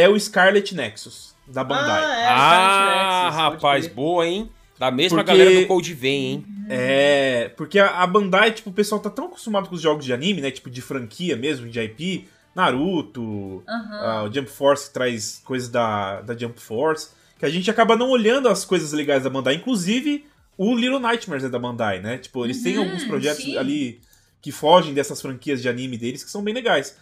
é 0.00 0.08
o 0.08 0.18
Scarlet 0.18 0.74
Nexus, 0.74 1.34
da 1.46 1.62
Bandai. 1.64 2.02
é, 2.02 2.26
Ah, 2.28 3.22
Nexus, 3.24 3.36
rapaz, 3.40 3.86
boa, 3.86 4.26
hein? 4.26 4.50
Da 4.78 4.90
mesma 4.90 5.24
Porque- 5.24 5.36
galera 5.38 5.60
do 5.60 5.66
Code 5.66 5.92
Vein, 5.94 6.24
hein? 6.32 6.46
É, 6.70 7.50
porque 7.56 7.78
a, 7.78 8.02
a 8.02 8.06
Bandai, 8.06 8.52
tipo, 8.52 8.70
o 8.70 8.72
pessoal 8.72 9.00
tá 9.00 9.10
tão 9.10 9.26
acostumado 9.26 9.68
com 9.68 9.74
os 9.74 9.80
jogos 9.80 10.04
de 10.04 10.12
anime, 10.12 10.40
né? 10.40 10.50
Tipo, 10.50 10.70
de 10.70 10.80
franquia 10.80 11.34
mesmo, 11.36 11.68
de 11.68 11.80
IP. 11.80 12.28
Naruto, 12.54 13.62
Aham. 13.68 13.98
ah, 14.00 14.22
o 14.24 14.32
Jump 14.32 14.48
Force 14.50 14.88
que 14.88 14.94
traz 14.94 15.40
coisas 15.44 15.68
da, 15.68 16.20
da 16.22 16.36
Jump 16.36 16.60
Force, 16.60 17.10
que 17.38 17.46
a 17.46 17.48
gente 17.48 17.70
acaba 17.70 17.96
não 17.96 18.10
olhando 18.10 18.48
as 18.48 18.64
coisas 18.64 18.92
legais 18.92 19.22
da 19.24 19.30
Bandai. 19.30 19.54
Inclusive, 19.54 20.26
o 20.56 20.74
Little 20.74 20.98
Nightmares 21.00 21.44
é 21.44 21.48
da 21.48 21.58
Bandai, 21.58 22.00
né? 22.00 22.18
Tipo, 22.18 22.44
eles 22.44 22.62
têm 22.62 22.76
Uhum, 22.78 22.84
alguns 22.84 23.04
projetos 23.04 23.44
sim. 23.44 23.56
ali 23.56 24.00
que 24.42 24.50
fogem 24.52 24.92
dessas 24.94 25.20
franquias 25.20 25.62
de 25.62 25.68
anime 25.68 25.96
deles 25.96 26.22
que 26.24 26.30
são 26.30 26.42
bem 26.42 26.52
legais. 26.54 26.96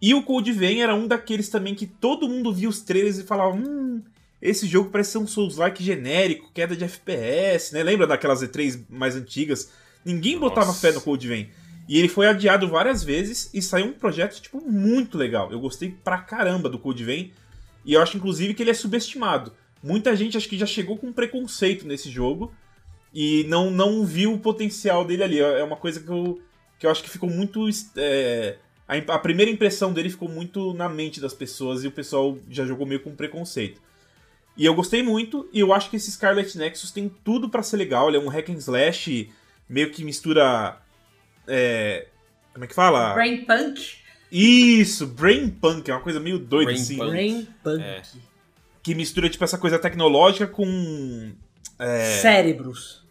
E 0.00 0.14
o 0.14 0.22
Code 0.22 0.52
Vein 0.52 0.80
era 0.80 0.94
um 0.94 1.06
daqueles 1.06 1.48
também 1.48 1.74
que 1.74 1.86
todo 1.86 2.28
mundo 2.28 2.52
via 2.52 2.68
os 2.68 2.80
trailers 2.80 3.18
e 3.18 3.24
falava: 3.24 3.54
hum, 3.54 4.02
esse 4.40 4.66
jogo 4.66 4.90
parece 4.90 5.12
ser 5.12 5.18
um 5.18 5.26
Souls-like 5.26 5.82
genérico, 5.82 6.50
queda 6.52 6.76
de 6.76 6.84
FPS, 6.84 7.72
né? 7.72 7.82
Lembra 7.82 8.06
daquelas 8.06 8.42
E3 8.42 8.84
mais 8.88 9.16
antigas? 9.16 9.70
Ninguém 10.04 10.38
botava 10.38 10.68
Nossa. 10.68 10.80
fé 10.80 10.92
no 10.92 11.00
Code 11.00 11.26
Vein. 11.26 11.48
E 11.88 11.98
ele 11.98 12.08
foi 12.08 12.26
adiado 12.26 12.68
várias 12.68 13.02
vezes 13.02 13.50
e 13.52 13.62
saiu 13.62 13.86
um 13.86 13.92
projeto, 13.92 14.40
tipo, 14.40 14.60
muito 14.60 15.16
legal. 15.16 15.50
Eu 15.50 15.58
gostei 15.58 15.90
pra 16.04 16.18
caramba 16.18 16.68
do 16.68 16.78
Code 16.78 17.02
Vein. 17.02 17.32
E 17.84 17.94
eu 17.94 18.02
acho, 18.02 18.16
inclusive, 18.16 18.52
que 18.54 18.62
ele 18.62 18.70
é 18.70 18.74
subestimado. 18.74 19.52
Muita 19.82 20.14
gente 20.14 20.36
acho 20.36 20.48
que 20.48 20.58
já 20.58 20.66
chegou 20.66 20.98
com 20.98 21.12
preconceito 21.12 21.86
nesse 21.86 22.10
jogo 22.10 22.52
e 23.14 23.44
não, 23.48 23.70
não 23.70 24.04
viu 24.04 24.34
o 24.34 24.38
potencial 24.38 25.04
dele 25.04 25.22
ali. 25.22 25.40
É 25.40 25.64
uma 25.64 25.76
coisa 25.76 25.98
que 25.98 26.08
eu, 26.08 26.40
que 26.78 26.86
eu 26.86 26.90
acho 26.90 27.02
que 27.02 27.10
ficou 27.10 27.30
muito. 27.30 27.66
é, 27.96 28.58
a, 28.88 28.96
a 28.96 29.18
primeira 29.18 29.50
impressão 29.50 29.92
dele 29.92 30.08
ficou 30.08 30.28
muito 30.28 30.72
na 30.72 30.88
mente 30.88 31.20
das 31.20 31.34
pessoas 31.34 31.84
e 31.84 31.88
o 31.88 31.92
pessoal 31.92 32.38
já 32.48 32.64
jogou 32.64 32.86
meio 32.86 33.00
com 33.00 33.14
preconceito. 33.14 33.80
E 34.56 34.64
eu 34.64 34.74
gostei 34.74 35.02
muito, 35.02 35.48
e 35.52 35.60
eu 35.60 35.72
acho 35.72 35.90
que 35.90 35.96
esse 35.96 36.10
Scarlet 36.10 36.56
Nexus 36.56 36.90
tem 36.90 37.08
tudo 37.22 37.48
pra 37.48 37.62
ser 37.62 37.76
legal. 37.76 38.08
Ele 38.08 38.16
é 38.16 38.20
um 38.20 38.28
hack 38.28 38.48
and 38.48 38.54
slash, 38.54 39.30
meio 39.68 39.90
que 39.90 40.02
mistura. 40.02 40.80
é, 41.46 42.08
como 42.52 42.64
é 42.64 42.68
que 42.68 42.74
fala? 42.74 43.14
Brain 43.14 43.44
Punk. 43.44 43.98
Isso, 44.32 45.06
Brain 45.06 45.48
Punk, 45.48 45.88
é 45.88 45.94
uma 45.94 46.00
coisa 46.00 46.18
meio 46.18 46.38
doida 46.38 46.72
Brain 46.72 46.80
assim. 46.80 46.96
Punk. 46.96 47.10
Brain 47.10 47.48
Punk. 47.62 47.82
É. 47.82 48.02
Que 48.82 48.94
mistura, 48.94 49.28
tipo, 49.28 49.44
essa 49.44 49.58
coisa 49.58 49.78
tecnológica 49.78 50.46
com. 50.46 51.32
É, 51.78 52.18
Cérebros. 52.20 53.06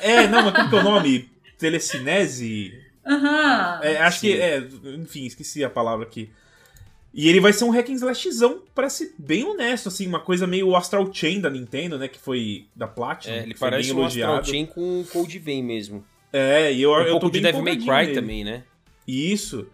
é 0.00 0.26
não, 0.26 0.42
mas 0.44 0.54
como 0.54 0.70
que 0.70 0.76
é 0.76 0.80
o 0.80 0.84
nome? 0.84 1.30
Telecinese? 1.58 2.87
Aham. 3.08 3.80
É, 3.82 3.98
acho 3.98 4.20
que. 4.20 4.32
É, 4.32 4.58
enfim, 4.98 5.24
esqueci 5.24 5.64
a 5.64 5.70
palavra 5.70 6.06
aqui. 6.06 6.30
E 7.12 7.28
ele 7.28 7.40
vai 7.40 7.52
ser 7.52 7.64
um 7.64 7.70
hack 7.70 7.88
and 7.88 7.94
slashzão, 7.94 8.62
parece 8.74 9.14
bem 9.18 9.42
honesto, 9.42 9.88
assim, 9.88 10.06
uma 10.06 10.20
coisa 10.20 10.46
meio 10.46 10.76
Astral 10.76 11.12
Chain 11.12 11.40
da 11.40 11.48
Nintendo, 11.48 11.98
né? 11.98 12.06
Que 12.06 12.18
foi 12.18 12.66
da 12.76 12.86
Platinum. 12.86 13.34
É, 13.34 13.38
ele 13.38 13.54
que 13.54 13.58
foi 13.58 13.70
parece 13.70 13.88
bem 13.92 14.02
um 14.02 14.06
Astral 14.06 14.34
elogiado. 14.34 14.50
Chain 14.50 14.66
com 14.66 15.04
Code 15.10 15.38
Vein 15.38 15.62
mesmo. 15.62 16.04
É, 16.32 16.72
e 16.72 16.82
eu, 16.82 16.92
Um 16.92 17.00
eu 17.00 17.04
tô 17.14 17.20
pouco 17.20 17.30
de 17.30 17.40
bem 17.40 17.42
Devil 17.42 17.64
May 17.64 17.76
Cry 17.78 18.06
nele. 18.08 18.14
também, 18.14 18.44
né? 18.44 18.62
Isso. 19.06 19.66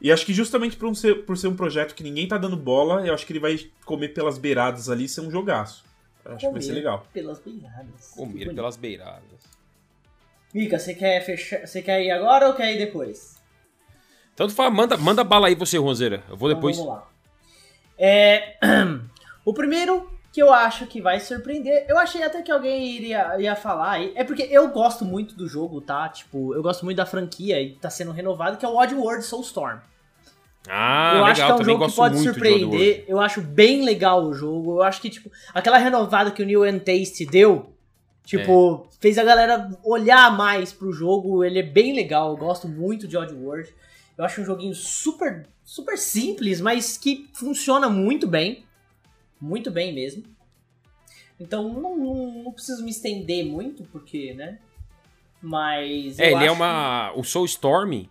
E 0.00 0.12
acho 0.12 0.24
que 0.24 0.32
justamente 0.32 0.76
por, 0.76 0.88
um 0.88 0.94
ser, 0.94 1.24
por 1.24 1.36
ser 1.36 1.48
um 1.48 1.56
projeto 1.56 1.94
que 1.94 2.04
ninguém 2.04 2.28
tá 2.28 2.38
dando 2.38 2.56
bola, 2.56 3.04
eu 3.04 3.12
acho 3.12 3.26
que 3.26 3.32
ele 3.32 3.40
vai 3.40 3.58
comer 3.84 4.08
pelas 4.10 4.38
beiradas 4.38 4.88
ali 4.88 5.04
e 5.04 5.08
ser 5.08 5.22
um 5.22 5.30
jogaço. 5.30 5.84
Acho 6.24 6.46
que 6.46 6.52
vai 6.52 6.62
ser 6.62 6.72
legal. 6.72 7.06
Pelas 7.12 7.40
beiradas. 7.40 8.12
Comer 8.14 8.54
pelas 8.54 8.76
beiradas. 8.76 9.55
Mica, 10.56 10.78
você 10.78 10.94
quer 10.94 11.20
fechar. 11.20 11.66
Você 11.66 11.82
quer 11.82 12.02
ir 12.02 12.10
agora 12.10 12.48
ou 12.48 12.54
quer 12.54 12.72
ir 12.72 12.78
depois? 12.78 13.36
Tanto 14.34 14.54
faz, 14.54 14.72
manda, 14.72 14.96
manda 14.96 15.22
bala 15.22 15.48
aí 15.48 15.54
você, 15.54 15.76
Ronzeira. 15.76 16.22
Eu 16.30 16.36
vou 16.36 16.48
depois. 16.48 16.78
Então, 16.78 16.88
vamos 16.88 17.02
lá. 17.02 17.10
É, 17.98 18.56
o 19.44 19.52
primeiro 19.52 20.10
que 20.32 20.42
eu 20.42 20.50
acho 20.50 20.86
que 20.86 20.98
vai 20.98 21.20
surpreender, 21.20 21.84
eu 21.86 21.98
achei 21.98 22.22
até 22.22 22.40
que 22.40 22.50
alguém 22.50 22.86
iria, 22.86 23.38
ia 23.38 23.54
falar 23.54 23.92
aí. 23.92 24.12
É 24.14 24.24
porque 24.24 24.44
eu 24.44 24.68
gosto 24.68 25.04
muito 25.04 25.34
do 25.34 25.46
jogo, 25.46 25.82
tá? 25.82 26.08
Tipo, 26.08 26.54
eu 26.54 26.62
gosto 26.62 26.86
muito 26.86 26.96
da 26.96 27.06
franquia 27.06 27.60
e 27.60 27.74
tá 27.74 27.90
sendo 27.90 28.10
renovado, 28.10 28.56
que 28.56 28.64
é 28.64 28.68
o 28.68 28.78
Oddworld 28.78 29.22
Soulstorm. 29.24 29.80
Ah, 30.66 31.10
eu 31.12 31.18
legal, 31.18 31.30
acho 31.32 31.44
que 31.44 31.52
é 31.52 31.54
um 31.54 31.64
jogo 31.64 31.86
que 31.86 31.94
pode 31.94 32.18
surpreender. 32.18 33.04
Eu 33.06 33.20
acho 33.20 33.42
bem 33.42 33.84
legal 33.84 34.24
o 34.24 34.32
jogo. 34.32 34.78
Eu 34.78 34.82
acho 34.82 35.02
que, 35.02 35.10
tipo, 35.10 35.30
aquela 35.52 35.76
renovada 35.76 36.30
que 36.30 36.42
o 36.42 36.46
New 36.46 36.64
and 36.64 36.78
Taste 36.78 37.26
deu, 37.26 37.75
tipo, 38.26 38.86
É. 38.92 38.96
fez 39.00 39.16
a 39.16 39.24
galera 39.24 39.70
olhar 39.82 40.36
mais 40.36 40.72
pro 40.72 40.92
jogo. 40.92 41.42
Ele 41.42 41.60
é 41.60 41.62
bem 41.62 41.94
legal. 41.94 42.30
Eu 42.32 42.36
gosto 42.36 42.68
muito 42.68 43.08
de 43.08 43.16
Oddworld. 43.16 43.72
Eu 44.18 44.24
acho 44.24 44.42
um 44.42 44.44
joguinho 44.44 44.74
super, 44.74 45.46
super 45.64 45.96
simples, 45.96 46.60
mas 46.60 46.98
que 46.98 47.30
funciona 47.32 47.88
muito 47.88 48.26
bem. 48.26 48.64
Muito 49.40 49.70
bem 49.70 49.94
mesmo. 49.94 50.24
Então, 51.38 51.68
não, 51.68 51.96
não, 51.96 52.42
não 52.44 52.52
preciso 52.52 52.82
me 52.82 52.90
estender 52.90 53.44
muito, 53.44 53.84
porque, 53.84 54.34
né? 54.34 54.58
Mas. 55.40 56.18
É, 56.18 56.32
ele 56.32 56.44
é 56.44 56.50
uma. 56.50 57.12
O 57.14 57.22
Soulstorm, 57.22 58.04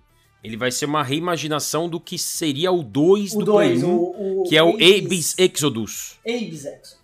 ele 0.44 0.56
vai 0.56 0.72
ser 0.72 0.86
uma 0.86 1.04
reimaginação 1.04 1.90
do 1.90 2.00
que 2.00 2.20
seria 2.20 2.72
o 2.72 2.84
2 2.84 3.32
que 3.32 3.38
O 3.38 3.40
do 3.40 3.46
2, 3.46 3.80
Play 3.82 3.84
1, 3.84 3.96
o, 3.96 4.42
o. 4.42 4.44
que 4.44 4.56
é 4.56 4.64
o 4.64 4.76
Abe's 4.76 5.36
Exodus. 5.40 6.20
Exodus. 6.24 6.98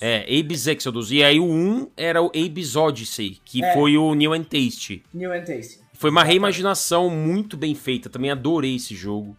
É, 0.00 0.22
Abe's 0.38 0.66
Exodus. 0.66 1.10
E 1.10 1.22
aí 1.22 1.40
o 1.40 1.44
1 1.46 1.90
era 1.96 2.22
o 2.22 2.26
Abe's 2.26 2.76
Odyssey, 2.76 3.40
que 3.44 3.64
É. 3.64 3.72
foi 3.74 3.96
o 3.96 4.14
New 4.14 4.32
and 4.32 4.44
Taste. 4.44 5.02
New 5.12 5.32
and 5.32 5.44
Tasty. 5.44 5.80
Foi 5.94 6.10
uma 6.10 6.22
reimaginação 6.22 7.08
muito 7.08 7.56
bem 7.56 7.74
feita. 7.74 8.10
Também 8.10 8.30
adorei 8.30 8.76
esse 8.76 8.94
jogo. 8.94 9.36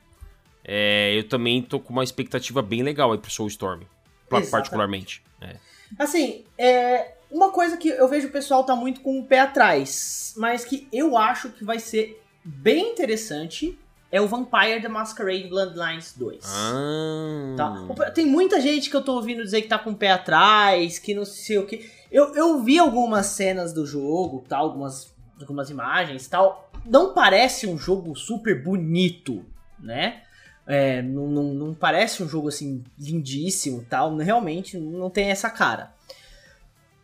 É, 0.64 1.18
eu 1.18 1.24
também 1.28 1.62
tô 1.62 1.80
com 1.80 1.94
uma 1.94 2.04
expectativa 2.04 2.62
bem 2.62 2.82
legal 2.84 3.12
aí 3.12 3.18
pro 3.18 3.30
Soulstorm. 3.32 3.82
Exatamente. 4.26 4.52
Particularmente. 4.52 5.24
É. 5.42 5.56
Assim, 5.98 6.44
é. 6.58 7.14
Uma 7.30 7.52
coisa 7.52 7.76
que 7.78 7.90
eu 7.90 8.08
vejo 8.08 8.28
o 8.30 8.32
pessoal 8.32 8.64
tá 8.64 8.74
muito 8.76 9.02
com 9.02 9.20
o 9.20 9.26
pé 9.26 9.42
atrás, 9.42 10.34
mas 10.38 10.64
que 10.64 10.88
eu 10.94 11.18
acho 11.18 11.50
que 11.50 11.64
vai 11.64 11.78
ser 11.78 12.22
bem 12.44 12.92
interessante 12.94 13.78
é 14.12 14.22
o 14.22 14.28
Vampire 14.28 14.82
the 14.82 14.88
Masquerade 14.88 15.48
Bloodlines 15.48 16.14
2. 16.16 16.44
Ah. 16.46 17.56
Tá? 17.58 18.12
Tem 18.12 18.26
muita 18.26 18.62
gente 18.62 18.90
que 18.90 18.96
eu 18.96 19.02
tô 19.02 19.16
ouvindo 19.16 19.44
dizer 19.44 19.62
que 19.62 19.68
tá 19.68 19.78
com 19.78 19.92
o 19.92 19.96
pé 19.96 20.12
atrás, 20.12 20.98
que 20.98 21.14
não 21.14 21.26
sei 21.26 21.58
o 21.58 21.66
que. 21.66 21.90
Eu, 22.12 22.34
eu 22.36 22.64
vi 22.64 22.80
algumas 22.80 23.28
cenas 23.28 23.74
do 23.74 23.86
jogo, 23.86 24.46
tal, 24.48 24.66
algumas, 24.66 25.14
algumas 25.40 25.70
imagens 25.70 26.28
tal. 26.28 26.72
Não 26.86 27.14
parece 27.14 27.68
um 27.68 27.78
jogo 27.78 28.16
super 28.16 28.64
bonito, 28.64 29.46
né? 29.78 30.22
É, 30.66 31.02
não, 31.02 31.28
não, 31.28 31.44
não 31.54 31.74
parece 31.74 32.24
um 32.24 32.30
jogo 32.30 32.48
assim 32.48 32.84
lindíssimo 32.98 33.86
tal. 33.90 34.16
Realmente 34.16 34.78
não 34.78 35.10
tem 35.10 35.30
essa 35.30 35.50
cara. 35.50 35.94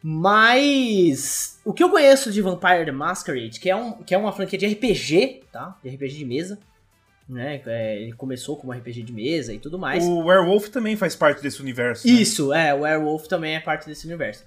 Mas 0.02 1.60
o 1.64 1.74
que 1.74 1.82
eu 1.82 1.90
conheço 1.90 2.30
de 2.32 2.42
Vampire 2.42 2.86
the 2.86 2.92
Masquerade, 2.92 3.58
que 3.60 3.70
é, 3.70 3.76
um, 3.76 3.94
que 4.04 4.14
é 4.14 4.18
uma 4.18 4.34
franquia 4.34 4.60
de 4.60 4.68
RPG, 4.68 5.44
tá? 5.50 5.78
De 5.82 5.90
RPG 5.90 6.18
de 6.18 6.26
mesa. 6.26 6.60
Né? 7.34 7.62
É, 7.66 8.02
ele 8.02 8.14
começou 8.14 8.56
como 8.56 8.72
RPG 8.72 9.02
de 9.04 9.12
mesa 9.12 9.54
e 9.54 9.60
tudo 9.60 9.80
mais. 9.80 10.04
O 10.04 10.20
Werewolf 10.26 10.70
também 10.70 10.96
faz 10.96 11.16
parte 11.16 11.42
desse 11.42 11.62
universo. 11.62 12.08
né? 12.08 12.14
Isso, 12.14 12.54
é, 12.54 12.74
o 12.74 12.82
Werewolf 12.82 13.28
também 13.28 13.56
é 13.56 13.60
parte 13.60 13.88
desse 13.88 14.06
universo. 14.06 14.44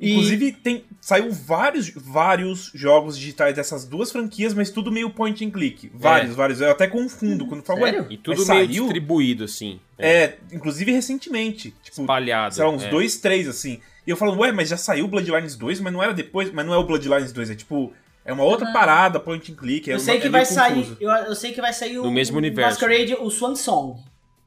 E- 0.00 0.12
Inclusive, 0.12 0.52
tem, 0.52 0.84
saiu 1.00 1.32
vários, 1.32 1.90
vários 1.90 2.70
jogos 2.72 3.18
digitais 3.18 3.56
dessas 3.56 3.84
duas 3.84 4.12
franquias, 4.12 4.54
mas 4.54 4.70
tudo 4.70 4.92
meio 4.92 5.10
point 5.10 5.44
and 5.44 5.50
click. 5.50 5.90
Vários, 5.92 6.36
vários. 6.36 6.60
Eu 6.60 6.70
até 6.70 6.86
confundo 6.86 7.46
quando 7.46 7.64
falo, 7.64 7.80
Sério? 7.80 8.06
E 8.08 8.16
tudo 8.16 8.36
meio 8.36 8.46
saiu? 8.46 8.84
distribuído, 8.84 9.42
assim. 9.44 9.80
É, 9.98 10.34
inclusive 10.52 10.92
recentemente. 10.92 11.74
Tipo, 11.82 12.02
Espalhado. 12.02 12.54
sei 12.54 12.64
lá, 12.64 12.70
uns 12.70 12.84
é. 12.84 12.88
dois, 12.90 13.16
três, 13.16 13.48
assim. 13.48 13.80
E 14.06 14.10
eu 14.10 14.16
falo, 14.16 14.38
ué, 14.38 14.52
mas 14.52 14.68
já 14.68 14.76
saiu 14.76 15.08
Bloodlines 15.08 15.56
2, 15.56 15.80
mas 15.80 15.92
não 15.92 16.02
era 16.02 16.14
depois, 16.14 16.52
mas 16.52 16.64
não 16.64 16.72
é 16.72 16.78
o 16.78 16.84
Bloodlines 16.84 17.32
2, 17.32 17.50
é 17.50 17.54
tipo, 17.56 17.92
é 18.28 18.32
uma 18.32 18.44
outra 18.44 18.66
Aham. 18.66 18.72
parada, 18.72 19.18
point 19.20 19.50
and 19.50 19.54
click. 19.56 19.88
É 19.90 19.94
eu 19.94 19.96
uma- 19.98 20.04
sei 20.04 20.20
que 20.20 20.26
é 20.26 20.30
vai 20.30 20.42
meio 20.42 20.52
sair. 20.54 20.74
confuso. 20.74 20.96
Eu, 21.00 21.10
eu 21.10 21.34
sei 21.34 21.52
que 21.52 21.60
vai 21.60 21.72
sair 21.72 21.98
o, 21.98 22.02
No 22.04 22.10
mesmo 22.10 22.36
o 22.36 22.38
universo. 22.38 22.80
Masquerade, 22.80 23.14
o 23.14 23.30
Swan 23.30 23.54
Song, 23.56 24.00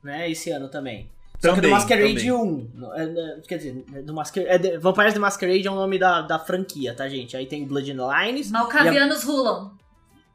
né? 0.03 0.30
Esse 0.30 0.52
ano 0.52 0.68
também. 0.70 1.10
Só 1.40 1.49
que 1.49 1.56
do 1.56 1.62
Também, 1.62 1.72
Masquerade 1.72 2.14
também. 2.14 2.32
1. 2.32 2.70
no- 2.76 2.94
é, 2.94 3.03
é, 3.03 3.41
quer 3.48 3.58
dizer, 3.58 3.84
é 3.95 4.02
do 4.03 4.14
Masquer, 4.14 4.45
é 4.48 4.78
Vampires 4.78 5.14
the 5.16 5.20
Masquerade 5.20 5.68
é 5.68 5.72
o 5.72 5.76
nome 5.76 5.98
da, 5.98 6.22
da 6.22 6.38
franquia, 6.38 6.94
tá, 6.94 7.10
gente? 7.10 7.36
Aí 7.36 7.48
tem 7.48 7.66
Bloodlines, 7.66 8.52
Malcavianos 8.52 9.24
rulam. 9.24 9.72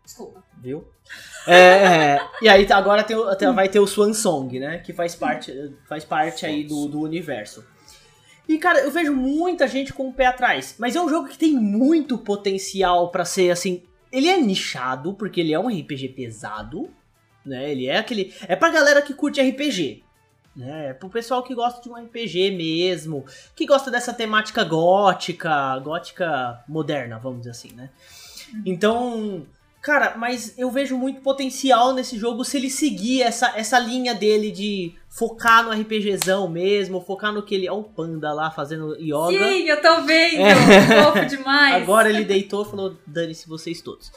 Desculpa. 0.05 0.43
viu? 0.61 0.85
É, 1.47 1.55
é, 2.17 2.21
e 2.43 2.49
aí 2.49 2.67
tá- 2.67 2.77
agora 2.77 3.05
tem, 3.05 3.17
tem- 3.39 3.53
vai 3.55 3.69
ter 3.69 3.79
o 3.79 3.87
Swan 3.87 4.13
Song, 4.13 4.59
né? 4.59 4.79
Que 4.79 4.93
faz 4.93 5.15
parte, 5.15 5.53
faz 5.89 6.05
parte 6.05 6.45
aí 6.45 6.65
do, 6.65 6.89
do 6.89 7.01
universo. 7.03 7.65
E, 8.49 8.59
cara, 8.59 8.81
eu 8.81 8.91
vejo 8.91 9.13
muita 9.13 9.67
gente 9.67 9.93
com 9.93 10.09
o 10.09 10.13
pé 10.13 10.27
atrás. 10.27 10.77
Mas 10.79 10.95
é 10.95 11.01
um 11.01 11.09
jogo 11.09 11.29
que 11.29 11.39
tem 11.39 11.55
muito 11.55 12.17
potencial 12.19 13.11
pra 13.11 13.25
ser, 13.25 13.51
assim... 13.51 13.83
Ele 14.13 14.29
é 14.29 14.41
nichado, 14.41 15.15
porque 15.15 15.41
ele 15.41 15.53
é 15.53 15.59
um 15.59 15.69
RPG 15.69 16.11
pesado, 16.11 16.89
né? 17.45 17.71
Ele 17.71 17.87
é 17.87 17.99
aquele... 17.99 18.33
É 18.47 18.55
pra 18.55 18.71
galera 18.71 19.03
que 19.03 19.13
curte 19.13 19.41
RPG, 19.41 20.03
né? 20.55 20.91
É 20.91 20.93
pro 20.95 21.11
pessoal 21.11 21.43
que 21.43 21.55
gosta 21.55 21.83
de 21.83 21.89
um 21.89 21.97
RPG 21.97 22.53
mesmo, 22.53 23.27
que 23.55 23.67
gosta 23.67 23.91
dessa 23.91 24.15
temática 24.15 24.63
gótica, 24.63 25.79
gótica 25.81 26.63
moderna, 26.69 27.19
vamos 27.19 27.41
dizer 27.41 27.51
assim, 27.51 27.73
né? 27.73 27.91
Então... 28.65 29.45
Cara, 29.87 30.17
mas 30.17 30.53
eu 30.59 30.69
vejo 30.69 30.99
muito 30.99 31.21
potencial 31.21 31.95
nesse 31.95 32.19
jogo 32.19 32.45
se 32.45 32.57
ele 32.57 32.69
seguir 32.69 33.23
essa, 33.23 33.53
essa 33.57 33.79
linha 33.79 34.13
dele 34.13 34.51
de 34.51 34.93
focar 35.09 35.63
no 35.63 35.71
RPGzão 35.71 36.49
mesmo, 36.49 37.01
focar 37.01 37.33
no 37.33 37.41
que 37.41 37.55
ele. 37.55 37.69
Ó, 37.69 37.79
o 37.79 37.85
panda 37.85 38.33
lá 38.33 38.51
fazendo 38.51 38.97
yoga. 39.01 39.29
Sim, 39.49 39.63
eu 39.69 39.81
tô 39.81 40.03
vendo. 40.03 40.41
É. 40.41 41.05
Fofo 41.05 41.27
demais. 41.27 41.81
Agora 41.85 42.09
ele 42.11 42.25
deitou 42.25 42.63
e 42.67 42.69
falou: 42.69 42.97
dane-se 43.07 43.49
vocês 43.49 43.81
todos. 43.81 44.11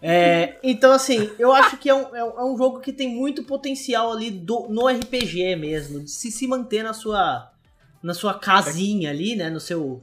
É, 0.00 0.58
então, 0.62 0.92
assim, 0.92 1.28
eu 1.40 1.52
acho 1.52 1.76
que 1.76 1.88
é 1.90 1.94
um, 1.96 2.14
é 2.14 2.22
um- 2.22 2.38
é 2.38 2.44
um 2.44 2.56
jogo 2.56 2.78
que 2.78 2.92
tem 2.92 3.08
muito 3.08 3.42
potencial 3.42 4.12
ali 4.12 4.30
do, 4.30 4.68
no 4.68 4.86
RPG 4.86 5.56
mesmo, 5.56 5.98
de 6.04 6.10
se, 6.12 6.30
se 6.30 6.46
manter 6.46 6.84
na 6.84 6.92
sua, 6.92 7.50
na 8.00 8.14
sua 8.14 8.34
casinha 8.34 9.10
ali, 9.10 9.34
né? 9.34 9.50
No 9.50 9.58
seu. 9.58 10.00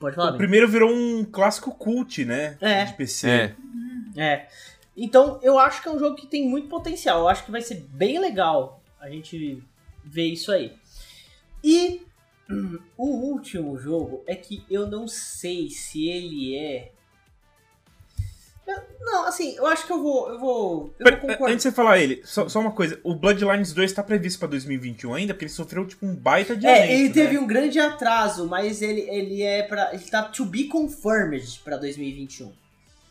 Pode 0.00 0.16
falar, 0.16 0.32
O 0.32 0.36
primeiro 0.38 0.66
virou 0.66 0.90
um 0.90 1.22
clássico 1.22 1.70
cult, 1.72 2.24
né? 2.24 2.56
É. 2.62 2.84
De 2.86 2.94
PC. 2.94 3.28
É. 3.28 3.54
É. 4.18 4.48
Então, 4.96 5.38
eu 5.42 5.58
acho 5.58 5.80
que 5.80 5.88
é 5.88 5.92
um 5.92 5.98
jogo 5.98 6.16
que 6.16 6.26
tem 6.26 6.46
muito 6.48 6.68
potencial. 6.68 7.20
Eu 7.20 7.28
acho 7.28 7.44
que 7.44 7.52
vai 7.52 7.62
ser 7.62 7.76
bem 7.76 8.18
legal 8.18 8.82
a 9.00 9.08
gente 9.08 9.62
ver 10.04 10.26
isso 10.26 10.50
aí. 10.50 10.72
E 11.62 12.02
o 12.98 13.06
último 13.06 13.78
jogo 13.78 14.24
é 14.26 14.34
que 14.34 14.64
eu 14.68 14.88
não 14.88 15.06
sei 15.06 15.70
se 15.70 16.08
ele 16.08 16.56
é. 16.56 16.90
Eu- 18.66 18.82
não, 19.00 19.24
assim, 19.26 19.54
eu 19.56 19.66
acho 19.66 19.86
que 19.86 19.92
eu 19.92 20.02
vou. 20.02 20.28
Eu 20.28 20.38
vou. 20.38 20.94
Eu 20.98 21.04
Pera, 21.04 21.16
vou 21.16 21.28
concordar. 21.28 21.52
Antes 21.52 21.62
de 21.64 21.70
você 21.70 21.74
falar 21.74 21.98
ele, 22.00 22.20
só, 22.24 22.48
só 22.48 22.58
uma 22.60 22.72
coisa. 22.72 23.00
O 23.04 23.14
Bloodlines 23.14 23.72
2 23.72 23.92
tá 23.92 24.02
previsto 24.02 24.40
pra 24.40 24.48
2021 24.48 25.14
ainda, 25.14 25.32
porque 25.32 25.44
ele 25.44 25.52
sofreu 25.52 25.86
tipo 25.86 26.04
um 26.04 26.14
baita 26.14 26.56
de 26.56 26.66
É, 26.66 26.92
ele 26.92 27.10
teve 27.10 27.38
um 27.38 27.46
grande 27.46 27.78
atraso, 27.78 28.46
mas 28.46 28.82
ele, 28.82 29.02
ele 29.02 29.42
é 29.42 29.62
para 29.62 29.94
ele 29.94 30.02
tá 30.04 30.24
to 30.24 30.44
be 30.44 30.64
confirmed 30.64 31.60
pra 31.64 31.76
2021, 31.76 32.52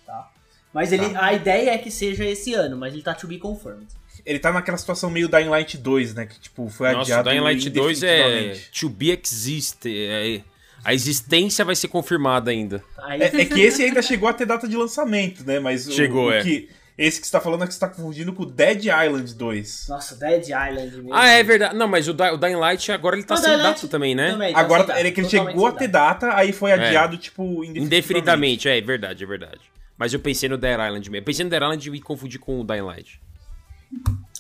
tá? 0.05 0.31
Mas 0.77 0.91
ele, 0.93 1.09
Tá. 1.09 1.25
a 1.25 1.33
ideia 1.33 1.71
é 1.71 1.77
que 1.79 1.89
seja 1.89 2.23
esse 2.23 2.53
ano, 2.53 2.77
mas 2.77 2.93
ele 2.93 3.01
tá 3.01 3.15
to 3.15 3.25
be 3.27 3.39
confirmed. 3.39 3.87
Ele 4.23 4.37
tá 4.37 4.51
naquela 4.51 4.77
situação 4.77 5.09
meio 5.09 5.27
Dying 5.27 5.49
Light 5.49 5.75
2, 5.75 6.13
né? 6.13 6.27
Que 6.27 6.39
tipo, 6.39 6.69
foi 6.69 6.87
Nossa, 6.91 6.99
o 6.99 7.01
adiado 7.01 7.29
Dying 7.31 7.39
Light 7.39 7.69
2 7.71 8.03
é 8.03 8.53
to 8.79 8.87
be 8.89 9.09
exist. 9.11 9.79
é- 9.87 10.41
a 10.83 10.93
existência 10.93 11.65
vai 11.65 11.75
ser 11.75 11.87
confirmada 11.87 12.51
ainda. 12.51 12.83
Aí, 12.99 13.21
É, 13.23 13.25
é 13.25 13.45
que 13.45 13.59
esse 13.59 13.81
ainda 13.83 14.03
chegou 14.03 14.29
a 14.29 14.33
ter 14.33 14.45
data 14.45 14.67
de 14.67 14.75
lançamento, 14.77 15.43
né? 15.43 15.59
Mas 15.59 15.87
o- 15.87 15.91
Chegou, 15.93 16.27
o, 16.27 16.31
é. 16.31 16.43
que 16.43 16.69
esse 16.97 17.19
que 17.19 17.25
você 17.25 17.31
tá 17.31 17.39
falando 17.41 17.63
é 17.63 17.67
que 17.67 17.73
você 17.73 17.79
tá 17.79 17.87
confundindo 17.89 18.31
com 18.33 18.43
o 18.43 18.45
Dead 18.45 18.85
Island 18.85 19.33
2. 19.33 19.85
Nossa, 19.89 20.15
Dead 20.15 20.43
Island 20.43 20.91
mesmo. 20.97 21.13
Ah, 21.13 21.27
é 21.29 21.41
verdade. 21.43 21.75
Não, 21.75 21.87
mas 21.87 22.07
o, 22.07 22.13
Di- 22.13 22.29
o 22.31 22.37
Dying 22.37 22.55
Light 22.55 22.91
agora 22.91 23.15
ele 23.15 23.23
tá 23.25 23.33
O 23.33 23.37
sem 23.37 23.47
Dying 23.49 23.57
data 23.57 23.69
Light 23.69 23.87
também, 23.87 24.13
né? 24.13 24.31
Também, 24.31 24.53
tá 24.53 24.59
Agora 24.59 24.83
data, 24.83 24.99
ele 24.99 25.09
é 25.09 25.11
que 25.11 25.21
ele 25.21 25.29
chegou 25.29 25.65
a 25.65 25.71
ter 25.71 25.87
data. 25.87 26.35
aí 26.35 26.51
foi 26.53 26.71
adiado, 26.71 27.17
tipo, 27.17 27.63
indefinitivamente. 27.63 27.85
Indefinitivamente, 27.85 28.69
é, 28.69 28.77
é 28.77 28.81
verdade, 28.81 29.23
é 29.23 29.27
verdade. 29.27 29.61
Mas 29.97 30.13
eu 30.13 30.19
pensei 30.19 30.47
no 30.47 30.57
Dead 30.57 30.73
Island 30.73 31.09
mesmo. 31.09 31.21
Eu 31.21 31.25
pensei 31.25 31.43
no 31.43 31.49
Dead 31.49 31.61
Island 31.61 31.87
e 31.87 31.91
me 31.91 32.01
confundi 32.01 32.37
com 32.37 32.61
o 32.61 32.63
Dying 32.63 32.81
Light. 32.81 33.21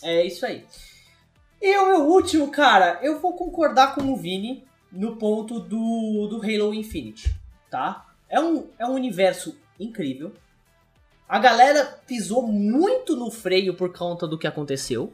É 0.03 0.25
isso 0.25 0.45
aí. 0.45 0.65
E 1.61 1.75
o 1.77 1.85
meu 1.87 2.01
último, 2.07 2.51
cara, 2.51 2.99
eu 3.01 3.19
vou 3.19 3.33
concordar 3.33 3.95
com 3.95 4.13
o 4.13 4.15
Vini 4.15 4.63
no 4.91 5.15
ponto 5.15 5.59
do, 5.59 6.27
do 6.27 6.37
Halo 6.37 6.73
Infinite, 6.73 7.33
tá? 7.71 8.05
É 8.29 8.39
um, 8.39 8.67
é 8.77 8.85
um 8.85 8.93
universo 8.93 9.57
incrível. 9.79 10.33
A 11.27 11.39
galera 11.39 11.83
pisou 12.05 12.45
muito 12.45 13.15
no 13.15 13.31
freio 13.31 13.73
por 13.73 13.91
conta 13.91 14.27
do 14.27 14.37
que 14.37 14.47
aconteceu, 14.47 15.11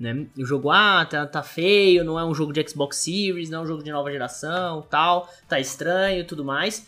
Né? 0.00 0.26
O 0.36 0.44
jogo, 0.44 0.70
ah, 0.70 1.06
tá, 1.08 1.26
tá 1.26 1.42
feio, 1.42 2.02
não 2.02 2.18
é 2.18 2.24
um 2.24 2.34
jogo 2.34 2.52
de 2.52 2.68
Xbox 2.68 2.96
Series, 2.96 3.50
não 3.50 3.60
é 3.60 3.62
um 3.62 3.66
jogo 3.66 3.82
de 3.82 3.92
nova 3.92 4.10
geração, 4.10 4.82
tal, 4.82 5.28
tá 5.48 5.60
estranho 5.60 6.20
e 6.20 6.24
tudo 6.24 6.44
mais. 6.44 6.86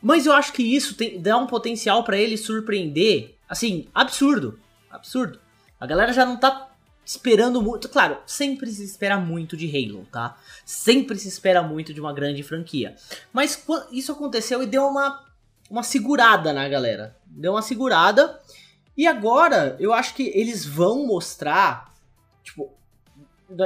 Mas 0.00 0.26
eu 0.26 0.32
acho 0.32 0.52
que 0.52 0.62
isso 0.62 0.94
tem, 0.94 1.20
dá 1.20 1.36
um 1.36 1.46
potencial 1.46 2.04
para 2.04 2.16
ele 2.16 2.36
surpreender, 2.36 3.34
assim, 3.48 3.88
absurdo. 3.94 4.58
Absurdo. 4.90 5.40
A 5.80 5.86
galera 5.86 6.12
já 6.12 6.24
não 6.24 6.36
tá 6.36 6.68
esperando 7.04 7.62
muito. 7.62 7.88
Claro, 7.88 8.18
sempre 8.26 8.70
se 8.70 8.84
espera 8.84 9.18
muito 9.18 9.56
de 9.56 9.66
Halo, 9.66 10.06
tá? 10.12 10.36
Sempre 10.64 11.18
se 11.18 11.28
espera 11.28 11.62
muito 11.62 11.94
de 11.94 12.00
uma 12.00 12.12
grande 12.12 12.42
franquia. 12.42 12.94
Mas 13.32 13.64
isso 13.90 14.12
aconteceu 14.12 14.62
e 14.62 14.66
deu 14.66 14.86
uma, 14.86 15.24
uma 15.70 15.82
segurada 15.82 16.52
na 16.52 16.68
galera. 16.68 17.16
Deu 17.26 17.52
uma 17.52 17.62
segurada. 17.62 18.38
E 18.96 19.06
agora 19.06 19.76
eu 19.80 19.92
acho 19.92 20.14
que 20.14 20.30
eles 20.34 20.64
vão 20.64 21.06
mostrar. 21.06 21.94
Tipo, 22.42 22.77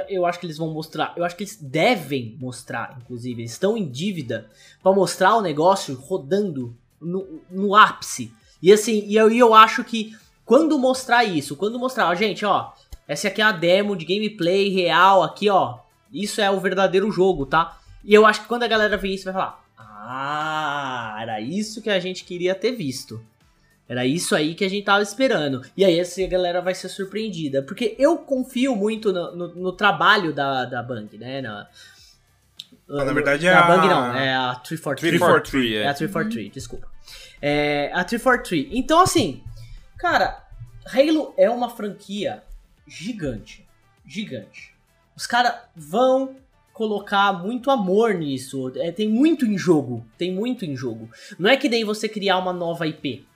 eu 0.09 0.25
acho 0.25 0.39
que 0.39 0.47
eles 0.47 0.59
vão 0.59 0.73
mostrar. 0.73 1.13
Eu 1.17 1.25
acho 1.25 1.37
que 1.37 1.43
eles 1.43 1.57
devem 1.57 2.37
mostrar, 2.41 2.99
inclusive. 3.01 3.43
Eles 3.43 3.53
estão 3.53 3.77
em 3.77 3.89
dívida 3.89 4.49
para 4.83 4.93
mostrar 4.93 5.37
o 5.37 5.43
negócio 5.43 5.95
rodando 5.95 6.77
no, 7.01 7.41
no 7.51 7.75
ápice. 7.75 8.33
E 8.63 8.73
assim, 8.73 9.05
e 9.07 9.17
eu, 9.17 9.31
e 9.31 9.39
eu 9.39 9.55
acho 9.55 9.83
que 9.83 10.17
quando 10.45 10.79
mostrar 10.79 11.25
isso, 11.25 11.57
quando 11.57 11.79
mostrar, 11.79 12.15
gente, 12.15 12.45
ó, 12.45 12.73
essa 13.09 13.29
aqui 13.29 13.41
é 13.41 13.45
a 13.45 13.53
demo 13.53 13.97
de 13.97 14.05
gameplay 14.05 14.69
real 14.69 15.23
aqui, 15.23 15.49
ó. 15.49 15.79
Isso 16.13 16.41
é 16.41 16.51
o 16.51 16.61
verdadeiro 16.61 17.11
jogo, 17.11 17.47
tá? 17.47 17.81
E 18.05 18.15
eu 18.15 18.27
acho 18.27 18.43
que 18.43 18.49
quando 18.49 18.63
a 18.63 18.69
galera 18.69 18.97
ver 18.97 19.09
isso 19.09 19.25
vai 19.25 19.33
falar: 19.33 19.65
"Ah, 19.77 21.17
era 21.21 21.41
isso 21.41 21.81
que 21.81 21.91
a 21.91 21.99
gente 21.99 22.25
queria 22.25 22.55
ter 22.55 22.73
visto". 22.73 23.21
Era 23.89 24.07
isso 24.07 24.35
aí 24.35 24.55
que 24.55 24.65
a 24.65 24.71
gente 24.71 24.85
tava 24.85 25.03
esperando. 25.03 25.63
E 25.77 25.85
aí 25.85 25.99
essa 25.99 26.25
galera 26.27 26.61
vai 26.61 26.75
ser 26.75 26.89
surpreendida. 26.89 27.63
Porque 27.63 27.95
eu 27.99 28.17
confio 28.19 28.75
muito 28.75 29.13
no, 29.13 29.37
no, 29.37 29.55
no 29.55 29.73
trabalho 29.73 30.33
da, 30.33 30.65
da 30.65 30.83
Bang, 30.83 31.19
né? 31.19 31.43
Na, 31.43 31.69
ah, 32.89 33.05
na 33.05 33.13
verdade 33.13 33.47
é 33.47 33.53
a... 33.53 33.63
Bang 33.63 33.89
não, 33.89 34.15
é 34.15 34.35
a 34.35 34.55
343. 34.57 35.21
343, 35.21 35.73
é. 35.73 35.77
é 35.77 35.89
a 35.89 35.95
343, 35.95 36.53
desculpa. 36.53 36.89
É 37.41 37.91
a 37.93 38.05
343. 38.05 38.69
Então 38.73 39.01
assim, 39.01 39.43
cara, 39.99 40.45
Halo 40.87 41.35
é 41.37 41.49
uma 41.49 41.71
franquia 41.71 42.43
gigante. 42.87 43.67
Gigante. 44.07 44.75
Os 45.17 45.27
caras 45.27 45.55
vão 45.75 46.37
colocar 46.73 47.33
muito 47.33 47.71
amor 47.71 48.15
nisso. 48.15 48.73
É, 48.77 48.91
tem 48.91 49.09
muito 49.09 49.47
em 49.47 49.57
jogo. 49.57 50.05
Tem 50.19 50.33
muito 50.33 50.65
em 50.65 50.75
jogo. 50.77 51.09
Não 51.39 51.49
é 51.49 51.57
que 51.57 51.69
daí 51.69 51.85
você 51.85 52.09
criar 52.09 52.39
uma 52.39 52.53
nova 52.53 52.87
IP. 52.87 53.27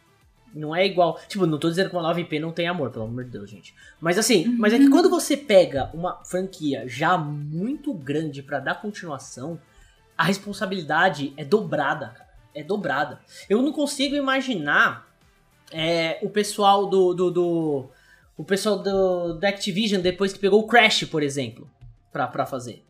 Não 0.57 0.75
é 0.75 0.87
igual. 0.87 1.21
Tipo, 1.29 1.47
não 1.47 1.59
tô 1.59 1.69
dizendo 1.69 1.91
que 1.91 1.97
uma 1.97 2.03
nova 2.03 2.21
IP 2.21 2.39
não 2.39 2.51
tem 2.51 2.67
amor, 2.67 2.91
pelo 2.91 3.05
amor 3.05 3.25
de 3.25 3.31
Deus, 3.31 3.51
gente. 3.51 3.75
Mas 4.01 4.19
assim, 4.19 4.49
uhum. 4.49 4.57
mas 4.59 4.73
é 4.73 4.79
que 4.79 4.89
quando 4.89 5.11
você 5.11 5.37
pega 5.37 5.91
uma 5.93 6.25
franquia 6.25 6.85
já 6.87 7.19
muito 7.19 7.93
grande 7.93 8.43
para 8.43 8.59
dar 8.59 8.81
continuação, 8.81 9.61
a 10.17 10.25
responsabilidade 10.25 11.35
é 11.37 11.45
dobrada, 11.45 12.09
cara. 12.09 12.27
É 12.55 12.63
dobrada. 12.63 13.21
Eu 13.51 13.61
não 13.61 13.71
consigo 13.71 14.17
imaginar 14.17 15.07
é, 15.71 16.19
o 16.23 16.31
pessoal 16.31 16.87
do, 16.87 17.13
do, 17.13 17.31
do 17.31 17.91
o 18.35 18.43
pessoal 18.43 18.79
do, 18.79 19.35
da 19.35 19.49
Activision 19.49 20.01
depois 20.01 20.33
que 20.33 20.39
pegou 20.39 20.61
o 20.61 20.67
Crash, 20.67 21.05
por 21.05 21.23
exemplo, 21.23 21.71
pra, 22.11 22.27
pra 22.27 22.47
fazer. 22.47 22.83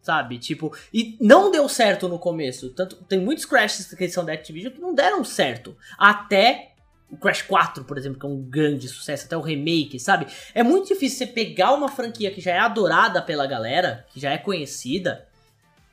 Sabe? 0.00 0.38
Tipo, 0.38 0.74
e 0.92 1.16
não 1.20 1.50
deu 1.50 1.68
certo 1.68 2.08
no 2.08 2.18
começo. 2.18 2.70
Tanto, 2.70 2.96
tem 3.04 3.20
muitos 3.20 3.44
Crashes 3.44 3.94
que 3.94 4.08
são 4.08 4.24
da 4.24 4.32
Activision 4.32 4.72
que 4.72 4.80
não 4.80 4.94
deram 4.94 5.22
certo. 5.22 5.76
Até 5.96 6.71
o 7.12 7.16
Crash 7.18 7.42
4, 7.42 7.84
por 7.84 7.98
exemplo, 7.98 8.18
que 8.18 8.24
é 8.24 8.28
um 8.28 8.40
grande 8.40 8.88
sucesso, 8.88 9.26
até 9.26 9.36
o 9.36 9.42
remake, 9.42 10.00
sabe? 10.00 10.26
É 10.54 10.62
muito 10.62 10.88
difícil 10.88 11.18
você 11.18 11.26
pegar 11.26 11.74
uma 11.74 11.88
franquia 11.88 12.30
que 12.30 12.40
já 12.40 12.52
é 12.52 12.58
adorada 12.58 13.20
pela 13.20 13.46
galera, 13.46 14.06
que 14.10 14.18
já 14.18 14.32
é 14.32 14.38
conhecida. 14.38 15.28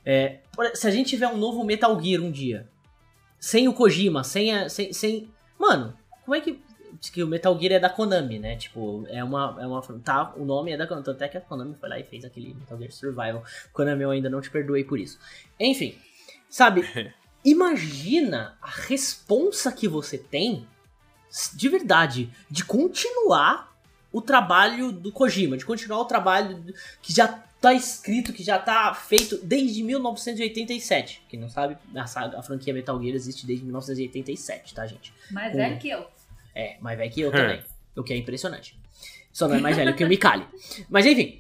É, 0.05 0.37
se 0.73 0.87
a 0.87 0.91
gente 0.91 1.09
tiver 1.09 1.27
um 1.27 1.37
novo 1.37 1.63
Metal 1.65 2.01
Gear 2.01 2.21
um 2.21 2.31
dia, 2.31 2.67
sem 3.37 3.67
o 3.67 3.73
Kojima, 3.73 4.23
sem, 4.23 4.55
a, 4.55 4.69
sem, 4.69 4.93
sem. 4.93 5.29
Mano, 5.59 5.93
como 6.23 6.35
é 6.35 6.41
que 6.41 6.61
que 7.13 7.23
o 7.23 7.27
Metal 7.27 7.57
Gear 7.57 7.73
é 7.73 7.79
da 7.79 7.89
Konami, 7.89 8.39
né? 8.39 8.55
Tipo, 8.57 9.05
é 9.07 9.23
uma, 9.23 9.57
é 9.59 9.67
uma. 9.67 9.81
Tá, 10.03 10.33
o 10.35 10.43
nome 10.43 10.71
é 10.71 10.77
da 10.77 10.87
Konami. 10.87 11.05
Tanto 11.05 11.23
é 11.23 11.27
que 11.27 11.37
a 11.37 11.41
Konami 11.41 11.75
foi 11.79 11.87
lá 11.87 11.99
e 11.99 12.03
fez 12.03 12.25
aquele 12.25 12.53
Metal 12.53 12.77
Gear 12.77 12.91
Survival. 12.91 13.43
Konami, 13.71 14.03
eu 14.03 14.11
ainda 14.11 14.29
não 14.29 14.41
te 14.41 14.49
perdoei 14.49 14.83
por 14.83 14.99
isso. 14.99 15.19
Enfim, 15.59 15.95
sabe? 16.49 16.83
imagina 17.43 18.57
a 18.61 18.69
responsa 18.69 19.71
que 19.71 19.87
você 19.87 20.17
tem, 20.17 20.67
de 21.53 21.69
verdade, 21.69 22.29
de 22.49 22.63
continuar 22.63 23.69
o 24.11 24.21
trabalho 24.21 24.91
do 24.91 25.11
Kojima, 25.11 25.57
de 25.57 25.65
continuar 25.65 25.99
o 25.99 26.05
trabalho 26.05 26.63
que 27.01 27.13
já 27.13 27.27
tá 27.61 27.73
escrito, 27.73 28.33
que 28.33 28.43
já 28.43 28.57
tá 28.57 28.93
feito 28.93 29.37
desde 29.43 29.83
1987. 29.83 31.21
Quem 31.29 31.39
não 31.39 31.49
sabe, 31.49 31.77
a, 31.95 32.07
saga, 32.07 32.39
a 32.39 32.43
franquia 32.43 32.73
Metal 32.73 32.99
Gear 33.01 33.15
existe 33.15 33.45
desde 33.45 33.63
1987, 33.65 34.73
tá, 34.73 34.87
gente? 34.87 35.13
Mas 35.29 35.53
Com... 35.53 35.59
é 35.59 35.75
que 35.75 35.89
eu. 35.89 36.07
É, 36.55 36.77
mais 36.79 36.97
velho 36.97 37.11
que 37.11 37.21
eu 37.21 37.31
também. 37.31 37.61
o 37.95 38.03
que 38.03 38.13
é 38.13 38.17
impressionante. 38.17 38.77
Só 39.31 39.47
não 39.47 39.55
é 39.55 39.59
mais 39.59 39.75
velho 39.75 39.95
que 39.95 40.03
o 40.03 40.07
Mikali. 40.07 40.45
Mas 40.89 41.05
enfim. 41.05 41.39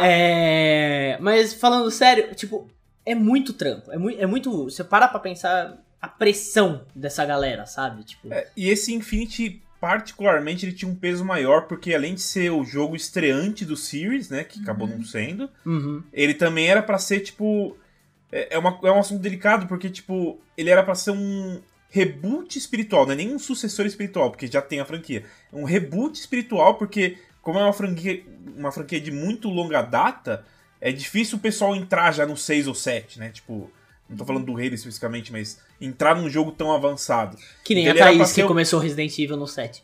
é... 0.00 1.16
Mas 1.20 1.54
falando 1.54 1.90
sério, 1.90 2.34
tipo, 2.34 2.68
é 3.06 3.14
muito 3.14 3.52
trampo. 3.52 3.90
É, 3.92 3.96
mu 3.96 4.10
é 4.10 4.26
muito. 4.26 4.64
Você 4.64 4.82
para 4.82 5.08
pra 5.08 5.20
pensar 5.20 5.78
a 6.04 6.08
pressão 6.08 6.84
dessa 6.94 7.24
galera, 7.24 7.64
sabe? 7.66 8.04
Tipo... 8.04 8.32
É, 8.32 8.48
e 8.56 8.68
esse 8.68 8.92
Infinity, 8.92 9.62
particularmente, 9.80 10.66
ele 10.66 10.74
tinha 10.74 10.90
um 10.90 10.94
peso 10.94 11.24
maior, 11.24 11.62
porque 11.62 11.94
além 11.94 12.14
de 12.14 12.20
ser 12.20 12.50
o 12.50 12.62
jogo 12.62 12.94
estreante 12.94 13.64
do 13.64 13.76
Series, 13.76 14.28
né? 14.28 14.44
Que 14.44 14.60
acabou 14.60 14.86
uhum. 14.86 14.98
não 14.98 15.04
sendo, 15.04 15.48
uhum. 15.64 16.02
ele 16.12 16.34
também 16.34 16.68
era 16.68 16.82
para 16.82 16.98
ser, 16.98 17.20
tipo. 17.20 17.76
É, 18.30 18.54
é, 18.56 18.58
uma, 18.58 18.78
é 18.82 18.90
um 18.90 18.98
assunto 18.98 19.22
delicado, 19.22 19.66
porque, 19.66 19.88
tipo, 19.88 20.38
ele 20.56 20.68
era 20.68 20.82
para 20.82 20.94
ser 20.94 21.12
um, 21.12 21.60
reboot 21.88 22.58
espiritual, 22.58 23.06
não 23.06 23.12
é 23.12 23.16
nem 23.16 23.32
um 23.32 23.38
sucessor 23.38 23.86
espiritual, 23.86 24.30
porque 24.30 24.48
já 24.48 24.60
tem 24.60 24.80
a 24.80 24.84
franquia. 24.84 25.24
É 25.52 25.56
um 25.56 25.62
reboot 25.62 26.18
espiritual, 26.18 26.74
porque 26.74 27.16
como 27.40 27.58
é 27.58 27.62
uma 27.62 27.72
franquia, 27.72 28.22
uma 28.56 28.72
franquia 28.72 29.00
de 29.00 29.12
muito 29.12 29.48
longa 29.48 29.80
data, 29.80 30.44
é 30.80 30.90
difícil 30.90 31.38
o 31.38 31.40
pessoal 31.40 31.74
entrar 31.74 32.12
já 32.12 32.26
no 32.26 32.36
6 32.36 32.66
ou 32.66 32.74
7, 32.74 33.18
né? 33.20 33.30
Tipo, 33.30 33.70
não 34.08 34.16
tô 34.16 34.24
falando 34.24 34.44
do 34.44 34.52
Halo 34.52 34.74
especificamente, 34.74 35.32
mas 35.32 35.60
entrar 35.80 36.14
num 36.14 36.28
jogo 36.28 36.52
tão 36.52 36.72
avançado. 36.72 37.36
Que 37.64 37.74
nem 37.74 37.86
então, 37.86 38.02
a 38.02 38.06
Thaís 38.06 38.32
que 38.32 38.42
o... 38.42 38.46
começou 38.46 38.80
Resident 38.80 39.18
Evil 39.18 39.36
no 39.36 39.46
7. 39.46 39.82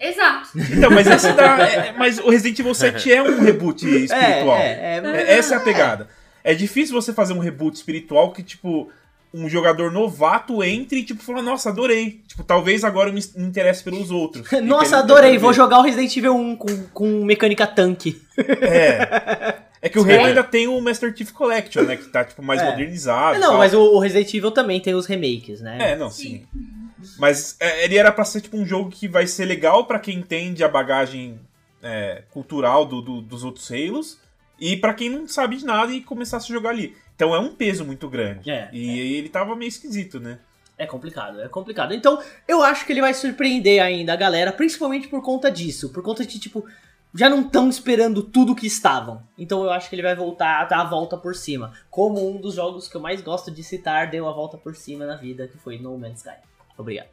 Exato. 0.00 0.50
Então, 0.54 0.90
mas 0.90 1.06
esse 1.08 1.32
dá, 1.32 1.58
é, 1.58 1.92
mas 1.92 2.18
o 2.18 2.30
Resident 2.30 2.60
Evil 2.60 2.74
7 2.74 3.12
é 3.12 3.22
um 3.22 3.40
reboot 3.40 3.84
é, 3.86 3.98
espiritual. 3.98 4.56
É, 4.56 4.98
é, 4.98 5.02
é, 5.04 5.38
essa 5.38 5.54
é 5.54 5.56
a 5.56 5.60
pegada. 5.60 6.08
É 6.44 6.54
difícil 6.54 6.94
você 6.94 7.12
fazer 7.12 7.32
um 7.32 7.40
reboot 7.40 7.76
espiritual 7.76 8.32
que, 8.32 8.42
tipo, 8.42 8.90
um 9.32 9.48
jogador 9.48 9.92
novato 9.92 10.62
entre 10.62 11.00
e, 11.00 11.04
tipo, 11.04 11.22
fala, 11.22 11.42
nossa, 11.42 11.68
adorei. 11.68 12.22
Tipo, 12.26 12.42
talvez 12.42 12.84
agora 12.84 13.10
eu 13.10 13.12
me, 13.12 13.20
interesse 13.36 13.84
pelos 13.84 14.10
outros. 14.10 14.50
nossa, 14.62 14.98
adorei, 14.98 15.36
vou 15.38 15.52
jogar 15.52 15.78
o 15.78 15.82
Resident 15.82 16.16
Evil 16.16 16.34
1 16.34 16.56
com, 16.56 16.82
com 16.94 17.24
mecânica 17.24 17.66
tanque. 17.66 18.20
É. 18.36 19.68
É 19.80 19.88
que 19.88 19.98
o 19.98 20.02
Halo 20.02 20.26
ainda 20.26 20.42
tem 20.42 20.66
o 20.66 20.80
Master 20.80 21.16
Chief 21.16 21.30
Collection, 21.30 21.82
né? 21.82 21.96
Que 21.96 22.08
tá, 22.08 22.24
tipo, 22.24 22.42
mais 22.42 22.60
é. 22.60 22.70
modernizado. 22.70 23.38
Não, 23.38 23.58
mas 23.58 23.72
o, 23.74 23.98
Resident 23.98 24.34
Evil 24.34 24.50
também 24.50 24.80
tem 24.80 24.94
os 24.94 25.06
remakes, 25.06 25.60
né? 25.60 25.92
É, 25.92 25.96
não, 25.96 26.10
sim. 26.10 26.44
sim. 26.52 27.16
Mas 27.18 27.56
é, 27.60 27.84
ele 27.84 27.96
era 27.96 28.10
pra 28.10 28.24
ser, 28.24 28.40
tipo, 28.40 28.56
um 28.56 28.66
jogo 28.66 28.90
que 28.90 29.06
vai 29.06 29.26
ser 29.26 29.44
legal 29.44 29.84
para 29.84 30.00
quem 30.00 30.18
entende 30.18 30.64
a 30.64 30.68
bagagem 30.68 31.38
é, 31.80 32.24
cultural 32.30 32.84
do, 32.84 33.00
do, 33.00 33.20
dos 33.20 33.44
outros 33.44 33.70
Halos. 33.70 34.18
E 34.58 34.76
para 34.76 34.92
quem 34.92 35.08
não 35.08 35.28
sabe 35.28 35.56
de 35.56 35.64
nada 35.64 35.92
e 35.92 36.00
começasse 36.00 36.50
a 36.50 36.54
jogar 36.54 36.70
ali. 36.70 36.96
Então 37.18 37.34
é 37.34 37.40
um 37.40 37.52
peso 37.52 37.84
muito 37.84 38.08
grande. 38.08 38.48
É, 38.48 38.70
e 38.72 39.00
é. 39.00 39.18
ele 39.18 39.28
tava 39.28 39.56
meio 39.56 39.68
esquisito, 39.68 40.20
né? 40.20 40.38
É 40.78 40.86
complicado, 40.86 41.40
é 41.40 41.48
complicado. 41.48 41.92
Então, 41.92 42.22
eu 42.46 42.62
acho 42.62 42.86
que 42.86 42.92
ele 42.92 43.00
vai 43.00 43.12
surpreender 43.12 43.82
ainda 43.82 44.12
a 44.12 44.16
galera, 44.16 44.52
principalmente 44.52 45.08
por 45.08 45.20
conta 45.20 45.50
disso. 45.50 45.88
Por 45.88 46.00
conta 46.00 46.24
de, 46.24 46.38
tipo, 46.38 46.64
já 47.12 47.28
não 47.28 47.40
estão 47.40 47.68
esperando 47.68 48.22
tudo 48.22 48.54
que 48.54 48.68
estavam. 48.68 49.20
Então 49.36 49.64
eu 49.64 49.70
acho 49.72 49.88
que 49.88 49.96
ele 49.96 50.02
vai 50.02 50.14
voltar, 50.14 50.64
dar 50.66 50.82
a 50.82 50.84
volta 50.84 51.16
por 51.16 51.34
cima. 51.34 51.72
Como 51.90 52.30
um 52.30 52.40
dos 52.40 52.54
jogos 52.54 52.86
que 52.86 52.96
eu 52.96 53.00
mais 53.00 53.20
gosto 53.20 53.50
de 53.50 53.64
citar 53.64 54.08
deu 54.08 54.28
a 54.28 54.32
volta 54.32 54.56
por 54.56 54.76
cima 54.76 55.04
na 55.04 55.16
vida, 55.16 55.48
que 55.48 55.58
foi 55.58 55.76
No 55.76 55.98
Man's 55.98 56.18
Sky. 56.18 56.38
Obrigado. 56.76 57.08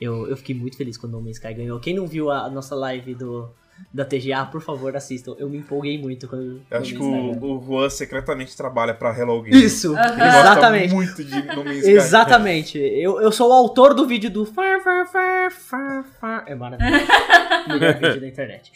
Eu, 0.00 0.26
eu 0.26 0.36
fiquei 0.38 0.54
muito 0.54 0.78
feliz 0.78 0.96
quando 0.96 1.12
No 1.12 1.20
Man's 1.20 1.36
Sky 1.36 1.52
ganhou. 1.52 1.78
Quem 1.78 1.92
não 1.92 2.06
viu 2.06 2.30
a 2.30 2.48
nossa 2.48 2.74
live 2.74 3.14
do, 3.14 3.50
da 3.92 4.04
TGA, 4.04 4.46
por 4.46 4.60
favor, 4.60 4.94
assistam. 4.96 5.34
Eu 5.38 5.48
me 5.48 5.58
empolguei 5.58 5.98
muito 5.98 6.28
quando. 6.28 6.62
Eu 6.70 6.78
acho 6.78 6.92
que 6.92 6.98
o, 7.02 7.58
o 7.58 7.64
Juan 7.64 7.90
secretamente 7.90 8.56
trabalha 8.56 8.94
pra 8.94 9.16
Hello 9.16 9.42
Game. 9.42 9.64
Isso, 9.64 9.96
Ele 9.96 10.22
exatamente. 10.22 10.94
muito 10.94 11.24
de 11.24 11.42
No 11.42 11.64
Man's 11.64 11.78
Sky. 11.78 11.90
Exatamente. 11.90 12.78
Eu, 12.78 13.20
eu 13.20 13.32
sou 13.32 13.50
o 13.50 13.52
autor 13.52 13.94
do 13.94 14.06
vídeo 14.06 14.30
do 14.30 14.46
far, 14.46 14.80
far, 14.82 15.06
far, 15.06 15.50
far, 15.50 16.04
far. 16.20 16.44
É 16.46 16.54
maravilhoso. 16.54 17.06
Melhor 17.68 17.94
vídeo 17.94 18.20
da 18.20 18.28
internet. 18.28 18.72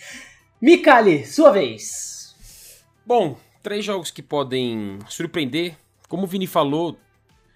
Mikali, 0.60 1.24
sua 1.26 1.51
vez. 1.52 2.35
Bom, 3.06 3.36
três 3.62 3.85
jogos 3.85 4.10
que 4.10 4.22
podem 4.22 4.98
surpreender. 5.09 5.76
Como 6.09 6.24
o 6.24 6.26
Vini 6.26 6.47
falou, 6.47 6.97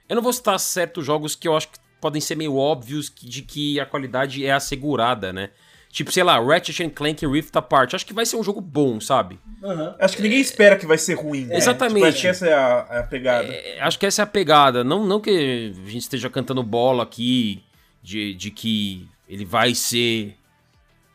eu 0.09 0.17
não 0.17 0.23
vou 0.23 0.33
citar 0.33 0.59
certos 0.61 1.05
jogos 1.05 1.35
que 1.35 1.49
eu 1.49 1.57
acho 1.57 1.69
que 1.69 1.79
podem 2.01 2.21
ser 2.21 2.37
meio 2.37 2.57
óbvios 2.57 3.13
de 3.15 3.43
que 3.43 3.81
a 3.81 3.87
qualidade 3.87 4.45
é 4.45 4.53
assegurada, 4.53 5.33
né? 5.33 5.51
Tipo, 5.91 6.13
sei 6.13 6.23
lá, 6.23 6.39
Ratchet 6.39 6.91
Clank 6.91 7.27
Rift 7.27 7.57
Apart. 7.57 7.95
Acho 7.95 8.05
que 8.05 8.13
vai 8.13 8.27
ser 8.27 8.37
um 8.37 8.43
jogo 8.43 8.61
bom, 8.61 9.01
sabe? 9.01 9.39
Uhum. 9.63 9.95
Acho 9.99 10.17
que 10.17 10.23
ninguém 10.23 10.41
espera 10.41 10.77
que 10.77 10.87
vai 10.87 10.99
ser 10.99 11.15
ruim. 11.15 11.47
Né? 11.47 11.57
Exatamente. 11.57 11.95
Tipo, 11.95 12.07
acho 12.07 12.21
que 12.21 12.27
essa 12.27 12.47
é 12.47 12.55
a, 12.55 12.79
a 12.79 13.03
pegada. 13.03 13.49
É, 13.49 13.81
acho 13.81 13.99
que 13.99 14.07
essa 14.07 14.23
é 14.23 14.25
a 14.25 14.27
pegada. 14.27 14.85
Não, 14.85 15.07
não 15.07 15.21
que 15.21 15.73
a 15.75 15.91
gente 15.91 16.03
esteja 16.03 16.29
cantando 16.29 16.63
bola 16.63 17.03
aqui 17.03 17.63
de, 18.03 18.35
de 18.35 18.51
que 18.51 19.09
ele 19.29 19.45
vai 19.45 19.75
ser. 19.75 20.37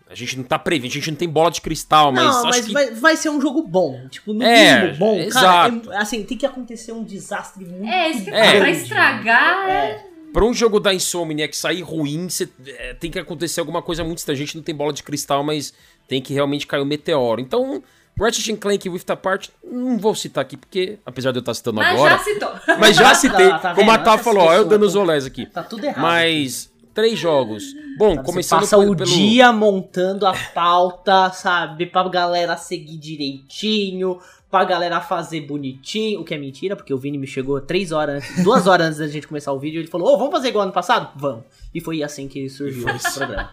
A 0.09 0.15
gente 0.15 0.37
não 0.37 0.43
tá 0.43 0.59
prevendo, 0.59 0.91
a 0.91 0.93
gente 0.93 1.09
não 1.09 1.17
tem 1.17 1.29
bola 1.29 1.49
de 1.49 1.61
cristal, 1.61 2.11
mas. 2.11 2.25
Não, 2.25 2.43
mas 2.43 2.65
que... 2.65 2.73
vai, 2.73 2.91
vai, 2.91 3.15
ser 3.15 3.29
um 3.29 3.39
jogo 3.39 3.63
bom. 3.63 4.07
Tipo, 4.09 4.33
no 4.33 4.43
é, 4.43 4.81
mínimo 4.81 4.97
bom. 4.97 5.19
Exato. 5.19 5.81
Cara, 5.81 5.97
é, 5.97 6.01
assim, 6.01 6.23
tem 6.23 6.37
que 6.37 6.45
acontecer 6.45 6.91
um 6.91 7.03
desastre 7.03 7.63
muito. 7.63 7.87
É, 7.87 8.09
isso 8.09 8.23
que 8.25 8.29
é, 8.31 8.59
pra 8.59 8.69
estragar. 8.69 9.69
É. 9.69 10.12
Pra 10.33 10.43
um 10.43 10.53
jogo 10.53 10.79
da 10.79 10.91
Insomniac 10.91 11.55
sair 11.55 11.83
ruim, 11.83 12.27
cê, 12.27 12.49
é, 12.65 12.95
tem 12.95 13.11
que 13.11 13.19
acontecer 13.19 13.59
alguma 13.59 13.83
coisa 13.83 14.03
muito 14.03 14.17
estranha. 14.17 14.35
A 14.35 14.39
gente 14.39 14.57
não 14.57 14.63
tem 14.63 14.73
bola 14.73 14.91
de 14.91 15.03
cristal, 15.03 15.43
mas 15.43 15.73
tem 16.07 16.21
que 16.21 16.33
realmente 16.33 16.65
cair 16.65 16.79
o 16.79 16.83
um 16.83 16.87
meteoro. 16.87 17.39
Então, 17.39 17.83
Ratchet 18.19 18.57
Clank 18.57 18.89
Rift 18.89 19.09
Apart, 19.11 19.49
não 19.63 19.97
vou 19.97 20.15
citar 20.15 20.41
aqui, 20.43 20.57
porque, 20.57 20.97
apesar 21.05 21.31
de 21.31 21.37
eu 21.37 21.41
estar 21.41 21.53
citando 21.53 21.77
mas 21.77 21.93
agora... 21.93 22.15
Mas 22.15 22.25
já 22.25 22.33
citou. 22.33 22.53
Mas 22.79 22.95
já 22.95 23.15
citei, 23.15 23.49
tá, 23.49 23.59
tá 23.59 23.75
como 23.75 23.91
a 23.91 23.97
Tá 23.97 24.17
falou, 24.17 24.43
ó, 24.43 24.53
eu 24.53 24.65
dando 24.65 24.83
os 24.83 24.95
olés 24.95 25.25
aqui. 25.25 25.45
Tá 25.45 25.63
tudo 25.63 25.85
errado. 25.85 26.01
Mas, 26.01 26.71
aqui. 26.75 26.93
três 26.93 27.17
jogos. 27.17 27.63
Bom, 27.97 28.15
sabe, 28.15 28.25
começando 28.25 28.59
passa 28.61 28.77
pelo... 28.77 28.91
o 28.91 28.95
dia 28.95 29.51
montando 29.51 30.25
a 30.25 30.33
pauta, 30.33 31.31
sabe? 31.31 31.85
Pra 31.85 32.07
galera 32.09 32.57
seguir 32.57 32.97
direitinho, 32.97 34.19
pra 34.53 34.65
galera 34.65 35.01
fazer 35.01 35.41
bonitinho, 35.41 36.21
o 36.21 36.23
que 36.23 36.31
é 36.31 36.37
mentira, 36.37 36.75
porque 36.75 36.93
o 36.93 36.97
Vini 36.99 37.17
me 37.17 37.25
chegou 37.25 37.59
três 37.59 37.91
horas, 37.91 38.23
duas 38.43 38.67
horas 38.67 38.85
antes 38.85 38.99
da 38.99 39.07
gente 39.07 39.27
começar 39.27 39.51
o 39.51 39.57
vídeo, 39.57 39.79
ele 39.81 39.87
falou, 39.87 40.09
ô, 40.09 40.13
oh, 40.13 40.17
vamos 40.19 40.31
fazer 40.31 40.49
igual 40.49 40.61
ano 40.65 40.71
passado? 40.71 41.11
Vamos. 41.19 41.43
E 41.73 41.81
foi 41.81 42.03
assim 42.03 42.27
que 42.27 42.47
surgiu 42.47 42.87
esse 42.89 43.17
programa. 43.17 43.51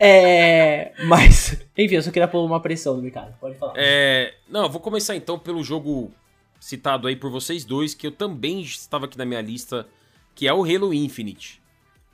É, 0.00 0.92
mas, 1.06 1.56
enfim, 1.78 1.94
eu 1.94 2.02
só 2.02 2.10
queria 2.10 2.26
pôr 2.26 2.44
uma 2.44 2.58
pressão 2.58 2.96
no 2.96 3.02
mercado, 3.02 3.32
pode 3.38 3.56
falar. 3.58 3.74
É, 3.76 4.34
não, 4.48 4.64
eu 4.64 4.68
vou 4.68 4.80
começar 4.80 5.14
então 5.14 5.38
pelo 5.38 5.62
jogo 5.62 6.10
citado 6.58 7.06
aí 7.06 7.14
por 7.14 7.30
vocês 7.30 7.64
dois, 7.64 7.94
que 7.94 8.08
eu 8.08 8.10
também 8.10 8.60
estava 8.60 9.04
aqui 9.04 9.16
na 9.16 9.24
minha 9.24 9.40
lista, 9.40 9.86
que 10.34 10.48
é 10.48 10.52
o 10.52 10.64
Halo 10.64 10.92
Infinite. 10.92 11.62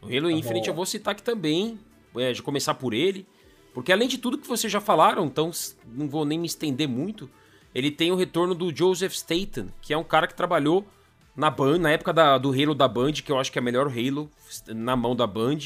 O 0.02 0.08
Halo 0.08 0.28
tá 0.28 0.32
Infinite 0.32 0.64
bom. 0.64 0.72
eu 0.72 0.74
vou 0.74 0.84
citar 0.84 1.12
aqui 1.12 1.22
também, 1.22 1.80
é, 2.14 2.32
de 2.34 2.42
começar 2.42 2.74
por 2.74 2.92
ele, 2.92 3.26
porque 3.72 3.90
além 3.90 4.08
de 4.08 4.18
tudo 4.18 4.36
que 4.36 4.46
vocês 4.46 4.70
já 4.70 4.80
falaram, 4.80 5.24
então 5.24 5.50
não 5.86 6.06
vou 6.06 6.26
nem 6.26 6.38
me 6.38 6.46
estender 6.46 6.86
muito, 6.86 7.30
ele 7.76 7.90
tem 7.90 8.10
o 8.10 8.16
retorno 8.16 8.54
do 8.54 8.74
Joseph 8.74 9.12
Staten, 9.12 9.68
que 9.82 9.92
é 9.92 9.98
um 9.98 10.02
cara 10.02 10.26
que 10.26 10.34
trabalhou 10.34 10.86
na 11.36 11.50
Band, 11.50 11.76
na 11.76 11.90
época 11.90 12.10
da, 12.10 12.38
do 12.38 12.50
Halo 12.50 12.74
da 12.74 12.88
Band, 12.88 13.12
que 13.12 13.30
eu 13.30 13.38
acho 13.38 13.52
que 13.52 13.58
é 13.58 13.60
o 13.60 13.64
melhor 13.64 13.88
Halo 13.88 14.30
na 14.68 14.96
mão 14.96 15.14
da 15.14 15.26
Band. 15.26 15.58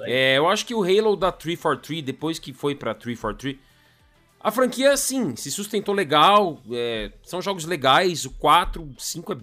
É, 0.00 0.36
eu 0.36 0.48
acho 0.48 0.66
que 0.66 0.74
o 0.74 0.82
Halo 0.82 1.14
da 1.14 1.30
343, 1.30 2.02
depois 2.02 2.40
que 2.40 2.52
foi 2.52 2.74
pra 2.74 2.92
343, 2.92 3.56
a 4.40 4.50
franquia, 4.50 4.96
sim, 4.96 5.36
se 5.36 5.48
sustentou 5.52 5.94
legal, 5.94 6.60
é, 6.72 7.12
são 7.22 7.40
jogos 7.40 7.64
legais, 7.66 8.24
o 8.24 8.30
4, 8.30 8.92
5 8.98 9.32
é, 9.32 9.36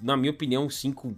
na 0.00 0.16
minha 0.16 0.30
opinião, 0.30 0.64
o 0.64 0.70
5 0.70 1.14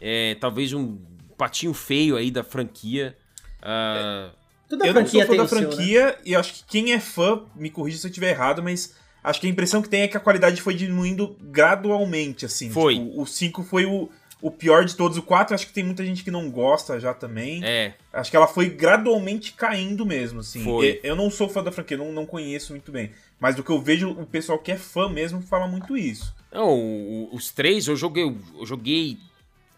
é 0.00 0.36
talvez 0.36 0.72
um 0.72 0.98
patinho 1.36 1.74
feio 1.74 2.16
aí 2.16 2.30
da 2.30 2.44
franquia. 2.44 3.18
Uh... 3.58 4.32
Toda 4.68 4.86
eu 4.86 4.94
não 4.94 5.04
sou 5.04 5.26
fã 5.26 5.36
da 5.36 5.48
franquia 5.48 6.00
seu, 6.00 6.16
né? 6.16 6.18
e 6.24 6.36
acho 6.36 6.54
que 6.54 6.64
quem 6.64 6.92
é 6.92 7.00
fã, 7.00 7.42
me 7.56 7.70
corrija 7.70 7.98
se 7.98 8.06
eu 8.06 8.08
estiver 8.08 8.30
errado, 8.30 8.62
mas 8.62 9.02
acho 9.24 9.40
que 9.40 9.46
a 9.46 9.50
impressão 9.50 9.80
que 9.80 9.88
tem 9.88 10.02
é 10.02 10.08
que 10.08 10.16
a 10.16 10.20
qualidade 10.20 10.60
foi 10.60 10.74
diminuindo 10.74 11.34
gradualmente, 11.40 12.44
assim. 12.44 12.68
Foi. 12.68 12.94
Tipo, 12.94 13.22
o 13.22 13.26
5 13.26 13.62
foi 13.62 13.86
o, 13.86 14.10
o 14.42 14.50
pior 14.50 14.84
de 14.84 14.94
todos. 14.94 15.16
O 15.16 15.22
4 15.22 15.54
acho 15.54 15.66
que 15.66 15.72
tem 15.72 15.82
muita 15.82 16.04
gente 16.04 16.22
que 16.22 16.30
não 16.30 16.50
gosta 16.50 17.00
já 17.00 17.14
também. 17.14 17.64
É. 17.64 17.94
Acho 18.12 18.30
que 18.30 18.36
ela 18.36 18.46
foi 18.46 18.68
gradualmente 18.68 19.54
caindo 19.54 20.04
mesmo, 20.04 20.40
assim. 20.40 20.62
Foi. 20.62 21.00
Eu 21.02 21.16
não 21.16 21.30
sou 21.30 21.48
fã 21.48 21.64
da 21.64 21.72
franquia, 21.72 21.96
não, 21.96 22.12
não 22.12 22.26
conheço 22.26 22.72
muito 22.72 22.92
bem. 22.92 23.10
Mas 23.40 23.56
do 23.56 23.64
que 23.64 23.70
eu 23.70 23.80
vejo, 23.80 24.10
o 24.10 24.26
pessoal 24.26 24.58
que 24.58 24.70
é 24.70 24.76
fã 24.76 25.08
mesmo 25.08 25.40
fala 25.40 25.66
muito 25.66 25.96
isso. 25.96 26.34
Não, 26.52 27.28
os 27.32 27.50
três 27.50 27.88
eu 27.88 27.96
joguei. 27.96 28.24
Eu 28.24 28.66
joguei. 28.66 29.16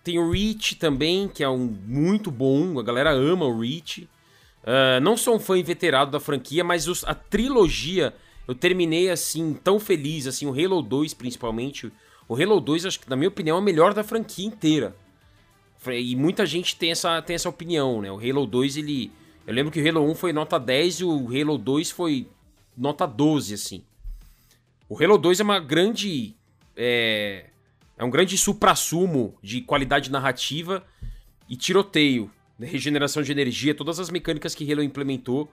Tem 0.03 0.19
o 0.19 0.31
Reach 0.31 0.77
também, 0.77 1.29
que 1.29 1.43
é 1.43 1.49
um 1.49 1.77
muito 1.87 2.31
bom. 2.31 2.79
A 2.79 2.83
galera 2.83 3.11
ama 3.11 3.47
o 3.47 3.61
Reach. 3.61 4.09
Uh, 4.63 5.01
não 5.01 5.17
sou 5.17 5.37
um 5.37 5.39
fã 5.39 5.57
inveterado 5.57 6.11
da 6.11 6.19
franquia, 6.19 6.65
mas 6.65 6.89
os, 6.89 7.05
a 7.05 7.15
trilogia 7.15 8.13
eu 8.47 8.55
terminei 8.55 9.11
assim, 9.11 9.55
tão 9.55 9.81
feliz, 9.81 10.27
assim, 10.27 10.47
o 10.47 10.51
Halo 10.51 10.81
2 10.83 11.15
principalmente. 11.15 11.93
O 12.29 12.35
Halo 12.35 12.61
2, 12.61 12.87
acho 12.87 13.01
que, 13.01 13.11
na 13.11 13.17
minha 13.17 13.29
opinião, 13.29 13.57
é 13.57 13.61
o 13.61 13.63
melhor 13.63 13.93
da 13.93 14.05
franquia 14.05 14.47
inteira. 14.47 14.95
E 15.89 16.17
muita 16.17 16.45
gente 16.45 16.77
tem 16.77 16.91
essa, 16.91 17.21
tem 17.23 17.35
essa 17.35 17.49
opinião, 17.49 18.01
né? 18.01 18.11
O 18.11 18.19
Halo 18.19 18.47
2, 18.47 18.77
ele. 18.77 19.13
Eu 19.47 19.55
lembro 19.55 19.71
que 19.71 19.81
o 19.81 19.89
Halo 19.89 20.11
1 20.11 20.15
foi 20.17 20.33
nota 20.33 20.59
10 20.59 21.01
e 21.01 21.05
o 21.05 21.29
Halo 21.29 21.57
2 21.57 21.91
foi 21.91 22.29
nota 22.77 23.07
12, 23.07 23.55
assim. 23.55 23.85
O 24.89 25.01
Halo 25.01 25.19
2 25.19 25.41
é 25.41 25.43
uma 25.45 25.61
grande. 25.61 26.35
É, 26.77 27.47
é 27.97 28.05
um 28.05 28.11
grande 28.11 28.37
supra-sumo 28.37 29.39
de 29.43 29.61
qualidade 29.61 30.11
narrativa 30.11 30.85
e 31.49 31.57
tiroteio, 31.57 32.31
né? 32.59 32.67
regeneração 32.67 33.23
de 33.23 33.31
energia, 33.31 33.75
todas 33.75 34.01
as 34.01 34.11
mecânicas 34.11 34.55
que 34.55 34.71
Halo 34.71 34.83
implementou. 34.83 35.51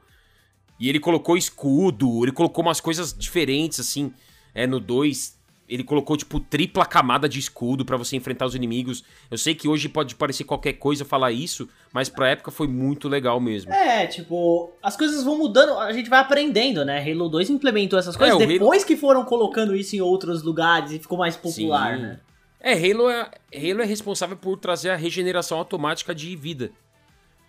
E 0.80 0.90
ele 0.90 1.00
colocou 1.00 1.38
escudo, 1.38 2.24
ele 2.24 2.32
colocou 2.32 2.64
umas 2.64 2.82
coisas 2.82 3.14
diferentes, 3.14 3.80
assim, 3.80 4.14
é, 4.54 4.68
no 4.68 4.80
2. 4.80 5.42
Ele 5.68 5.84
colocou, 5.84 6.18
tipo, 6.18 6.40
tripla 6.40 6.86
camada 6.86 7.28
de 7.28 7.40
escudo 7.40 7.86
para 7.86 7.96
você 7.96 8.18
enfrentar 8.18 8.46
os 8.46 8.54
inimigos. 8.54 9.04
Eu 9.32 9.38
sei 9.38 9.56
que 9.56 9.68
hoje 9.68 9.88
pode 9.88 10.14
parecer 10.14 10.44
qualquer 10.44 10.74
coisa 10.74 11.06
falar 11.06 11.32
isso, 11.32 11.70
mas 11.92 12.10
pra 12.10 12.30
época 12.30 12.52
foi 12.52 12.68
muito 12.68 13.08
legal 13.08 13.40
mesmo. 13.40 13.72
É, 13.72 14.06
tipo, 14.06 14.74
as 14.84 14.98
coisas 14.98 15.24
vão 15.24 15.38
mudando, 15.38 15.80
a 15.80 15.92
gente 15.94 16.10
vai 16.10 16.20
aprendendo, 16.20 16.84
né? 16.84 17.00
Halo 17.00 17.30
2 17.30 17.50
implementou 17.50 17.98
essas 17.98 18.18
coisas 18.18 18.40
é, 18.40 18.46
depois 18.46 18.82
Halo... 18.82 18.88
que 18.88 18.98
foram 18.98 19.24
colocando 19.24 19.76
isso 19.76 19.96
em 19.96 20.02
outros 20.02 20.44
lugares 20.44 20.92
e 20.92 21.00
ficou 21.00 21.18
mais 21.18 21.38
popular, 21.38 21.96
Sim. 21.96 22.02
né? 22.02 22.20
É, 22.60 22.74
Halo 22.74 23.10
é, 23.10 23.30
Halo 23.54 23.82
é 23.82 23.86
responsável 23.86 24.36
por 24.36 24.58
trazer 24.58 24.90
a 24.90 24.96
regeneração 24.96 25.58
automática 25.58 26.14
de 26.14 26.36
vida. 26.36 26.72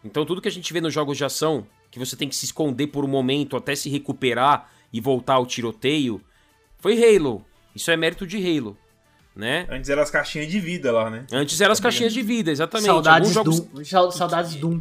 Então 0.04 0.24
tudo 0.24 0.40
que 0.40 0.48
a 0.48 0.52
gente 0.52 0.72
vê 0.72 0.80
nos 0.80 0.94
jogos 0.94 1.16
de 1.16 1.24
ação, 1.24 1.66
que 1.94 1.98
você 2.00 2.16
tem 2.16 2.28
que 2.28 2.34
se 2.34 2.44
esconder 2.44 2.88
por 2.88 3.04
um 3.04 3.08
momento 3.08 3.56
até 3.56 3.76
se 3.76 3.88
recuperar 3.88 4.68
e 4.92 5.00
voltar 5.00 5.34
ao 5.34 5.46
tiroteio, 5.46 6.20
foi 6.76 6.98
Halo. 7.00 7.44
Isso 7.72 7.88
é 7.88 7.96
mérito 7.96 8.26
de 8.26 8.36
Halo. 8.36 8.76
Né? 9.34 9.64
Antes 9.70 9.88
eram 9.88 10.02
as 10.02 10.10
caixinhas 10.10 10.50
de 10.50 10.58
vida 10.58 10.90
lá, 10.90 11.08
né? 11.08 11.24
Antes 11.32 11.60
eram 11.60 11.70
as 11.70 11.78
caixinhas 11.78 12.12
de 12.12 12.20
vida, 12.20 12.50
exatamente. 12.50 12.86
Saudades 12.86 13.30
jogos... 13.30 13.60
Doom. 13.60 14.10
Saudades 14.10 14.56
Doom. 14.56 14.80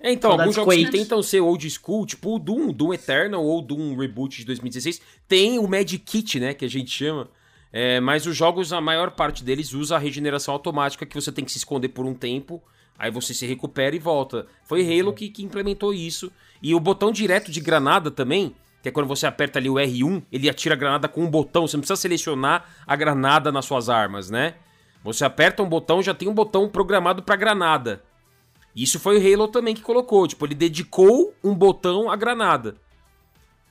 É, 0.00 0.10
então, 0.10 0.30
Saudades 0.30 0.40
alguns 0.40 0.56
jogos 0.56 0.74
Quake. 0.74 0.90
que 0.90 0.98
tentam 0.98 1.22
ser 1.22 1.40
old 1.40 1.70
school, 1.70 2.04
tipo 2.04 2.34
o 2.34 2.38
Doom, 2.40 2.72
Doom 2.72 2.94
Eternal 2.94 3.44
ou 3.44 3.62
Doom 3.62 3.96
Reboot 3.96 4.38
de 4.38 4.44
2016, 4.44 5.00
tem 5.28 5.60
o 5.60 5.68
Magic 5.68 5.98
Kit, 5.98 6.40
né, 6.40 6.52
que 6.52 6.64
a 6.64 6.68
gente 6.68 6.90
chama. 6.90 7.28
É, 7.72 8.00
mas 8.00 8.26
os 8.26 8.36
jogos, 8.36 8.72
a 8.72 8.80
maior 8.80 9.12
parte 9.12 9.44
deles 9.44 9.72
usa 9.72 9.94
a 9.94 9.98
regeneração 10.00 10.52
automática, 10.52 11.06
que 11.06 11.14
você 11.14 11.30
tem 11.30 11.44
que 11.44 11.52
se 11.52 11.58
esconder 11.58 11.90
por 11.90 12.06
um 12.06 12.14
tempo 12.14 12.60
Aí 13.00 13.10
você 13.10 13.32
se 13.32 13.46
recupera 13.46 13.96
e 13.96 13.98
volta. 13.98 14.46
Foi 14.62 14.82
Halo 14.82 15.14
que, 15.14 15.30
que 15.30 15.42
implementou 15.42 15.94
isso. 15.94 16.30
E 16.62 16.74
o 16.74 16.78
botão 16.78 17.10
direto 17.10 17.50
de 17.50 17.58
granada 17.58 18.10
também, 18.10 18.54
que 18.82 18.90
é 18.90 18.92
quando 18.92 19.06
você 19.06 19.26
aperta 19.26 19.58
ali 19.58 19.70
o 19.70 19.76
R1, 19.76 20.22
ele 20.30 20.50
atira 20.50 20.74
a 20.74 20.78
granada 20.78 21.08
com 21.08 21.22
um 21.22 21.30
botão. 21.30 21.66
Você 21.66 21.78
não 21.78 21.80
precisa 21.80 21.98
selecionar 21.98 22.68
a 22.86 22.94
granada 22.94 23.50
nas 23.50 23.64
suas 23.64 23.88
armas, 23.88 24.28
né? 24.28 24.56
Você 25.02 25.24
aperta 25.24 25.62
um 25.62 25.68
botão, 25.68 26.02
já 26.02 26.12
tem 26.12 26.28
um 26.28 26.34
botão 26.34 26.68
programado 26.68 27.22
para 27.22 27.36
granada. 27.36 28.04
Isso 28.76 29.00
foi 29.00 29.16
o 29.16 29.34
Halo 29.34 29.48
também 29.48 29.74
que 29.74 29.80
colocou. 29.80 30.28
Tipo, 30.28 30.44
ele 30.44 30.54
dedicou 30.54 31.34
um 31.42 31.54
botão 31.54 32.10
à 32.10 32.16
granada. 32.16 32.76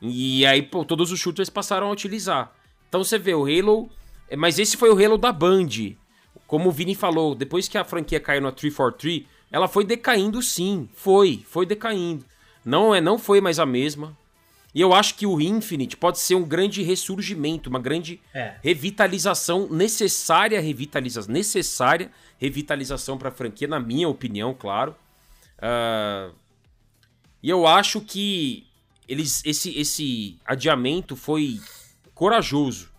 E 0.02 0.44
aí, 0.44 0.64
pô, 0.64 0.84
todos 0.84 1.12
os 1.12 1.20
shooters 1.20 1.52
passaram 1.52 1.86
a 1.86 1.92
utilizar. 1.92 2.52
Então 2.88 3.04
você 3.04 3.20
vê, 3.20 3.36
o 3.36 3.46
Halo. 3.46 3.92
Mas 4.36 4.58
esse 4.58 4.76
foi 4.76 4.90
o 4.90 5.06
Halo 5.06 5.20
da 5.20 5.32
Band. 5.32 5.68
Como 6.50 6.70
o 6.70 6.72
Vini 6.72 6.96
falou, 6.96 7.36
depois 7.36 7.68
que 7.68 7.78
a 7.78 7.84
franquia 7.84 8.20
caiu 8.20 8.42
na 8.42 8.52
343, 8.52 9.24
ela 9.52 9.68
foi 9.68 9.86
decaindo 9.86 10.42
sim. 10.42 10.90
Foi, 10.96 11.46
foi 11.48 11.64
decaindo. 11.64 12.26
Não 12.66 12.94
é, 12.94 13.00
não 13.00 13.20
foi 13.20 13.40
mais 13.40 13.60
a 13.60 13.68
mesma. 13.68 14.18
E 14.74 14.82
eu 14.82 14.92
acho 14.92 15.14
que 15.14 15.28
o 15.28 15.40
Infinite 15.40 15.96
pode 15.96 16.18
ser 16.18 16.34
um 16.34 16.44
grande 16.44 16.82
ressurgimento, 16.82 17.70
uma 17.70 17.78
grande 17.78 18.20
é. 18.34 18.56
revitalização, 18.64 19.68
necessária 19.70 20.60
revitalização, 20.60 21.32
necessária 21.32 22.12
revitalização 22.40 23.16
para 23.16 23.30
a 23.30 23.32
franquia, 23.32 23.68
na 23.68 23.80
minha 23.80 24.10
opinião, 24.10 24.52
claro. 24.52 24.96
Uh, 25.60 26.34
e 27.44 27.50
eu 27.52 27.68
acho 27.68 28.02
que 28.02 28.66
eles, 29.08 29.44
esse, 29.46 29.78
esse 29.80 30.40
adiamento 30.44 31.16
foi 31.16 31.62
corajoso 32.16 32.90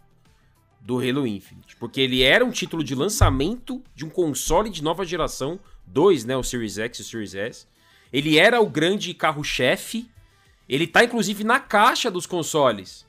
do 0.80 0.98
Halo 0.98 1.26
Infinite, 1.26 1.69
porque 1.80 1.98
ele 1.98 2.22
era 2.22 2.44
um 2.44 2.50
título 2.50 2.84
de 2.84 2.94
lançamento 2.94 3.82
de 3.94 4.04
um 4.04 4.10
console 4.10 4.68
de 4.68 4.84
nova 4.84 5.02
geração, 5.02 5.58
dois, 5.86 6.26
né, 6.26 6.36
o 6.36 6.42
Series 6.42 6.76
X 6.76 6.98
e 6.98 7.02
o 7.02 7.04
Series 7.06 7.34
S. 7.34 7.66
Ele 8.12 8.38
era 8.38 8.60
o 8.60 8.68
grande 8.68 9.14
carro-chefe. 9.14 10.08
Ele 10.68 10.86
tá 10.86 11.02
inclusive 11.02 11.42
na 11.42 11.58
caixa 11.58 12.10
dos 12.10 12.26
consoles. 12.26 13.06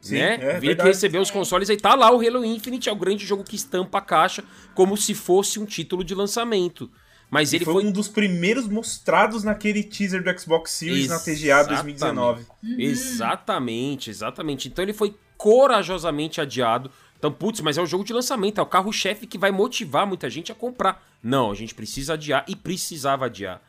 Sim, 0.00 0.14
né? 0.14 0.38
É, 0.40 0.60
Vira 0.60 0.76
que 0.76 0.82
recebeu 0.84 1.20
os 1.20 1.30
consoles 1.30 1.68
e 1.68 1.76
tá 1.76 1.94
lá 1.94 2.10
o 2.10 2.26
Halo 2.26 2.44
Infinite, 2.44 2.88
é 2.88 2.92
o 2.92 2.96
grande 2.96 3.26
jogo 3.26 3.42
que 3.42 3.56
estampa 3.56 3.98
a 3.98 4.00
caixa 4.00 4.44
como 4.74 4.96
se 4.96 5.12
fosse 5.12 5.58
um 5.58 5.66
título 5.66 6.04
de 6.04 6.14
lançamento. 6.14 6.88
Mas 7.28 7.52
ele 7.52 7.64
foi, 7.64 7.74
foi 7.74 7.84
um 7.84 7.92
dos 7.92 8.08
primeiros 8.08 8.68
mostrados 8.68 9.42
naquele 9.44 9.82
teaser 9.82 10.22
do 10.22 10.38
Xbox 10.40 10.70
Series 10.70 11.08
na 11.08 11.18
TGA 11.18 11.60
Exatamente. 11.60 11.98
2019. 11.98 12.46
Exatamente, 12.78 14.10
exatamente. 14.10 14.68
Então 14.68 14.82
ele 14.84 14.92
foi 14.92 15.14
corajosamente 15.36 16.40
adiado. 16.40 16.90
Então, 17.20 17.30
putz, 17.30 17.60
mas 17.60 17.76
é 17.76 17.82
o 17.82 17.86
jogo 17.86 18.02
de 18.02 18.14
lançamento, 18.14 18.58
é 18.58 18.62
o 18.62 18.66
carro-chefe 18.66 19.26
que 19.26 19.36
vai 19.36 19.50
motivar 19.50 20.06
muita 20.06 20.30
gente 20.30 20.50
a 20.50 20.54
comprar. 20.54 21.06
Não, 21.22 21.50
a 21.50 21.54
gente 21.54 21.74
precisa 21.74 22.14
adiar 22.14 22.46
e 22.48 22.56
precisava 22.56 23.26
adiar. 23.26 23.60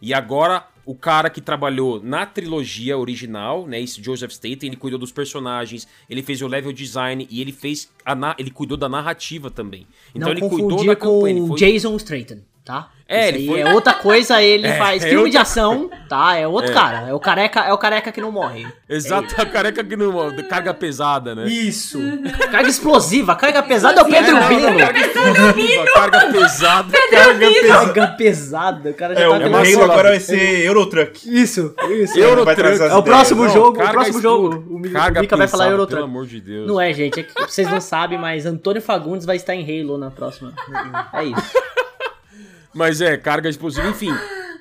E 0.00 0.12
agora, 0.12 0.68
o 0.84 0.94
cara 0.94 1.30
que 1.30 1.40
trabalhou 1.40 2.02
na 2.02 2.26
trilogia 2.26 2.98
original, 2.98 3.66
né, 3.66 3.80
esse 3.80 4.02
Joseph 4.02 4.30
Staten, 4.30 4.68
ele 4.68 4.76
cuidou 4.76 5.00
dos 5.00 5.10
personagens, 5.10 5.88
ele 6.08 6.22
fez 6.22 6.42
o 6.42 6.46
level 6.46 6.70
design 6.70 7.26
e 7.30 7.40
ele 7.40 7.50
fez 7.50 7.90
a 8.04 8.36
ele 8.38 8.50
cuidou 8.50 8.76
da 8.76 8.90
narrativa 8.90 9.50
também. 9.50 9.86
Então 10.14 10.28
Não 10.28 10.36
ele 10.36 10.46
cuidou 10.46 10.84
da 10.84 10.94
com 10.94 11.16
campanha, 11.16 11.38
ele 11.38 11.46
foi 11.48 11.58
Jason 11.58 11.98
Statham, 11.98 12.40
tá? 12.68 12.88
É, 13.10 13.30
Isso 13.30 13.38
ele 13.38 13.46
foi- 13.48 13.60
é 13.60 13.72
outra 13.72 13.94
coisa, 13.94 14.42
ele 14.42 14.66
É, 14.68 14.74
faz 14.76 15.02
é 15.02 15.06
filme 15.08 15.16
outra- 15.24 15.30
de 15.30 15.38
ação, 15.38 15.88
tá? 16.10 16.36
É 16.36 16.46
outro 16.46 16.74
cara, 16.74 17.08
é 17.08 17.14
o 17.14 17.18
careca, 17.18 17.60
é 17.60 17.72
o 17.72 17.78
careca 17.78 18.12
que 18.12 18.20
não 18.20 18.30
morre. 18.30 18.66
Exato, 18.86 19.34
a 19.40 19.46
careca 19.46 19.82
que 19.82 19.96
não 19.96 20.12
carga 20.46 20.74
pesada, 20.74 21.34
né? 21.34 21.46
Isso. 21.48 21.98
Carga 22.50 22.68
explosiva, 22.68 23.34
carga 23.34 23.62
pesada 23.62 24.00
é 24.00 24.02
o 24.02 24.06
Pedro 24.06 24.36
É, 24.36 24.48
Bino. 24.48 24.78
Carga 24.78 25.00
explosiva, 25.00 25.84
carga 25.94 26.32
pesada. 26.32 26.98
Carga 27.10 27.38
pesada. 27.38 27.68
Carga 27.94 28.06
pesada, 28.08 28.90
o 28.90 28.94
cara 28.94 29.14
já 29.14 29.20
É, 29.20 29.24
tá 29.24 29.30
o 29.30 29.34
é 29.64 29.72
Halo 29.72 29.84
agora 29.84 30.08
vai 30.10 30.20
ser 30.20 30.66
Eurotruck. 30.66 31.34
Isso, 31.34 31.74
isso. 31.90 32.18
Euro 32.18 32.44
vai 32.44 32.54
trazer 32.54 32.84
as 32.84 32.92
É 32.92 32.94
o 32.94 33.02
próximo 33.02 33.44
Não, 33.44 33.50
jogo, 33.54 33.82
o 33.82 33.88
próximo 33.90 34.20
jogo. 34.20 34.64
O 34.68 34.76
o 34.76 34.78
Mika 34.78 35.34
vai 35.36 35.48
falar 35.48 35.68
Eurotruck. 35.70 35.94
Pelo 36.02 36.04
amor 36.04 36.26
de 36.26 36.42
Deus. 36.42 36.66
Não 36.68 36.78
é, 36.78 36.92
gente, 36.92 37.20
é 37.20 37.22
que 37.22 37.32
vocês 37.40 37.70
não 37.70 37.80
sabem, 37.80 38.18
mas 38.18 38.44
Antônio 38.44 38.82
Fagundes 38.82 39.24
vai 39.24 39.36
estar 39.36 39.54
em 39.54 39.62
Halo 39.64 39.96
na 39.96 40.10
próxima. 40.10 40.52
É 41.14 41.24
isso. 41.24 41.58
Mas 42.78 43.00
é, 43.00 43.16
carga 43.16 43.48
explosiva, 43.48 43.88
enfim. 43.88 44.12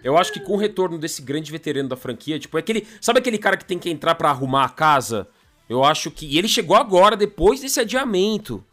Eu 0.04 0.18
acho 0.18 0.32
que 0.34 0.40
com 0.40 0.54
o 0.54 0.58
retorno 0.58 0.98
desse 0.98 1.22
grande 1.22 1.52
veterano 1.52 1.88
da 1.90 1.96
franquia, 1.96 2.40
tipo, 2.40 2.58
é 2.58 2.60
aquele. 2.60 2.86
Sabe 3.00 3.20
aquele 3.20 3.38
cara 3.38 3.56
que 3.58 3.66
tem 3.66 3.78
que 3.80 3.90
entrar 3.90 4.16
pra 4.16 4.30
arrumar 4.30 4.66
a 4.66 4.70
casa? 4.70 5.28
Eu 5.70 5.84
acho 5.84 6.10
que. 6.12 6.26
E 6.26 6.38
ele 6.38 6.48
chegou 6.48 6.76
agora, 6.76 7.16
depois 7.16 7.60
desse 7.62 7.80
adiamento, 7.80 8.64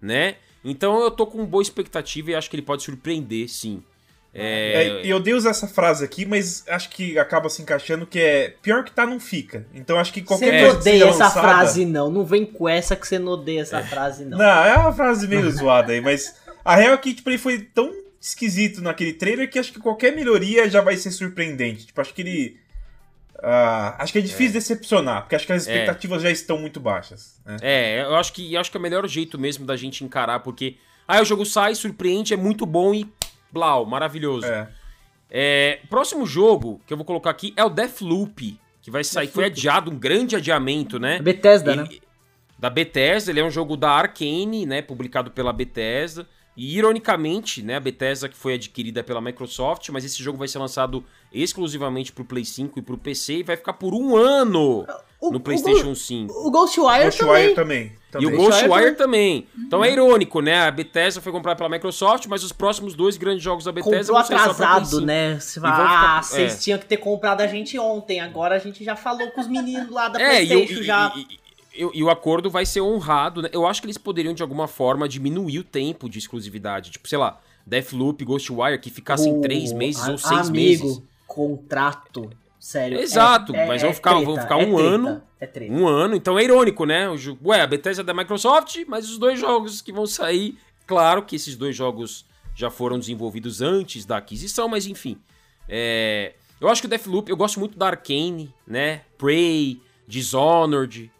né? 0.00 0.36
Então 0.64 1.00
eu 1.02 1.10
tô 1.10 1.26
com 1.26 1.44
boa 1.44 1.62
expectativa 1.62 2.30
e 2.30 2.34
acho 2.34 2.48
que 2.48 2.56
ele 2.56 2.62
pode 2.62 2.82
surpreender, 2.82 3.48
sim. 3.48 3.82
É, 4.32 4.86
É, 5.02 5.06
e 5.06 5.10
eu 5.10 5.20
dei 5.20 5.32
usar 5.34 5.50
essa 5.50 5.68
frase 5.68 6.04
aqui, 6.04 6.24
mas 6.26 6.64
acho 6.68 6.90
que 6.90 7.18
acaba 7.18 7.48
se 7.48 7.62
encaixando 7.62 8.04
que 8.06 8.18
é 8.18 8.54
pior 8.62 8.82
que 8.82 8.90
tá, 8.90 9.06
não 9.06 9.20
fica. 9.20 9.66
Então 9.74 9.98
acho 9.98 10.12
que 10.12 10.22
qualquer 10.22 10.60
Você 10.60 10.66
não 10.72 10.80
odeia 10.80 11.04
essa 11.04 11.24
lançada- 11.24 11.40
frase, 11.48 11.86
não. 11.86 12.10
Não 12.10 12.24
vem 12.24 12.44
com 12.44 12.68
essa 12.68 12.96
que 12.96 13.06
você 13.06 13.18
não 13.18 13.32
odeia 13.32 13.60
essa 13.60 13.82
frase, 13.84 14.24
não. 14.24 14.38
Não, 14.38 14.64
é 14.64 14.76
uma 14.76 14.92
frase 14.92 15.28
meio 15.28 15.48
zoada 15.52 15.92
aí, 15.92 16.00
mas 16.00 16.34
a 16.64 16.74
real 16.76 16.94
é 16.94 16.96
que 16.96 17.14
tipo, 17.14 17.30
ele 17.30 17.38
foi 17.38 17.58
tão 17.60 17.92
esquisito 18.26 18.80
naquele 18.80 19.12
trailer 19.12 19.50
que 19.50 19.58
acho 19.58 19.72
que 19.72 19.78
qualquer 19.78 20.14
melhoria 20.14 20.68
já 20.68 20.80
vai 20.80 20.96
ser 20.96 21.10
surpreendente. 21.10 21.86
Tipo, 21.86 22.00
acho 22.00 22.14
que 22.14 22.22
ele. 22.22 22.56
ah, 23.42 23.96
acho 23.98 24.12
que 24.12 24.18
é 24.18 24.22
difícil 24.22 24.54
decepcionar, 24.54 25.22
porque 25.22 25.34
acho 25.36 25.46
que 25.46 25.52
as 25.52 25.66
expectativas 25.66 26.22
já 26.22 26.30
estão 26.30 26.58
muito 26.58 26.80
baixas. 26.80 27.40
né? 27.44 27.56
É, 27.60 28.02
eu 28.02 28.16
acho 28.16 28.32
que 28.32 28.54
eu 28.54 28.60
acho 28.60 28.70
que 28.70 28.76
é 28.76 28.80
o 28.80 28.82
melhor 28.82 29.06
jeito 29.06 29.38
mesmo 29.38 29.66
da 29.66 29.76
gente 29.76 30.02
encarar, 30.04 30.40
porque 30.40 30.76
aí 31.06 31.20
o 31.20 31.24
jogo 31.24 31.44
sai, 31.44 31.74
surpreende, 31.74 32.32
é 32.32 32.36
muito 32.36 32.64
bom 32.64 32.94
e 32.94 33.06
blau, 33.52 33.84
maravilhoso. 33.84 34.46
É. 34.46 34.68
É, 35.30 35.80
próximo 35.90 36.24
jogo 36.26 36.80
que 36.86 36.92
eu 36.92 36.96
vou 36.96 37.04
colocar 37.04 37.30
aqui 37.30 37.52
é 37.56 37.64
o 37.64 37.68
Deathloop, 37.68 38.58
que 38.80 38.90
vai 38.90 39.02
sair, 39.04 39.26
foi 39.28 39.46
adiado, 39.46 39.90
um 39.90 39.98
grande 39.98 40.36
adiamento, 40.36 40.98
né? 40.98 41.18
Bethesda, 41.20 41.72
Ele- 41.72 41.82
né? 41.82 41.88
Da 42.58 42.70
Bethesda, 42.70 43.30
ele 43.30 43.40
é 43.40 43.44
um 43.44 43.50
jogo 43.50 43.76
da 43.76 43.90
Arkane, 43.90 44.64
né, 44.64 44.80
publicado 44.80 45.30
pela 45.30 45.52
Bethesda. 45.52 46.26
E 46.56 46.76
ironicamente, 46.78 47.62
né, 47.62 47.76
a 47.76 47.80
Bethesda 47.80 48.28
que 48.28 48.36
foi 48.36 48.54
adquirida 48.54 49.02
pela 49.02 49.20
Microsoft, 49.20 49.88
mas 49.90 50.04
esse 50.04 50.22
jogo 50.22 50.38
vai 50.38 50.46
ser 50.48 50.58
lançado 50.58 51.04
exclusivamente 51.32 52.12
pro 52.12 52.24
Play 52.24 52.44
5 52.44 52.78
e 52.78 52.82
pro 52.82 52.96
PC 52.96 53.38
e 53.38 53.42
vai 53.42 53.56
ficar 53.56 53.72
por 53.72 53.92
um 53.92 54.16
ano 54.16 54.86
O- 55.20 55.30
no 55.32 55.38
o 55.38 55.40
PlayStation 55.40 55.88
Go- 55.88 55.94
5. 55.96 56.32
O 56.46 56.50
Ghostwire 56.50 57.04
Ghostwire 57.04 57.54
também. 57.54 57.54
também. 57.54 57.86
E 57.86 58.10
também. 58.12 58.28
o 58.28 58.30
Ghostwire 58.36 58.68
Ghostwire 58.68 58.96
também. 58.96 59.48
Então 59.66 59.84
é 59.84 59.90
irônico, 59.92 60.40
né? 60.40 60.68
A 60.68 60.70
Bethesda 60.70 61.20
foi 61.20 61.32
comprada 61.32 61.56
pela 61.56 61.68
Microsoft, 61.68 62.26
mas 62.28 62.44
os 62.44 62.52
próximos 62.52 62.94
dois 62.94 63.16
grandes 63.16 63.42
jogos 63.42 63.64
da 63.64 63.72
Bethesda 63.72 64.12
Comprou 64.12 64.14
vão 64.14 64.24
ser 64.24 64.32
só 64.34 64.38
pra 64.38 64.54
Play 64.54 64.68
atrasado, 64.68 64.86
5. 64.86 65.00
né? 65.06 65.40
Você 65.40 65.60
fala, 65.60 65.74
ficar- 65.74 66.18
ah, 66.18 66.22
vocês 66.22 66.54
é. 66.54 66.56
tinham 66.58 66.78
que 66.78 66.86
ter 66.86 66.98
comprado 66.98 67.40
a 67.40 67.46
gente 67.48 67.76
ontem. 67.78 68.20
Agora 68.20 68.54
a 68.54 68.58
gente 68.60 68.84
já 68.84 68.94
falou 68.94 69.28
com 69.32 69.40
os 69.40 69.48
meninos 69.48 69.90
lá 69.90 70.08
da 70.08 70.20
É, 70.20 70.42
o- 70.44 70.46
PlayStation 70.46 70.80
e- 70.80 70.84
já. 70.84 71.12
e- 71.16 71.20
e- 71.22 71.43
e- 71.74 71.98
e 71.98 72.02
o 72.02 72.10
acordo 72.10 72.48
vai 72.50 72.64
ser 72.64 72.80
honrado, 72.80 73.42
né? 73.42 73.48
Eu 73.52 73.66
acho 73.66 73.80
que 73.80 73.86
eles 73.86 73.98
poderiam, 73.98 74.32
de 74.34 74.42
alguma 74.42 74.66
forma, 74.68 75.08
diminuir 75.08 75.58
o 75.58 75.64
tempo 75.64 76.08
de 76.08 76.18
exclusividade. 76.18 76.90
Tipo, 76.90 77.08
sei 77.08 77.18
lá, 77.18 77.40
Deathloop, 77.66 78.24
Ghostwire, 78.24 78.78
que 78.78 78.90
ficassem 78.90 79.40
três 79.40 79.72
meses 79.72 80.02
a- 80.06 80.12
ou 80.12 80.18
seis 80.18 80.48
amigo, 80.48 80.84
meses. 80.84 81.02
contrato. 81.26 82.30
Sério. 82.60 82.98
Exato, 82.98 83.54
é- 83.54 83.66
mas 83.66 83.82
é 83.82 83.86
vão 83.86 83.94
ficar- 83.94 84.10
treta, 84.12 84.24
vão 84.26 84.40
ficar 84.40 84.54
é 84.60 84.66
um 84.66 84.74
treta, 84.76 84.88
ano. 84.94 85.22
É. 85.40 85.70
Um 85.70 85.86
ano, 85.86 86.16
então 86.16 86.38
é 86.38 86.44
irônico, 86.44 86.86
né? 86.86 87.06
Ué, 87.44 87.60
a 87.60 87.66
Bethesda 87.66 88.00
é 88.00 88.04
da 88.04 88.14
Microsoft, 88.14 88.78
mas 88.88 89.10
os 89.10 89.18
dois 89.18 89.38
jogos 89.38 89.82
que 89.82 89.92
vão 89.92 90.06
sair, 90.06 90.56
claro 90.86 91.22
que 91.24 91.36
esses 91.36 91.56
dois 91.56 91.76
jogos 91.76 92.24
já 92.56 92.70
foram 92.70 92.98
desenvolvidos 92.98 93.60
antes 93.60 94.06
da 94.06 94.16
aquisição, 94.16 94.66
mas 94.68 94.86
enfim. 94.86 95.18
É, 95.68 96.32
eu 96.58 96.68
acho 96.68 96.80
que 96.80 96.86
o 96.86 96.88
Deathloop, 96.88 97.28
eu 97.28 97.36
gosto 97.36 97.60
muito 97.60 97.76
da 97.76 97.88
Arkane, 97.88 98.54
né? 98.66 99.02
Prey, 99.18 99.78
Dishonored, 100.08 101.10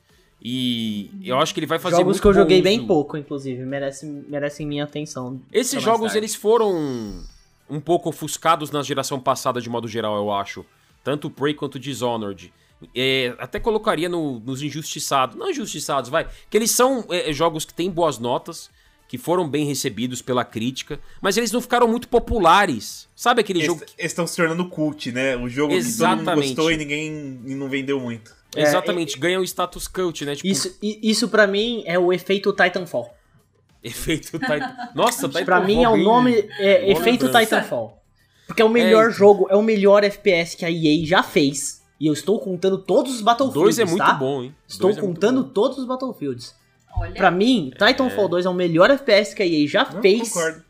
e 0.44 1.10
eu 1.24 1.38
acho 1.38 1.54
que 1.54 1.60
ele 1.60 1.66
vai 1.66 1.78
fazer 1.78 1.96
Jogos 1.96 2.12
muito 2.12 2.22
que 2.22 2.28
eu 2.28 2.34
joguei 2.34 2.56
uso. 2.58 2.64
bem 2.64 2.86
pouco, 2.86 3.16
inclusive. 3.16 3.64
Merecem, 3.64 4.24
merecem 4.28 4.66
minha 4.66 4.84
atenção. 4.84 5.40
Esses 5.50 5.82
jogos, 5.82 6.08
tarde. 6.08 6.18
eles 6.18 6.34
foram 6.34 7.22
um 7.70 7.80
pouco 7.80 8.10
ofuscados 8.10 8.70
na 8.70 8.82
geração 8.82 9.18
passada, 9.18 9.60
de 9.60 9.70
modo 9.70 9.88
geral, 9.88 10.16
eu 10.16 10.30
acho. 10.30 10.64
Tanto 11.02 11.28
o 11.28 11.30
Prey 11.30 11.54
quanto 11.54 11.76
o 11.76 11.78
Dishonored. 11.78 12.52
É, 12.94 13.34
até 13.38 13.58
colocaria 13.58 14.08
no- 14.08 14.38
nos 14.40 14.60
injustiçados. 14.60 15.34
Não 15.36 15.50
injustiçados, 15.50 16.10
vai. 16.10 16.28
Que 16.50 16.58
eles 16.58 16.70
são 16.72 17.06
é, 17.08 17.32
jogos 17.32 17.64
que 17.64 17.72
têm 17.72 17.90
boas 17.90 18.18
notas, 18.18 18.68
que 19.08 19.16
foram 19.16 19.48
bem 19.48 19.64
recebidos 19.64 20.20
pela 20.20 20.44
crítica, 20.44 21.00
mas 21.22 21.36
eles 21.38 21.50
não 21.52 21.60
ficaram 21.62 21.88
muito 21.88 22.08
populares. 22.08 23.08
Sabe 23.16 23.40
aquele 23.40 23.60
Eles 23.60 23.66
jogo... 23.66 23.82
estão 23.98 24.26
se 24.26 24.36
tornando 24.36 24.68
cult, 24.68 25.10
né? 25.12 25.36
O 25.36 25.48
jogo 25.48 25.72
que 25.72 25.78
todo 25.78 25.86
Exatamente. 25.86 26.28
mundo 26.30 26.36
gostou 26.56 26.70
e 26.72 26.76
ninguém 26.76 27.40
e 27.46 27.54
não 27.54 27.68
vendeu 27.68 27.98
muito. 28.00 28.34
É, 28.56 28.62
Exatamente, 28.62 29.18
ganha 29.18 29.40
o 29.40 29.44
status 29.44 29.86
cult, 29.88 30.24
né? 30.24 30.34
Tipo, 30.36 30.46
Isso, 30.48 30.78
isso 30.82 31.28
pra 31.28 31.46
mim 31.46 31.82
é 31.86 31.98
o 31.98 32.12
efeito 32.12 32.52
Titanfall. 32.52 33.14
efeito 33.82 34.38
Titan... 34.38 34.74
Nossa, 34.94 35.26
Titanfall 35.28 35.44
Pra 35.44 35.60
mim 35.60 35.82
é 35.82 35.88
o 35.88 35.96
nome. 35.96 36.32
É, 36.58 36.80
boa 36.80 36.92
efeito 36.92 37.26
lembrança. 37.26 37.40
Titanfall. 37.56 38.02
Porque 38.46 38.60
é 38.60 38.64
o 38.64 38.68
melhor 38.68 39.08
É. 39.08 39.10
jogo, 39.10 39.46
é 39.50 39.56
o 39.56 39.62
melhor 39.62 40.04
FPS 40.04 40.54
que 40.56 40.64
a 40.64 40.70
EA 40.70 41.04
já 41.06 41.22
fez. 41.22 41.82
E 41.98 42.06
eu 42.06 42.12
estou 42.12 42.38
contando 42.40 42.76
todos 42.78 43.14
os 43.14 43.20
Battlefields. 43.22 43.62
Dois 43.62 43.78
é 43.78 43.84
muito 43.84 44.04
tá? 44.04 44.12
bom, 44.12 44.42
hein? 44.42 44.54
Estou 44.68 44.90
Dois 44.90 44.98
é 44.98 45.00
contando 45.00 45.44
todos 45.44 45.78
os 45.78 45.86
Battlefields. 45.86 46.54
Olha. 46.96 47.14
Pra 47.14 47.30
mim, 47.30 47.70
Titanfall 47.72 48.28
2 48.28 48.46
é 48.46 48.48
o 48.48 48.54
melhor 48.54 48.90
FPS 48.90 49.34
que 49.34 49.42
a 49.42 49.46
EA 49.46 49.66
já 49.66 49.84
Não, 49.90 50.02
fez. 50.02 50.28
concordo. 50.28 50.62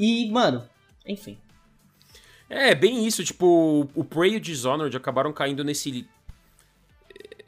E, 0.00 0.30
mano, 0.30 0.64
enfim. 1.06 1.36
É, 2.48 2.74
bem 2.74 3.06
isso, 3.06 3.24
tipo, 3.24 3.88
o 3.94 4.04
Prey 4.04 4.34
e 4.34 4.36
o 4.36 4.40
Dishonored 4.40 4.96
acabaram 4.96 5.32
caindo 5.32 5.64
nesse 5.64 6.06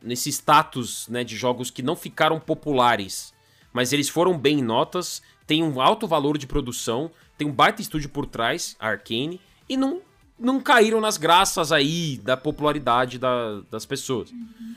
nesse 0.06 0.30
status, 0.30 1.06
né, 1.08 1.22
de 1.24 1.36
jogos 1.36 1.70
que 1.70 1.82
não 1.82 1.96
ficaram 1.96 2.38
populares, 2.40 3.34
mas 3.72 3.92
eles 3.92 4.08
foram 4.08 4.38
bem 4.38 4.60
em 4.60 4.62
notas, 4.62 5.20
tem 5.46 5.62
um 5.62 5.80
alto 5.80 6.06
valor 6.06 6.38
de 6.38 6.46
produção, 6.46 7.10
tem 7.36 7.46
um 7.46 7.52
baita 7.52 7.82
estúdio 7.82 8.08
por 8.08 8.24
trás, 8.26 8.76
a 8.80 8.88
Arkane, 8.88 9.40
e 9.68 9.76
não 9.76 10.00
não 10.38 10.60
caíram 10.60 11.00
nas 11.00 11.16
graças 11.16 11.72
aí 11.72 12.20
da 12.22 12.36
popularidade 12.36 13.18
da- 13.18 13.62
das 13.70 13.86
pessoas. 13.86 14.30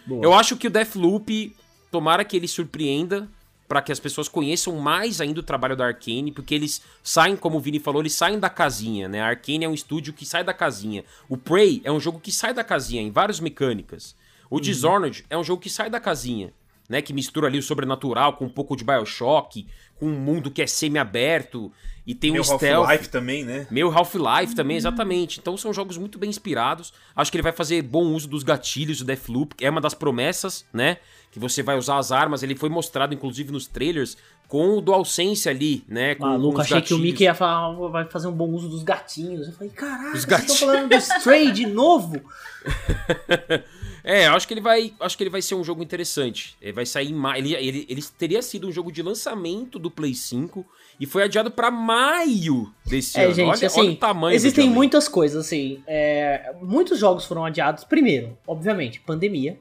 Boa. 0.08 0.24
Eu 0.24 0.34
acho 0.34 0.56
que 0.56 0.68
o 0.68 0.70
Deathloop, 0.70 1.54
tomara 1.92 2.24
que 2.24 2.38
ele 2.38 2.48
surpreenda 2.48 3.28
para 3.68 3.82
que 3.82 3.92
as 3.92 4.00
pessoas 4.00 4.30
conheçam 4.30 4.78
mais 4.78 5.20
ainda 5.20 5.42
o 5.42 5.44
trabalho 5.44 5.76
da 5.76 5.86
Arkane, 5.86 6.32
porque 6.32 6.56
eles 6.56 6.82
saem, 7.04 7.36
como 7.36 7.58
o 7.58 7.60
Vini 7.60 7.78
falou, 7.78 8.02
eles 8.02 8.14
saem 8.14 8.40
da 8.40 8.50
casinha, 8.50 9.10
né? 9.10 9.22
A 9.22 9.28
Arkane 9.28 9.66
é 9.66 9.68
um 9.70 9.74
estúdio 9.74 10.14
que 10.14 10.26
sai 10.26 10.46
da 10.46 10.54
casinha. 10.54 11.04
O 11.28 11.36
Prey 11.36 11.82
é 11.84 11.92
um 11.92 12.00
jogo 12.00 12.22
que 12.22 12.32
sai 12.32 12.54
da 12.54 12.64
casinha 12.64 13.02
em 13.02 13.12
várias 13.12 13.42
mecânicas. 13.42 14.16
O 14.50 14.60
Dishonored 14.60 15.26
é 15.30 15.38
um 15.38 15.44
jogo 15.44 15.62
que 15.62 15.70
sai 15.70 15.90
da 15.90 16.00
casinha, 16.00 16.54
né? 16.90 17.02
Que 17.02 17.14
mistura 17.14 17.48
ali 17.48 17.60
o 17.60 17.64
sobrenatural 17.64 18.34
com 18.34 18.46
um 18.46 18.50
pouco 18.50 18.76
de 18.76 18.84
BioShock, 18.84 19.68
com 20.00 20.08
um 20.08 20.20
mundo 20.20 20.50
que 20.50 20.62
é 20.62 20.68
semi-aberto 20.68 21.72
e 22.08 22.16
tem 22.16 22.32
Meu 22.32 22.42
um 22.42 22.44
stealth. 22.44 22.88
Half-Life 22.90 23.10
também, 23.10 23.44
né? 23.46 23.68
Meu 23.70 23.92
Half-Life 23.96 24.56
também, 24.56 24.78
exatamente. 24.78 25.40
Então 25.40 25.56
são 25.56 25.72
jogos 25.72 25.98
muito 25.98 26.18
bem 26.18 26.30
inspirados. 26.30 26.92
Acho 27.16 27.30
que 27.32 27.38
ele 27.38 27.44
vai 27.44 27.52
fazer 27.52 27.82
bom 27.84 28.06
uso 28.14 28.28
dos 28.28 28.42
gatilhos 28.42 29.00
do 29.00 29.06
Deathloop, 29.06 29.56
que 29.56 29.66
é 29.66 29.70
uma 29.70 29.82
das 29.82 29.94
promessas, 29.94 30.66
né? 30.74 30.98
Que 31.32 31.38
você 31.38 31.62
vai 31.62 31.78
usar 31.78 31.98
as 32.00 32.12
armas. 32.12 32.42
Ele 32.42 32.56
foi 32.56 32.70
mostrado, 32.70 33.14
inclusive, 33.14 33.52
nos 33.52 33.68
trailers, 33.68 34.18
com 34.48 34.78
o 34.78 34.82
DualSense 34.82 35.48
ali, 35.48 35.84
né? 35.88 36.16
Com, 36.16 36.26
Maluco, 36.26 36.56
com 36.56 36.62
achei 36.62 36.82
que 36.82 36.94
o 36.94 36.98
gatilhos. 36.98 37.04
Mickey 37.04 37.24
ia 37.26 37.36
falar, 37.36 37.68
"Ah, 37.68 37.88
vai 37.90 38.06
fazer 38.06 38.28
um 38.28 38.32
bom 38.32 38.50
uso 38.50 38.68
dos 38.68 38.82
gatinhos. 38.82 39.46
Eu 39.46 39.54
falei, 39.54 39.70
caralho, 39.70 40.18
vocês 40.18 40.26
estão 40.42 40.56
falando 40.56 40.90
do 40.90 40.96
Stray 40.96 41.52
de 41.52 41.68
novo? 41.68 42.20
É, 44.04 44.28
eu 44.28 44.34
acho 44.34 44.48
que 44.48 44.54
ele 44.54 44.62
vai. 44.62 44.94
Acho 45.00 45.18
que 45.18 45.24
ele 45.24 45.30
vai 45.30 45.42
ser 45.42 45.56
um 45.56 45.64
jogo 45.64 45.84
interessante. 45.84 46.56
Ele 46.62 46.72
vai 46.72 46.86
sair 46.86 47.10
em 47.10 47.14
maio. 47.14 47.40
Ele, 47.40 47.54
ele, 47.56 47.86
ele 47.90 48.04
teria 48.18 48.42
sido 48.42 48.68
um 48.68 48.72
jogo 48.72 48.92
de 48.92 49.02
lançamento 49.02 49.78
do 49.78 49.92
Play 49.92 50.14
5 50.14 50.66
e 51.00 51.06
foi 51.06 51.24
adiado 51.24 51.50
para 51.52 51.72
maio 51.72 52.72
desse 52.86 53.20
é, 53.20 53.26
ano. 53.26 53.34
Gente, 53.34 53.48
olha, 53.48 53.68
assim, 53.68 53.80
olha 53.80 53.92
o 53.92 53.96
tamanho 53.96 54.36
Existem 54.36 54.70
muitas 54.70 55.08
coisas, 55.08 55.46
assim. 55.46 55.84
É, 55.88 56.54
muitos 56.62 57.00
jogos 57.00 57.26
foram 57.26 57.46
adiados. 57.46 57.84
Primeiro, 57.84 58.38
obviamente, 58.48 59.00
pandemia. 59.00 59.58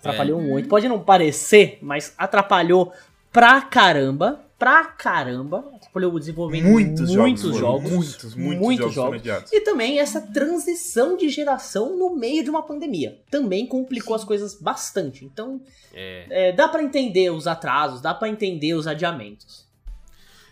Atrapalhou 0.00 0.40
é. 0.40 0.42
muito. 0.42 0.68
Pode 0.68 0.88
não 0.88 0.98
parecer, 0.98 1.78
mas 1.80 2.12
atrapalhou 2.18 2.92
pra 3.32 3.60
caramba. 3.60 4.44
Pra 4.58 4.84
caramba. 4.84 5.64
Atrapalhou 5.92 6.14
o 6.14 6.18
desenvolvimento 6.18 6.72
muitos 6.72 7.10
de 7.10 7.18
muitos 7.18 7.42
jogos. 7.42 7.60
jogos 7.60 7.90
muitos, 7.90 8.34
muitos, 8.34 8.60
muitos 8.62 8.94
jogos. 8.94 9.22
jogos. 9.22 9.52
E 9.52 9.60
também 9.60 9.98
essa 9.98 10.22
transição 10.22 11.18
de 11.18 11.28
geração 11.28 11.98
no 11.98 12.16
meio 12.16 12.42
de 12.42 12.48
uma 12.48 12.62
pandemia. 12.62 13.20
Também 13.30 13.66
complicou 13.66 14.16
as 14.16 14.24
coisas 14.24 14.54
bastante. 14.54 15.22
Então, 15.22 15.60
é. 15.92 16.26
É, 16.30 16.52
dá 16.52 16.66
para 16.66 16.82
entender 16.82 17.30
os 17.30 17.46
atrasos, 17.46 18.00
dá 18.00 18.14
para 18.14 18.28
entender 18.28 18.72
os 18.72 18.86
adiamentos. 18.86 19.68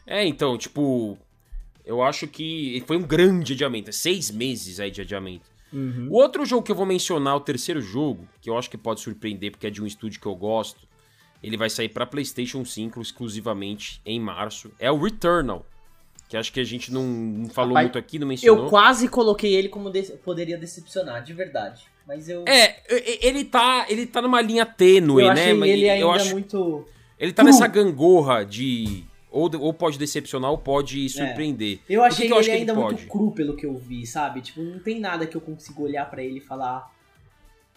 É, 0.07 0.27
então, 0.27 0.59
tipo, 0.59 1.17
eu 1.87 2.03
acho 2.03 2.29
que 2.29 2.85
foi 2.87 2.99
um 2.99 3.03
grande 3.03 3.55
adiamento. 3.55 3.89
É 3.89 3.93
seis 3.93 4.31
meses 4.31 4.79
aí 4.79 4.91
de 4.91 5.01
adiamento. 5.01 5.49
Uhum. 5.73 6.09
O 6.11 6.15
outro 6.17 6.45
jogo 6.45 6.63
que 6.63 6.73
eu 6.73 6.77
vou 6.77 6.85
mencionar, 6.85 7.37
o 7.37 7.41
terceiro 7.41 7.81
jogo, 7.81 8.29
que 8.43 8.51
eu 8.51 8.59
acho 8.59 8.69
que 8.69 8.77
pode 8.77 9.01
surpreender 9.01 9.53
porque 9.53 9.69
é 9.69 9.71
de 9.71 9.83
um 9.83 9.87
estúdio 9.87 10.21
que 10.21 10.27
eu 10.27 10.35
gosto, 10.35 10.87
ele 11.43 11.57
vai 11.57 11.71
sair 11.71 11.89
para 11.89 12.07
PlayStation 12.07 12.65
5 12.65 13.01
exclusivamente 13.01 14.01
em 14.05 14.21
março. 14.21 14.71
É 14.79 14.91
o 14.91 14.99
Returnal. 14.99 15.65
Que 16.29 16.37
acho 16.37 16.53
que 16.53 16.61
a 16.61 16.65
gente 16.65 16.93
não, 16.93 17.05
não 17.05 17.49
falou 17.49 17.71
Rapaz, 17.71 17.87
muito 17.87 17.99
aqui, 17.99 18.19
não 18.19 18.27
mencionou. 18.27 18.65
Eu 18.65 18.71
quase 18.71 19.09
coloquei 19.09 19.53
ele 19.53 19.69
como 19.69 19.91
de 19.91 20.03
poderia 20.25 20.57
decepcionar, 20.57 21.25
de 21.25 21.33
verdade. 21.33 21.83
Mas 22.07 22.29
eu. 22.29 22.45
É, 22.47 22.83
ele 23.21 23.45
tá, 23.45 23.87
ele 23.89 24.07
tá 24.07 24.23
numa 24.23 24.41
linha 24.41 24.65
tênue, 24.65 25.25
eu 25.25 25.35
né? 25.35 25.53
Mas 25.53 25.71
ele 25.71 25.91
ainda 25.91 26.05
eu 26.05 26.11
acho 26.13 26.31
muito. 26.33 26.87
Ele 27.19 27.33
tá 27.33 27.43
nessa 27.43 27.67
gangorra 27.67 28.45
de 28.45 29.05
ou, 29.31 29.51
ou 29.59 29.75
pode 29.75 29.99
decepcionar 29.99 30.51
ou 30.51 30.59
pode 30.59 31.09
surpreender. 31.09 31.81
É. 31.89 31.95
Eu 31.97 32.03
achei 32.03 32.27
que, 32.29 32.33
que 32.33 32.39
eu 32.39 32.41
ele 32.41 32.51
ainda 32.53 32.73
ele 32.73 32.81
muito 32.81 33.07
cru 33.07 33.33
pelo 33.33 33.57
que 33.57 33.67
eu 33.67 33.75
vi, 33.77 34.07
sabe? 34.07 34.41
Tipo, 34.41 34.61
não 34.63 34.79
tem 34.79 34.99
nada 35.01 35.27
que 35.27 35.37
eu 35.37 35.41
consiga 35.41 35.81
olhar 35.81 36.09
para 36.11 36.23
ele 36.23 36.39
e 36.39 36.41
falar. 36.41 36.93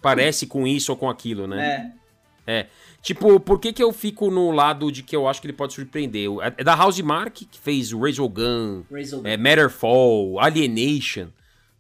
Parece 0.02 0.48
com 0.48 0.68
isso 0.68 0.92
ou 0.92 0.98
com 0.98 1.10
aquilo, 1.10 1.48
né? 1.48 1.92
É. 2.00 2.03
É. 2.46 2.68
Tipo, 3.02 3.40
por 3.40 3.60
que, 3.60 3.74
que 3.74 3.84
eu 3.84 3.92
fico 3.92 4.30
no 4.30 4.52
lado 4.52 4.92
de 4.92 5.04
que 5.04 5.16
eu 5.16 5.28
acho 5.28 5.42
que 5.42 5.48
ele 5.48 5.54
pode 5.54 5.74
surpreender? 5.74 6.30
É, 6.42 6.54
é 6.58 6.64
da 6.64 6.76
House 6.76 7.00
Mark, 7.02 7.34
que 7.34 7.60
fez 7.60 7.92
o 7.92 8.02
Resogun, 8.02 8.84
é, 9.24 9.38
Matterfall, 9.38 10.40
Alienation. 10.40 11.28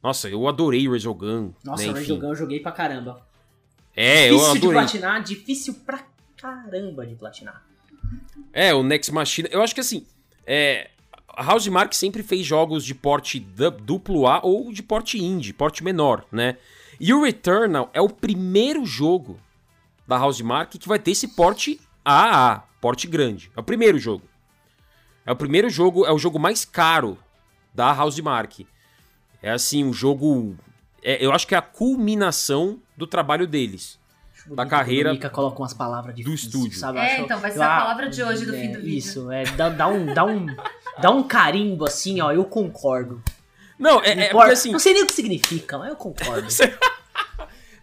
Nossa, 0.01 0.29
eu 0.29 0.47
adorei 0.47 0.87
o 0.87 0.91
Resogun. 0.91 1.53
Nossa, 1.63 1.83
né? 1.83 1.91
o 1.91 1.93
Resogun 1.93 2.27
eu 2.27 2.35
joguei 2.35 2.59
pra 2.59 2.71
caramba. 2.71 3.25
É, 3.95 4.29
difícil 4.29 4.37
eu 4.37 4.51
adorei. 4.51 4.59
de 4.59 4.73
platinar, 4.73 5.23
difícil 5.23 5.73
pra 5.85 6.03
caramba 6.35 7.05
de 7.05 7.15
platinar. 7.15 7.63
É, 8.51 8.73
o 8.73 8.83
Next 8.83 9.11
Machina. 9.13 9.49
Eu 9.51 9.61
acho 9.61 9.73
que 9.73 9.81
assim. 9.81 10.05
É, 10.45 10.89
a 11.29 11.43
House 11.43 11.67
Mark 11.67 11.93
sempre 11.93 12.21
fez 12.21 12.45
jogos 12.45 12.85
de 12.85 12.93
porte 12.93 13.39
duplo 13.39 14.27
A 14.27 14.41
ou 14.43 14.71
de 14.71 14.83
porte 14.83 15.17
indie, 15.17 15.53
porte 15.53 15.83
menor, 15.83 16.25
né? 16.31 16.57
E 16.99 17.13
o 17.13 17.23
Returnal 17.23 17.89
é 17.93 18.01
o 18.01 18.09
primeiro 18.09 18.85
jogo 18.85 19.39
da 20.07 20.17
House 20.17 20.41
Mark 20.41 20.71
que 20.71 20.87
vai 20.87 20.99
ter 20.99 21.11
esse 21.11 21.29
porte 21.29 21.79
AA, 22.03 22.63
porte 22.81 23.07
grande. 23.07 23.51
É 23.55 23.59
o 23.59 23.63
primeiro 23.63 23.97
jogo. 23.97 24.27
É 25.25 25.31
o 25.31 25.35
primeiro 25.35 25.69
jogo, 25.69 26.05
é 26.05 26.11
o 26.11 26.19
jogo 26.19 26.37
mais 26.37 26.65
caro 26.65 27.17
da 27.73 27.93
House 27.93 28.19
Mark. 28.19 28.59
É 29.41 29.51
assim, 29.51 29.83
um 29.83 29.93
jogo. 29.93 30.55
É, 31.01 31.23
eu 31.23 31.31
acho 31.31 31.47
que 31.47 31.55
é 31.55 31.57
a 31.57 31.61
culminação 31.61 32.79
do 32.95 33.07
trabalho 33.07 33.47
deles 33.47 33.99
da 34.47 34.65
carreira. 34.65 35.11
A 35.11 35.13
Mika 35.13 35.29
coloca 35.29 35.59
umas 35.59 35.73
palavras 35.73 36.15
do 36.15 36.33
estúdio. 36.33 36.77
Sabe? 36.77 36.99
É, 36.99 37.21
então 37.21 37.39
vai 37.39 37.51
ser 37.51 37.61
a 37.61 37.77
palavra 37.77 38.09
de 38.09 38.23
hoje 38.23 38.45
do 38.45 38.55
é, 38.55 38.59
fim 38.59 38.71
do 38.71 38.81
vídeo. 38.81 38.97
Isso, 38.97 39.31
é, 39.31 39.43
dá, 39.43 39.69
dá, 39.69 39.87
um, 39.87 40.13
dá, 40.13 40.25
um, 40.25 40.45
dá 40.99 41.11
um 41.11 41.23
carimbo 41.23 41.85
assim, 41.85 42.19
ó, 42.21 42.31
eu 42.31 42.43
concordo. 42.45 43.21
Não, 43.79 44.01
é, 44.01 44.25
é 44.25 44.29
porque 44.29 44.51
assim. 44.51 44.71
Não 44.71 44.79
sei 44.79 44.93
nem 44.93 45.03
o 45.03 45.05
que 45.05 45.13
significa, 45.13 45.77
mas 45.77 45.89
eu 45.89 45.95
concordo. 45.95 46.47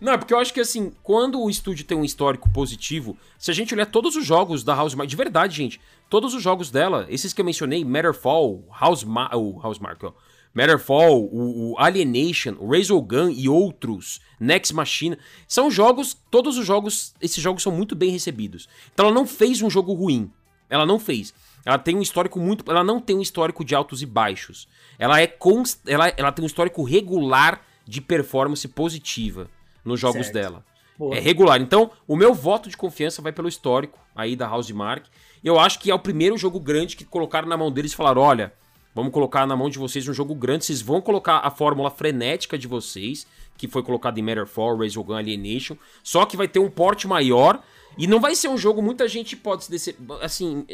Não, 0.01 0.15
é 0.15 0.17
porque 0.17 0.33
eu 0.33 0.39
acho 0.39 0.55
que 0.55 0.61
assim, 0.61 0.93
quando 1.03 1.39
o 1.39 1.51
estúdio 1.51 1.85
tem 1.85 1.97
um 1.97 2.05
histórico 2.05 2.51
positivo, 2.51 3.19
se 3.39 3.51
a 3.51 3.55
gente 3.55 3.75
olhar 3.75 3.85
todos 3.85 4.17
os 4.17 4.25
jogos 4.25 4.65
da 4.65 4.75
House 4.75 4.97
de 5.07 5.17
verdade, 5.17 5.55
gente, 5.55 5.81
todos 6.09 6.33
os 6.33 6.43
jogos 6.43 6.71
dela, 6.71 7.07
esses 7.11 7.35
que 7.35 7.41
eu 7.41 7.45
mencionei, 7.45 7.85
Matterfall, 7.85 8.65
House, 8.81 9.05
Ma 9.05 9.31
o 9.35 9.61
House 9.61 9.79
Mark, 9.79 10.03
ó, 10.03 10.13
Matterfall, 10.55 11.29
o, 11.31 11.73
o 11.73 11.79
Alienation, 11.79 12.57
o 12.59 13.03
Gun 13.03 13.29
e 13.29 13.47
outros, 13.47 14.21
Next 14.41 14.75
Machine, 14.75 15.19
são 15.47 15.71
jogos, 15.71 16.17
todos 16.31 16.57
os 16.57 16.67
jogos, 16.67 17.15
esses 17.21 17.43
jogos 17.43 17.63
são 17.63 17.71
muito 17.71 17.95
bem 17.95 18.11
recebidos. 18.11 18.69
Então 18.93 19.07
ela 19.07 19.15
não 19.15 19.27
fez 19.27 19.61
um 19.61 19.69
jogo 19.69 19.93
ruim. 19.93 20.33
Ela 20.69 20.87
não 20.87 20.99
fez. 20.99 21.35
Ela 21.65 21.79
tem 21.79 21.95
um 21.95 22.03
histórico 22.03 22.41
muito, 22.41 22.65
ela 22.71 22.83
não 22.83 23.01
tem 23.01 23.17
um 23.17 23.21
histórico 23.21 23.65
de 23.65 23.75
altos 23.75 24.01
e 24.03 24.07
baixos. 24.07 24.67
Ela 24.99 25.21
é 25.21 25.27
const, 25.27 25.81
ela, 25.87 26.09
ela 26.17 26.33
tem 26.33 26.43
um 26.43 26.47
histórico 26.47 26.83
regular 26.83 27.61
de 27.87 28.01
performance 28.01 28.67
positiva 28.67 29.49
nos 29.85 30.01
jogos 30.01 30.27
certo. 30.27 30.35
dela. 30.35 30.65
Boa. 30.99 31.17
É 31.17 31.21
regular. 31.21 31.61
Então, 31.61 31.91
o 32.07 32.17
meu 32.17 32.35
voto 32.35 32.69
de 32.69 32.77
confiança 32.77 33.23
vai 33.23 33.33
pelo 33.33 33.49
histórico 33.49 33.99
aí 34.15 34.37
da 34.37 34.47
House 34.47 34.71
Mark. 34.71 35.07
Eu 35.43 35.59
acho 35.59 35.79
que 35.79 35.91
é 35.91 35.95
o 35.95 35.99
primeiro 35.99 36.37
jogo 36.37 36.61
grande 36.61 36.97
que 36.97 37.05
colocaram 37.05 37.49
na 37.49 37.57
mão 37.57 37.71
deles 37.71 37.93
e 37.93 37.97
falaram: 37.97 38.21
olha, 38.21 38.53
Vamos 38.95 39.13
colocar 39.13 39.47
na 39.47 39.57
mão 39.57 39.71
de 39.71 39.79
vocês 39.79 40.09
um 40.09 40.13
jogo 40.13 40.35
grande. 40.35 40.65
Vocês 40.65 40.83
vão 40.83 41.01
colocar 41.01 41.39
a 41.39 41.51
fórmula 41.51 41.91
frenética 41.91 42.59
de 42.59 42.67
vocês, 42.67 43.27
que 43.57 43.69
foi 43.69 43.83
colocada 43.83 44.19
em 44.19 44.23
Matterfall, 44.23 44.77
Gun 44.77 45.15
Alienation. 45.15 45.77
Só 46.03 46.27
que 46.27 46.37
vai 46.37 46.49
ter 46.49 46.59
um 46.59 46.71
porte 46.71 47.07
maior. 47.07 47.63
E 47.97 48.07
não 48.07 48.21
vai 48.21 48.35
ser 48.35 48.49
um 48.49 48.57
jogo, 48.57 48.81
muita 48.81 49.09
gente 49.09 49.37
pode 49.37 49.65
se 49.65 49.71
dece... 49.71 49.97
Assim, 50.23 50.65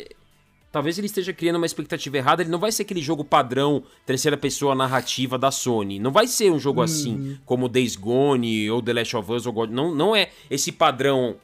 talvez 0.71 0.99
ele 0.99 1.07
esteja 1.07 1.33
criando 1.33 1.57
uma 1.57 1.67
expectativa 1.67 2.17
errada. 2.17 2.43
Ele 2.43 2.51
não 2.51 2.59
vai 2.59 2.73
ser 2.73 2.83
aquele 2.83 3.01
jogo 3.01 3.25
padrão, 3.25 3.83
terceira 4.05 4.37
pessoa 4.37 4.75
narrativa 4.75 5.39
da 5.39 5.51
Sony. 5.51 5.99
Não 5.99 6.11
vai 6.11 6.27
ser 6.27 6.51
um 6.51 6.59
jogo 6.59 6.83
assim, 6.83 7.15
uhum. 7.15 7.39
como 7.45 7.69
Days 7.69 7.97
Gone 7.97 8.71
ou 8.71 8.83
The 8.83 8.93
Last 8.93 9.17
of 9.17 9.33
Us 9.33 9.47
ou 9.47 9.53
God. 9.53 9.71
Não, 9.71 9.95
não 9.95 10.15
é 10.15 10.31
esse 10.51 10.73
padrão 10.73 11.37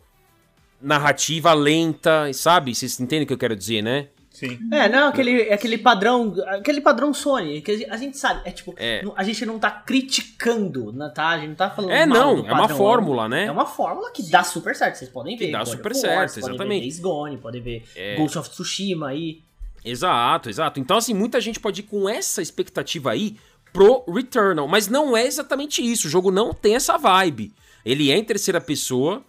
narrativa 0.80 1.54
lenta, 1.54 2.32
sabe? 2.32 2.74
Vocês 2.74 2.98
entendem 3.00 3.24
o 3.24 3.26
que 3.26 3.32
eu 3.32 3.38
quero 3.38 3.56
dizer, 3.56 3.82
né? 3.82 4.08
Sim. 4.42 4.58
É, 4.72 4.88
não, 4.88 5.06
aquele, 5.06 5.52
aquele 5.52 5.78
padrão. 5.78 6.34
Aquele 6.48 6.80
padrão 6.80 7.14
Sony. 7.14 7.62
Que 7.62 7.86
a 7.88 7.96
gente 7.96 8.18
sabe, 8.18 8.40
é 8.44 8.50
tipo, 8.50 8.74
é. 8.76 9.04
a 9.14 9.22
gente 9.22 9.46
não 9.46 9.56
tá 9.56 9.70
criticando, 9.70 10.92
né, 10.92 11.12
tá? 11.14 11.28
A 11.28 11.38
gente 11.38 11.50
não 11.50 11.54
tá 11.54 11.70
falando. 11.70 11.92
É, 11.92 12.04
não, 12.04 12.44
é 12.44 12.52
uma 12.52 12.68
fórmula, 12.68 13.28
né? 13.28 13.44
É 13.44 13.52
uma 13.52 13.66
fórmula 13.66 14.10
que 14.10 14.24
dá 14.24 14.42
super 14.42 14.74
certo. 14.74 14.96
Vocês 14.96 15.10
podem 15.10 15.36
ver. 15.36 15.46
Que 15.46 15.52
dá 15.52 15.64
super 15.64 15.94
certo, 15.94 16.38
exatamente. 16.38 16.58
Podem 16.58 16.68
ver 16.68 16.80
Days 16.80 16.98
Gone, 16.98 17.36
podem 17.36 17.62
ver 17.62 17.84
é. 17.94 18.16
Ghost 18.16 18.36
of 18.36 18.50
Tsushima 18.50 19.10
aí. 19.10 19.42
Exato, 19.84 20.50
exato. 20.50 20.80
Então, 20.80 20.96
assim, 20.96 21.14
muita 21.14 21.40
gente 21.40 21.60
pode 21.60 21.80
ir 21.80 21.84
com 21.84 22.08
essa 22.08 22.42
expectativa 22.42 23.12
aí 23.12 23.36
pro 23.72 24.04
Returnal. 24.12 24.66
Mas 24.66 24.88
não 24.88 25.16
é 25.16 25.24
exatamente 25.24 25.80
isso. 25.80 26.08
O 26.08 26.10
jogo 26.10 26.32
não 26.32 26.52
tem 26.52 26.74
essa 26.74 26.98
vibe. 26.98 27.52
Ele 27.84 28.10
é 28.10 28.16
em 28.16 28.24
terceira 28.24 28.60
pessoa, 28.60 29.22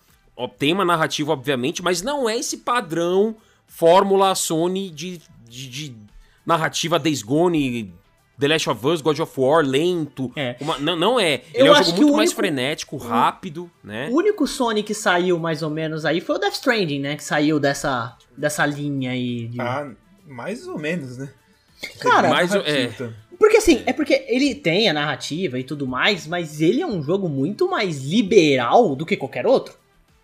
tem 0.57 0.73
uma 0.73 0.85
narrativa, 0.85 1.31
obviamente, 1.33 1.83
mas 1.83 2.01
não 2.01 2.27
é 2.27 2.37
esse 2.37 2.57
padrão 2.57 3.35
fórmula 3.73 4.35
Sony 4.35 4.91
de, 4.91 5.19
de, 5.49 5.67
de 5.67 5.95
narrativa 6.45 6.99
Days 6.99 7.23
Gone, 7.23 7.91
The 8.39 8.47
Last 8.47 8.69
of 8.69 8.85
Us, 8.87 9.01
God 9.01 9.19
of 9.19 9.33
War, 9.35 9.65
lento. 9.65 10.31
É. 10.35 10.55
Uma, 10.61 10.77
não, 10.77 10.95
não 10.95 11.19
é. 11.19 11.41
Ele 11.53 11.67
Eu 11.67 11.75
é 11.75 11.79
um 11.79 11.83
jogo 11.83 12.01
muito 12.01 12.17
mais 12.17 12.31
frenético, 12.33 12.97
rápido, 12.97 13.69
né? 13.83 14.09
O 14.11 14.17
único 14.17 14.45
Sony 14.45 14.83
que 14.83 14.93
saiu 14.93 15.39
mais 15.39 15.63
ou 15.63 15.71
menos 15.71 16.05
aí 16.05 16.21
foi 16.21 16.35
o 16.35 16.39
Death 16.39 16.53
Stranding, 16.53 16.99
né? 16.99 17.15
Que 17.15 17.23
saiu 17.23 17.59
dessa, 17.59 18.15
dessa 18.37 18.63
linha 18.65 19.11
aí. 19.11 19.47
De... 19.47 19.59
Ah, 19.59 19.91
mais 20.27 20.67
ou 20.67 20.77
menos, 20.77 21.17
né? 21.17 21.29
Cara, 21.99 22.29
mais, 22.29 22.53
é. 22.53 22.91
Porque 23.39 23.57
assim, 23.57 23.81
é 23.85 23.91
porque 23.91 24.23
ele 24.29 24.55
tem 24.55 24.87
a 24.87 24.93
narrativa 24.93 25.59
e 25.59 25.63
tudo 25.63 25.87
mais, 25.87 26.27
mas 26.27 26.61
ele 26.61 26.81
é 26.81 26.87
um 26.87 27.01
jogo 27.01 27.27
muito 27.27 27.69
mais 27.69 28.03
liberal 28.03 28.95
do 28.95 29.05
que 29.05 29.17
qualquer 29.17 29.45
outro. 29.47 29.82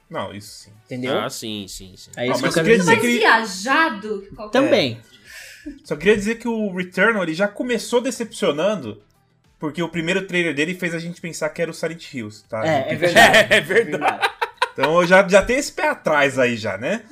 Não, 0.09 0.33
isso 0.33 0.65
sim. 0.65 0.71
Entendeu? 0.85 1.19
Ah, 1.19 1.29
sim, 1.29 1.65
sim, 1.67 1.93
sim. 1.95 2.09
É 2.17 2.25
isso 2.25 2.39
ah, 2.39 2.41
que 2.41 2.47
eu 2.47 2.53
quero 2.53 2.77
dizer. 2.77 2.85
Mais 2.85 3.01
que... 3.01 3.17
viajado 3.19 4.21
que 4.21 4.35
qualquer... 4.35 4.59
Também. 4.59 5.01
É. 5.15 5.69
Só 5.83 5.95
queria 5.95 6.15
dizer 6.15 6.35
que 6.35 6.47
o 6.47 6.73
Returnal 6.73 7.23
ele 7.23 7.33
já 7.33 7.47
começou 7.47 8.01
decepcionando 8.01 9.01
porque 9.59 9.83
o 9.83 9.89
primeiro 9.89 10.25
trailer 10.25 10.55
dele 10.55 10.73
fez 10.73 10.95
a 10.95 10.99
gente 10.99 11.19
pensar 11.19 11.49
que 11.49 11.61
era 11.61 11.69
o 11.69 11.73
Silent 11.73 12.13
Hills, 12.13 12.45
tá? 12.47 12.65
É, 12.65 12.93
é 12.93 12.95
verdade. 12.95 13.47
É 13.53 13.61
verdade. 13.61 14.29
Então 14.73 15.05
já, 15.05 15.27
já 15.27 15.41
tem 15.41 15.57
esse 15.57 15.73
pé 15.73 15.89
atrás 15.89 16.39
aí 16.39 16.55
já, 16.55 16.77
né? 16.77 17.03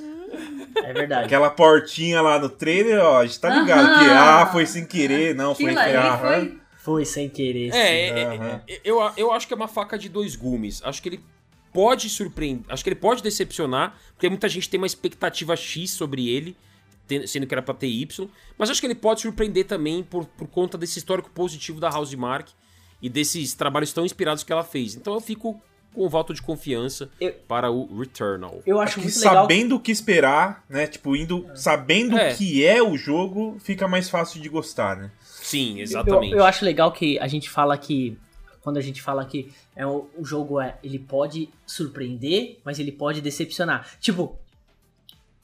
É 0.78 0.94
verdade. 0.94 1.26
Aquela 1.26 1.50
portinha 1.50 2.22
lá 2.22 2.40
no 2.40 2.50
trailer, 2.50 3.00
ó, 3.00 3.20
a 3.20 3.26
gente 3.26 3.40
tá 3.40 3.50
ligado 3.50 3.86
uh 3.86 3.96
-huh. 3.96 4.00
que 4.00 4.10
ah, 4.10 4.50
foi 4.52 4.66
sem 4.66 4.86
querer, 4.86 5.36
não, 5.36 5.54
foi, 5.54 5.76
ah, 5.76 6.18
foi... 6.18 6.58
foi 6.78 7.06
sem 7.06 7.28
querer. 7.28 7.74
É, 7.74 7.78
é, 7.78 8.10
é, 8.10 8.62
é, 8.68 8.82
eu, 8.84 9.00
eu 9.18 9.32
acho 9.32 9.48
que 9.48 9.54
é 9.54 9.58
uma 9.58 9.68
faca 9.68 9.98
de 9.98 10.08
dois 10.08 10.36
gumes. 10.36 10.82
Acho 10.86 11.02
que 11.02 11.10
ele 11.10 11.24
pode 11.78 12.10
surpreender, 12.10 12.66
acho 12.70 12.84
que 12.84 12.90
ele 12.90 12.96
pode 12.96 13.22
decepcionar, 13.22 13.96
porque 14.14 14.28
muita 14.28 14.50
gente 14.50 14.68
tem 14.68 14.80
uma 14.80 14.88
expectativa 14.88 15.56
X 15.56 15.92
sobre 15.92 16.28
ele, 16.28 16.58
sendo 17.28 17.46
que 17.46 17.54
era 17.54 17.62
pra 17.62 17.76
ter 17.76 17.86
Y, 17.88 18.28
mas 18.58 18.72
acho 18.72 18.82
que 18.82 18.88
ele 18.88 18.96
pode 18.96 19.22
surpreender 19.22 19.66
também 19.66 20.02
por, 20.02 20.26
por 20.26 20.48
conta 20.48 20.76
desse 20.76 20.98
histórico 20.98 21.30
positivo 21.30 21.80
da 21.80 21.88
House 21.90 22.16
Mark 22.16 22.48
e 23.00 23.08
desses 23.10 23.54
trabalhos 23.54 23.94
tão 23.94 24.04
inspirados 24.04 24.44
que 24.44 24.52
ela 24.52 24.64
fez. 24.64 24.96
Então 24.96 25.14
eu 25.14 25.22
fico 25.22 25.62
com 25.94 26.04
o 26.06 26.10
voto 26.10 26.34
de 26.34 26.42
confiança 26.42 27.12
Eu- 27.22 27.32
para 27.48 27.70
o 27.70 27.96
Returnal. 28.00 28.62
Eu 28.66 28.80
Acho 28.82 29.00
que 29.00 29.10
sabendo 29.12 29.76
o 29.76 29.80
que 29.80 29.92
esperar, 29.92 30.64
né? 30.68 30.88
Tipo, 30.88 31.16
indo 31.16 31.46
sabendo 31.56 32.18
É. 32.18 32.34
o 32.34 32.36
que 32.38 32.66
é 32.66 32.82
o 32.82 32.98
jogo, 32.98 33.58
fica 33.60 33.88
mais 33.88 34.10
fácil 34.10 34.42
de 34.42 34.50
gostar, 34.50 34.98
né? 34.98 35.12
Sim, 35.24 35.76
Eu, 35.78 35.84
exatamente. 35.84 36.34
eu 36.34 36.44
acho 36.44 36.66
legal 36.66 36.92
que 36.92 37.20
a 37.20 37.28
gente 37.28 37.50
fala 37.52 37.78
que. 37.78 38.18
Quando 38.68 38.76
a 38.76 38.82
gente 38.82 39.02
fala 39.02 39.24
que 39.24 39.50
é 39.78 39.88
o, 39.88 40.10
o 40.18 40.26
jogo 40.26 40.60
é. 40.60 40.76
Ele 40.84 41.00
pode 41.00 41.48
surpreender, 41.66 42.58
mas 42.66 42.80
ele 42.80 42.92
pode 42.92 43.22
decepcionar. 43.22 43.88
Tipo, 44.02 44.36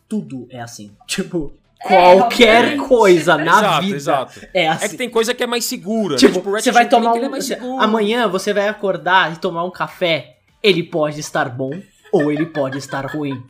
tudo 0.10 0.46
é 0.50 0.60
assim. 0.60 0.92
Tipo, 1.08 1.54
É, 1.80 1.88
qualquer 2.18 2.58
obviamente. 2.66 2.88
coisa 2.90 3.38
na 3.38 3.60
exato, 3.60 3.82
vida 3.86 3.96
exato. 3.96 4.42
é 4.54 4.68
assim. 4.68 4.86
É 4.86 4.90
que 4.90 4.98
tem 4.98 5.10
coisa 5.10 5.34
que 5.34 5.42
é 5.42 5.48
mais 5.48 5.64
segura, 5.64 6.18
Tipo, 6.18 6.34
né? 6.34 6.40
Tipo, 6.40 6.50
o 6.50 6.62
você 6.62 6.72
vai 6.74 6.90
tomar 6.90 7.16
ele 7.16 7.24
um. 7.24 7.28
é 7.28 7.30
mais 7.30 7.46
seguro. 7.46 7.82
amanhã 7.82 8.28
você 8.28 8.54
vai 8.54 8.68
acordar 8.68 9.32
e 9.32 9.38
tomar 9.38 9.64
um 9.64 9.72
café. 9.72 10.36
Ele 10.62 10.84
pode 10.84 11.22
estar 11.22 11.48
bom 11.48 11.72
ou 12.12 12.30
ele 12.30 12.46
pode 12.46 12.78
estar 12.78 13.06
ruim. 13.06 13.42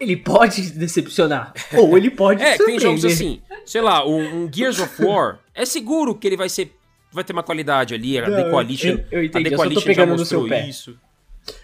Ele 0.00 0.16
pode 0.16 0.68
decepcionar 0.72 1.52
ou 1.78 1.96
ele 1.96 2.10
pode 2.10 2.42
É, 2.42 2.58
tem 2.58 2.76
jogos 2.80 3.04
assim, 3.04 3.40
sei 3.64 3.80
lá, 3.80 4.04
um, 4.04 4.42
um 4.46 4.50
Gears 4.52 4.80
of 4.80 5.04
War, 5.04 5.38
é 5.54 5.64
seguro 5.64 6.12
que 6.16 6.26
ele 6.26 6.36
vai 6.36 6.48
ser 6.48 6.72
vai 7.12 7.24
ter 7.24 7.32
uma 7.32 7.42
qualidade 7.42 7.94
ali, 7.94 8.18
a 8.18 8.24
The 8.24 8.50
Coalition, 8.50 8.88
eu- 8.88 9.04
eu 9.10 9.24
entendi, 9.24 9.46
a 9.46 9.50
The 9.50 9.50
tô 9.50 9.56
Coalition 9.56 9.82
pegando 9.82 10.08
já 10.08 10.16
no 10.16 10.24
seu 10.26 10.40
mostrou 10.40 10.48
pé. 10.60 10.68
isso. 10.68 10.98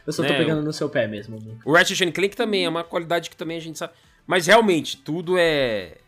Eu 0.06 0.12
só 0.12 0.22
tô 0.24 0.28
né, 0.32 0.38
pegando 0.38 0.62
no 0.62 0.72
seu 0.72 0.88
pé 0.88 1.06
mesmo. 1.06 1.38
O 1.64 1.72
Ratchet 1.72 2.04
and 2.04 2.10
Clank 2.12 2.34
também 2.36 2.64
é 2.64 2.68
uma 2.68 2.82
qualidade 2.84 3.30
que 3.30 3.36
também 3.36 3.56
a 3.56 3.60
gente 3.60 3.78
sabe. 3.78 3.92
Mas 4.26 4.46
realmente, 4.46 4.96
tudo 4.96 5.36
é 5.38 5.98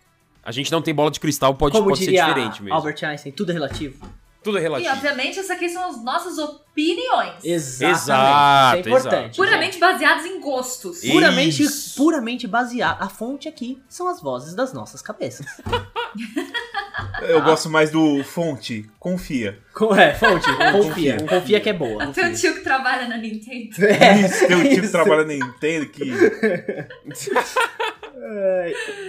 a 0.42 0.50
gente 0.52 0.72
não 0.72 0.80
tem 0.82 0.94
bola 0.94 1.10
de 1.10 1.20
cristal, 1.20 1.54
pode, 1.54 1.72
Como 1.76 1.88
pode 1.90 2.02
ser 2.04 2.10
diferente 2.12 2.62
mesmo. 2.62 2.74
Albert 2.74 2.96
Einstein, 3.04 3.30
tudo 3.32 3.50
é 3.50 3.52
relativo. 3.52 4.04
Tudo 4.42 4.56
é 4.56 4.60
E 4.60 4.62
relativo. 4.62 4.92
obviamente 4.94 5.38
essas 5.38 5.50
aqui 5.50 5.68
são 5.68 5.86
as 5.90 6.02
nossas 6.02 6.38
opiniões. 6.38 7.44
Exatamente. 7.44 7.98
Exato, 8.00 8.78
Isso 8.78 8.88
é 8.88 8.90
importante. 8.90 9.36
Puramente 9.36 9.78
baseadas 9.78 10.24
em 10.24 10.40
gostos. 10.40 11.04
E- 11.04 11.10
Puramente, 11.12 11.62
Isso. 11.62 11.96
puramente 11.96 12.46
baseado. 12.46 13.02
A 13.02 13.08
fonte 13.08 13.48
aqui 13.48 13.82
são 13.88 14.08
as 14.08 14.20
vozes 14.22 14.54
das 14.54 14.72
nossas 14.72 15.02
cabeças. 15.02 15.46
Eu 17.22 17.42
gosto 17.42 17.68
mais 17.68 17.90
do 17.90 18.22
fonte, 18.24 18.88
confia. 18.98 19.58
Co- 19.74 19.94
É, 19.94 20.14
fonte, 20.14 20.46
confia. 20.72 20.72
Confia. 20.72 21.26
Confia 21.26 21.60
que 21.60 21.68
é 21.68 21.72
boa. 21.72 22.02
Até 22.04 22.26
o 22.28 22.34
tio 22.34 22.54
que 22.54 22.60
trabalha 22.60 23.06
na 23.08 23.18
Nintendo. 23.18 23.68
Isso, 23.70 23.80
tem 24.48 24.56
um 24.56 24.62
tipo 24.62 24.74
que 24.74 24.80
isso. 24.80 24.92
trabalha 24.92 25.24
na 25.24 25.34
Nintendo 25.34 25.86
que. 25.86 26.10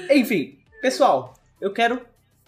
Enfim, 0.09 0.57
pessoal, 0.81 1.33
eu 1.59 1.71
quero 1.71 2.01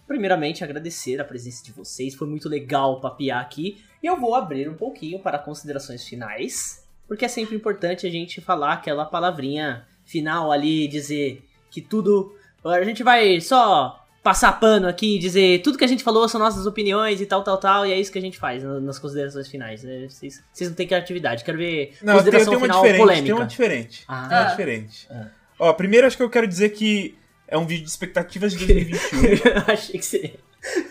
primeiramente 0.08 0.64
agradecer 0.64 1.20
a 1.20 1.24
presença 1.24 1.64
de 1.64 1.72
vocês. 1.72 2.16
Foi 2.16 2.28
muito 2.28 2.48
legal 2.50 3.00
papear 3.00 3.42
aqui. 3.42 3.78
E 4.02 4.08
eu 4.08 4.20
vou 4.20 4.36
abrir 4.36 4.70
um 4.70 4.76
pouquinho 4.76 5.20
para 5.20 5.38
considerações 5.40 6.06
finais. 6.08 6.84
Porque 7.08 7.26
é 7.26 7.28
sempre 7.28 7.56
importante 7.56 8.06
a 8.08 8.10
gente 8.10 8.42
falar 8.42 8.74
aquela 8.74 9.06
palavrinha 9.06 9.86
final 10.06 10.52
ali, 10.52 10.88
dizer 10.88 11.44
que 11.70 11.82
tudo. 11.82 12.36
A 12.64 12.82
gente 12.84 13.04
vai 13.04 13.40
só 13.42 14.00
passar 14.24 14.54
pano 14.58 14.88
aqui, 14.88 15.20
dizer 15.20 15.62
tudo 15.62 15.78
que 15.78 15.84
a 15.84 15.88
gente 15.88 16.02
falou 16.04 16.30
são 16.30 16.40
nossas 16.40 16.66
opiniões 16.66 17.20
e 17.20 17.26
tal, 17.26 17.44
tal, 17.44 17.58
tal. 17.58 17.86
E 17.86 17.92
é 17.92 18.00
isso 18.00 18.10
que 18.12 18.18
a 18.18 18.22
gente 18.22 18.38
faz 18.38 18.64
na- 18.64 18.80
nas 18.80 18.98
considerações 18.98 19.50
finais. 19.50 19.84
né? 19.84 20.08
Vocês, 20.08 20.42
vocês 20.52 20.70
não 20.70 20.76
têm 20.78 20.88
criatividade. 20.88 21.44
Quero 21.44 21.58
ver 21.58 21.94
Não, 22.02 22.14
tem, 22.14 22.24
consideração 22.24 22.50
tem 22.54 22.58
uma 22.58 22.66
final 22.68 22.82
diferente. 22.82 23.00
polêmica. 23.02 23.26
Tem 23.26 23.36
uma 23.36 23.46
diferente. 23.46 24.04
Ah. 24.08 24.28
Tem 24.30 24.38
uma 24.38 24.46
diferente. 24.50 25.08
Ah. 25.12 25.28
Ó, 25.60 25.74
primeiro 25.74 26.08
acho 26.08 26.16
que 26.16 26.24
eu 26.24 26.30
quero 26.30 26.48
dizer 26.48 26.70
que 26.70 27.16
é 27.54 27.58
um 27.58 27.66
vídeo 27.66 27.84
de 27.86 27.90
expectativas 27.90 28.52
de 28.54 28.60
2021. 28.66 29.24
Eu 29.26 29.64
achei 29.74 30.00
que 30.00 30.06
você. 30.06 30.34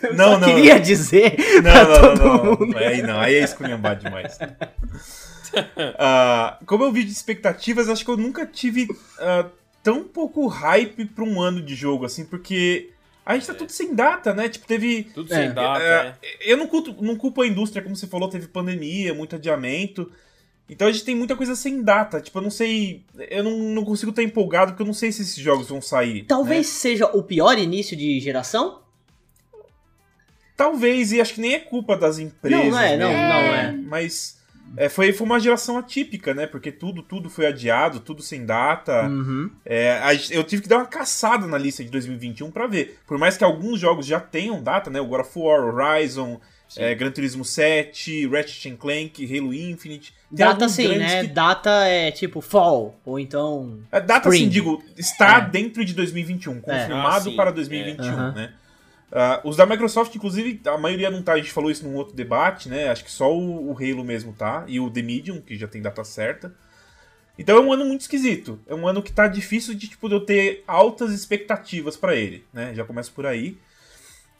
Eu 0.03 0.13
Não, 0.15 0.33
só 0.33 0.39
não. 0.39 0.47
queria 0.55 0.79
dizer. 0.79 1.35
Não, 1.61 1.71
pra 1.71 1.85
não, 1.85 2.17
todo 2.17 2.23
não, 2.59 2.67
não. 2.67 2.77
Aí 2.77 3.01
não, 3.01 3.19
aí 3.19 3.35
é 3.35 3.43
esculhambar 3.43 3.95
demais. 3.97 4.37
Ah, 5.97 6.57
como 6.65 6.83
é 6.83 6.87
um 6.87 6.91
vídeo 6.91 7.07
de 7.09 7.13
expectativas, 7.13 7.89
acho 7.89 8.03
que 8.03 8.09
eu 8.11 8.17
nunca 8.17 8.45
tive 8.45 8.87
ah, 9.19 9.45
tão 9.83 10.03
pouco 10.03 10.47
hype 10.47 11.05
pra 11.05 11.23
um 11.23 11.41
ano 11.41 11.61
de 11.61 11.75
jogo, 11.75 12.05
assim, 12.05 12.25
porque 12.25 12.89
a 13.25 13.35
gente 13.35 13.47
tá 13.47 13.53
tudo 13.53 13.71
sem 13.71 13.93
data, 13.93 14.33
né? 14.33 14.49
Tipo, 14.49 14.65
teve. 14.67 15.03
Tudo 15.13 15.31
É. 15.33 15.37
sem 15.37 15.53
data, 15.53 15.83
É, 15.83 16.13
é. 16.21 16.51
eu 16.51 16.57
não 16.57 16.67
culpo, 16.67 16.95
não 17.03 17.15
culpo 17.15 17.41
a 17.41 17.47
indústria, 17.47 17.81
como 17.83 17.95
você 17.95 18.07
falou, 18.07 18.29
teve 18.29 18.47
pandemia, 18.47 19.13
muito 19.13 19.35
adiamento. 19.35 20.11
Então 20.69 20.87
a 20.87 20.91
gente 20.91 21.03
tem 21.03 21.15
muita 21.15 21.35
coisa 21.35 21.55
sem 21.55 21.81
data. 21.81 22.21
Tipo, 22.21 22.39
eu 22.39 22.43
não 22.43 22.49
sei. 22.49 23.03
Eu 23.29 23.43
não, 23.43 23.57
não 23.57 23.85
consigo 23.85 24.11
estar 24.11 24.23
empolgado 24.23 24.71
porque 24.71 24.81
eu 24.81 24.87
não 24.87 24.93
sei 24.93 25.11
se 25.11 25.21
esses 25.21 25.35
jogos 25.35 25.69
vão 25.69 25.81
sair. 25.81 26.23
Talvez 26.23 26.67
né? 26.67 26.73
seja 26.73 27.05
o 27.07 27.21
pior 27.21 27.57
início 27.57 27.95
de 27.97 28.19
geração? 28.19 28.81
Talvez, 30.55 31.11
e 31.11 31.19
acho 31.19 31.33
que 31.33 31.41
nem 31.41 31.55
é 31.55 31.59
culpa 31.59 31.97
das 31.97 32.19
empresas. 32.19 32.65
Não, 32.65 32.71
não 32.71 32.79
é, 32.79 32.97
não, 32.97 33.09
mesmo, 33.09 33.23
não 33.23 33.41
né? 33.41 33.65
é. 33.65 33.71
Mas 33.71 34.43
é, 34.75 34.89
foi, 34.89 35.11
foi 35.13 35.25
uma 35.25 35.39
geração 35.39 35.77
atípica, 35.77 36.33
né? 36.33 36.47
Porque 36.47 36.71
tudo, 36.71 37.03
tudo 37.03 37.29
foi 37.29 37.45
adiado, 37.45 37.99
tudo 37.99 38.21
sem 38.21 38.45
data. 38.45 39.07
Uhum. 39.07 39.51
É, 39.65 39.99
a 39.99 40.13
eu 40.31 40.43
tive 40.43 40.63
que 40.63 40.69
dar 40.69 40.77
uma 40.77 40.85
caçada 40.85 41.45
na 41.47 41.57
lista 41.57 41.83
de 41.83 41.89
2021 41.89 42.49
pra 42.51 42.67
ver. 42.67 42.99
Por 43.05 43.17
mais 43.17 43.37
que 43.37 43.43
alguns 43.43 43.79
jogos 43.79 44.05
já 44.05 44.19
tenham 44.19 44.61
data, 44.61 44.89
né? 44.89 44.99
O 44.99 45.07
God 45.07 45.21
of 45.21 45.31
War, 45.35 45.63
Horizon. 45.63 46.39
É, 46.77 46.93
Gran 46.95 47.11
Turismo 47.11 47.43
7, 47.45 48.27
Ratchet 48.27 48.71
and 48.71 48.75
Clank, 48.77 49.25
Halo 49.37 49.53
Infinite. 49.53 50.13
Data 50.31 50.67
sim, 50.69 50.97
né? 50.97 51.21
que- 51.21 51.27
Data 51.27 51.69
é 51.85 52.11
tipo 52.11 52.41
fall, 52.41 52.99
ou 53.05 53.19
então. 53.19 53.79
A 53.91 53.99
data, 53.99 54.27
Spring. 54.29 54.41
assim, 54.43 54.49
digo, 54.49 54.83
está 54.97 55.37
É. 55.37 55.49
dentro 55.49 55.83
de 55.85 55.93
2021, 55.93 56.57
É. 56.57 56.59
confirmado 56.61 57.15
Ah, 57.29 57.31
sim, 57.31 57.35
para 57.35 57.49
é. 57.49 57.53
2021, 57.53 58.05
Aham. 58.13 58.31
né? 58.33 58.53
Ah, 59.15 59.41
os 59.43 59.55
da 59.55 59.65
Microsoft, 59.67 60.15
inclusive, 60.15 60.59
a 60.65 60.75
maioria 60.77 61.11
não 61.11 61.21
tá, 61.21 61.33
a 61.33 61.37
gente 61.37 61.51
falou 61.51 61.69
isso 61.69 61.87
num 61.87 61.93
outro 61.95 62.15
debate, 62.15 62.67
né? 62.67 62.89
Acho 62.89 63.03
que 63.03 63.11
só 63.11 63.31
o, 63.31 63.69
o 63.71 63.77
Halo 63.77 64.03
mesmo 64.03 64.33
tá, 64.33 64.63
e 64.67 64.79
o 64.79 64.89
The 64.89 65.03
Medium, 65.03 65.39
que 65.39 65.55
já 65.55 65.67
tem 65.67 65.81
data 65.83 66.03
certa. 66.03 66.51
Então 67.37 67.57
é 67.57 67.59
um 67.61 67.71
ano 67.71 67.85
muito 67.85 68.01
esquisito. 68.01 68.59
É 68.67 68.73
um 68.75 68.87
ano 68.87 69.01
que 69.03 69.11
tá 69.11 69.27
difícil 69.27 69.73
de, 69.75 69.87
tipo, 69.87 70.07
de 70.07 70.15
eu 70.15 70.19
ter 70.21 70.63
altas 70.67 71.11
expectativas 71.11 71.95
pra 71.95 72.15
ele, 72.15 72.43
né? 72.53 72.73
Já 72.75 72.83
começa 72.85 73.11
por 73.13 73.25
aí. 73.27 73.57